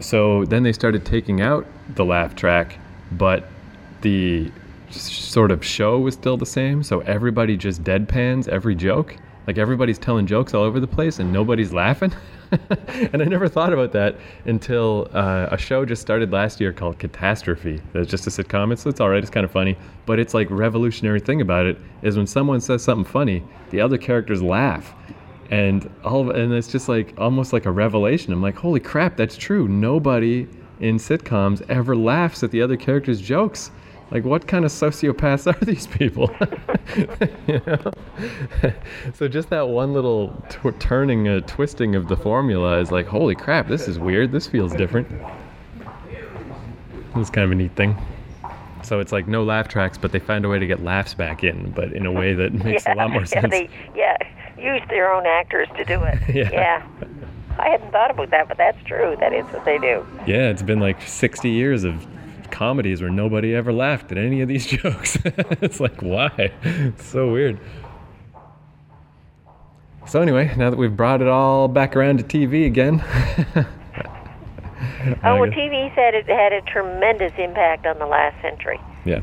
So 0.00 0.44
then 0.44 0.62
they 0.62 0.72
started 0.72 1.04
taking 1.04 1.40
out 1.40 1.66
the 1.94 2.04
laugh 2.04 2.34
track, 2.36 2.78
but 3.12 3.48
the 4.02 4.50
sort 4.90 5.50
of 5.50 5.64
show 5.64 5.98
was 5.98 6.14
still 6.14 6.36
the 6.36 6.46
same. 6.46 6.82
So 6.82 7.00
everybody 7.00 7.56
just 7.56 7.82
deadpans 7.84 8.48
every 8.48 8.74
joke. 8.74 9.16
Like 9.46 9.58
everybody's 9.58 9.98
telling 9.98 10.26
jokes 10.26 10.54
all 10.54 10.62
over 10.62 10.78
the 10.78 10.86
place 10.86 11.18
and 11.18 11.32
nobody's 11.32 11.72
laughing. 11.72 12.12
and 13.12 13.22
I 13.22 13.24
never 13.24 13.48
thought 13.48 13.72
about 13.72 13.92
that 13.92 14.16
until 14.44 15.08
uh, 15.12 15.48
a 15.50 15.58
show 15.58 15.84
just 15.84 16.02
started 16.02 16.30
last 16.32 16.60
year 16.60 16.72
called 16.72 16.98
Catastrophe. 16.98 17.80
That's 17.92 18.10
just 18.10 18.26
a 18.26 18.30
sitcom. 18.30 18.72
It's, 18.72 18.84
it's 18.86 19.00
all 19.00 19.08
right. 19.08 19.22
It's 19.22 19.30
kind 19.30 19.44
of 19.44 19.50
funny. 19.50 19.76
But 20.06 20.18
it's 20.18 20.34
like 20.34 20.48
revolutionary 20.50 21.20
thing 21.20 21.40
about 21.40 21.66
it 21.66 21.78
is 22.02 22.16
when 22.16 22.26
someone 22.26 22.60
says 22.60 22.82
something 22.82 23.10
funny, 23.10 23.42
the 23.70 23.80
other 23.80 23.98
characters 23.98 24.42
laugh 24.42 24.94
and 25.50 25.90
all 26.04 26.28
of, 26.28 26.36
and 26.36 26.52
it's 26.52 26.68
just 26.68 26.88
like 26.88 27.14
almost 27.18 27.52
like 27.52 27.66
a 27.66 27.70
revelation. 27.70 28.32
I'm 28.32 28.42
like, 28.42 28.56
holy 28.56 28.80
crap, 28.80 29.16
that's 29.16 29.36
true. 29.36 29.68
Nobody 29.68 30.46
in 30.80 30.96
sitcoms 30.96 31.68
ever 31.68 31.96
laughs 31.96 32.42
at 32.42 32.50
the 32.50 32.62
other 32.62 32.76
character's 32.76 33.20
jokes. 33.20 33.70
Like, 34.10 34.24
what 34.24 34.46
kind 34.46 34.64
of 34.64 34.70
sociopaths 34.70 35.46
are 35.60 35.64
these 35.64 35.86
people? 35.86 36.30
You 37.46 37.60
know? 37.66 37.92
so 39.14 39.28
just 39.28 39.50
that 39.50 39.68
one 39.68 39.92
little 39.92 40.28
tw- 40.48 40.78
turning, 40.80 41.28
uh, 41.28 41.40
twisting 41.40 41.94
of 41.94 42.08
the 42.08 42.16
formula 42.16 42.78
is 42.78 42.90
like, 42.90 43.06
holy 43.06 43.34
crap, 43.34 43.68
this 43.68 43.88
is 43.88 43.98
weird. 43.98 44.32
This 44.32 44.46
feels 44.46 44.72
different. 44.74 45.06
It's 47.16 47.30
kind 47.30 47.44
of 47.44 47.52
a 47.52 47.54
neat 47.54 47.74
thing. 47.76 47.96
So 48.82 49.00
it's 49.00 49.12
like 49.12 49.28
no 49.28 49.44
laugh 49.44 49.68
tracks, 49.68 49.98
but 49.98 50.12
they 50.12 50.18
find 50.18 50.44
a 50.44 50.48
way 50.48 50.58
to 50.58 50.66
get 50.66 50.82
laughs 50.82 51.12
back 51.14 51.44
in, 51.44 51.70
but 51.72 51.92
in 51.92 52.06
a 52.06 52.12
way 52.12 52.32
that 52.32 52.52
makes 52.52 52.84
yeah, 52.86 52.94
a 52.94 52.96
lot 52.96 53.10
more 53.10 53.20
yeah, 53.20 53.26
sense. 53.26 53.50
they 53.50 53.68
yeah 53.94 54.16
use 54.60 54.82
their 54.88 55.12
own 55.12 55.26
actors 55.26 55.68
to 55.76 55.84
do 55.84 56.02
it. 56.02 56.18
Yeah. 56.52 56.86
I 57.58 57.70
hadn't 57.70 57.90
thought 57.90 58.12
about 58.12 58.30
that, 58.30 58.46
but 58.46 58.56
that's 58.56 58.80
true. 58.84 59.16
That 59.18 59.32
is 59.32 59.44
what 59.46 59.64
they 59.64 59.78
do. 59.78 60.06
Yeah, 60.28 60.48
it's 60.48 60.62
been 60.62 60.78
like 60.78 61.02
60 61.02 61.50
years 61.50 61.82
of 61.82 62.06
comedies 62.52 63.00
where 63.00 63.10
nobody 63.10 63.52
ever 63.54 63.72
laughed 63.72 64.12
at 64.12 64.18
any 64.18 64.40
of 64.42 64.48
these 64.48 64.64
jokes. 64.76 65.18
it's 65.24 65.80
like, 65.80 66.00
why? 66.00 66.52
It's 66.62 67.04
so 67.04 67.32
weird. 67.32 67.58
So 70.06 70.22
anyway, 70.22 70.54
now 70.56 70.70
that 70.70 70.76
we've 70.76 70.96
brought 70.96 71.20
it 71.20 71.28
all 71.28 71.68
back 71.68 71.96
around 71.96 72.18
to 72.18 72.24
TV 72.24 72.64
again. 72.66 73.02
oh, 75.24 75.40
well, 75.40 75.50
TV 75.50 75.94
said 75.94 76.14
it 76.14 76.26
had 76.26 76.52
a 76.52 76.62
tremendous 76.62 77.32
impact 77.36 77.86
on 77.86 77.98
the 77.98 78.06
last 78.06 78.40
century. 78.40 78.80
Yeah. 79.04 79.20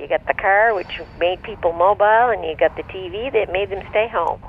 You 0.00 0.08
got 0.08 0.26
the 0.26 0.34
car, 0.34 0.74
which 0.74 1.00
made 1.18 1.42
people 1.42 1.72
mobile, 1.72 2.30
and 2.30 2.42
you 2.44 2.56
got 2.56 2.74
the 2.76 2.82
TV 2.84 3.30
that 3.32 3.52
made 3.52 3.68
them 3.68 3.86
stay 3.90 4.08
home. 4.08 4.42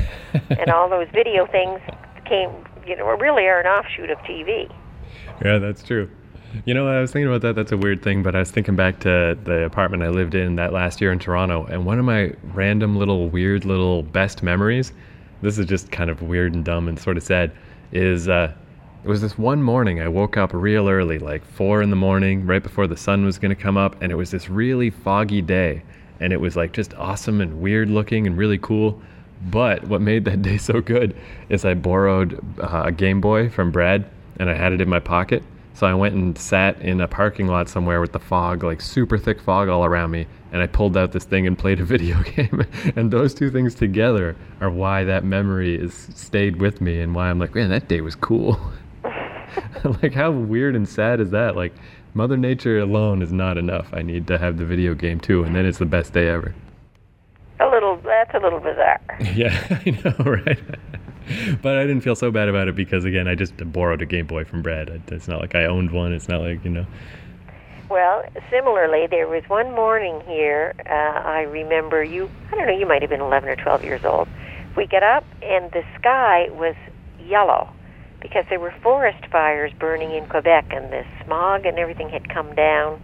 and 0.58 0.70
all 0.70 0.88
those 0.88 1.08
video 1.12 1.46
things 1.46 1.80
came, 2.24 2.50
you 2.86 2.96
know, 2.96 3.06
really 3.18 3.46
are 3.46 3.60
an 3.60 3.66
offshoot 3.66 4.08
of 4.08 4.16
TV. 4.18 4.72
Yeah, 5.44 5.58
that's 5.58 5.82
true. 5.82 6.10
You 6.64 6.72
know, 6.72 6.88
I 6.88 7.00
was 7.00 7.12
thinking 7.12 7.28
about 7.28 7.42
that. 7.42 7.54
That's 7.54 7.72
a 7.72 7.76
weird 7.76 8.02
thing, 8.02 8.22
but 8.22 8.34
I 8.34 8.38
was 8.38 8.50
thinking 8.50 8.76
back 8.76 9.00
to 9.00 9.36
the 9.44 9.64
apartment 9.64 10.02
I 10.02 10.08
lived 10.08 10.34
in 10.34 10.56
that 10.56 10.72
last 10.72 11.00
year 11.00 11.12
in 11.12 11.18
Toronto, 11.18 11.66
and 11.66 11.84
one 11.84 11.98
of 11.98 12.06
my 12.06 12.32
random 12.54 12.96
little 12.96 13.28
weird 13.28 13.66
little 13.66 14.02
best 14.02 14.42
memories. 14.42 14.92
This 15.42 15.58
is 15.58 15.66
just 15.66 15.90
kind 15.90 16.08
of 16.08 16.22
weird 16.22 16.54
and 16.54 16.64
dumb 16.64 16.88
and 16.88 16.98
sort 16.98 17.18
of 17.18 17.22
sad. 17.22 17.52
Is 17.92 18.28
uh, 18.28 18.54
it 19.04 19.08
was 19.08 19.20
this 19.20 19.36
one 19.36 19.62
morning 19.62 20.00
I 20.00 20.08
woke 20.08 20.38
up 20.38 20.54
real 20.54 20.88
early, 20.88 21.18
like 21.18 21.44
four 21.44 21.82
in 21.82 21.90
the 21.90 21.96
morning, 21.96 22.46
right 22.46 22.62
before 22.62 22.86
the 22.86 22.96
sun 22.96 23.24
was 23.24 23.38
to 23.38 23.54
come 23.54 23.76
up, 23.76 24.00
and 24.00 24.10
it 24.10 24.14
was 24.14 24.30
this 24.30 24.48
really 24.48 24.88
foggy 24.88 25.42
day, 25.42 25.82
and 26.20 26.32
it 26.32 26.40
was 26.40 26.56
like 26.56 26.72
just 26.72 26.94
awesome 26.94 27.40
and 27.42 27.60
weird 27.60 27.90
looking 27.90 28.26
and 28.26 28.38
really 28.38 28.58
cool. 28.58 29.00
But 29.50 29.84
what 29.84 30.00
made 30.00 30.24
that 30.24 30.40
day 30.42 30.56
so 30.56 30.80
good 30.80 31.14
is 31.50 31.66
I 31.66 31.74
borrowed 31.74 32.42
uh, 32.58 32.84
a 32.86 32.92
Game 32.92 33.20
Boy 33.20 33.50
from 33.50 33.70
Brad, 33.70 34.06
and 34.40 34.48
I 34.48 34.54
had 34.54 34.72
it 34.72 34.80
in 34.80 34.88
my 34.88 35.00
pocket 35.00 35.42
so 35.74 35.88
I 35.88 35.94
went 35.94 36.14
and 36.14 36.38
sat 36.38 36.80
in 36.80 37.00
a 37.00 37.08
parking 37.08 37.48
lot 37.48 37.68
somewhere 37.68 38.00
with 38.00 38.12
the 38.12 38.20
fog, 38.20 38.62
like 38.62 38.80
super 38.80 39.18
thick 39.18 39.40
fog 39.40 39.68
all 39.68 39.84
around 39.84 40.12
me, 40.12 40.26
and 40.52 40.62
I 40.62 40.68
pulled 40.68 40.96
out 40.96 41.10
this 41.10 41.24
thing 41.24 41.48
and 41.48 41.58
played 41.58 41.80
a 41.80 41.84
video 41.94 42.22
game. 42.22 42.64
and 42.94 43.10
those 43.10 43.34
two 43.34 43.50
things 43.50 43.74
together 43.74 44.36
are 44.60 44.70
why 44.70 45.02
that 45.04 45.24
memory 45.24 45.74
is 45.74 46.08
stayed 46.14 46.60
with 46.60 46.80
me 46.80 47.00
and 47.00 47.12
why 47.12 47.28
I'm 47.28 47.40
like, 47.40 47.56
man, 47.56 47.70
that 47.70 47.88
day 47.88 48.00
was 48.00 48.14
cool. 48.14 48.58
like 50.02 50.14
how 50.14 50.30
weird 50.30 50.76
and 50.76 50.88
sad 50.88 51.20
is 51.20 51.30
that? 51.30 51.56
Like 51.56 51.74
Mother 52.14 52.36
Nature 52.36 52.78
alone 52.78 53.22
is 53.22 53.32
not 53.32 53.58
enough. 53.58 53.88
I 53.92 54.02
need 54.02 54.26
to 54.28 54.38
have 54.38 54.56
the 54.56 54.64
video 54.64 54.94
game 54.94 55.20
too, 55.20 55.42
and 55.44 55.54
then 55.54 55.66
it's 55.66 55.78
the 55.78 55.86
best 55.86 56.12
day 56.12 56.28
ever. 56.28 56.54
A 57.60 57.66
little 57.66 57.96
that's 57.98 58.34
a 58.34 58.38
little 58.38 58.60
bizarre. 58.60 59.00
yeah, 59.34 59.66
I 59.86 59.90
know, 59.90 60.24
right? 60.24 60.60
but 61.62 61.78
I 61.78 61.82
didn't 61.82 62.02
feel 62.02 62.14
so 62.14 62.30
bad 62.30 62.48
about 62.48 62.68
it 62.68 62.76
because 62.76 63.04
again, 63.04 63.26
I 63.28 63.34
just 63.34 63.56
borrowed 63.72 64.02
a 64.02 64.06
Game 64.06 64.26
Boy 64.26 64.44
from 64.44 64.62
Brad. 64.62 65.02
It's 65.08 65.28
not 65.28 65.40
like 65.40 65.54
I 65.54 65.64
owned 65.64 65.90
one. 65.90 66.12
It's 66.12 66.28
not 66.28 66.40
like 66.40 66.64
you 66.64 66.70
know. 66.70 66.86
Well, 67.90 68.24
similarly, 68.50 69.06
there 69.06 69.28
was 69.28 69.42
one 69.48 69.72
morning 69.72 70.20
here. 70.26 70.74
Uh, 70.88 70.92
I 70.92 71.42
remember 71.42 72.02
you. 72.02 72.30
I 72.50 72.54
don't 72.56 72.66
know. 72.66 72.76
You 72.76 72.86
might 72.86 73.02
have 73.02 73.10
been 73.10 73.20
11 73.20 73.48
or 73.48 73.56
12 73.56 73.84
years 73.84 74.04
old. 74.04 74.26
We 74.76 74.86
get 74.86 75.02
up 75.02 75.24
and 75.42 75.70
the 75.70 75.84
sky 75.98 76.48
was 76.50 76.74
yellow 77.20 77.68
because 78.24 78.46
there 78.48 78.58
were 78.58 78.74
forest 78.82 79.26
fires 79.30 79.70
burning 79.78 80.10
in 80.10 80.26
Quebec, 80.26 80.72
and 80.72 80.90
the 80.90 81.04
smog 81.22 81.66
and 81.66 81.78
everything 81.78 82.08
had 82.08 82.26
come 82.30 82.54
down 82.54 82.98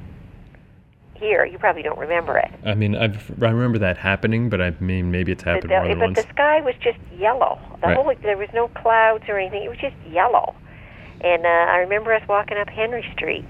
here. 1.14 1.44
You 1.44 1.58
probably 1.58 1.82
don't 1.82 1.98
remember 1.98 2.38
it. 2.38 2.50
I 2.64 2.74
mean, 2.74 2.96
I've, 2.96 3.30
I 3.42 3.50
remember 3.50 3.78
that 3.80 3.98
happening, 3.98 4.48
but 4.48 4.62
I 4.62 4.70
mean, 4.80 5.10
maybe 5.10 5.30
it's 5.30 5.42
happened 5.42 5.70
the, 5.70 5.76
more 5.76 5.88
than 5.88 5.98
but 5.98 6.04
once. 6.06 6.16
But 6.16 6.26
the 6.26 6.32
sky 6.32 6.60
was 6.62 6.74
just 6.80 6.98
yellow. 7.18 7.60
The 7.82 7.88
right. 7.88 7.96
whole 7.96 8.14
there 8.22 8.38
was 8.38 8.48
no 8.54 8.68
clouds 8.68 9.24
or 9.28 9.38
anything. 9.38 9.62
It 9.62 9.68
was 9.68 9.78
just 9.78 9.94
yellow. 10.10 10.54
And 11.20 11.44
uh, 11.44 11.48
I 11.48 11.76
remember 11.76 12.14
us 12.14 12.26
walking 12.26 12.56
up 12.56 12.70
Henry 12.70 13.06
Street 13.12 13.44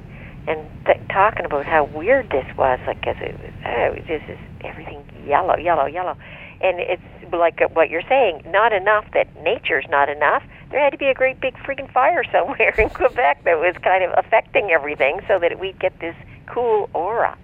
and 0.49 0.67
th- 0.87 0.99
talking 1.09 1.45
about 1.45 1.67
how 1.67 1.85
weird 1.85 2.31
this 2.31 2.47
was, 2.59 2.81
like, 2.85 3.01
cause 3.05 3.15
it 3.21 3.39
was, 3.39 3.53
oh, 3.65 3.95
it 3.95 4.09
was 4.09 4.21
just 4.27 4.41
everything 4.65 5.05
yellow, 5.25 5.57
yellow, 5.57 5.87
yellow. 5.87 6.17
And 6.61 6.81
it's 6.81 7.03
like 7.39 7.61
what 7.75 7.91
you're 7.91 8.07
saying, 8.09 8.43
not 8.47 8.73
enough 8.73 9.07
that 9.15 9.29
nature's 9.43 9.87
not 9.89 10.09
enough. 10.09 10.43
There 10.71 10.83
had 10.83 10.91
to 10.91 10.99
be 10.99 11.07
a 11.07 11.15
great 11.15 11.41
big 11.41 11.55
freaking 11.57 11.91
fire 11.93 12.23
somewhere 12.31 12.75
in 12.79 12.91
Quebec 12.91 13.45
that 13.45 13.59
was 13.59 13.75
kind 13.83 14.05
of 14.05 14.13
affecting 14.17 14.71
everything 14.71 15.21
so 15.27 15.39
that 15.39 15.59
we'd 15.59 15.79
get 15.79 15.99
this 16.01 16.17
cool 16.47 16.89
aura. 16.93 17.37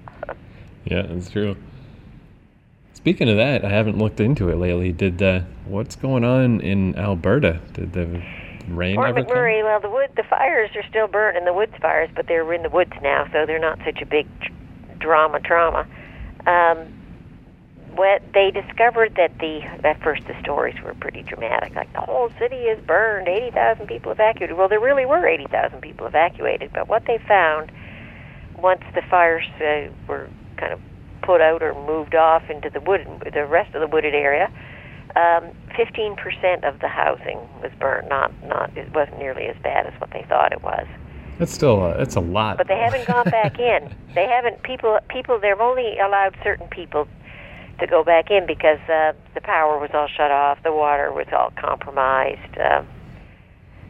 Yeah, 0.84 1.02
that's 1.02 1.30
true. 1.30 1.56
Speaking 2.94 3.28
of 3.28 3.36
that, 3.36 3.64
I 3.64 3.70
haven't 3.70 3.98
looked 3.98 4.20
into 4.20 4.48
it 4.48 4.56
lately. 4.56 4.92
Did 4.92 5.22
uh, 5.22 5.40
what's 5.64 5.96
going 5.96 6.24
on 6.24 6.60
in 6.60 6.96
Alberta? 6.96 7.60
Did 7.72 7.92
the 7.92 8.22
rain 8.68 8.96
Fort 8.96 9.10
ever 9.10 9.22
McMurray, 9.22 9.60
come? 9.60 9.66
well, 9.66 9.80
the 9.80 9.90
wood, 9.90 10.10
the 10.16 10.24
fires 10.24 10.70
are 10.74 10.82
still 10.88 11.06
burning, 11.06 11.44
the 11.44 11.52
woods 11.52 11.74
fires, 11.80 12.10
but 12.14 12.26
they're 12.26 12.52
in 12.52 12.62
the 12.62 12.70
woods 12.70 12.92
now, 13.02 13.26
so 13.32 13.46
they're 13.46 13.60
not 13.60 13.78
such 13.84 14.00
a 14.00 14.06
big 14.06 14.26
drama. 14.98 15.40
Trauma. 15.40 15.86
Um, 16.46 16.95
what 17.96 18.22
they 18.34 18.50
discovered 18.50 19.14
that 19.16 19.38
the 19.38 19.62
at 19.84 20.00
first 20.02 20.26
the 20.26 20.38
stories 20.40 20.76
were 20.84 20.94
pretty 20.94 21.22
dramatic, 21.22 21.74
like 21.74 21.92
the 21.92 22.00
whole 22.00 22.30
city 22.38 22.56
is 22.56 22.78
burned, 22.86 23.28
eighty 23.28 23.50
thousand 23.50 23.86
people 23.86 24.12
evacuated. 24.12 24.56
Well, 24.56 24.68
there 24.68 24.80
really 24.80 25.06
were 25.06 25.26
eighty 25.26 25.46
thousand 25.46 25.80
people 25.80 26.06
evacuated, 26.06 26.72
but 26.72 26.88
what 26.88 27.04
they 27.06 27.18
found 27.26 27.72
once 28.56 28.82
the 28.94 29.02
fires 29.02 29.44
uh, 29.60 29.90
were 30.06 30.28
kind 30.56 30.72
of 30.72 30.80
put 31.22 31.40
out 31.40 31.62
or 31.62 31.74
moved 31.86 32.14
off 32.14 32.48
into 32.48 32.70
the 32.70 32.80
wood, 32.80 33.06
the 33.32 33.44
rest 33.46 33.74
of 33.74 33.80
the 33.80 33.86
wooded 33.86 34.14
area. 34.14 34.50
Um, 35.16 35.50
15% 35.78 36.68
of 36.68 36.80
the 36.80 36.88
housing 36.88 37.38
was 37.62 37.72
burned. 37.80 38.08
Not, 38.08 38.32
not, 38.44 38.76
it 38.76 38.92
wasn't 38.94 39.18
nearly 39.18 39.46
as 39.46 39.56
bad 39.62 39.86
as 39.86 39.98
what 39.98 40.10
they 40.10 40.26
thought 40.28 40.52
it 40.52 40.62
was. 40.62 40.86
That's 41.38 41.52
still, 41.52 41.82
uh, 41.82 41.96
that's 41.96 42.16
a 42.16 42.20
lot. 42.20 42.58
But 42.58 42.68
they 42.68 42.78
haven't 42.78 43.06
gone 43.06 43.24
back 43.24 43.58
in. 43.58 43.94
They 44.14 44.26
haven't. 44.26 44.62
People, 44.62 44.98
people. 45.08 45.38
They've 45.38 45.60
only 45.60 45.98
allowed 45.98 46.36
certain 46.42 46.68
people 46.68 47.08
to 47.78 47.86
go 47.86 48.02
back 48.02 48.30
in 48.30 48.46
because 48.46 48.80
uh, 48.88 49.12
the 49.34 49.40
power 49.40 49.78
was 49.78 49.90
all 49.92 50.08
shut 50.08 50.30
off, 50.30 50.62
the 50.62 50.72
water 50.72 51.12
was 51.12 51.26
all 51.32 51.52
compromised. 51.56 52.58
Uh, 52.58 52.82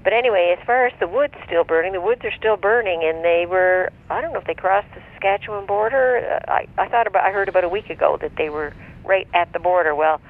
but 0.03 0.12
anyway, 0.12 0.55
as 0.57 0.64
far 0.64 0.87
as 0.87 0.93
the 1.01 1.09
woods 1.09 1.34
still 1.47 1.64
burning, 1.64 1.93
the 1.93 2.01
woods 2.01 2.24
are 2.24 2.32
still 2.32 2.57
burning, 2.57 3.03
and 3.03 3.24
they 3.24 3.45
were 3.45 3.91
I 4.09 4.20
don't 4.20 4.32
know 4.32 4.39
if 4.39 4.47
they 4.47 4.55
crossed 4.55 4.89
the 4.95 5.01
Saskatchewan 5.12 5.66
border. 5.66 6.41
Uh, 6.49 6.53
I 6.53 6.68
I 6.78 6.89
thought 6.89 7.07
about 7.07 7.24
I 7.24 7.32
heard 7.32 7.49
about 7.49 7.64
a 7.64 7.68
week 7.68 7.91
ago 7.91 8.16
that 8.20 8.37
they 8.37 8.49
were 8.49 8.72
right 9.05 9.26
at 9.34 9.53
the 9.53 9.59
border. 9.59 9.95
Well, 9.95 10.20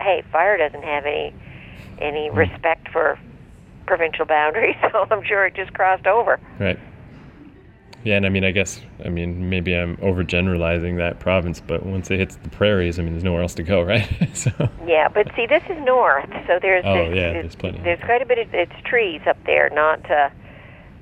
hey, 0.00 0.22
fire 0.30 0.58
doesn't 0.58 0.84
have 0.84 1.06
any 1.06 1.34
any 1.98 2.30
respect 2.30 2.88
for 2.90 3.18
provincial 3.86 4.26
boundaries, 4.26 4.76
so 4.92 5.06
I'm 5.10 5.24
sure 5.24 5.46
it 5.46 5.54
just 5.54 5.72
crossed 5.72 6.06
over. 6.06 6.38
Right. 6.58 6.78
Yeah, 8.04 8.16
and 8.16 8.26
I 8.26 8.30
mean, 8.30 8.44
I 8.44 8.50
guess, 8.50 8.80
I 9.04 9.08
mean, 9.08 9.48
maybe 9.48 9.74
I'm 9.74 9.96
overgeneralizing 9.98 10.96
that 10.96 11.20
province, 11.20 11.60
but 11.60 11.86
once 11.86 12.10
it 12.10 12.18
hits 12.18 12.36
the 12.36 12.48
prairies, 12.50 12.98
I 12.98 13.02
mean, 13.02 13.12
there's 13.12 13.22
nowhere 13.22 13.42
else 13.42 13.54
to 13.54 13.62
go, 13.62 13.82
right? 13.92 14.08
so. 14.34 14.50
Yeah, 14.86 15.08
but 15.08 15.30
see, 15.36 15.46
this 15.46 15.62
is 15.68 15.78
north, 15.84 16.30
so 16.46 16.58
there's 16.60 16.84
oh 16.84 16.94
there's, 16.94 17.16
yeah, 17.16 17.32
there's 17.32 17.54
plenty. 17.54 17.78
There's 17.80 18.00
quite 18.00 18.22
a 18.22 18.26
bit 18.26 18.38
of 18.38 18.52
it's 18.52 18.72
trees 18.84 19.20
up 19.26 19.36
there, 19.46 19.70
not 19.70 20.10
uh, 20.10 20.30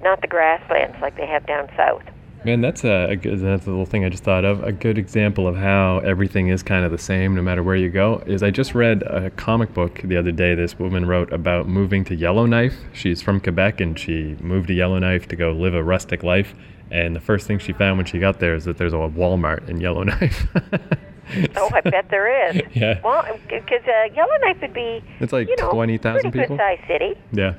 not 0.02 0.20
the 0.20 0.28
grasslands 0.28 0.96
like 1.00 1.16
they 1.16 1.26
have 1.26 1.46
down 1.46 1.68
south. 1.76 2.02
Man, 2.42 2.62
that's 2.62 2.84
a, 2.84 3.10
a 3.10 3.16
good, 3.16 3.38
that's 3.40 3.66
a 3.66 3.70
little 3.70 3.84
thing 3.84 4.06
I 4.06 4.08
just 4.08 4.24
thought 4.24 4.46
of. 4.46 4.64
A 4.64 4.72
good 4.72 4.96
example 4.96 5.46
of 5.46 5.56
how 5.56 5.98
everything 5.98 6.48
is 6.48 6.62
kind 6.62 6.86
of 6.86 6.90
the 6.90 6.96
same 6.96 7.34
no 7.34 7.42
matter 7.42 7.62
where 7.62 7.76
you 7.76 7.90
go 7.90 8.22
is 8.26 8.42
I 8.42 8.50
just 8.50 8.74
read 8.74 9.02
a 9.02 9.28
comic 9.28 9.74
book 9.74 10.00
the 10.02 10.16
other 10.16 10.32
day. 10.32 10.54
This 10.54 10.78
woman 10.78 11.04
wrote 11.04 11.30
about 11.34 11.68
moving 11.68 12.02
to 12.06 12.14
Yellowknife. 12.14 12.74
She's 12.94 13.20
from 13.20 13.40
Quebec 13.40 13.82
and 13.82 13.98
she 13.98 14.36
moved 14.40 14.68
to 14.68 14.74
Yellowknife 14.74 15.28
to 15.28 15.36
go 15.36 15.52
live 15.52 15.74
a 15.74 15.84
rustic 15.84 16.22
life. 16.22 16.54
And 16.90 17.14
the 17.14 17.20
first 17.20 17.46
thing 17.46 17.58
she 17.58 17.72
found 17.72 17.98
when 17.98 18.06
she 18.06 18.18
got 18.18 18.40
there 18.40 18.54
is 18.54 18.64
that 18.64 18.76
there's 18.78 18.92
a 18.92 18.96
Walmart 18.96 19.68
in 19.68 19.80
Yellowknife. 19.80 20.46
oh, 21.56 21.70
I 21.72 21.80
bet 21.82 22.08
there 22.10 22.50
is. 22.50 22.62
Yeah. 22.74 23.00
Well, 23.04 23.24
because 23.48 23.82
uh, 23.86 24.12
Yellowknife 24.14 24.60
would 24.60 24.74
be 24.74 25.02
it's 25.20 25.32
like 25.32 25.48
you 25.48 25.56
know, 25.56 25.70
twenty 25.70 25.98
thousand 25.98 26.32
pretty 26.32 26.40
people. 26.40 26.56
good 26.56 26.62
sized 26.62 26.86
city. 26.88 27.14
Yeah. 27.32 27.54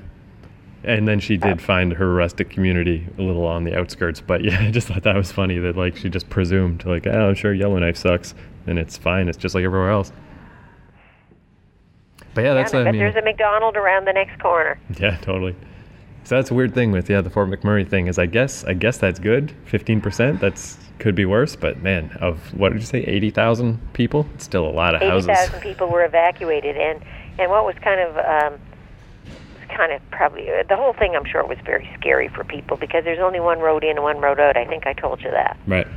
And 0.84 1.08
then 1.08 1.20
she 1.20 1.38
did 1.38 1.62
find 1.62 1.94
her 1.94 2.12
rustic 2.12 2.50
community 2.50 3.08
a 3.20 3.22
little 3.22 3.46
on 3.46 3.66
the 3.66 3.78
outskirts, 3.78 4.20
but 4.20 4.44
yeah, 4.44 4.60
I 4.60 4.72
just 4.72 4.88
thought 4.88 5.04
that 5.04 5.16
was 5.16 5.32
funny 5.32 5.60
that 5.60 5.78
like 5.78 5.96
she 5.96 6.10
just 6.10 6.30
presumed 6.30 6.86
like, 6.86 7.06
oh, 7.08 7.30
I'm 7.30 7.36
sure 7.36 7.54
Yellowknife 7.54 7.98
sucks, 7.98 8.34
and 8.68 8.80
it's 8.80 8.98
fine. 8.98 9.30
It's 9.30 9.38
just 9.38 9.56
like 9.56 9.64
everywhere 9.64 9.92
else. 9.92 10.12
But 12.34 12.46
yeah, 12.46 12.54
that's 12.54 12.74
yeah, 12.74 12.80
what 12.80 12.88
I 12.88 12.90
I 12.90 12.92
bet 12.92 12.94
mean. 12.94 13.02
there's 13.02 13.16
a 13.16 13.22
McDonald 13.22 13.76
around 13.78 14.08
the 14.08 14.14
next 14.14 14.40
corner. 14.42 14.80
Yeah, 14.98 15.18
totally. 15.18 15.56
So 16.24 16.36
that's 16.36 16.52
a 16.52 16.54
weird 16.54 16.74
thing 16.74 16.92
with 16.92 17.10
yeah 17.10 17.22
the 17.22 17.30
Fort 17.30 17.50
McMurray 17.50 17.88
thing 17.88 18.08
is 18.08 18.18
I 18.20 18.26
guess 18.28 18.64
I 18.64 18.74
guess 18.74 18.98
that's 18.98 19.20
good. 19.20 19.54
Fifteen 19.66 20.02
percent 20.02 20.40
that's 20.40 20.78
could 21.00 21.16
be 21.16 21.26
worse, 21.26 21.56
but 21.56 21.82
man, 21.82 22.16
of 22.22 22.54
what 22.54 22.72
did 22.74 22.80
you 22.82 22.86
say, 22.88 23.00
eighty 23.00 23.32
thousand 23.32 23.80
people? 23.94 24.28
It's 24.36 24.44
still 24.46 24.68
a 24.68 24.70
lot 24.70 24.94
of 24.96 25.02
Eighty 25.02 25.10
houses. 25.10 25.28
thousand 25.28 25.62
people 25.62 25.88
were 25.90 26.06
evacuated, 26.06 26.78
and 26.78 27.02
and 27.40 27.50
what 27.50 27.66
was 27.66 27.76
kind 27.84 28.00
of 28.00 28.18
um, 28.18 28.60
kind 29.76 29.92
of 29.92 30.02
probably 30.12 30.48
uh, 30.50 30.64
the 30.70 30.76
whole 30.76 30.94
thing. 30.94 31.16
I'm 31.16 31.26
sure 31.26 31.46
was 31.46 31.58
very 31.66 31.90
scary 32.00 32.28
for 32.28 32.44
people 32.44 32.78
because 32.78 33.04
there's 33.04 33.20
only 33.20 33.40
one 33.40 33.60
road 33.60 33.84
in 33.84 33.92
and 33.92 34.04
one 34.04 34.20
road 34.20 34.40
out. 34.40 34.56
I 34.58 34.66
think 34.66 34.86
I 34.86 34.94
told 34.94 35.22
you 35.22 35.32
that 35.32 35.58
Right. 35.66 35.88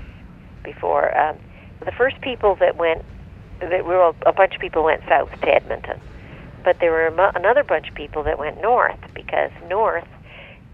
before. 0.62 1.16
Um, 1.18 1.36
the 1.84 1.92
first 1.92 2.18
people 2.22 2.54
that 2.60 2.76
went, 2.76 3.04
that 3.60 3.84
were 3.84 4.14
a 4.24 4.32
bunch 4.32 4.54
of 4.54 4.60
people 4.60 4.84
went 4.84 5.02
south 5.06 5.28
to 5.42 5.48
Edmonton, 5.54 6.00
but 6.64 6.78
there 6.80 6.90
were 6.90 7.06
another 7.36 7.62
bunch 7.62 7.88
of 7.90 7.94
people 7.94 8.22
that 8.22 8.38
went 8.38 8.62
north 8.62 8.98
because 9.12 9.50
north 9.68 10.08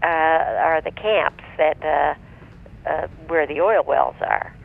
uh, 0.03 0.05
are 0.05 0.81
the 0.81 0.91
camps 0.91 1.43
that 1.57 1.83
uh, 1.83 2.89
uh, 2.89 3.07
where 3.27 3.45
the 3.45 3.61
oil 3.61 3.83
wells 3.85 4.15
are, 4.21 4.55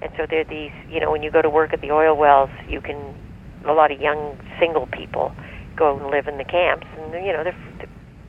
and 0.00 0.12
so 0.16 0.26
there 0.26 0.40
are 0.40 0.44
these. 0.44 0.72
You 0.88 1.00
know, 1.00 1.10
when 1.10 1.22
you 1.22 1.30
go 1.30 1.42
to 1.42 1.50
work 1.50 1.72
at 1.72 1.80
the 1.80 1.90
oil 1.90 2.16
wells, 2.16 2.50
you 2.68 2.80
can 2.80 3.14
a 3.64 3.72
lot 3.72 3.90
of 3.90 4.00
young 4.00 4.38
single 4.58 4.86
people 4.86 5.32
go 5.76 5.96
and 5.96 6.06
live 6.10 6.28
in 6.28 6.38
the 6.38 6.44
camps, 6.44 6.86
and 6.98 7.12
you 7.24 7.32
know 7.32 7.44
their 7.44 7.56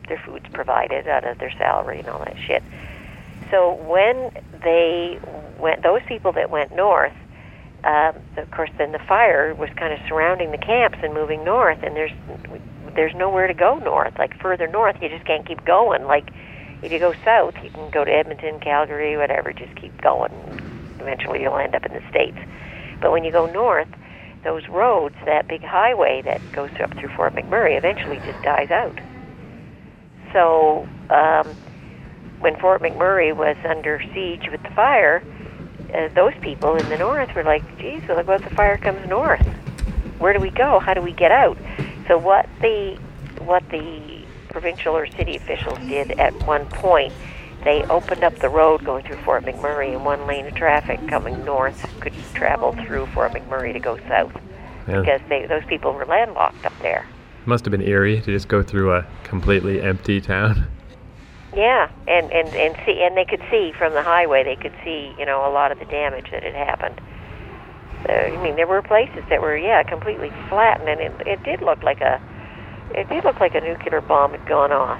their 0.08 0.22
food's 0.26 0.48
provided 0.54 1.08
out 1.08 1.26
of 1.26 1.38
their 1.40 1.52
salary 1.52 2.00
and 2.00 2.08
all 2.08 2.20
that 2.20 2.38
shit. 2.46 2.64
So 3.52 3.74
when 3.74 4.32
they 4.64 5.20
went, 5.60 5.84
those 5.84 6.02
people 6.08 6.32
that 6.34 6.50
went 6.50 6.76
north, 6.76 7.14
um, 7.84 8.16
of 8.38 8.50
course, 8.52 8.70
then 8.78 8.92
the 8.92 9.00
fire 9.00 9.54
was 9.54 9.70
kind 9.76 9.94
of 9.94 10.00
surrounding 10.08 10.52
the 10.52 10.58
camps 10.58 11.00
and 11.04 11.14
moving 11.14 11.44
north, 11.44 11.80
and 11.84 11.96
there's 11.96 12.12
there's 12.96 13.14
nowhere 13.16 13.48
to 13.48 13.54
go 13.54 13.78
north. 13.80 14.18
Like 14.18 14.40
further 14.40 14.68
north, 14.68 14.98
you 15.02 15.10
just 15.10 15.26
can't 15.26 15.46
keep 15.46 15.66
going. 15.66 16.04
Like 16.06 16.30
if 16.84 16.92
you 16.92 17.00
go 17.00 17.14
south, 17.24 17.56
you 17.64 17.70
can 17.72 17.90
go 17.92 18.04
to 18.04 18.12
Edmonton, 18.12 18.60
Calgary, 18.60 19.16
whatever. 19.16 19.54
Just 19.54 19.74
keep 19.80 20.00
going. 20.02 20.32
Eventually, 21.00 21.42
you'll 21.42 21.58
end 21.58 21.76
up 21.76 21.86
in 21.86 21.94
the 21.94 22.04
states. 22.10 22.38
But 23.02 23.12
when 23.12 23.24
you 23.24 23.32
go 23.32 23.46
north, 23.46 23.88
those 24.44 24.64
roads, 24.70 25.16
that 25.26 25.48
big 25.48 25.62
highway 25.64 26.22
that 26.26 26.42
goes 26.52 26.70
up 26.84 26.92
through 27.00 27.10
Fort 27.16 27.34
McMurray, 27.34 27.78
eventually 27.78 28.20
just 28.26 28.42
dies 28.44 28.70
out. 28.70 29.00
So 30.34 30.88
um, 31.10 31.56
when 32.40 32.60
Fort 32.60 32.82
McMurray 32.82 33.36
was 33.36 33.56
under 33.68 34.02
siege 34.14 34.44
with 34.52 34.62
the 34.64 34.70
fire, 34.76 35.24
uh, 35.96 36.10
those 36.16 36.34
people 36.42 36.76
in 36.76 36.90
the 36.90 36.98
north 36.98 37.30
were 37.36 37.44
like, 37.44 37.64
"Geez, 37.80 38.02
what 38.08 38.20
about 38.20 38.44
the 38.44 38.50
fire 38.50 38.78
comes 38.78 39.08
north? 39.08 39.46
Where 40.18 40.34
do 40.34 40.40
we 40.42 40.52
go? 40.52 40.82
How 40.84 40.94
do 40.94 41.02
we 41.02 41.14
get 41.14 41.32
out?" 41.32 41.58
So 42.08 42.18
what 42.18 42.48
the 42.62 42.98
what 43.40 43.64
the 43.72 44.13
provincial 44.54 44.96
or 44.96 45.08
city 45.18 45.36
officials 45.36 45.78
did 45.90 46.12
at 46.12 46.34
one 46.48 46.66
point, 46.68 47.12
they 47.66 47.84
opened 47.90 48.24
up 48.24 48.38
the 48.40 48.50
road 48.50 48.86
going 48.86 49.04
through 49.04 49.22
Fort 49.26 49.44
McMurray, 49.44 49.94
and 49.94 50.06
one 50.06 50.26
lane 50.28 50.46
of 50.46 50.56
traffic 50.56 51.00
coming 51.10 51.44
north 51.44 51.76
could 52.00 52.14
travel 52.36 52.76
through 52.86 53.08
Fort 53.08 53.34
McMurray 53.34 53.74
to 53.74 53.80
go 53.80 53.98
south 54.08 54.34
Yeah. 54.88 55.02
because 55.02 55.22
they, 55.28 55.46
those 55.48 55.66
people 55.68 55.94
were 55.94 56.06
landlocked 56.06 56.66
up 56.66 56.74
there. 56.82 57.08
Must 57.46 57.66
have 57.66 57.72
been 57.72 57.82
eerie 57.82 58.22
to 58.22 58.32
just 58.32 58.48
go 58.48 58.64
through 58.64 58.94
a 58.94 59.06
completely 59.24 59.82
empty 59.82 60.22
town. 60.22 60.68
Yeah, 61.56 61.90
and 62.08 62.32
and 62.32 62.48
and 62.48 62.76
see, 62.84 63.04
and 63.04 63.16
they 63.16 63.26
could 63.26 63.42
see 63.52 63.74
from 63.78 63.94
the 63.94 64.02
highway. 64.02 64.44
They 64.44 64.56
could 64.56 64.74
see, 64.84 65.14
you 65.20 65.26
know, 65.26 65.48
a 65.48 65.54
lot 65.54 65.72
of 65.72 65.78
the 65.78 65.86
damage 65.86 66.32
that 66.32 66.42
had 66.42 66.56
happened. 66.56 67.00
So, 68.08 68.14
I 68.14 68.42
mean, 68.42 68.56
there 68.56 68.66
were 68.66 68.82
places 68.82 69.24
that 69.30 69.40
were, 69.40 69.56
yeah, 69.56 69.84
completely 69.84 70.32
flattened, 70.50 70.90
and 70.90 71.00
it, 71.00 71.12
it 71.28 71.44
did 71.44 71.62
look 71.62 71.84
like 71.84 72.02
a, 72.02 72.20
it 72.92 73.10
did 73.10 73.24
look 73.24 73.40
like 73.40 73.56
a 73.56 73.62
nuclear 73.62 74.02
bomb 74.02 74.32
had 74.32 74.46
gone 74.48 74.72
off. 74.72 75.00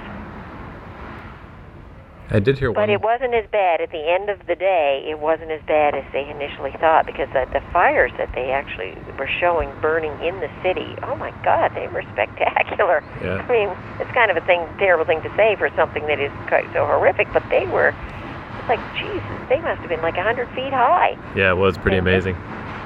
I 2.30 2.40
did 2.40 2.58
hear 2.58 2.72
But 2.72 2.88
one. 2.88 2.90
it 2.90 3.02
wasn't 3.02 3.34
as 3.34 3.44
bad. 3.52 3.82
At 3.82 3.92
the 3.92 4.00
end 4.10 4.30
of 4.30 4.46
the 4.46 4.56
day, 4.56 5.04
it 5.06 5.18
wasn't 5.20 5.50
as 5.50 5.60
bad 5.68 5.94
as 5.94 6.04
they 6.12 6.28
initially 6.28 6.72
thought 6.80 7.04
because 7.04 7.28
the, 7.34 7.44
the 7.52 7.60
fires 7.70 8.12
that 8.16 8.32
they 8.34 8.50
actually 8.50 8.96
were 9.18 9.28
showing 9.28 9.68
burning 9.82 10.10
in 10.24 10.40
the 10.40 10.48
city, 10.62 10.96
oh 11.04 11.14
my 11.16 11.30
God, 11.44 11.72
they 11.74 11.86
were 11.88 12.02
spectacular. 12.12 13.04
Yeah. 13.22 13.44
I 13.44 13.52
mean, 13.52 13.68
it's 14.00 14.10
kind 14.12 14.30
of 14.30 14.38
a 14.38 14.44
thing, 14.46 14.66
terrible 14.78 15.04
thing 15.04 15.20
to 15.22 15.30
say 15.36 15.54
for 15.56 15.68
something 15.76 16.06
that 16.06 16.18
is 16.18 16.32
quite 16.48 16.64
so 16.72 16.86
horrific, 16.86 17.28
but 17.32 17.44
they 17.50 17.66
were, 17.66 17.88
it's 17.92 18.68
like, 18.72 18.80
Jesus, 18.96 19.36
they 19.52 19.60
must 19.60 19.80
have 19.84 19.90
been 19.90 20.02
like 20.02 20.14
a 20.14 20.24
100 20.24 20.48
feet 20.56 20.72
high, 20.72 21.18
yeah, 21.36 21.50
it 21.52 21.56
was 21.60 21.76
pretty 21.76 21.98
amazing. 21.98 22.34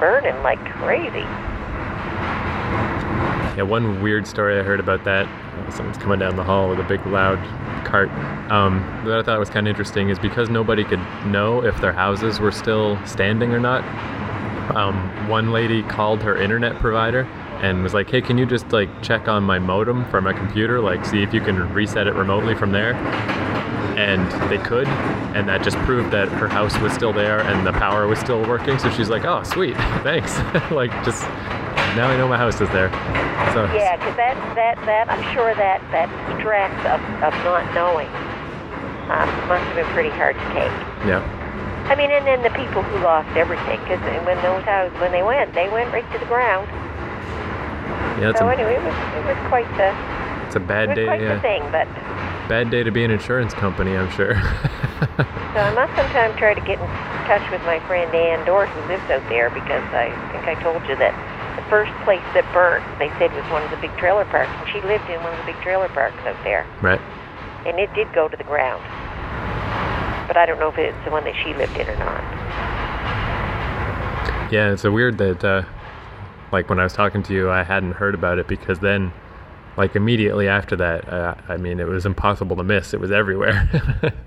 burning 0.03 0.35
like 0.43 0.59
crazy. 0.83 1.25
Yeah, 3.59 3.65
one 3.65 4.01
weird 4.01 4.25
story 4.25 4.57
I 4.57 4.63
heard 4.63 4.79
about 4.79 5.03
that. 5.03 5.27
Someone's 5.75 5.99
coming 5.99 6.21
down 6.21 6.37
the 6.37 6.45
hall 6.45 6.69
with 6.69 6.79
a 6.79 6.85
big 6.85 7.05
loud 7.07 7.39
cart. 7.85 8.09
Um, 8.53 8.79
that 9.05 9.19
I 9.19 9.23
thought 9.25 9.37
was 9.41 9.51
kind 9.51 9.67
of 9.67 9.73
interesting 9.73 10.11
is 10.11 10.19
because 10.21 10.49
nobody 10.49 10.85
could 10.85 11.01
know 11.27 11.65
if 11.65 11.77
their 11.81 11.93
houses 11.93 12.39
were 12.39 12.53
still 12.53 13.05
standing 13.05 13.51
or 13.51 13.59
not. 13.59 13.83
Um, 14.77 15.29
one 15.29 15.51
lady 15.51 15.83
called 15.83 16.23
her 16.23 16.41
internet 16.41 16.77
provider 16.77 17.25
and 17.63 17.83
was 17.83 17.95
like, 17.95 18.11
"Hey, 18.11 18.21
can 18.21 18.39
you 18.39 18.47
just 18.47 18.71
like 18.73 19.03
check 19.03 19.29
on 19.29 19.43
my 19.43 19.59
modem 19.59 20.05
from 20.11 20.25
my 20.25 20.33
computer, 20.33 20.81
like 20.81 21.05
see 21.05 21.23
if 21.23 21.33
you 21.35 21.41
can 21.41 21.73
reset 21.73 22.07
it 22.07 22.15
remotely 22.15 22.55
from 22.55 22.73
there?" 22.73 22.95
And 23.97 24.31
they 24.51 24.59
could, 24.59 24.87
and 25.35 25.49
that 25.49 25.63
just 25.63 25.77
proved 25.79 26.13
that 26.13 26.29
her 26.29 26.49
house 26.49 26.79
was 26.79 26.93
still 26.93 27.13
there 27.13 27.41
and 27.41 27.67
the 27.67 27.73
power 27.73 28.07
was 28.07 28.21
still 28.21 28.47
working. 28.47 28.79
So 28.79 28.91
she's 28.91 29.09
like, 29.09 29.25
"Oh, 29.25 29.43
sweet, 29.43 29.77
thanks." 30.03 30.39
like 30.71 30.93
just 31.05 31.23
now 31.97 32.09
I 32.09 32.17
know 32.17 32.29
my 32.29 32.37
house 32.37 32.61
is 32.61 32.69
there. 32.71 32.91
So 33.55 33.65
Yeah, 33.75 33.97
because 33.97 34.15
that, 34.15 34.37
that, 34.55 34.77
that, 34.87 35.11
I'm 35.11 35.23
sure 35.35 35.55
that, 35.55 35.81
that 35.91 36.07
stress 36.39 36.71
of, 36.87 37.01
of 37.25 37.33
not 37.43 37.65
knowing 37.75 38.11
um, 39.11 39.27
must 39.49 39.65
have 39.67 39.75
been 39.75 39.91
pretty 39.97 40.13
hard 40.13 40.37
to 40.37 40.47
take. 40.53 40.75
yeah. 41.09 41.25
I 41.89 41.97
mean, 41.97 42.13
and 42.13 42.27
then 42.29 42.45
the 42.45 42.53
people 42.53 42.83
who 42.85 43.01
lost 43.01 43.33
everything, 43.35 43.81
because 43.81 43.99
when 44.29 44.37
those 44.45 44.61
houses, 44.69 44.93
when 45.01 45.11
they 45.11 45.23
went, 45.25 45.55
they 45.55 45.73
went 45.73 45.89
right 45.89 46.05
to 46.13 46.19
the 46.21 46.29
ground. 46.29 46.69
Yeah, 48.19 48.31
it's 48.31 48.39
so 48.39 48.49
a, 48.49 48.53
anyway, 48.53 48.75
it 48.75 48.83
was, 48.83 48.95
it 49.15 49.25
was 49.25 49.39
quite 49.49 49.69
the, 49.79 49.95
it's 50.47 50.57
a 50.57 50.59
it 50.59 50.67
bad 50.67 50.89
was 50.91 50.97
day. 50.97 51.07
quite 51.07 51.21
the 51.21 51.39
Yeah. 51.39 51.41
thing. 51.41 51.63
But 51.71 51.87
Bad 52.49 52.71
day 52.71 52.83
to 52.83 52.91
be 52.91 53.05
an 53.05 53.11
insurance 53.13 53.53
company, 53.53 53.93
I'm 53.95 54.09
sure. 54.09 54.35
so 55.53 55.59
I 55.61 55.71
must 55.77 55.93
sometime 55.95 56.33
try 56.41 56.55
to 56.57 56.65
get 56.65 56.81
in 56.81 56.89
touch 57.29 57.45
with 57.53 57.61
my 57.69 57.77
friend 57.87 58.09
Ann 58.15 58.41
Dort, 58.49 58.69
who 58.73 58.81
lives 58.89 59.05
out 59.13 59.21
there, 59.29 59.51
because 59.53 59.85
I 59.93 60.09
think 60.33 60.49
I 60.49 60.57
told 60.65 60.81
you 60.89 60.97
that 60.97 61.13
the 61.61 61.65
first 61.69 61.93
place 62.09 62.25
that 62.33 62.49
burnt, 62.57 62.81
they 62.99 63.13
said, 63.21 63.29
was 63.37 63.45
one 63.53 63.61
of 63.63 63.71
the 63.71 63.77
big 63.85 63.93
trailer 64.01 64.25
parks, 64.33 64.49
and 64.49 64.67
she 64.73 64.81
lived 64.89 65.05
in 65.13 65.21
one 65.21 65.37
of 65.37 65.39
the 65.45 65.53
big 65.53 65.61
trailer 65.61 65.93
parks 65.93 66.17
out 66.25 66.41
there, 66.43 66.65
right. 66.81 67.01
and 67.69 67.77
it 67.79 67.93
did 67.93 68.09
go 68.17 68.27
to 68.33 68.37
the 68.37 68.49
ground. 68.49 68.81
But 70.25 70.41
I 70.41 70.47
don't 70.49 70.59
know 70.59 70.73
if 70.73 70.79
it's 70.81 70.97
the 71.05 71.13
one 71.13 71.25
that 71.29 71.37
she 71.45 71.53
lived 71.53 71.77
in 71.77 71.85
or 71.85 71.97
not. 72.01 72.25
Yeah, 74.51 74.73
it's 74.73 74.85
a 74.85 74.91
weird 74.93 75.19
that, 75.19 75.45
uh, 75.45 75.63
like, 76.53 76.69
when 76.69 76.79
I 76.81 76.85
was 76.85 76.93
talking 76.93 77.23
to 77.25 77.35
you, 77.35 77.51
I 77.51 77.63
hadn't 77.63 77.93
heard 77.93 78.15
about 78.15 78.39
it 78.39 78.47
because 78.47 78.79
then, 78.81 79.13
like, 79.77 79.97
immediately 79.97 80.49
after 80.49 80.77
that, 80.77 81.09
uh, 81.09 81.35
I 81.49 81.57
mean, 81.57 81.81
it 81.81 81.87
was 81.87 82.07
impossible 82.07 82.57
to 82.57 82.63
miss. 82.63 82.95
It 82.95 83.01
was 83.01 83.11
everywhere. 83.11 83.69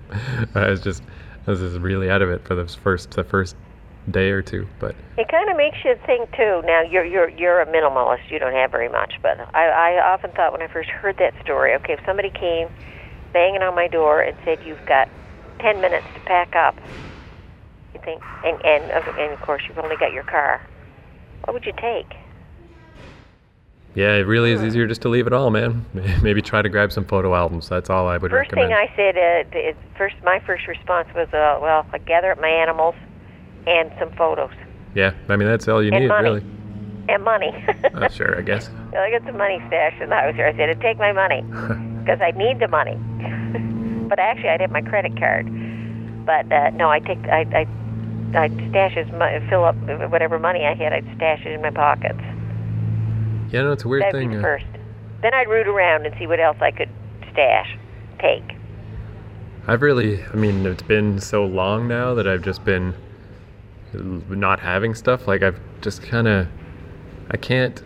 I 0.56 0.70
was 0.70 0.82
just, 0.82 1.04
I 1.48 1.52
was 1.52 1.60
just 1.60 1.78
really 1.80 2.10
out 2.10 2.22
of 2.22 2.30
it 2.30 2.46
for 2.46 2.56
the 2.56 2.68
first, 2.68 3.12
the 3.12 3.24
first 3.24 3.56
day 4.10 4.32
or 4.32 4.42
two. 4.42 4.68
But 4.80 4.96
It 5.18 5.28
kind 5.28 5.50
of 5.50 5.58
makes 5.58 5.78
you 5.86 5.96
think 6.06 6.32
too. 6.36 6.62
Now 6.66 6.82
you're 6.82 7.06
you're 7.06 7.30
you're 7.30 7.62
a 7.62 7.66
minimalist. 7.68 8.30
You 8.32 8.40
don't 8.40 8.54
have 8.54 8.72
very 8.72 8.90
much, 8.90 9.14
but 9.22 9.40
I 9.54 9.68
I 9.68 10.14
often 10.14 10.32
thought 10.32 10.52
when 10.52 10.62
I 10.62 10.68
first 10.68 10.90
heard 10.90 11.18
that 11.18 11.34
story, 11.44 11.76
okay, 11.76 11.94
if 11.94 12.00
somebody 12.06 12.30
came 12.32 12.68
banging 13.34 13.62
on 13.62 13.76
my 13.76 13.88
door 13.88 14.22
and 14.22 14.36
said 14.44 14.60
you've 14.66 14.84
got 14.86 15.08
ten 15.60 15.80
minutes 15.82 16.06
to 16.16 16.20
pack 16.22 16.56
up, 16.56 16.76
you 17.94 18.00
think, 18.04 18.22
and 18.44 18.58
and 18.66 18.84
and 18.92 19.34
of 19.34 19.42
course 19.42 19.62
you've 19.68 19.80
only 19.80 19.98
got 19.98 20.14
your 20.14 20.24
car. 20.24 20.62
What 21.44 21.54
would 21.54 21.66
you 21.66 21.74
take? 21.74 22.14
yeah, 23.94 24.14
it 24.16 24.22
really 24.26 24.52
is 24.54 24.64
easier 24.64 24.88
just 24.88 25.02
to 25.02 25.10
leave 25.10 25.28
it 25.28 25.34
all, 25.34 25.50
man. 25.50 25.86
Maybe 26.24 26.42
try 26.42 26.62
to 26.62 26.70
grab 26.70 26.92
some 26.94 27.04
photo 27.04 27.36
albums. 27.36 27.68
That's 27.68 27.90
all 27.90 28.08
I 28.08 28.18
would 28.18 28.32
First 28.32 28.52
recommend. 28.52 28.70
thing 28.70 28.78
I 28.78 28.96
said, 28.96 29.18
uh, 29.18 29.58
it, 29.58 29.76
first 29.98 30.16
my 30.24 30.40
first 30.46 30.66
response 30.68 31.10
was, 31.14 31.28
uh, 31.34 31.60
well, 31.62 31.86
I 31.92 31.98
gather 31.98 32.32
up 32.32 32.40
my 32.40 32.48
animals 32.50 32.96
and 33.68 33.92
some 34.00 34.12
photos 34.14 34.52
yeah, 34.94 35.14
I 35.30 35.38
mean, 35.38 35.48
that's 35.48 35.68
all 35.70 35.82
you 35.82 35.90
And 35.92 36.02
need, 36.04 36.10
money. 36.10 36.24
really. 36.30 36.44
and 37.10 37.24
money. 37.24 37.66
Uh, 37.94 38.08
sure, 38.10 38.38
I 38.38 38.42
guess. 38.42 38.70
Well, 38.92 39.02
I 39.04 39.10
got 39.12 39.26
some 39.26 39.38
money 39.38 39.58
stashed 39.68 40.02
in 40.02 40.10
the 40.10 40.16
house 40.16 40.36
here. 40.36 40.48
I 40.48 40.56
said, 40.58 40.82
take 40.82 40.98
my 40.98 41.14
money 41.14 41.42
because 42.00 42.20
I 42.22 42.32
need 42.32 42.60
the 42.60 42.68
money. 42.68 42.96
but 44.10 44.20
actually, 44.20 44.50
I'd 44.50 44.60
have 44.62 44.72
my 44.72 44.82
credit 44.82 45.18
card. 45.18 45.46
But 46.26 46.52
uh, 46.52 46.72
no, 46.72 46.90
I 46.90 47.00
take 47.00 47.20
I 47.30 47.46
I 47.56 47.68
I'd 48.36 48.54
stash 48.70 48.98
as 48.98 49.08
mu- 49.12 49.50
fill 49.50 49.64
up 49.66 49.76
whatever 50.12 50.40
money 50.40 50.66
I 50.66 50.74
had. 50.74 50.94
I'd 50.94 51.06
stash 51.16 51.46
it 51.46 51.52
in 51.52 51.62
my 51.62 51.72
pockets. 51.72 52.20
Yeah, 53.52 53.64
no, 53.64 53.72
it's 53.74 53.84
a 53.84 53.88
weird 53.88 54.04
That'd 54.04 54.14
thing. 54.20 54.30
be 54.30 54.36
the 54.36 54.42
uh, 54.42 54.44
first. 54.44 54.66
Then 55.22 55.34
I'd 55.34 55.48
root 55.50 55.68
around 55.68 56.06
and 56.06 56.16
see 56.18 56.28
what 56.28 56.40
else 56.40 56.58
I 56.62 56.72
could 56.72 56.90
stash, 57.32 57.78
take. 58.20 58.56
I've 59.68 59.82
really, 59.82 60.24
I 60.24 60.34
mean, 60.36 60.66
it's 60.66 60.82
been 60.82 61.20
so 61.20 61.46
long 61.46 61.88
now 61.88 62.14
that 62.16 62.28
I've 62.28 62.42
just 62.42 62.64
been 62.66 62.96
not 63.94 64.60
having 64.60 64.96
stuff. 64.96 65.28
Like, 65.28 65.44
I've 65.44 65.60
just 65.82 66.02
kind 66.02 66.28
of, 66.28 66.48
I 67.30 67.38
can't, 67.38 67.84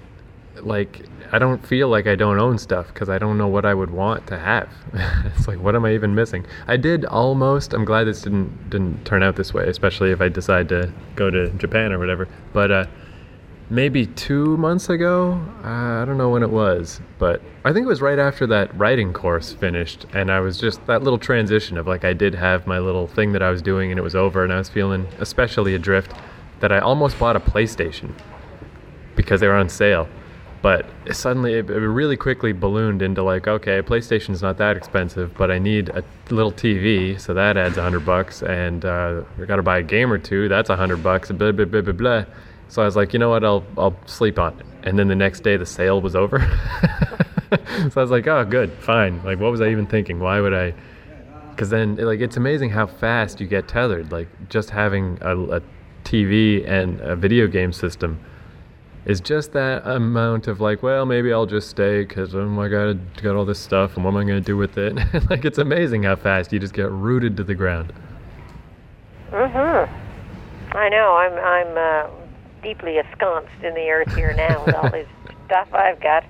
like, 0.62 1.06
I 1.32 1.40
don't 1.40 1.66
feel 1.66 1.90
like 1.90 2.08
I 2.08 2.16
don't 2.16 2.40
own 2.40 2.58
stuff 2.58 2.88
because 2.88 3.10
I 3.10 3.18
don't 3.18 3.38
know 3.38 3.48
what 3.48 3.66
I 3.66 3.74
would 3.74 3.92
want 3.92 4.28
to 4.28 4.38
have. 4.38 4.70
it's 5.36 5.48
like, 5.48 5.60
what 5.60 5.76
am 5.76 5.86
I 5.86 5.94
even 5.94 6.16
missing? 6.16 6.46
I 6.68 6.78
did 6.78 7.06
almost, 7.06 7.74
I'm 7.74 7.86
glad 7.86 8.06
this 8.06 8.22
didn't, 8.22 8.70
didn't 8.70 9.06
turn 9.06 9.24
out 9.24 9.36
this 9.36 9.54
way, 9.54 9.68
especially 9.68 10.12
if 10.12 10.22
I 10.22 10.30
decide 10.30 10.70
to 10.70 10.92
go 11.16 11.30
to 11.30 11.50
Japan 11.52 11.92
or 11.92 12.00
whatever. 12.00 12.28
But, 12.54 12.72
uh, 12.72 12.86
maybe 13.70 14.06
two 14.06 14.58
months 14.58 14.90
ago. 14.90 15.42
Uh, 15.64 16.02
I 16.02 16.06
don't 16.06 16.18
know 16.18 16.30
when 16.30 16.44
it 16.44 16.50
was, 16.50 17.02
but 17.18 17.42
I 17.64 17.74
think 17.74 17.86
it 17.86 17.90
was 17.90 18.02
right 18.02 18.20
after 18.20 18.46
that 18.48 18.76
writing 18.78 19.14
course 19.14 19.54
finished, 19.54 20.06
and 20.14 20.32
I 20.32 20.40
was 20.40 20.60
just 20.60 20.86
that 20.88 21.04
little 21.04 21.20
transition 21.20 21.78
of 21.78 21.88
like 21.88 22.06
I 22.06 22.14
did 22.14 22.36
have 22.36 22.68
my 22.68 22.80
little 22.80 23.08
thing 23.08 23.32
that 23.34 23.42
I 23.42 23.50
was 23.50 23.62
doing, 23.62 23.92
and 23.92 24.00
it 24.00 24.04
was 24.04 24.16
over, 24.16 24.44
and 24.44 24.54
I 24.54 24.58
was 24.58 24.70
feeling 24.70 25.08
especially 25.20 25.74
adrift 25.74 26.14
that 26.60 26.72
I 26.72 26.80
almost 26.80 27.18
bought 27.18 27.36
a 27.36 27.40
PlayStation 27.40 28.14
because 29.16 29.42
they 29.42 29.48
were 29.48 29.56
on 29.56 29.70
sale. 29.70 30.08
But 30.66 30.88
suddenly, 31.12 31.54
it, 31.54 31.68
really 31.68 32.18
quickly 32.18 32.52
ballooned 32.52 33.04
into 33.04 33.22
like, 33.22 33.48
okay, 33.48 33.84
PlayStation's 33.84 34.42
not 34.42 34.58
that 34.58 34.76
expensive, 34.76 35.32
but 35.38 35.52
I 35.52 35.60
need 35.60 35.90
a 35.90 36.04
little 36.32 36.52
TV, 36.52 37.20
so 37.20 37.36
that 37.36 37.56
adds 37.56 37.78
a 37.78 37.84
hundred 37.84 38.04
bucks, 38.04 38.42
and 38.42 38.84
uh, 38.84 39.22
I 39.40 39.46
got 39.46 39.58
to 39.58 39.62
buy 39.62 39.78
a 39.78 39.84
game 39.84 40.12
or 40.12 40.18
two, 40.18 40.50
that's 40.50 40.72
a 40.72 40.76
hundred 40.76 41.04
bucks, 41.04 41.30
blah 41.32 41.52
blah 41.52 41.66
blah 41.66 41.82
blah 41.82 41.94
blah. 41.94 42.26
So 42.68 42.82
I 42.82 42.86
was 42.86 42.96
like, 42.96 43.14
you 43.14 43.20
know 43.20 43.30
what, 43.30 43.46
I'll 43.46 43.64
I'll 43.78 43.96
sleep 44.08 44.40
on 44.40 44.60
it. 44.60 44.66
and 44.82 44.98
then 44.98 45.08
the 45.08 45.16
next 45.16 45.42
day 45.42 45.56
the 45.56 45.68
sale 45.68 46.02
was 46.02 46.16
over. 46.16 46.40
so 47.52 47.92
I 47.96 48.02
was 48.02 48.10
like, 48.10 48.26
oh, 48.26 48.44
good, 48.44 48.74
fine. 48.80 49.24
Like, 49.24 49.40
what 49.40 49.52
was 49.52 49.62
I 49.62 49.70
even 49.70 49.86
thinking? 49.86 50.20
Why 50.20 50.42
would 50.42 50.56
I? 50.56 50.74
Because 51.52 51.70
then, 51.70 51.98
like, 51.98 52.22
it's 52.22 52.38
amazing 52.38 52.72
how 52.72 52.88
fast 52.88 53.40
you 53.40 53.46
get 53.46 53.68
tethered. 53.68 54.12
Like, 54.12 54.30
just 54.50 54.72
having 54.72 55.20
a, 55.22 55.38
a 55.58 55.62
TV 56.06 56.68
and 56.68 57.00
a 57.02 57.16
video 57.16 57.46
game 57.46 57.72
system 57.72 58.20
is 59.06 59.22
just 59.22 59.54
that 59.54 59.86
amount 59.86 60.48
of 60.48 60.60
like, 60.60 60.82
well, 60.82 61.06
maybe 61.06 61.32
I'll 61.32 61.46
just 61.46 61.70
stay 61.70 62.04
because 62.04 62.34
oh 62.34 62.46
my 62.48 62.68
god, 62.68 63.00
I 63.18 63.22
got 63.22 63.36
all 63.36 63.46
this 63.46 63.60
stuff, 63.60 63.96
and 63.96 64.04
what 64.04 64.12
am 64.12 64.18
I 64.18 64.24
going 64.24 64.42
to 64.42 64.46
do 64.46 64.58
with 64.58 64.78
it? 64.78 64.96
like, 65.30 65.46
it's 65.46 65.58
amazing 65.60 66.04
how 66.04 66.16
fast 66.16 66.52
you 66.52 66.60
just 66.60 66.74
get 66.74 66.90
rooted 66.92 67.38
to 67.38 67.44
the 67.44 67.56
ground. 67.56 67.94
Mhm. 69.32 69.90
I 70.74 70.90
know. 70.90 71.16
I'm 71.16 71.34
I'm 71.34 71.78
uh, 71.78 72.10
deeply 72.64 72.98
ensconced 72.98 73.64
in 73.64 73.74
the 73.76 73.90
earth 73.90 74.14
here 74.16 74.34
now 74.34 74.66
with 74.66 74.76
all 74.76 74.90
this 74.90 75.08
stuff 75.46 75.68
I've 75.74 76.00
got. 76.00 76.24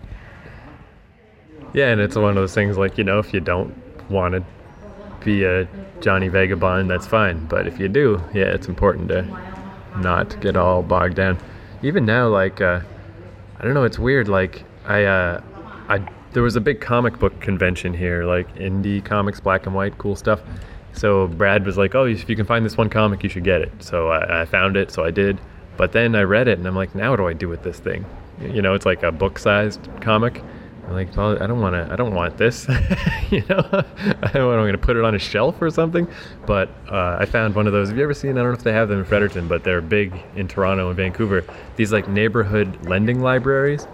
Yeah, 1.74 1.90
and 1.90 2.00
it's 2.00 2.16
one 2.16 2.30
of 2.30 2.36
those 2.36 2.54
things 2.54 2.78
like 2.78 2.98
you 2.98 3.04
know, 3.04 3.20
if 3.20 3.34
you 3.34 3.40
don't 3.40 3.74
want 4.10 4.34
to 4.36 4.44
be 5.24 5.44
a 5.44 5.68
Johnny 6.02 6.28
Vagabond, 6.28 6.90
that's 6.90 7.08
fine. 7.08 7.46
But 7.48 7.68
if 7.68 7.80
you 7.80 7.88
do, 7.88 8.22
yeah, 8.34 8.46
it's 8.46 8.68
important 8.68 9.10
to 9.10 9.24
not 9.98 10.40
get 10.42 10.56
all 10.56 10.84
bogged 10.84 11.16
down. 11.16 11.38
Even 11.86 12.04
now, 12.04 12.28
like 12.28 12.62
uh, 12.62 12.80
I 13.60 13.64
don't 13.64 13.76
know, 13.76 13.84
it's 13.84 14.00
weird. 14.00 14.28
Like 14.28 14.64
I, 14.86 15.04
uh, 15.04 15.42
I 15.88 16.00
there 16.34 16.42
was 16.42 16.56
a 16.56 16.62
big 16.62 16.82
comic 16.82 17.20
book 17.20 17.40
convention 17.40 17.94
here, 17.94 18.26
like 18.26 18.54
indie 18.56 19.06
comics, 19.06 19.40
black 19.40 19.68
and 19.68 19.76
white, 19.76 19.96
cool 20.00 20.16
stuff. 20.16 20.42
So 20.94 21.28
Brad 21.28 21.64
was 21.64 21.78
like, 21.78 21.94
"Oh, 21.94 22.06
if 22.06 22.28
you 22.28 22.36
can 22.36 22.48
find 22.48 22.66
this 22.66 22.76
one 22.76 22.90
comic, 22.90 23.22
you 23.22 23.30
should 23.30 23.44
get 23.44 23.62
it." 23.62 23.72
So 23.84 24.10
I, 24.10 24.42
I 24.42 24.46
found 24.46 24.78
it, 24.78 24.90
so 24.90 25.06
I 25.06 25.12
did. 25.12 25.40
But 25.78 25.92
then 25.92 26.16
I 26.16 26.24
read 26.24 26.48
it, 26.48 26.58
and 26.58 26.68
I'm 26.68 26.76
like, 26.76 26.96
"Now 26.96 27.12
what 27.12 27.18
do 27.18 27.28
I 27.28 27.34
do 27.34 27.48
with 27.48 27.62
this 27.62 27.78
thing?" 27.78 28.04
You 28.42 28.64
know, 28.64 28.74
it's 28.74 28.88
like 28.88 29.04
a 29.04 29.12
book-sized 29.12 29.88
comic. 30.02 30.42
I'm 30.88 30.94
like, 30.94 31.16
well, 31.18 31.42
I 31.42 31.48
don't 31.48 31.62
want 31.62 31.74
to. 31.74 31.92
I 31.92 31.96
don't 31.96 32.14
want 32.14 32.38
this. 32.38 32.68
you 33.32 33.44
know, 33.50 33.60
I 33.72 34.32
don't. 34.34 34.54
I'm 34.54 34.60
going 34.60 34.72
to 34.74 34.78
put 34.78 34.96
it 34.98 35.04
on 35.04 35.16
a 35.16 35.20
shelf 35.20 35.60
or 35.62 35.70
something. 35.72 36.08
But 36.46 36.70
uh, 36.92 37.18
I 37.20 37.26
found 37.26 37.56
one 37.56 37.66
of 37.66 37.74
those. 37.74 37.90
Have 37.90 37.98
you 37.98 38.04
ever 38.04 38.14
seen? 38.14 38.32
I 38.32 38.44
don't 38.44 38.52
know 38.52 38.58
if 38.58 38.64
they 38.64 38.74
have 38.74 38.90
them 38.90 39.00
in 39.00 39.06
Fredericton, 39.06 39.48
but 39.48 39.64
they're 39.64 39.82
big 39.82 40.14
in 40.36 40.48
Toronto 40.48 40.88
and 40.90 40.96
Vancouver. 40.96 41.44
These 41.76 41.92
like 41.92 42.08
neighborhood 42.08 42.86
lending 42.86 43.20
libraries, 43.22 43.86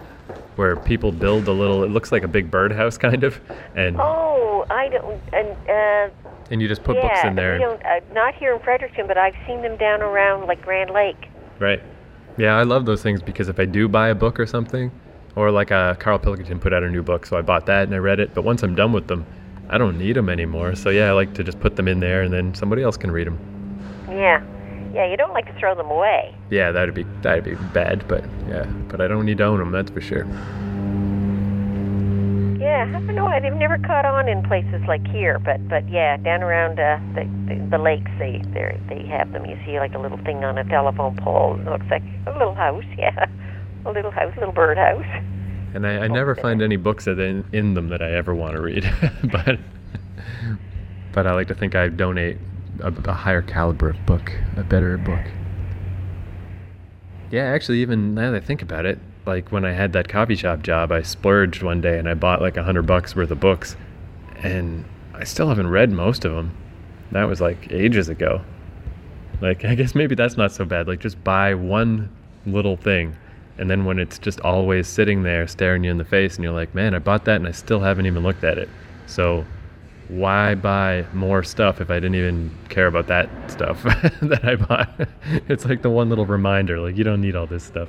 where 0.58 0.76
people 0.76 1.14
build 1.14 1.48
a 1.48 1.52
little. 1.54 1.84
It 1.84 1.92
looks 1.92 2.12
like 2.12 2.24
a 2.24 2.28
big 2.28 2.52
birdhouse 2.52 2.98
kind 3.08 3.24
of, 3.24 3.40
and 3.76 3.96
Oh, 4.00 4.66
I 4.70 4.90
don't. 4.90 5.22
And 5.32 5.70
uh, 5.70 6.10
and 6.52 6.62
you 6.62 6.68
just 6.68 6.84
put 6.84 6.98
yeah, 6.98 7.08
books 7.08 7.24
in 7.24 7.36
there. 7.36 7.80
uh, 7.86 8.02
not 8.14 8.36
here 8.36 8.54
in 8.54 8.60
Fredericton, 8.62 9.08
but 9.08 9.18
I've 9.18 9.36
seen 9.48 9.62
them 9.62 9.78
down 9.78 10.02
around 10.02 10.46
like 10.48 10.62
Grand 10.62 10.90
Lake. 10.90 11.30
Right. 11.58 11.82
Yeah, 12.38 12.58
I 12.58 12.64
love 12.64 12.86
those 12.86 13.02
things 13.02 13.22
because 13.22 13.48
if 13.48 13.60
I 13.60 13.66
do 13.66 13.88
buy 13.88 14.10
a 14.10 14.16
book 14.16 14.40
or 14.40 14.46
something, 14.46 14.92
or 15.36 15.52
like 15.52 15.72
uh, 15.72 15.96
Carl 15.96 16.20
Pilkington 16.20 16.60
put 16.60 16.74
out 16.74 16.84
a 16.84 16.90
new 16.90 17.04
book, 17.04 17.26
so 17.26 17.38
I 17.38 17.42
bought 17.42 17.66
that 17.68 17.84
and 17.84 17.94
I 17.94 17.98
read 17.98 18.20
it. 18.20 18.34
But 18.34 18.44
once 18.44 18.64
I'm 18.64 18.76
done 18.76 18.92
with 18.92 19.08
them, 19.08 19.26
I 19.70 19.78
don't 19.78 19.98
need 19.98 20.16
them 20.16 20.30
anymore. 20.30 20.76
So 20.76 20.90
yeah, 20.90 21.10
I 21.10 21.12
like 21.12 21.34
to 21.36 21.44
just 21.44 21.60
put 21.60 21.76
them 21.76 21.88
in 21.88 22.00
there 22.00 22.22
and 22.22 22.34
then 22.34 22.54
somebody 22.54 22.84
else 22.84 22.98
can 22.98 23.12
read 23.12 23.28
them. 23.28 23.40
Yeah, 24.10 24.44
yeah. 24.94 25.10
You 25.10 25.16
don't 25.18 25.34
like 25.34 25.46
to 25.46 25.60
throw 25.60 25.76
them 25.76 25.90
away. 25.90 26.36
Yeah, 26.50 26.72
that'd 26.72 26.94
be 26.94 27.04
that'd 27.22 27.46
be 27.46 27.56
bad, 27.74 28.08
but 28.08 28.24
yeah, 28.48 28.66
but 28.90 29.00
I 29.00 29.08
don't 29.08 29.26
need 29.26 29.38
to 29.38 29.46
own 29.46 29.60
them. 29.60 29.72
That's 29.72 29.90
for 29.90 30.02
sure. 30.02 30.26
Yeah, 32.60 32.86
I 32.86 32.92
don't 32.92 33.16
know. 33.16 33.30
They've 33.42 33.54
never 33.54 33.78
caught 33.80 34.06
on 34.06 34.28
in 34.28 34.44
places 34.44 34.82
like 34.88 35.06
here, 35.08 35.40
but 35.40 35.68
but 35.68 35.90
yeah, 35.90 36.18
down 36.18 36.44
around 36.44 36.80
uh, 36.80 37.00
the, 37.16 37.24
the 37.48 37.70
the 37.72 37.78
lakes, 37.78 38.12
they 38.20 38.42
they 38.54 38.80
they 38.88 39.08
have 39.08 39.32
them. 39.32 39.46
You 39.46 39.58
see 39.66 39.80
like 39.80 39.96
a 39.96 39.98
little 39.98 40.20
thing 40.20 40.44
on 40.44 40.58
a 40.58 40.64
telephone 40.66 41.16
pole. 41.18 41.60
It 41.60 41.66
looks 41.66 41.88
like 41.90 42.04
a 42.28 42.32
little 42.32 42.54
house. 42.54 42.84
Yeah, 42.98 43.26
a 43.86 43.92
little 43.92 44.12
house, 44.12 44.34
little 44.38 44.54
birdhouse. 44.54 45.06
And 45.74 45.88
I, 45.88 46.00
I 46.00 46.08
never 46.08 46.36
find 46.36 46.62
any 46.62 46.76
books 46.76 47.08
in, 47.08 47.46
in 47.54 47.74
them 47.74 47.90
that 47.90 48.02
I 48.02 48.12
ever 48.12 48.36
want 48.36 48.54
to 48.54 48.62
read, 48.62 48.92
but 49.32 49.58
but 51.14 51.28
I 51.28 51.34
like 51.34 51.48
to 51.48 51.56
think 51.56 51.76
I 51.76 51.90
donate 51.90 52.38
a, 52.82 52.94
a 53.06 53.14
higher 53.14 53.42
caliber 53.42 53.94
book, 54.06 54.32
a 54.58 54.64
better 54.64 54.98
book. 54.98 55.22
Yeah, 57.32 57.46
actually, 57.46 57.82
even 57.82 58.14
now 58.14 58.32
that 58.32 58.44
I 58.44 58.46
think 58.46 58.62
about 58.62 58.86
it, 58.86 59.00
like 59.26 59.52
when 59.52 59.64
I 59.66 59.72
had 59.72 59.94
that 59.94 60.10
coffee 60.10 60.36
shop 60.36 60.62
job, 60.62 60.92
I 60.92 61.02
splurged 61.02 61.64
one 61.64 61.80
day 61.82 61.98
and 61.98 62.10
I 62.10 62.14
bought 62.14 62.42
like 62.42 62.58
a 62.58 62.64
hundred 62.64 62.84
bucks 62.84 63.16
worth 63.16 63.32
of 63.32 63.40
books, 63.40 63.76
and 64.38 64.86
I 65.14 65.24
still 65.24 65.48
haven't 65.48 65.70
read 65.70 65.92
most 65.92 66.26
of 66.26 66.34
them. 66.34 66.56
That 67.12 67.26
was 67.26 67.40
like 67.40 67.72
ages 67.72 68.10
ago. 68.10 68.42
Like 69.42 69.64
I 69.66 69.76
guess 69.76 69.96
maybe 69.96 70.16
that's 70.16 70.38
not 70.38 70.52
so 70.52 70.66
bad. 70.66 70.88
Like 70.88 71.00
just 71.00 71.24
buy 71.24 71.54
one 71.54 72.10
little 72.46 72.76
thing, 72.76 73.16
and 73.62 73.70
then 73.70 73.86
when 73.86 74.00
it's 74.00 74.18
just 74.18 74.40
always 74.42 74.88
sitting 74.88 75.22
there 75.22 75.48
staring 75.48 75.84
you 75.84 75.92
in 75.92 76.00
the 76.00 76.04
face, 76.04 76.36
and 76.36 76.44
you're 76.44 76.52
like, 76.52 76.74
man, 76.74 76.96
I 76.96 77.00
bought 77.00 77.26
that 77.26 77.36
and 77.36 77.48
I 77.48 77.52
still 77.52 77.80
haven't 77.80 78.08
even 78.08 78.24
looked 78.24 78.44
at 78.44 78.58
it. 78.58 78.68
So 79.06 79.46
why 80.08 80.56
buy 80.56 81.06
more 81.14 81.44
stuff 81.44 81.80
if 81.80 81.92
I 81.92 81.96
didn't 81.96 82.16
even 82.16 82.52
care 82.70 82.88
about 82.88 83.06
that 83.08 83.30
stuff 83.52 83.84
that 84.24 84.44
I 84.44 84.56
bought? 84.56 85.08
it's 85.48 85.64
like 85.64 85.84
the 85.84 85.92
one 85.92 86.10
little 86.10 86.26
reminder, 86.26 86.80
like 86.80 86.98
you 86.98 87.04
don't 87.04 87.22
need 87.22 87.36
all 87.36 87.46
this 87.46 87.64
stuff. 87.64 87.88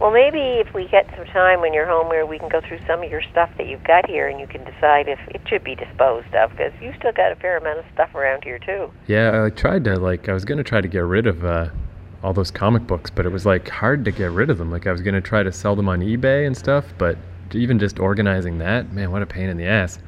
Well, 0.00 0.10
maybe 0.10 0.38
if 0.38 0.74
we 0.74 0.88
get 0.88 1.06
some 1.16 1.24
time 1.26 1.60
when 1.60 1.72
you're 1.72 1.86
home 1.86 2.08
where 2.08 2.26
we 2.26 2.40
can 2.40 2.48
go 2.48 2.60
through 2.60 2.80
some 2.86 3.02
of 3.02 3.10
your 3.10 3.22
stuff 3.30 3.50
that 3.56 3.68
you've 3.68 3.82
got 3.84 4.08
here 4.08 4.28
and 4.28 4.40
you 4.40 4.48
can 4.48 4.64
decide 4.64 5.08
if 5.08 5.18
it 5.28 5.40
should 5.48 5.62
be 5.62 5.76
disposed 5.76 6.34
of 6.34 6.50
because 6.50 6.72
you 6.80 6.92
still 6.98 7.12
got 7.12 7.30
a 7.30 7.36
fair 7.36 7.56
amount 7.56 7.78
of 7.78 7.84
stuff 7.94 8.14
around 8.16 8.42
here 8.42 8.58
too. 8.58 8.92
Yeah, 9.06 9.44
I 9.44 9.50
tried 9.50 9.84
to 9.84 9.96
like 9.96 10.28
I 10.28 10.32
was 10.32 10.44
gonna 10.44 10.64
try 10.64 10.80
to 10.80 10.88
get 10.88 11.00
rid 11.00 11.26
of 11.26 11.44
uh, 11.44 11.70
all 12.22 12.32
those 12.32 12.50
comic 12.50 12.86
books, 12.86 13.10
but 13.10 13.26
it 13.26 13.30
was 13.30 13.46
like 13.46 13.68
hard 13.68 14.04
to 14.04 14.10
get 14.10 14.30
rid 14.32 14.50
of 14.50 14.58
them. 14.58 14.70
Like 14.70 14.86
I 14.86 14.92
was 14.92 15.00
gonna 15.02 15.20
try 15.20 15.42
to 15.42 15.52
sell 15.52 15.76
them 15.76 15.88
on 15.88 16.00
eBay 16.00 16.46
and 16.46 16.56
stuff, 16.56 16.86
but 16.98 17.16
even 17.52 17.78
just 17.78 17.98
organizing 17.98 18.58
that, 18.58 18.92
man, 18.92 19.10
what 19.10 19.22
a 19.22 19.26
pain 19.26 19.48
in 19.48 19.56
the 19.56 19.66
ass. 19.66 19.98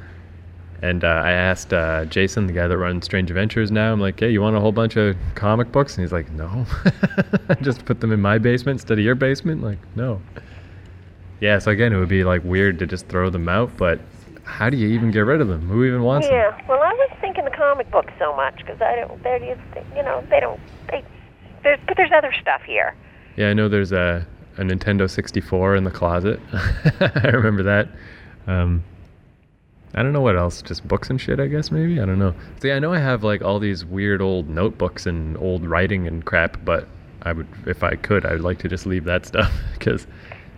And 0.82 1.04
uh, 1.04 1.08
I 1.08 1.32
asked 1.32 1.74
uh, 1.74 2.06
Jason, 2.06 2.46
the 2.46 2.54
guy 2.54 2.66
that 2.66 2.76
runs 2.78 3.04
Strange 3.04 3.30
Adventures 3.30 3.70
now, 3.70 3.92
I'm 3.92 4.00
like, 4.00 4.18
hey, 4.18 4.30
you 4.30 4.40
want 4.40 4.56
a 4.56 4.60
whole 4.60 4.72
bunch 4.72 4.96
of 4.96 5.14
comic 5.34 5.70
books? 5.72 5.96
And 5.96 6.04
he's 6.04 6.12
like, 6.12 6.30
no. 6.32 6.64
just 7.60 7.84
put 7.84 8.00
them 8.00 8.12
in 8.12 8.20
my 8.20 8.38
basement 8.38 8.76
instead 8.80 8.98
of 8.98 9.04
your 9.04 9.14
basement? 9.14 9.62
Like, 9.62 9.78
no. 9.94 10.22
Yeah, 11.40 11.58
so 11.58 11.70
again, 11.70 11.92
it 11.92 11.98
would 11.98 12.08
be 12.08 12.24
like 12.24 12.42
weird 12.44 12.78
to 12.78 12.86
just 12.86 13.08
throw 13.08 13.28
them 13.28 13.46
out, 13.48 13.76
but 13.76 14.00
how 14.44 14.70
do 14.70 14.76
you 14.78 14.88
even 14.88 15.10
get 15.10 15.20
rid 15.20 15.42
of 15.42 15.48
them? 15.48 15.68
Who 15.68 15.84
even 15.84 16.02
wants 16.02 16.26
them? 16.28 16.34
Yeah, 16.34 16.58
well, 16.66 16.82
I 16.82 16.92
was 16.92 17.10
thinking 17.20 17.44
the 17.44 17.50
comic 17.50 17.90
books 17.90 18.12
so 18.18 18.34
much 18.34 18.56
because 18.56 18.80
I 18.80 18.96
don't, 18.96 19.22
they're, 19.22 19.38
just- 19.38 19.86
you 19.94 20.02
know, 20.02 20.24
they 20.30 20.40
don't, 20.40 20.60
they, 20.90 21.04
there's, 21.62 21.78
but 21.86 21.96
there's 21.96 22.10
other 22.14 22.32
stuff 22.40 22.62
here. 22.62 22.94
Yeah, 23.36 23.50
I 23.50 23.54
know 23.54 23.68
there's 23.68 23.92
a, 23.92 24.26
a 24.58 24.62
Nintendo 24.62 25.08
64 25.08 25.76
in 25.76 25.84
the 25.84 25.90
closet. 25.90 26.40
I 27.00 27.28
remember 27.32 27.62
that. 27.64 27.88
Um, 28.46 28.82
I 29.94 30.02
don't 30.02 30.12
know 30.12 30.20
what 30.20 30.36
else. 30.36 30.62
Just 30.62 30.86
books 30.86 31.10
and 31.10 31.20
shit, 31.20 31.40
I 31.40 31.46
guess, 31.46 31.70
maybe? 31.70 32.00
I 32.00 32.04
don't 32.06 32.18
know. 32.18 32.34
See, 32.60 32.70
I 32.70 32.78
know 32.78 32.92
I 32.92 32.98
have 32.98 33.24
like 33.24 33.42
all 33.42 33.58
these 33.58 33.84
weird 33.84 34.20
old 34.22 34.48
notebooks 34.48 35.06
and 35.06 35.36
old 35.38 35.66
writing 35.66 36.06
and 36.06 36.24
crap, 36.24 36.64
but 36.64 36.86
I 37.22 37.32
would, 37.32 37.46
if 37.66 37.82
I 37.82 37.96
could, 37.96 38.24
I 38.24 38.32
would 38.32 38.42
like 38.42 38.58
to 38.60 38.68
just 38.68 38.86
leave 38.86 39.04
that 39.04 39.26
stuff 39.26 39.52
because, 39.78 40.06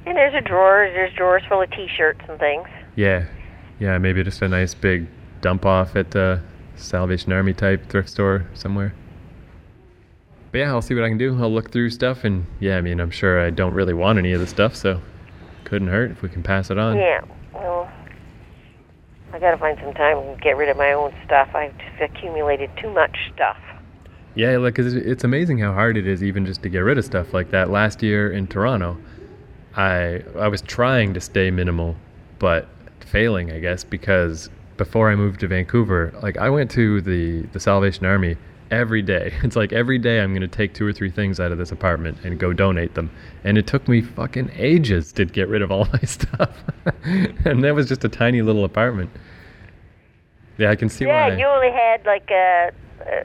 And 0.06 0.16
there's 0.16 0.34
a 0.34 0.40
drawer, 0.40 0.88
there's 0.92 1.12
drawers 1.14 1.42
full 1.48 1.62
of 1.62 1.70
T-shirts 1.70 2.20
and 2.28 2.38
things. 2.38 2.68
yeah, 2.96 3.26
yeah, 3.80 3.98
maybe 3.98 4.22
just 4.22 4.42
a 4.42 4.48
nice 4.48 4.74
big 4.74 5.06
dump 5.40 5.64
off 5.66 5.96
at 5.96 6.14
uh, 6.14 6.38
Salvation 6.76 7.32
Army 7.32 7.52
type 7.52 7.88
thrift 7.88 8.08
store 8.10 8.46
somewhere. 8.54 8.94
But 10.52 10.58
yeah, 10.58 10.70
I'll 10.70 10.82
see 10.82 10.94
what 10.94 11.02
I 11.02 11.08
can 11.08 11.18
do. 11.18 11.36
I'll 11.42 11.52
look 11.52 11.70
through 11.70 11.90
stuff, 11.90 12.24
and 12.24 12.46
yeah, 12.60 12.76
I 12.76 12.82
mean, 12.82 13.00
I'm 13.00 13.10
sure 13.10 13.44
I 13.44 13.48
don't 13.48 13.72
really 13.72 13.94
want 13.94 14.18
any 14.18 14.32
of 14.32 14.40
the 14.40 14.46
stuff, 14.46 14.76
so 14.76 15.00
couldn't 15.64 15.88
hurt 15.88 16.10
if 16.10 16.20
we 16.20 16.28
can 16.28 16.42
pass 16.42 16.70
it 16.70 16.78
on. 16.78 16.98
Yeah, 16.98 17.22
well, 17.54 17.90
I 19.32 19.38
got 19.38 19.52
to 19.52 19.56
find 19.56 19.78
some 19.82 19.94
time 19.94 20.18
and 20.18 20.40
get 20.42 20.58
rid 20.58 20.68
of 20.68 20.76
my 20.76 20.92
own 20.92 21.14
stuff. 21.24 21.48
I've 21.54 21.76
just 21.78 22.02
accumulated 22.02 22.70
too 22.76 22.90
much 22.90 23.16
stuff. 23.34 23.56
Yeah, 24.34 24.58
like 24.58 24.78
it's 24.78 25.24
amazing 25.24 25.58
how 25.58 25.72
hard 25.72 25.96
it 25.96 26.06
is 26.06 26.22
even 26.22 26.44
just 26.44 26.62
to 26.62 26.68
get 26.68 26.80
rid 26.80 26.98
of 26.98 27.04
stuff 27.06 27.32
like 27.32 27.50
that. 27.50 27.70
Last 27.70 28.02
year 28.02 28.30
in 28.30 28.46
Toronto, 28.46 28.98
I 29.74 30.22
I 30.38 30.48
was 30.48 30.60
trying 30.60 31.14
to 31.14 31.20
stay 31.20 31.50
minimal, 31.50 31.96
but 32.38 32.68
failing, 33.00 33.52
I 33.52 33.58
guess, 33.58 33.84
because 33.84 34.50
before 34.76 35.10
I 35.10 35.16
moved 35.16 35.40
to 35.40 35.48
Vancouver, 35.48 36.12
like 36.22 36.36
I 36.36 36.50
went 36.50 36.70
to 36.72 37.00
the 37.00 37.42
the 37.52 37.60
Salvation 37.60 38.04
Army 38.04 38.36
every 38.72 39.02
day. 39.02 39.32
It's 39.42 39.56
like 39.56 39.72
every 39.72 39.98
day 39.98 40.20
I'm 40.20 40.32
gonna 40.32 40.48
take 40.48 40.72
two 40.72 40.86
or 40.86 40.92
three 40.92 41.10
things 41.10 41.38
out 41.38 41.52
of 41.52 41.58
this 41.58 41.70
apartment 41.70 42.18
and 42.24 42.38
go 42.38 42.52
donate 42.52 42.94
them, 42.94 43.10
and 43.44 43.58
it 43.58 43.66
took 43.66 43.86
me 43.86 44.00
fucking 44.00 44.50
ages 44.56 45.12
to 45.12 45.24
get 45.24 45.48
rid 45.48 45.62
of 45.62 45.70
all 45.70 45.86
my 45.92 46.00
stuff, 46.00 46.50
and 47.04 47.62
that 47.62 47.74
was 47.74 47.88
just 47.88 48.04
a 48.04 48.08
tiny 48.08 48.42
little 48.42 48.64
apartment. 48.64 49.10
Yeah, 50.58 50.70
I 50.70 50.76
can 50.76 50.88
see 50.88 51.04
yeah, 51.04 51.28
why. 51.28 51.36
you 51.36 51.46
only 51.46 51.70
had 51.70 52.04
like 52.06 52.30
a, 52.30 52.70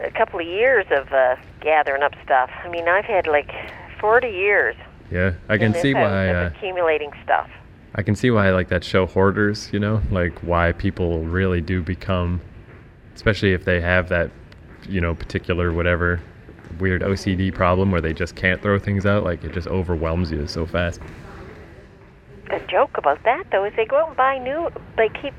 a 0.06 0.12
couple 0.12 0.40
of 0.40 0.48
years 0.48 0.86
of 0.92 1.12
uh, 1.12 1.36
gathering 1.62 2.04
up 2.04 2.14
stuff. 2.24 2.50
I 2.64 2.70
mean, 2.70 2.88
I've 2.88 3.06
had 3.06 3.28
like 3.28 3.52
40 4.00 4.28
years. 4.28 4.76
yeah, 5.12 5.34
I 5.50 5.58
can 5.58 5.74
see 5.74 5.94
why. 5.94 6.30
Uh, 6.30 6.48
accumulating 6.48 7.12
stuff. 7.24 7.50
I 7.96 8.04
can 8.04 8.16
see 8.16 8.32
why 8.32 8.52
like 8.52 8.70
that 8.70 8.84
show 8.84 9.06
Hoarders, 9.08 9.72
you 9.74 9.80
know, 9.80 10.02
like 10.12 10.40
why 10.40 10.72
people 10.72 11.24
really 11.24 11.62
do 11.62 11.82
become 11.82 12.42
especially 13.18 13.52
if 13.52 13.66
they 13.66 13.82
have 13.82 14.10
that, 14.10 14.30
you 14.88 15.02
know, 15.02 15.16
particular 15.16 15.72
whatever 15.74 16.22
weird 16.80 17.02
OCD 17.02 17.54
problem 17.54 17.92
where 17.92 18.02
they 18.02 18.14
just 18.14 18.36
can't 18.36 18.62
throw 18.62 18.80
things 18.80 19.06
out. 19.06 19.24
Like 19.24 19.44
it 19.44 19.54
just 19.54 19.68
overwhelms 19.68 20.32
you 20.32 20.48
so 20.48 20.66
fast. 20.66 21.02
The 22.50 22.60
joke 22.70 22.98
about 22.98 23.24
that 23.24 23.46
though 23.52 23.66
is 23.66 23.74
they 23.76 23.86
go 23.86 23.98
out 23.98 24.08
and 24.10 24.18
buy 24.18 24.38
new. 24.38 24.70
They 24.96 25.10
keep. 25.10 25.34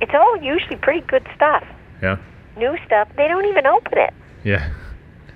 It's 0.00 0.12
all 0.14 0.36
usually 0.42 0.76
pretty 0.76 1.00
good 1.06 1.26
stuff. 1.34 1.64
Yeah. 2.02 2.18
New 2.56 2.76
stuff. 2.84 3.08
They 3.16 3.28
don't 3.28 3.46
even 3.46 3.66
open 3.66 3.98
it. 3.98 4.14
Yeah. 4.44 4.72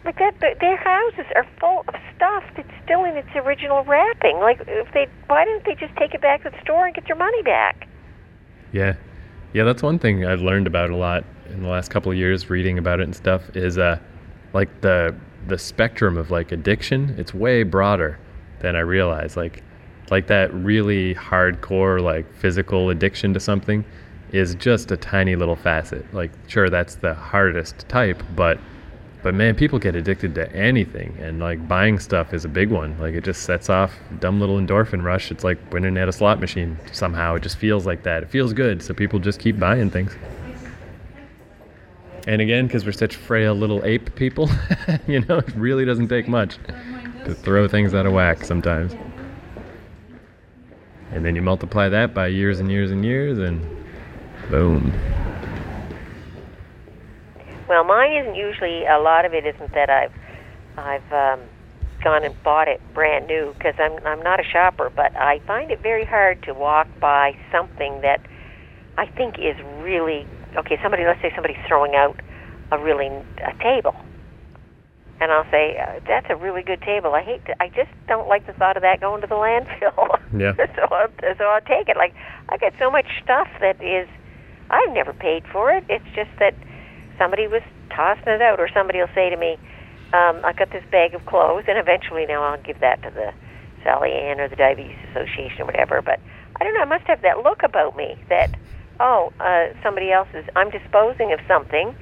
Like 0.05 0.19
that, 0.19 0.41
their 0.61 0.77
houses 0.77 1.27
are 1.37 1.47
full 1.59 1.85
of 1.89 1.95
stuff 2.17 2.45
that's 2.57 2.71
still 2.85 3.05
in 3.05 3.17
its 3.17 3.29
original 3.35 3.85
wrapping. 3.85 4.39
Like, 4.39 4.63
if 4.67 4.93
they, 4.95 5.09
why 5.27 5.45
didn't 5.45 5.65
they 5.67 5.75
just 5.75 5.95
take 5.97 6.15
it 6.15 6.23
back 6.23 6.43
to 6.45 6.51
the 6.51 6.61
store 6.63 6.87
and 6.87 6.95
get 6.95 7.07
your 7.07 7.19
money 7.19 7.43
back? 7.43 7.87
Yeah. 8.73 8.95
Yeah, 9.53 9.65
that's 9.65 9.83
one 9.83 9.99
thing 9.99 10.25
I've 10.25 10.41
learned 10.41 10.67
about 10.67 10.91
a 10.91 10.97
lot 10.97 11.25
in 11.53 11.63
the 11.63 11.69
last 11.69 11.91
couple 11.91 12.11
of 12.13 12.19
years 12.19 12.51
reading 12.51 12.79
about 12.79 13.01
it 13.01 13.05
and 13.05 13.17
stuff 13.17 13.55
is 13.57 13.79
uh 13.79 13.99
like 14.53 14.81
the 14.81 15.15
the 15.47 15.59
spectrum 15.59 16.17
of 16.17 16.31
like 16.31 16.53
addiction, 16.53 17.15
it's 17.19 17.33
way 17.33 17.63
broader 17.63 18.19
than 18.61 18.77
I 18.77 18.81
realized. 18.81 19.37
Like 19.37 19.63
like 20.11 20.27
that 20.27 20.53
really 20.53 21.15
hardcore 21.15 22.03
like 22.03 22.33
physical 22.35 22.91
addiction 22.91 23.33
to 23.35 23.41
something 23.41 23.85
is 24.33 24.55
just 24.57 24.91
a 24.91 24.97
tiny 24.97 25.37
little 25.37 25.57
facet. 25.57 26.13
Like 26.13 26.31
sure 26.49 26.71
that's 26.71 26.97
the 26.97 27.15
hardest 27.15 27.89
type, 27.89 28.23
but 28.35 28.59
but 29.23 29.35
man, 29.35 29.55
people 29.55 29.79
get 29.79 29.95
addicted 29.95 30.35
to 30.37 30.51
anything, 30.55 31.15
and 31.21 31.41
like 31.41 31.69
buying 31.69 31.99
stuff 31.99 32.33
is 32.33 32.47
a 32.47 32.49
big 32.49 32.71
one. 32.71 32.99
Like 32.99 33.15
it 33.15 33.23
just 33.23 33.43
sets 33.43 33.69
off 33.69 33.95
dumb 34.19 34.41
little 34.41 34.59
endorphin 34.59 35.03
rush. 35.03 35.31
It's 35.31 35.45
like 35.45 35.59
winning 35.73 35.99
at 35.99 36.09
a 36.09 36.13
slot 36.13 36.41
machine. 36.41 36.79
Somehow 36.93 37.35
it 37.35 37.43
just 37.43 37.59
feels 37.59 37.85
like 37.85 38.03
that. 38.05 38.23
It 38.23 38.31
feels 38.31 38.53
good, 38.55 38.83
so 38.83 38.95
people 38.95 39.19
just 39.19 39.39
keep 39.39 39.59
buying 39.59 39.91
things. 39.91 40.17
And 42.31 42.41
again, 42.41 42.69
because 42.69 42.87
we're 42.87 42.93
such 42.93 43.17
frail 43.17 43.57
little 43.57 43.85
ape 43.85 44.15
people, 44.15 44.49
you 45.09 45.21
know, 45.23 45.39
it 45.39 45.53
really 45.57 45.85
doesn't 45.85 46.07
take 46.07 46.29
much 46.29 46.59
to 47.25 47.35
throw 47.35 47.67
things 47.67 47.93
out 47.93 48.07
of 48.07 48.13
whack 48.13 48.45
sometimes. 48.45 48.95
And 51.11 51.25
then 51.25 51.35
you 51.35 51.43
multiply 51.43 51.89
that 51.89 52.15
by 52.15 52.29
years 52.29 52.61
and 52.61 52.71
years 52.71 52.93
and 52.93 53.05
years, 53.05 53.37
and 53.37 53.61
boom. 54.49 54.93
Well, 57.69 57.83
mine 57.83 58.13
isn't 58.13 58.37
usually. 58.37 58.87
A 58.87 59.01
lot 59.01 59.25
of 59.25 59.35
it 59.35 59.45
isn't 59.45 59.75
that 59.75 59.91
I've 59.91 60.13
I've 60.77 61.13
um, 61.13 61.41
gone 62.05 62.23
and 62.23 62.41
bought 62.45 62.69
it 62.69 62.81
brand 62.95 63.27
new 63.27 63.53
because 63.59 63.75
I'm 63.77 63.99
I'm 64.07 64.23
not 64.23 64.39
a 64.39 64.45
shopper, 64.45 64.89
but 64.95 65.17
I 65.17 65.41
find 65.49 65.73
it 65.73 65.81
very 65.81 66.05
hard 66.05 66.45
to 66.45 66.55
walk 66.55 66.87
by 67.01 67.37
something 67.51 68.03
that 68.03 68.21
I 68.97 69.07
think 69.07 69.41
is 69.41 69.57
really 69.81 70.29
okay. 70.57 70.79
Somebody, 70.83 71.05
let's 71.05 71.21
say 71.23 71.33
somebody's 71.35 71.61
throwing 71.67 71.95
out 71.95 72.21
a 72.73 72.79
really 72.79 73.07
a 73.07 73.53
table, 73.63 73.95
and 75.21 75.31
I'll 75.31 75.49
say 75.51 75.77
uh, 75.79 76.01
that's 76.07 76.27
a 76.31 76.37
really 76.37 76.63
good 76.63 76.81
table. 76.83 77.15
I 77.15 77.23
hate 77.23 77.45
to, 77.47 77.63
I 77.63 77.69
just 77.69 77.91
don't 78.09 78.29
like 78.29 78.47
the 78.47 78.53
thought 78.55 78.77
of 78.77 78.83
that 78.83 79.01
going 79.01 79.21
to 79.21 79.27
the 79.27 79.35
landfill. 79.47 80.19
Yeah. 80.37 80.55
so 80.77 80.83
I'll, 80.91 81.13
so 81.39 81.45
I'll 81.45 81.61
take 81.61 81.89
it. 81.89 81.97
Like 81.97 82.15
I 82.49 82.57
got 82.57 82.73
so 82.79 82.91
much 82.91 83.07
stuff 83.23 83.49
that 83.61 83.83
is 83.83 84.09
I've 84.71 84.93
never 84.93 85.13
paid 85.13 85.45
for 85.53 85.71
it. 85.71 85.85
It's 85.89 86.09
just 86.15 86.31
that 86.39 86.55
somebody 87.19 87.47
was 87.47 87.63
tossing 87.91 88.33
it 88.33 88.43
out, 88.43 88.61
or 88.61 88.69
somebody 88.73 88.99
will 88.99 89.13
say 89.15 89.29
to 89.29 89.37
me, 89.37 89.59
um, 90.15 90.41
"I 90.45 90.53
got 90.57 90.71
this 90.71 90.85
bag 90.91 91.15
of 91.15 91.27
clothes," 91.27 91.65
and 91.69 91.77
eventually 91.77 92.25
now 92.27 92.43
I'll 92.43 92.63
give 92.63 92.81
that 92.81 93.03
to 93.03 93.11
the 93.11 93.33
Sally 93.83 94.13
Ann 94.13 94.41
or 94.41 94.49
the 94.49 94.57
Diabetes 94.57 94.97
Association 95.11 95.63
or 95.63 95.67
whatever. 95.67 96.01
But 96.03 96.21
I 96.61 96.65
don't 96.65 96.75
know. 96.75 96.83
I 96.83 96.91
must 96.91 97.07
have 97.07 97.23
that 97.23 97.43
look 97.43 97.63
about 97.63 97.97
me 97.97 98.17
that 98.29 98.57
oh, 99.01 99.33
uh, 99.41 99.69
somebody 99.83 100.13
else 100.13 100.29
is. 100.35 100.45
I'm 100.55 100.71
disposing 100.71 101.33
of 101.33 101.41
something. 101.49 101.97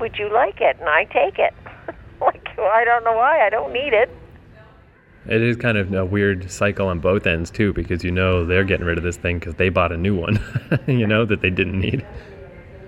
Would 0.00 0.16
you 0.18 0.32
like 0.32 0.60
it? 0.60 0.76
And 0.80 0.88
I 0.88 1.04
take 1.04 1.38
it. 1.38 1.52
like 2.20 2.48
well, 2.56 2.70
I 2.72 2.84
don't 2.84 3.04
know 3.04 3.16
why. 3.16 3.44
I 3.44 3.50
don't 3.50 3.72
need 3.72 3.92
it. 3.92 4.10
It 5.26 5.40
is 5.40 5.56
kind 5.56 5.78
of 5.78 5.92
a 5.92 6.04
weird 6.04 6.50
cycle 6.50 6.88
on 6.88 7.00
both 7.00 7.26
ends 7.26 7.50
too, 7.50 7.72
because 7.72 8.04
you 8.04 8.10
know 8.10 8.44
they're 8.44 8.64
getting 8.64 8.84
rid 8.84 8.98
of 8.98 9.04
this 9.04 9.16
thing 9.16 9.38
because 9.38 9.54
they 9.54 9.70
bought 9.70 9.90
a 9.90 9.96
new 9.96 10.14
one, 10.14 10.38
you 10.86 11.06
know 11.06 11.24
that 11.24 11.40
they 11.40 11.50
didn't 11.50 11.80
need. 11.80 12.06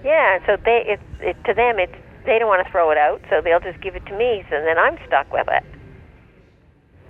Yeah, 0.04 0.38
so 0.46 0.56
they 0.62 0.84
it, 0.86 1.00
it 1.20 1.36
to 1.46 1.54
them 1.54 1.78
it's 1.78 1.94
they 2.26 2.38
don't 2.38 2.48
want 2.48 2.64
to 2.64 2.70
throw 2.70 2.90
it 2.90 2.98
out, 2.98 3.22
so 3.30 3.40
they'll 3.40 3.60
just 3.60 3.80
give 3.80 3.96
it 3.96 4.04
to 4.06 4.18
me, 4.18 4.44
so 4.50 4.60
then 4.62 4.78
I'm 4.78 4.98
stuck 5.06 5.32
with 5.32 5.46
it. 5.48 5.64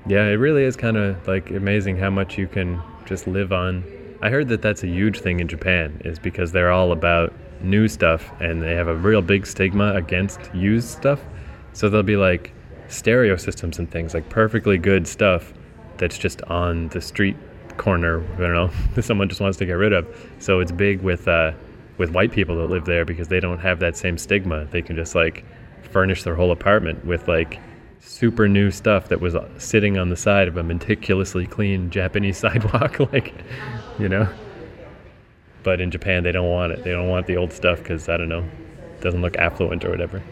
Yeah, 0.06 0.26
it 0.26 0.34
really 0.34 0.62
is 0.62 0.76
kind 0.76 0.96
of 0.96 1.26
like 1.26 1.50
amazing 1.50 1.96
how 1.96 2.10
much 2.10 2.38
you 2.38 2.46
can 2.46 2.80
just 3.04 3.26
live 3.26 3.52
on. 3.52 3.82
I 4.22 4.30
heard 4.30 4.48
that 4.48 4.62
that's 4.62 4.82
a 4.82 4.86
huge 4.86 5.20
thing 5.20 5.40
in 5.40 5.48
Japan, 5.48 6.00
is 6.04 6.18
because 6.18 6.52
they're 6.52 6.70
all 6.70 6.92
about 6.92 7.32
new 7.60 7.88
stuff 7.88 8.30
and 8.40 8.62
they 8.62 8.74
have 8.74 8.88
a 8.88 8.94
real 8.94 9.22
big 9.22 9.46
stigma 9.46 9.94
against 9.94 10.40
used 10.54 10.88
stuff. 10.88 11.20
So 11.72 11.88
they'll 11.88 12.02
be 12.02 12.16
like 12.16 12.52
stereo 12.88 13.36
systems 13.36 13.78
and 13.78 13.90
things, 13.90 14.14
like 14.14 14.28
perfectly 14.28 14.78
good 14.78 15.06
stuff 15.06 15.52
that's 15.98 16.18
just 16.18 16.42
on 16.42 16.88
the 16.88 17.00
street 17.00 17.36
corner, 17.76 18.22
I 18.34 18.38
don't 18.38 18.54
know, 18.54 18.70
someone 19.02 19.28
just 19.28 19.40
wants 19.40 19.58
to 19.58 19.66
get 19.66 19.74
rid 19.74 19.92
of. 19.92 20.06
So 20.38 20.60
it's 20.60 20.72
big 20.72 21.02
with 21.02 21.28
uh, 21.28 21.52
with 21.98 22.10
white 22.10 22.32
people 22.32 22.56
that 22.56 22.70
live 22.70 22.84
there 22.84 23.04
because 23.04 23.28
they 23.28 23.40
don't 23.40 23.58
have 23.58 23.80
that 23.80 23.96
same 23.96 24.18
stigma. 24.18 24.66
They 24.66 24.82
can 24.82 24.96
just 24.96 25.14
like 25.14 25.44
furnish 25.90 26.22
their 26.22 26.34
whole 26.34 26.52
apartment 26.52 27.04
with 27.04 27.28
like 27.28 27.58
super 28.00 28.48
new 28.48 28.70
stuff 28.70 29.08
that 29.08 29.20
was 29.20 29.34
sitting 29.58 29.98
on 29.98 30.08
the 30.10 30.16
side 30.16 30.48
of 30.48 30.56
a 30.56 30.62
meticulously 30.62 31.46
clean 31.46 31.90
Japanese 31.90 32.36
sidewalk, 32.46 33.00
like, 33.12 33.34
you 33.98 34.08
know. 34.08 34.28
But 35.62 35.80
in 35.80 35.90
Japan, 35.90 36.22
they 36.22 36.32
don't 36.32 36.48
want 36.48 36.72
it. 36.72 36.84
They 36.84 36.92
don't 36.92 37.08
want 37.08 37.26
the 37.26 37.36
old 37.36 37.52
stuff 37.52 37.78
because 37.78 38.08
I 38.08 38.16
don't 38.16 38.28
know, 38.28 38.44
it 38.94 39.00
doesn't 39.00 39.20
look 39.20 39.36
affluent 39.36 39.84
or 39.84 39.90
whatever. 39.90 40.22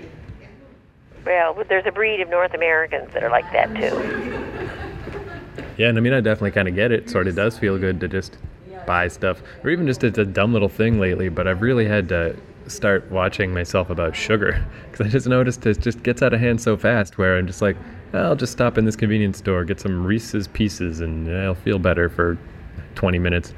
Well, 1.25 1.55
but 1.55 1.69
there's 1.69 1.87
a 1.87 1.93
breed 1.93 2.21
of 2.21 2.29
North 2.29 2.55
Americans 2.55 3.13
that 3.15 3.23
are 3.23 3.31
like 3.31 3.51
that 3.53 3.75
too. 3.75 4.75
Yeah, 5.77 5.89
and 5.89 5.99
I 5.99 6.01
mean, 6.01 6.13
I 6.13 6.21
definitely 6.21 6.53
kind 6.53 6.69
of 6.69 6.75
get 6.75 6.93
it. 6.93 7.11
Sort 7.11 7.27
of 7.27 7.35
does 7.35 7.59
feel 7.59 7.79
good 7.79 7.99
to 8.01 8.09
just 8.09 8.39
buy 8.87 9.09
stuff, 9.09 9.43
or 9.63 9.71
even 9.71 9.87
just 9.87 10.05
it's 10.05 10.19
a 10.19 10.25
dumb 10.25 10.53
little 10.53 10.69
thing 10.69 11.01
lately. 11.01 11.29
But 11.29 11.49
I've 11.49 11.63
really 11.63 11.87
had 11.87 12.09
to 12.11 12.37
start 12.67 13.11
watching 13.11 13.53
myself 13.53 13.91
about 13.91 14.15
sugar 14.15 14.65
because 14.91 15.07
I 15.07 15.11
just 15.11 15.27
noticed 15.27 15.67
it 15.67 15.81
just 15.81 16.03
gets 16.03 16.23
out 16.23 16.33
of 16.33 16.41
hand 16.41 16.61
so 16.61 16.77
fast. 16.77 17.19
Where 17.19 17.39
I'm 17.39 17.47
just 17.47 17.63
like, 17.63 17.77
I'll 18.13 18.37
just 18.37 18.53
stop 18.53 18.79
in 18.79 18.85
this 18.85 18.97
convenience 18.97 19.39
store, 19.39 19.65
get 19.65 19.81
some 19.81 20.05
Reese's 20.05 20.47
Pieces, 20.49 21.01
and 21.01 21.29
I'll 21.35 21.55
feel 21.55 21.79
better 21.79 22.09
for 22.09 22.39
20 22.95 23.19
minutes. 23.19 23.55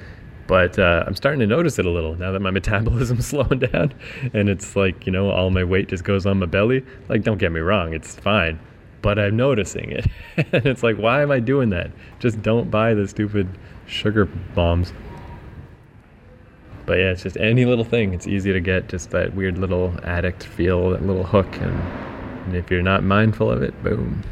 But 0.46 0.78
uh, 0.78 1.04
I'm 1.06 1.14
starting 1.14 1.40
to 1.40 1.46
notice 1.46 1.78
it 1.78 1.86
a 1.86 1.90
little 1.90 2.14
now 2.14 2.32
that 2.32 2.40
my 2.40 2.50
metabolism's 2.52 3.26
slowing 3.26 3.58
down, 3.58 3.92
and 4.32 4.48
it's 4.48 4.76
like 4.76 5.06
you 5.06 5.12
know 5.12 5.30
all 5.30 5.50
my 5.50 5.64
weight 5.64 5.88
just 5.88 6.04
goes 6.04 6.26
on 6.26 6.38
my 6.38 6.46
belly. 6.46 6.84
Like, 7.08 7.22
don't 7.22 7.38
get 7.38 7.52
me 7.52 7.60
wrong, 7.60 7.92
it's 7.92 8.14
fine, 8.14 8.58
but 9.02 9.18
I'm 9.18 9.36
noticing 9.36 9.90
it, 9.90 10.06
and 10.36 10.66
it's 10.66 10.82
like, 10.82 10.96
why 10.96 11.22
am 11.22 11.30
I 11.30 11.40
doing 11.40 11.70
that? 11.70 11.90
Just 12.18 12.42
don't 12.42 12.70
buy 12.70 12.94
the 12.94 13.08
stupid 13.08 13.48
sugar 13.86 14.26
bombs. 14.54 14.92
But 16.86 16.98
yeah, 16.98 17.10
it's 17.10 17.24
just 17.24 17.36
any 17.38 17.64
little 17.64 17.84
thing. 17.84 18.14
It's 18.14 18.28
easy 18.28 18.52
to 18.52 18.60
get 18.60 18.88
just 18.88 19.10
that 19.10 19.34
weird 19.34 19.58
little 19.58 19.98
addict 20.04 20.44
feel, 20.44 20.90
that 20.90 21.04
little 21.04 21.24
hook, 21.24 21.52
and, 21.60 21.80
and 22.46 22.54
if 22.54 22.70
you're 22.70 22.82
not 22.82 23.02
mindful 23.02 23.50
of 23.50 23.62
it, 23.62 23.82
boom. 23.82 24.22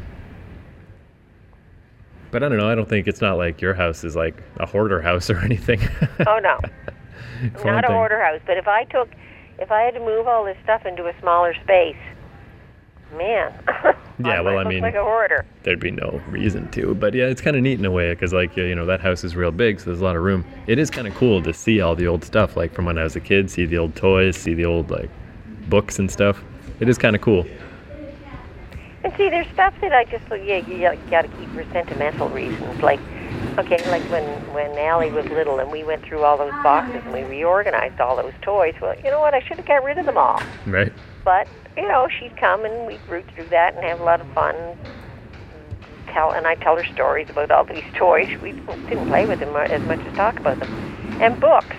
But 2.35 2.43
I 2.43 2.49
don't 2.49 2.59
know. 2.59 2.69
I 2.69 2.75
don't 2.75 2.89
think 2.89 3.07
it's 3.07 3.21
not 3.21 3.39
like 3.39 3.61
your 3.61 3.75
house 3.75 4.03
is 4.03 4.17
like 4.17 4.35
a 4.59 4.67
hoarder 4.67 5.01
house 5.01 5.31
or 5.31 5.39
anything. 5.45 5.81
Oh 6.27 6.41
no, 6.43 6.59
not 7.65 7.85
a 7.85 7.93
hoarder 7.93 8.21
house. 8.21 8.41
But 8.45 8.57
if 8.57 8.67
I 8.67 8.83
took, 8.87 9.09
if 9.61 9.71
I 9.71 9.83
had 9.83 9.95
to 9.95 10.01
move 10.01 10.27
all 10.27 10.45
this 10.45 10.57
stuff 10.65 10.85
into 10.85 11.07
a 11.07 11.13
smaller 11.21 11.55
space, 11.63 11.97
man. 13.17 13.55
Yeah, 14.21 14.39
I 14.39 14.41
well, 14.43 14.59
I 14.59 14.65
mean- 14.65 14.81
like. 14.81 14.95
There'd 15.65 15.81
be 15.81 15.91
no 15.91 16.23
reason 16.29 16.71
to. 16.71 16.95
But 16.95 17.15
yeah, 17.15 17.25
it's 17.25 17.41
kind 17.41 17.57
of 17.57 17.63
neat 17.63 17.81
in 17.81 17.85
a 17.85 17.91
way 17.91 18.13
because, 18.15 18.33
like, 18.33 18.57
you 18.57 18.73
know, 18.73 18.87
that 18.87 19.01
house 19.01 19.25
is 19.25 19.35
real 19.35 19.51
big, 19.51 19.81
so 19.81 19.87
there's 19.87 20.01
a 20.01 20.05
lot 20.05 20.15
of 20.15 20.23
room. 20.23 20.45
It 20.69 20.79
is 20.79 20.89
kind 20.89 21.09
of 21.09 21.17
cool 21.17 21.43
to 21.43 21.53
see 21.53 21.81
all 21.81 21.97
the 21.97 22.07
old 22.07 22.25
stuff, 22.25 22.57
like 22.57 22.73
from 22.73 22.85
when 22.85 22.97
I 22.97 23.03
was 23.03 23.17
a 23.17 23.21
kid, 23.21 23.51
see 23.51 23.67
the 23.67 23.79
old 23.79 23.97
toys, 23.97 24.37
see 24.37 24.55
the 24.55 24.65
old, 24.67 24.89
like, 24.89 25.11
books 25.69 25.99
and 25.99 26.09
stuff. 26.09 26.45
It 26.79 26.89
is 26.89 26.97
kind 26.97 27.17
of 27.17 27.23
cool. 27.23 27.45
And 29.05 29.13
see, 29.19 29.29
there's 29.29 29.47
stuff 29.53 29.75
that 29.83 29.93
I 29.93 30.05
just 30.05 30.25
yeah 30.33 30.65
you 30.67 31.11
got 31.11 31.23
to 31.23 31.29
keep 31.37 31.53
for 31.53 31.65
sentimental 31.73 32.31
reasons. 32.31 32.81
Like, 32.83 33.01
okay, 33.61 33.85
like 33.91 34.03
when 34.11 34.25
when 34.57 34.73
Allie 34.79 35.13
was 35.13 35.29
little 35.29 35.61
and 35.61 35.71
we 35.71 35.85
went 35.85 36.03
through 36.09 36.25
all 36.25 36.39
those 36.39 36.55
boxes 36.63 37.03
and 37.05 37.13
we 37.13 37.23
reorganized 37.23 38.01
all 38.01 38.17
those 38.17 38.33
toys. 38.41 38.75
Well, 38.81 38.97
you 39.05 39.11
know 39.11 39.21
what? 39.21 39.35
I 39.35 39.41
should 39.41 39.59
have 39.59 39.67
got 39.67 39.85
rid 39.85 39.99
of 39.99 40.07
them 40.07 40.17
all. 40.17 40.41
Right? 40.67 40.93
But 41.23 41.47
you 41.77 41.87
know, 41.87 42.09
she'd 42.09 42.35
come 42.41 42.65
and 42.65 42.87
we'd 42.87 43.01
root 43.11 43.27
through 43.35 43.51
that 43.51 43.75
and 43.75 43.85
have 43.85 44.01
a 44.01 44.05
lot 44.05 44.23
of 44.23 44.27
fun. 44.33 44.55
Tell 46.15 46.33
and 46.33 46.47
I 46.47 46.55
tell 46.55 46.77
her 46.77 46.87
stories 46.95 47.29
about 47.29 47.51
all 47.51 47.65
these 47.65 47.85
toys. 47.99 48.29
We 48.43 48.53
didn't 48.89 49.09
play 49.09 49.27
with 49.27 49.41
them 49.41 49.55
uh, 49.55 49.69
as 49.69 49.83
much 49.83 50.01
as 50.01 50.17
talk 50.17 50.41
about 50.41 50.59
them. 50.61 50.71
And 51.21 51.39
books. 51.41 51.77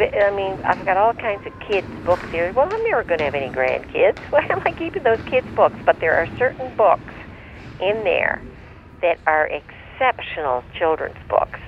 I 0.00 0.30
mean, 0.30 0.58
I've 0.64 0.84
got 0.84 0.96
all 0.96 1.14
kinds 1.14 1.46
of 1.46 1.52
kids' 1.66 1.86
books 2.04 2.28
here. 2.30 2.52
Well, 2.52 2.68
I'm 2.70 2.84
never 2.84 3.04
going 3.04 3.18
to 3.18 3.24
have 3.24 3.34
any 3.34 3.48
grandkids. 3.48 4.18
Why 4.30 4.46
am 4.50 4.62
I 4.64 4.72
keeping 4.72 5.02
those 5.02 5.20
kids' 5.26 5.46
books? 5.54 5.76
But 5.84 6.00
there 6.00 6.14
are 6.14 6.26
certain 6.38 6.74
books 6.76 7.12
in 7.80 8.04
there 8.04 8.42
that 9.02 9.18
are 9.26 9.46
exceptional 9.46 10.64
children's 10.78 11.16
books. 11.28 11.60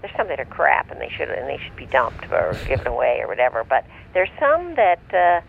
There's 0.00 0.14
some 0.16 0.28
that 0.28 0.40
are 0.40 0.46
crap 0.46 0.90
and 0.90 1.00
they 1.00 1.10
should 1.10 1.28
and 1.28 1.46
they 1.48 1.58
should 1.62 1.76
be 1.76 1.86
dumped 1.86 2.30
or 2.32 2.56
given 2.68 2.86
away 2.86 3.20
or 3.20 3.28
whatever. 3.28 3.64
But 3.64 3.84
there's 4.14 4.30
some 4.38 4.74
that 4.76 5.00
uh, 5.12 5.40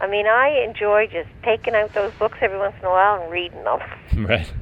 I 0.00 0.06
mean, 0.06 0.26
I 0.26 0.64
enjoy 0.68 1.06
just 1.06 1.28
taking 1.42 1.74
out 1.74 1.94
those 1.94 2.12
books 2.18 2.38
every 2.40 2.58
once 2.58 2.74
in 2.80 2.84
a 2.84 2.90
while 2.90 3.22
and 3.22 3.30
reading 3.30 3.64
them. 3.64 3.78
Right. 4.16 4.52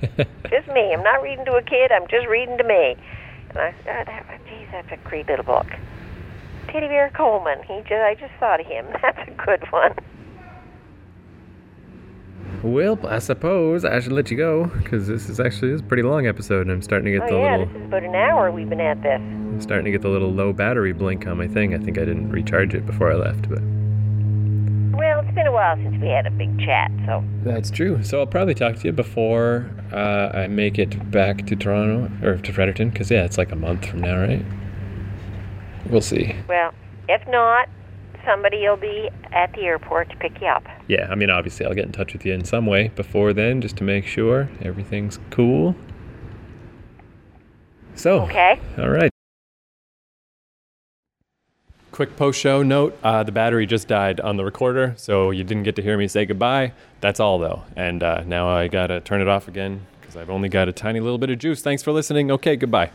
just 0.48 0.68
me. 0.68 0.94
I'm 0.94 1.02
not 1.02 1.22
reading 1.22 1.44
to 1.46 1.54
a 1.54 1.62
kid. 1.62 1.92
I'm 1.92 2.06
just 2.08 2.26
reading 2.26 2.56
to 2.58 2.64
me. 2.64 2.96
And 3.50 3.58
I 3.58 3.74
oh, 3.80 3.82
that, 3.84 4.40
geez, 4.48 4.68
that's 4.70 4.90
a 4.92 5.08
great 5.08 5.26
little 5.26 5.44
book. 5.44 5.66
Teddy 6.68 6.88
Bear 6.88 7.10
Coleman. 7.14 7.58
He 7.66 7.80
just, 7.80 7.92
I 7.92 8.14
just 8.14 8.32
thought 8.40 8.60
of 8.60 8.66
him. 8.66 8.86
That's 9.02 9.28
a 9.28 9.30
good 9.44 9.70
one. 9.70 9.94
Well, 12.62 12.98
I 13.06 13.18
suppose 13.18 13.84
I 13.84 13.98
should 13.98 14.12
let 14.12 14.30
you 14.30 14.36
go 14.36 14.66
because 14.66 15.08
this 15.08 15.28
is 15.28 15.40
actually 15.40 15.72
this 15.72 15.80
is 15.80 15.80
a 15.80 15.88
pretty 15.88 16.04
long 16.04 16.28
episode, 16.28 16.62
and 16.62 16.70
I'm 16.70 16.82
starting 16.82 17.06
to 17.06 17.18
get 17.18 17.22
oh, 17.22 17.34
the 17.34 17.42
yeah, 17.42 17.56
little. 17.56 17.66
this 17.66 17.76
is 17.76 17.86
about 17.86 18.04
an 18.04 18.14
hour 18.14 18.52
we've 18.52 18.68
been 18.68 18.80
at 18.80 19.02
this. 19.02 19.20
I'm 19.20 19.60
starting 19.60 19.84
to 19.86 19.90
get 19.90 20.02
the 20.02 20.08
little 20.08 20.30
low 20.30 20.52
battery 20.52 20.92
blink 20.92 21.26
on 21.26 21.38
my 21.38 21.48
thing. 21.48 21.74
I 21.74 21.78
think 21.78 21.98
I 21.98 22.04
didn't 22.04 22.30
recharge 22.30 22.72
it 22.74 22.86
before 22.86 23.10
I 23.10 23.16
left, 23.16 23.48
but. 23.48 23.60
Well, 24.96 25.20
it's 25.20 25.34
been 25.34 25.48
a 25.48 25.52
while 25.52 25.74
since 25.76 26.00
we 26.00 26.08
had 26.08 26.26
a 26.26 26.30
big 26.30 26.56
chat, 26.60 26.92
so. 27.04 27.24
That's 27.42 27.68
true. 27.68 28.00
So 28.04 28.20
I'll 28.20 28.26
probably 28.26 28.54
talk 28.54 28.76
to 28.76 28.84
you 28.84 28.92
before 28.92 29.68
uh, 29.92 30.30
I 30.32 30.46
make 30.46 30.78
it 30.78 31.10
back 31.10 31.46
to 31.48 31.56
Toronto 31.56 32.12
or 32.24 32.36
to 32.36 32.52
Fredericton, 32.52 32.90
because 32.90 33.10
yeah, 33.10 33.24
it's 33.24 33.38
like 33.38 33.50
a 33.50 33.56
month 33.56 33.86
from 33.86 34.02
now, 34.02 34.20
right? 34.20 34.44
We'll 35.88 36.00
see. 36.00 36.34
Well, 36.48 36.72
if 37.08 37.26
not, 37.28 37.68
somebody 38.24 38.58
will 38.68 38.76
be 38.76 39.10
at 39.32 39.52
the 39.52 39.62
airport 39.62 40.10
to 40.10 40.16
pick 40.16 40.40
you 40.40 40.46
up. 40.46 40.64
Yeah, 40.88 41.08
I 41.10 41.14
mean, 41.14 41.30
obviously, 41.30 41.66
I'll 41.66 41.74
get 41.74 41.86
in 41.86 41.92
touch 41.92 42.12
with 42.12 42.24
you 42.24 42.32
in 42.32 42.44
some 42.44 42.66
way 42.66 42.88
before 42.88 43.32
then, 43.32 43.60
just 43.60 43.76
to 43.78 43.84
make 43.84 44.06
sure 44.06 44.48
everything's 44.62 45.18
cool. 45.30 45.74
So, 47.94 48.22
Okay. 48.22 48.58
all 48.78 48.88
right. 48.88 49.10
Quick 51.90 52.16
post 52.16 52.40
show 52.40 52.62
note 52.62 52.98
uh, 53.02 53.22
the 53.22 53.32
battery 53.32 53.66
just 53.66 53.86
died 53.86 54.18
on 54.20 54.38
the 54.38 54.44
recorder, 54.46 54.94
so 54.96 55.30
you 55.30 55.44
didn't 55.44 55.64
get 55.64 55.76
to 55.76 55.82
hear 55.82 55.98
me 55.98 56.08
say 56.08 56.24
goodbye. 56.24 56.72
That's 57.02 57.20
all, 57.20 57.38
though. 57.38 57.64
And 57.76 58.02
uh, 58.02 58.22
now 58.26 58.48
I 58.48 58.68
gotta 58.68 59.00
turn 59.00 59.20
it 59.20 59.28
off 59.28 59.46
again 59.46 59.86
because 60.00 60.16
I've 60.16 60.30
only 60.30 60.48
got 60.48 60.68
a 60.68 60.72
tiny 60.72 61.00
little 61.00 61.18
bit 61.18 61.28
of 61.28 61.38
juice. 61.38 61.60
Thanks 61.60 61.82
for 61.82 61.92
listening. 61.92 62.30
Okay, 62.30 62.56
goodbye. 62.56 62.90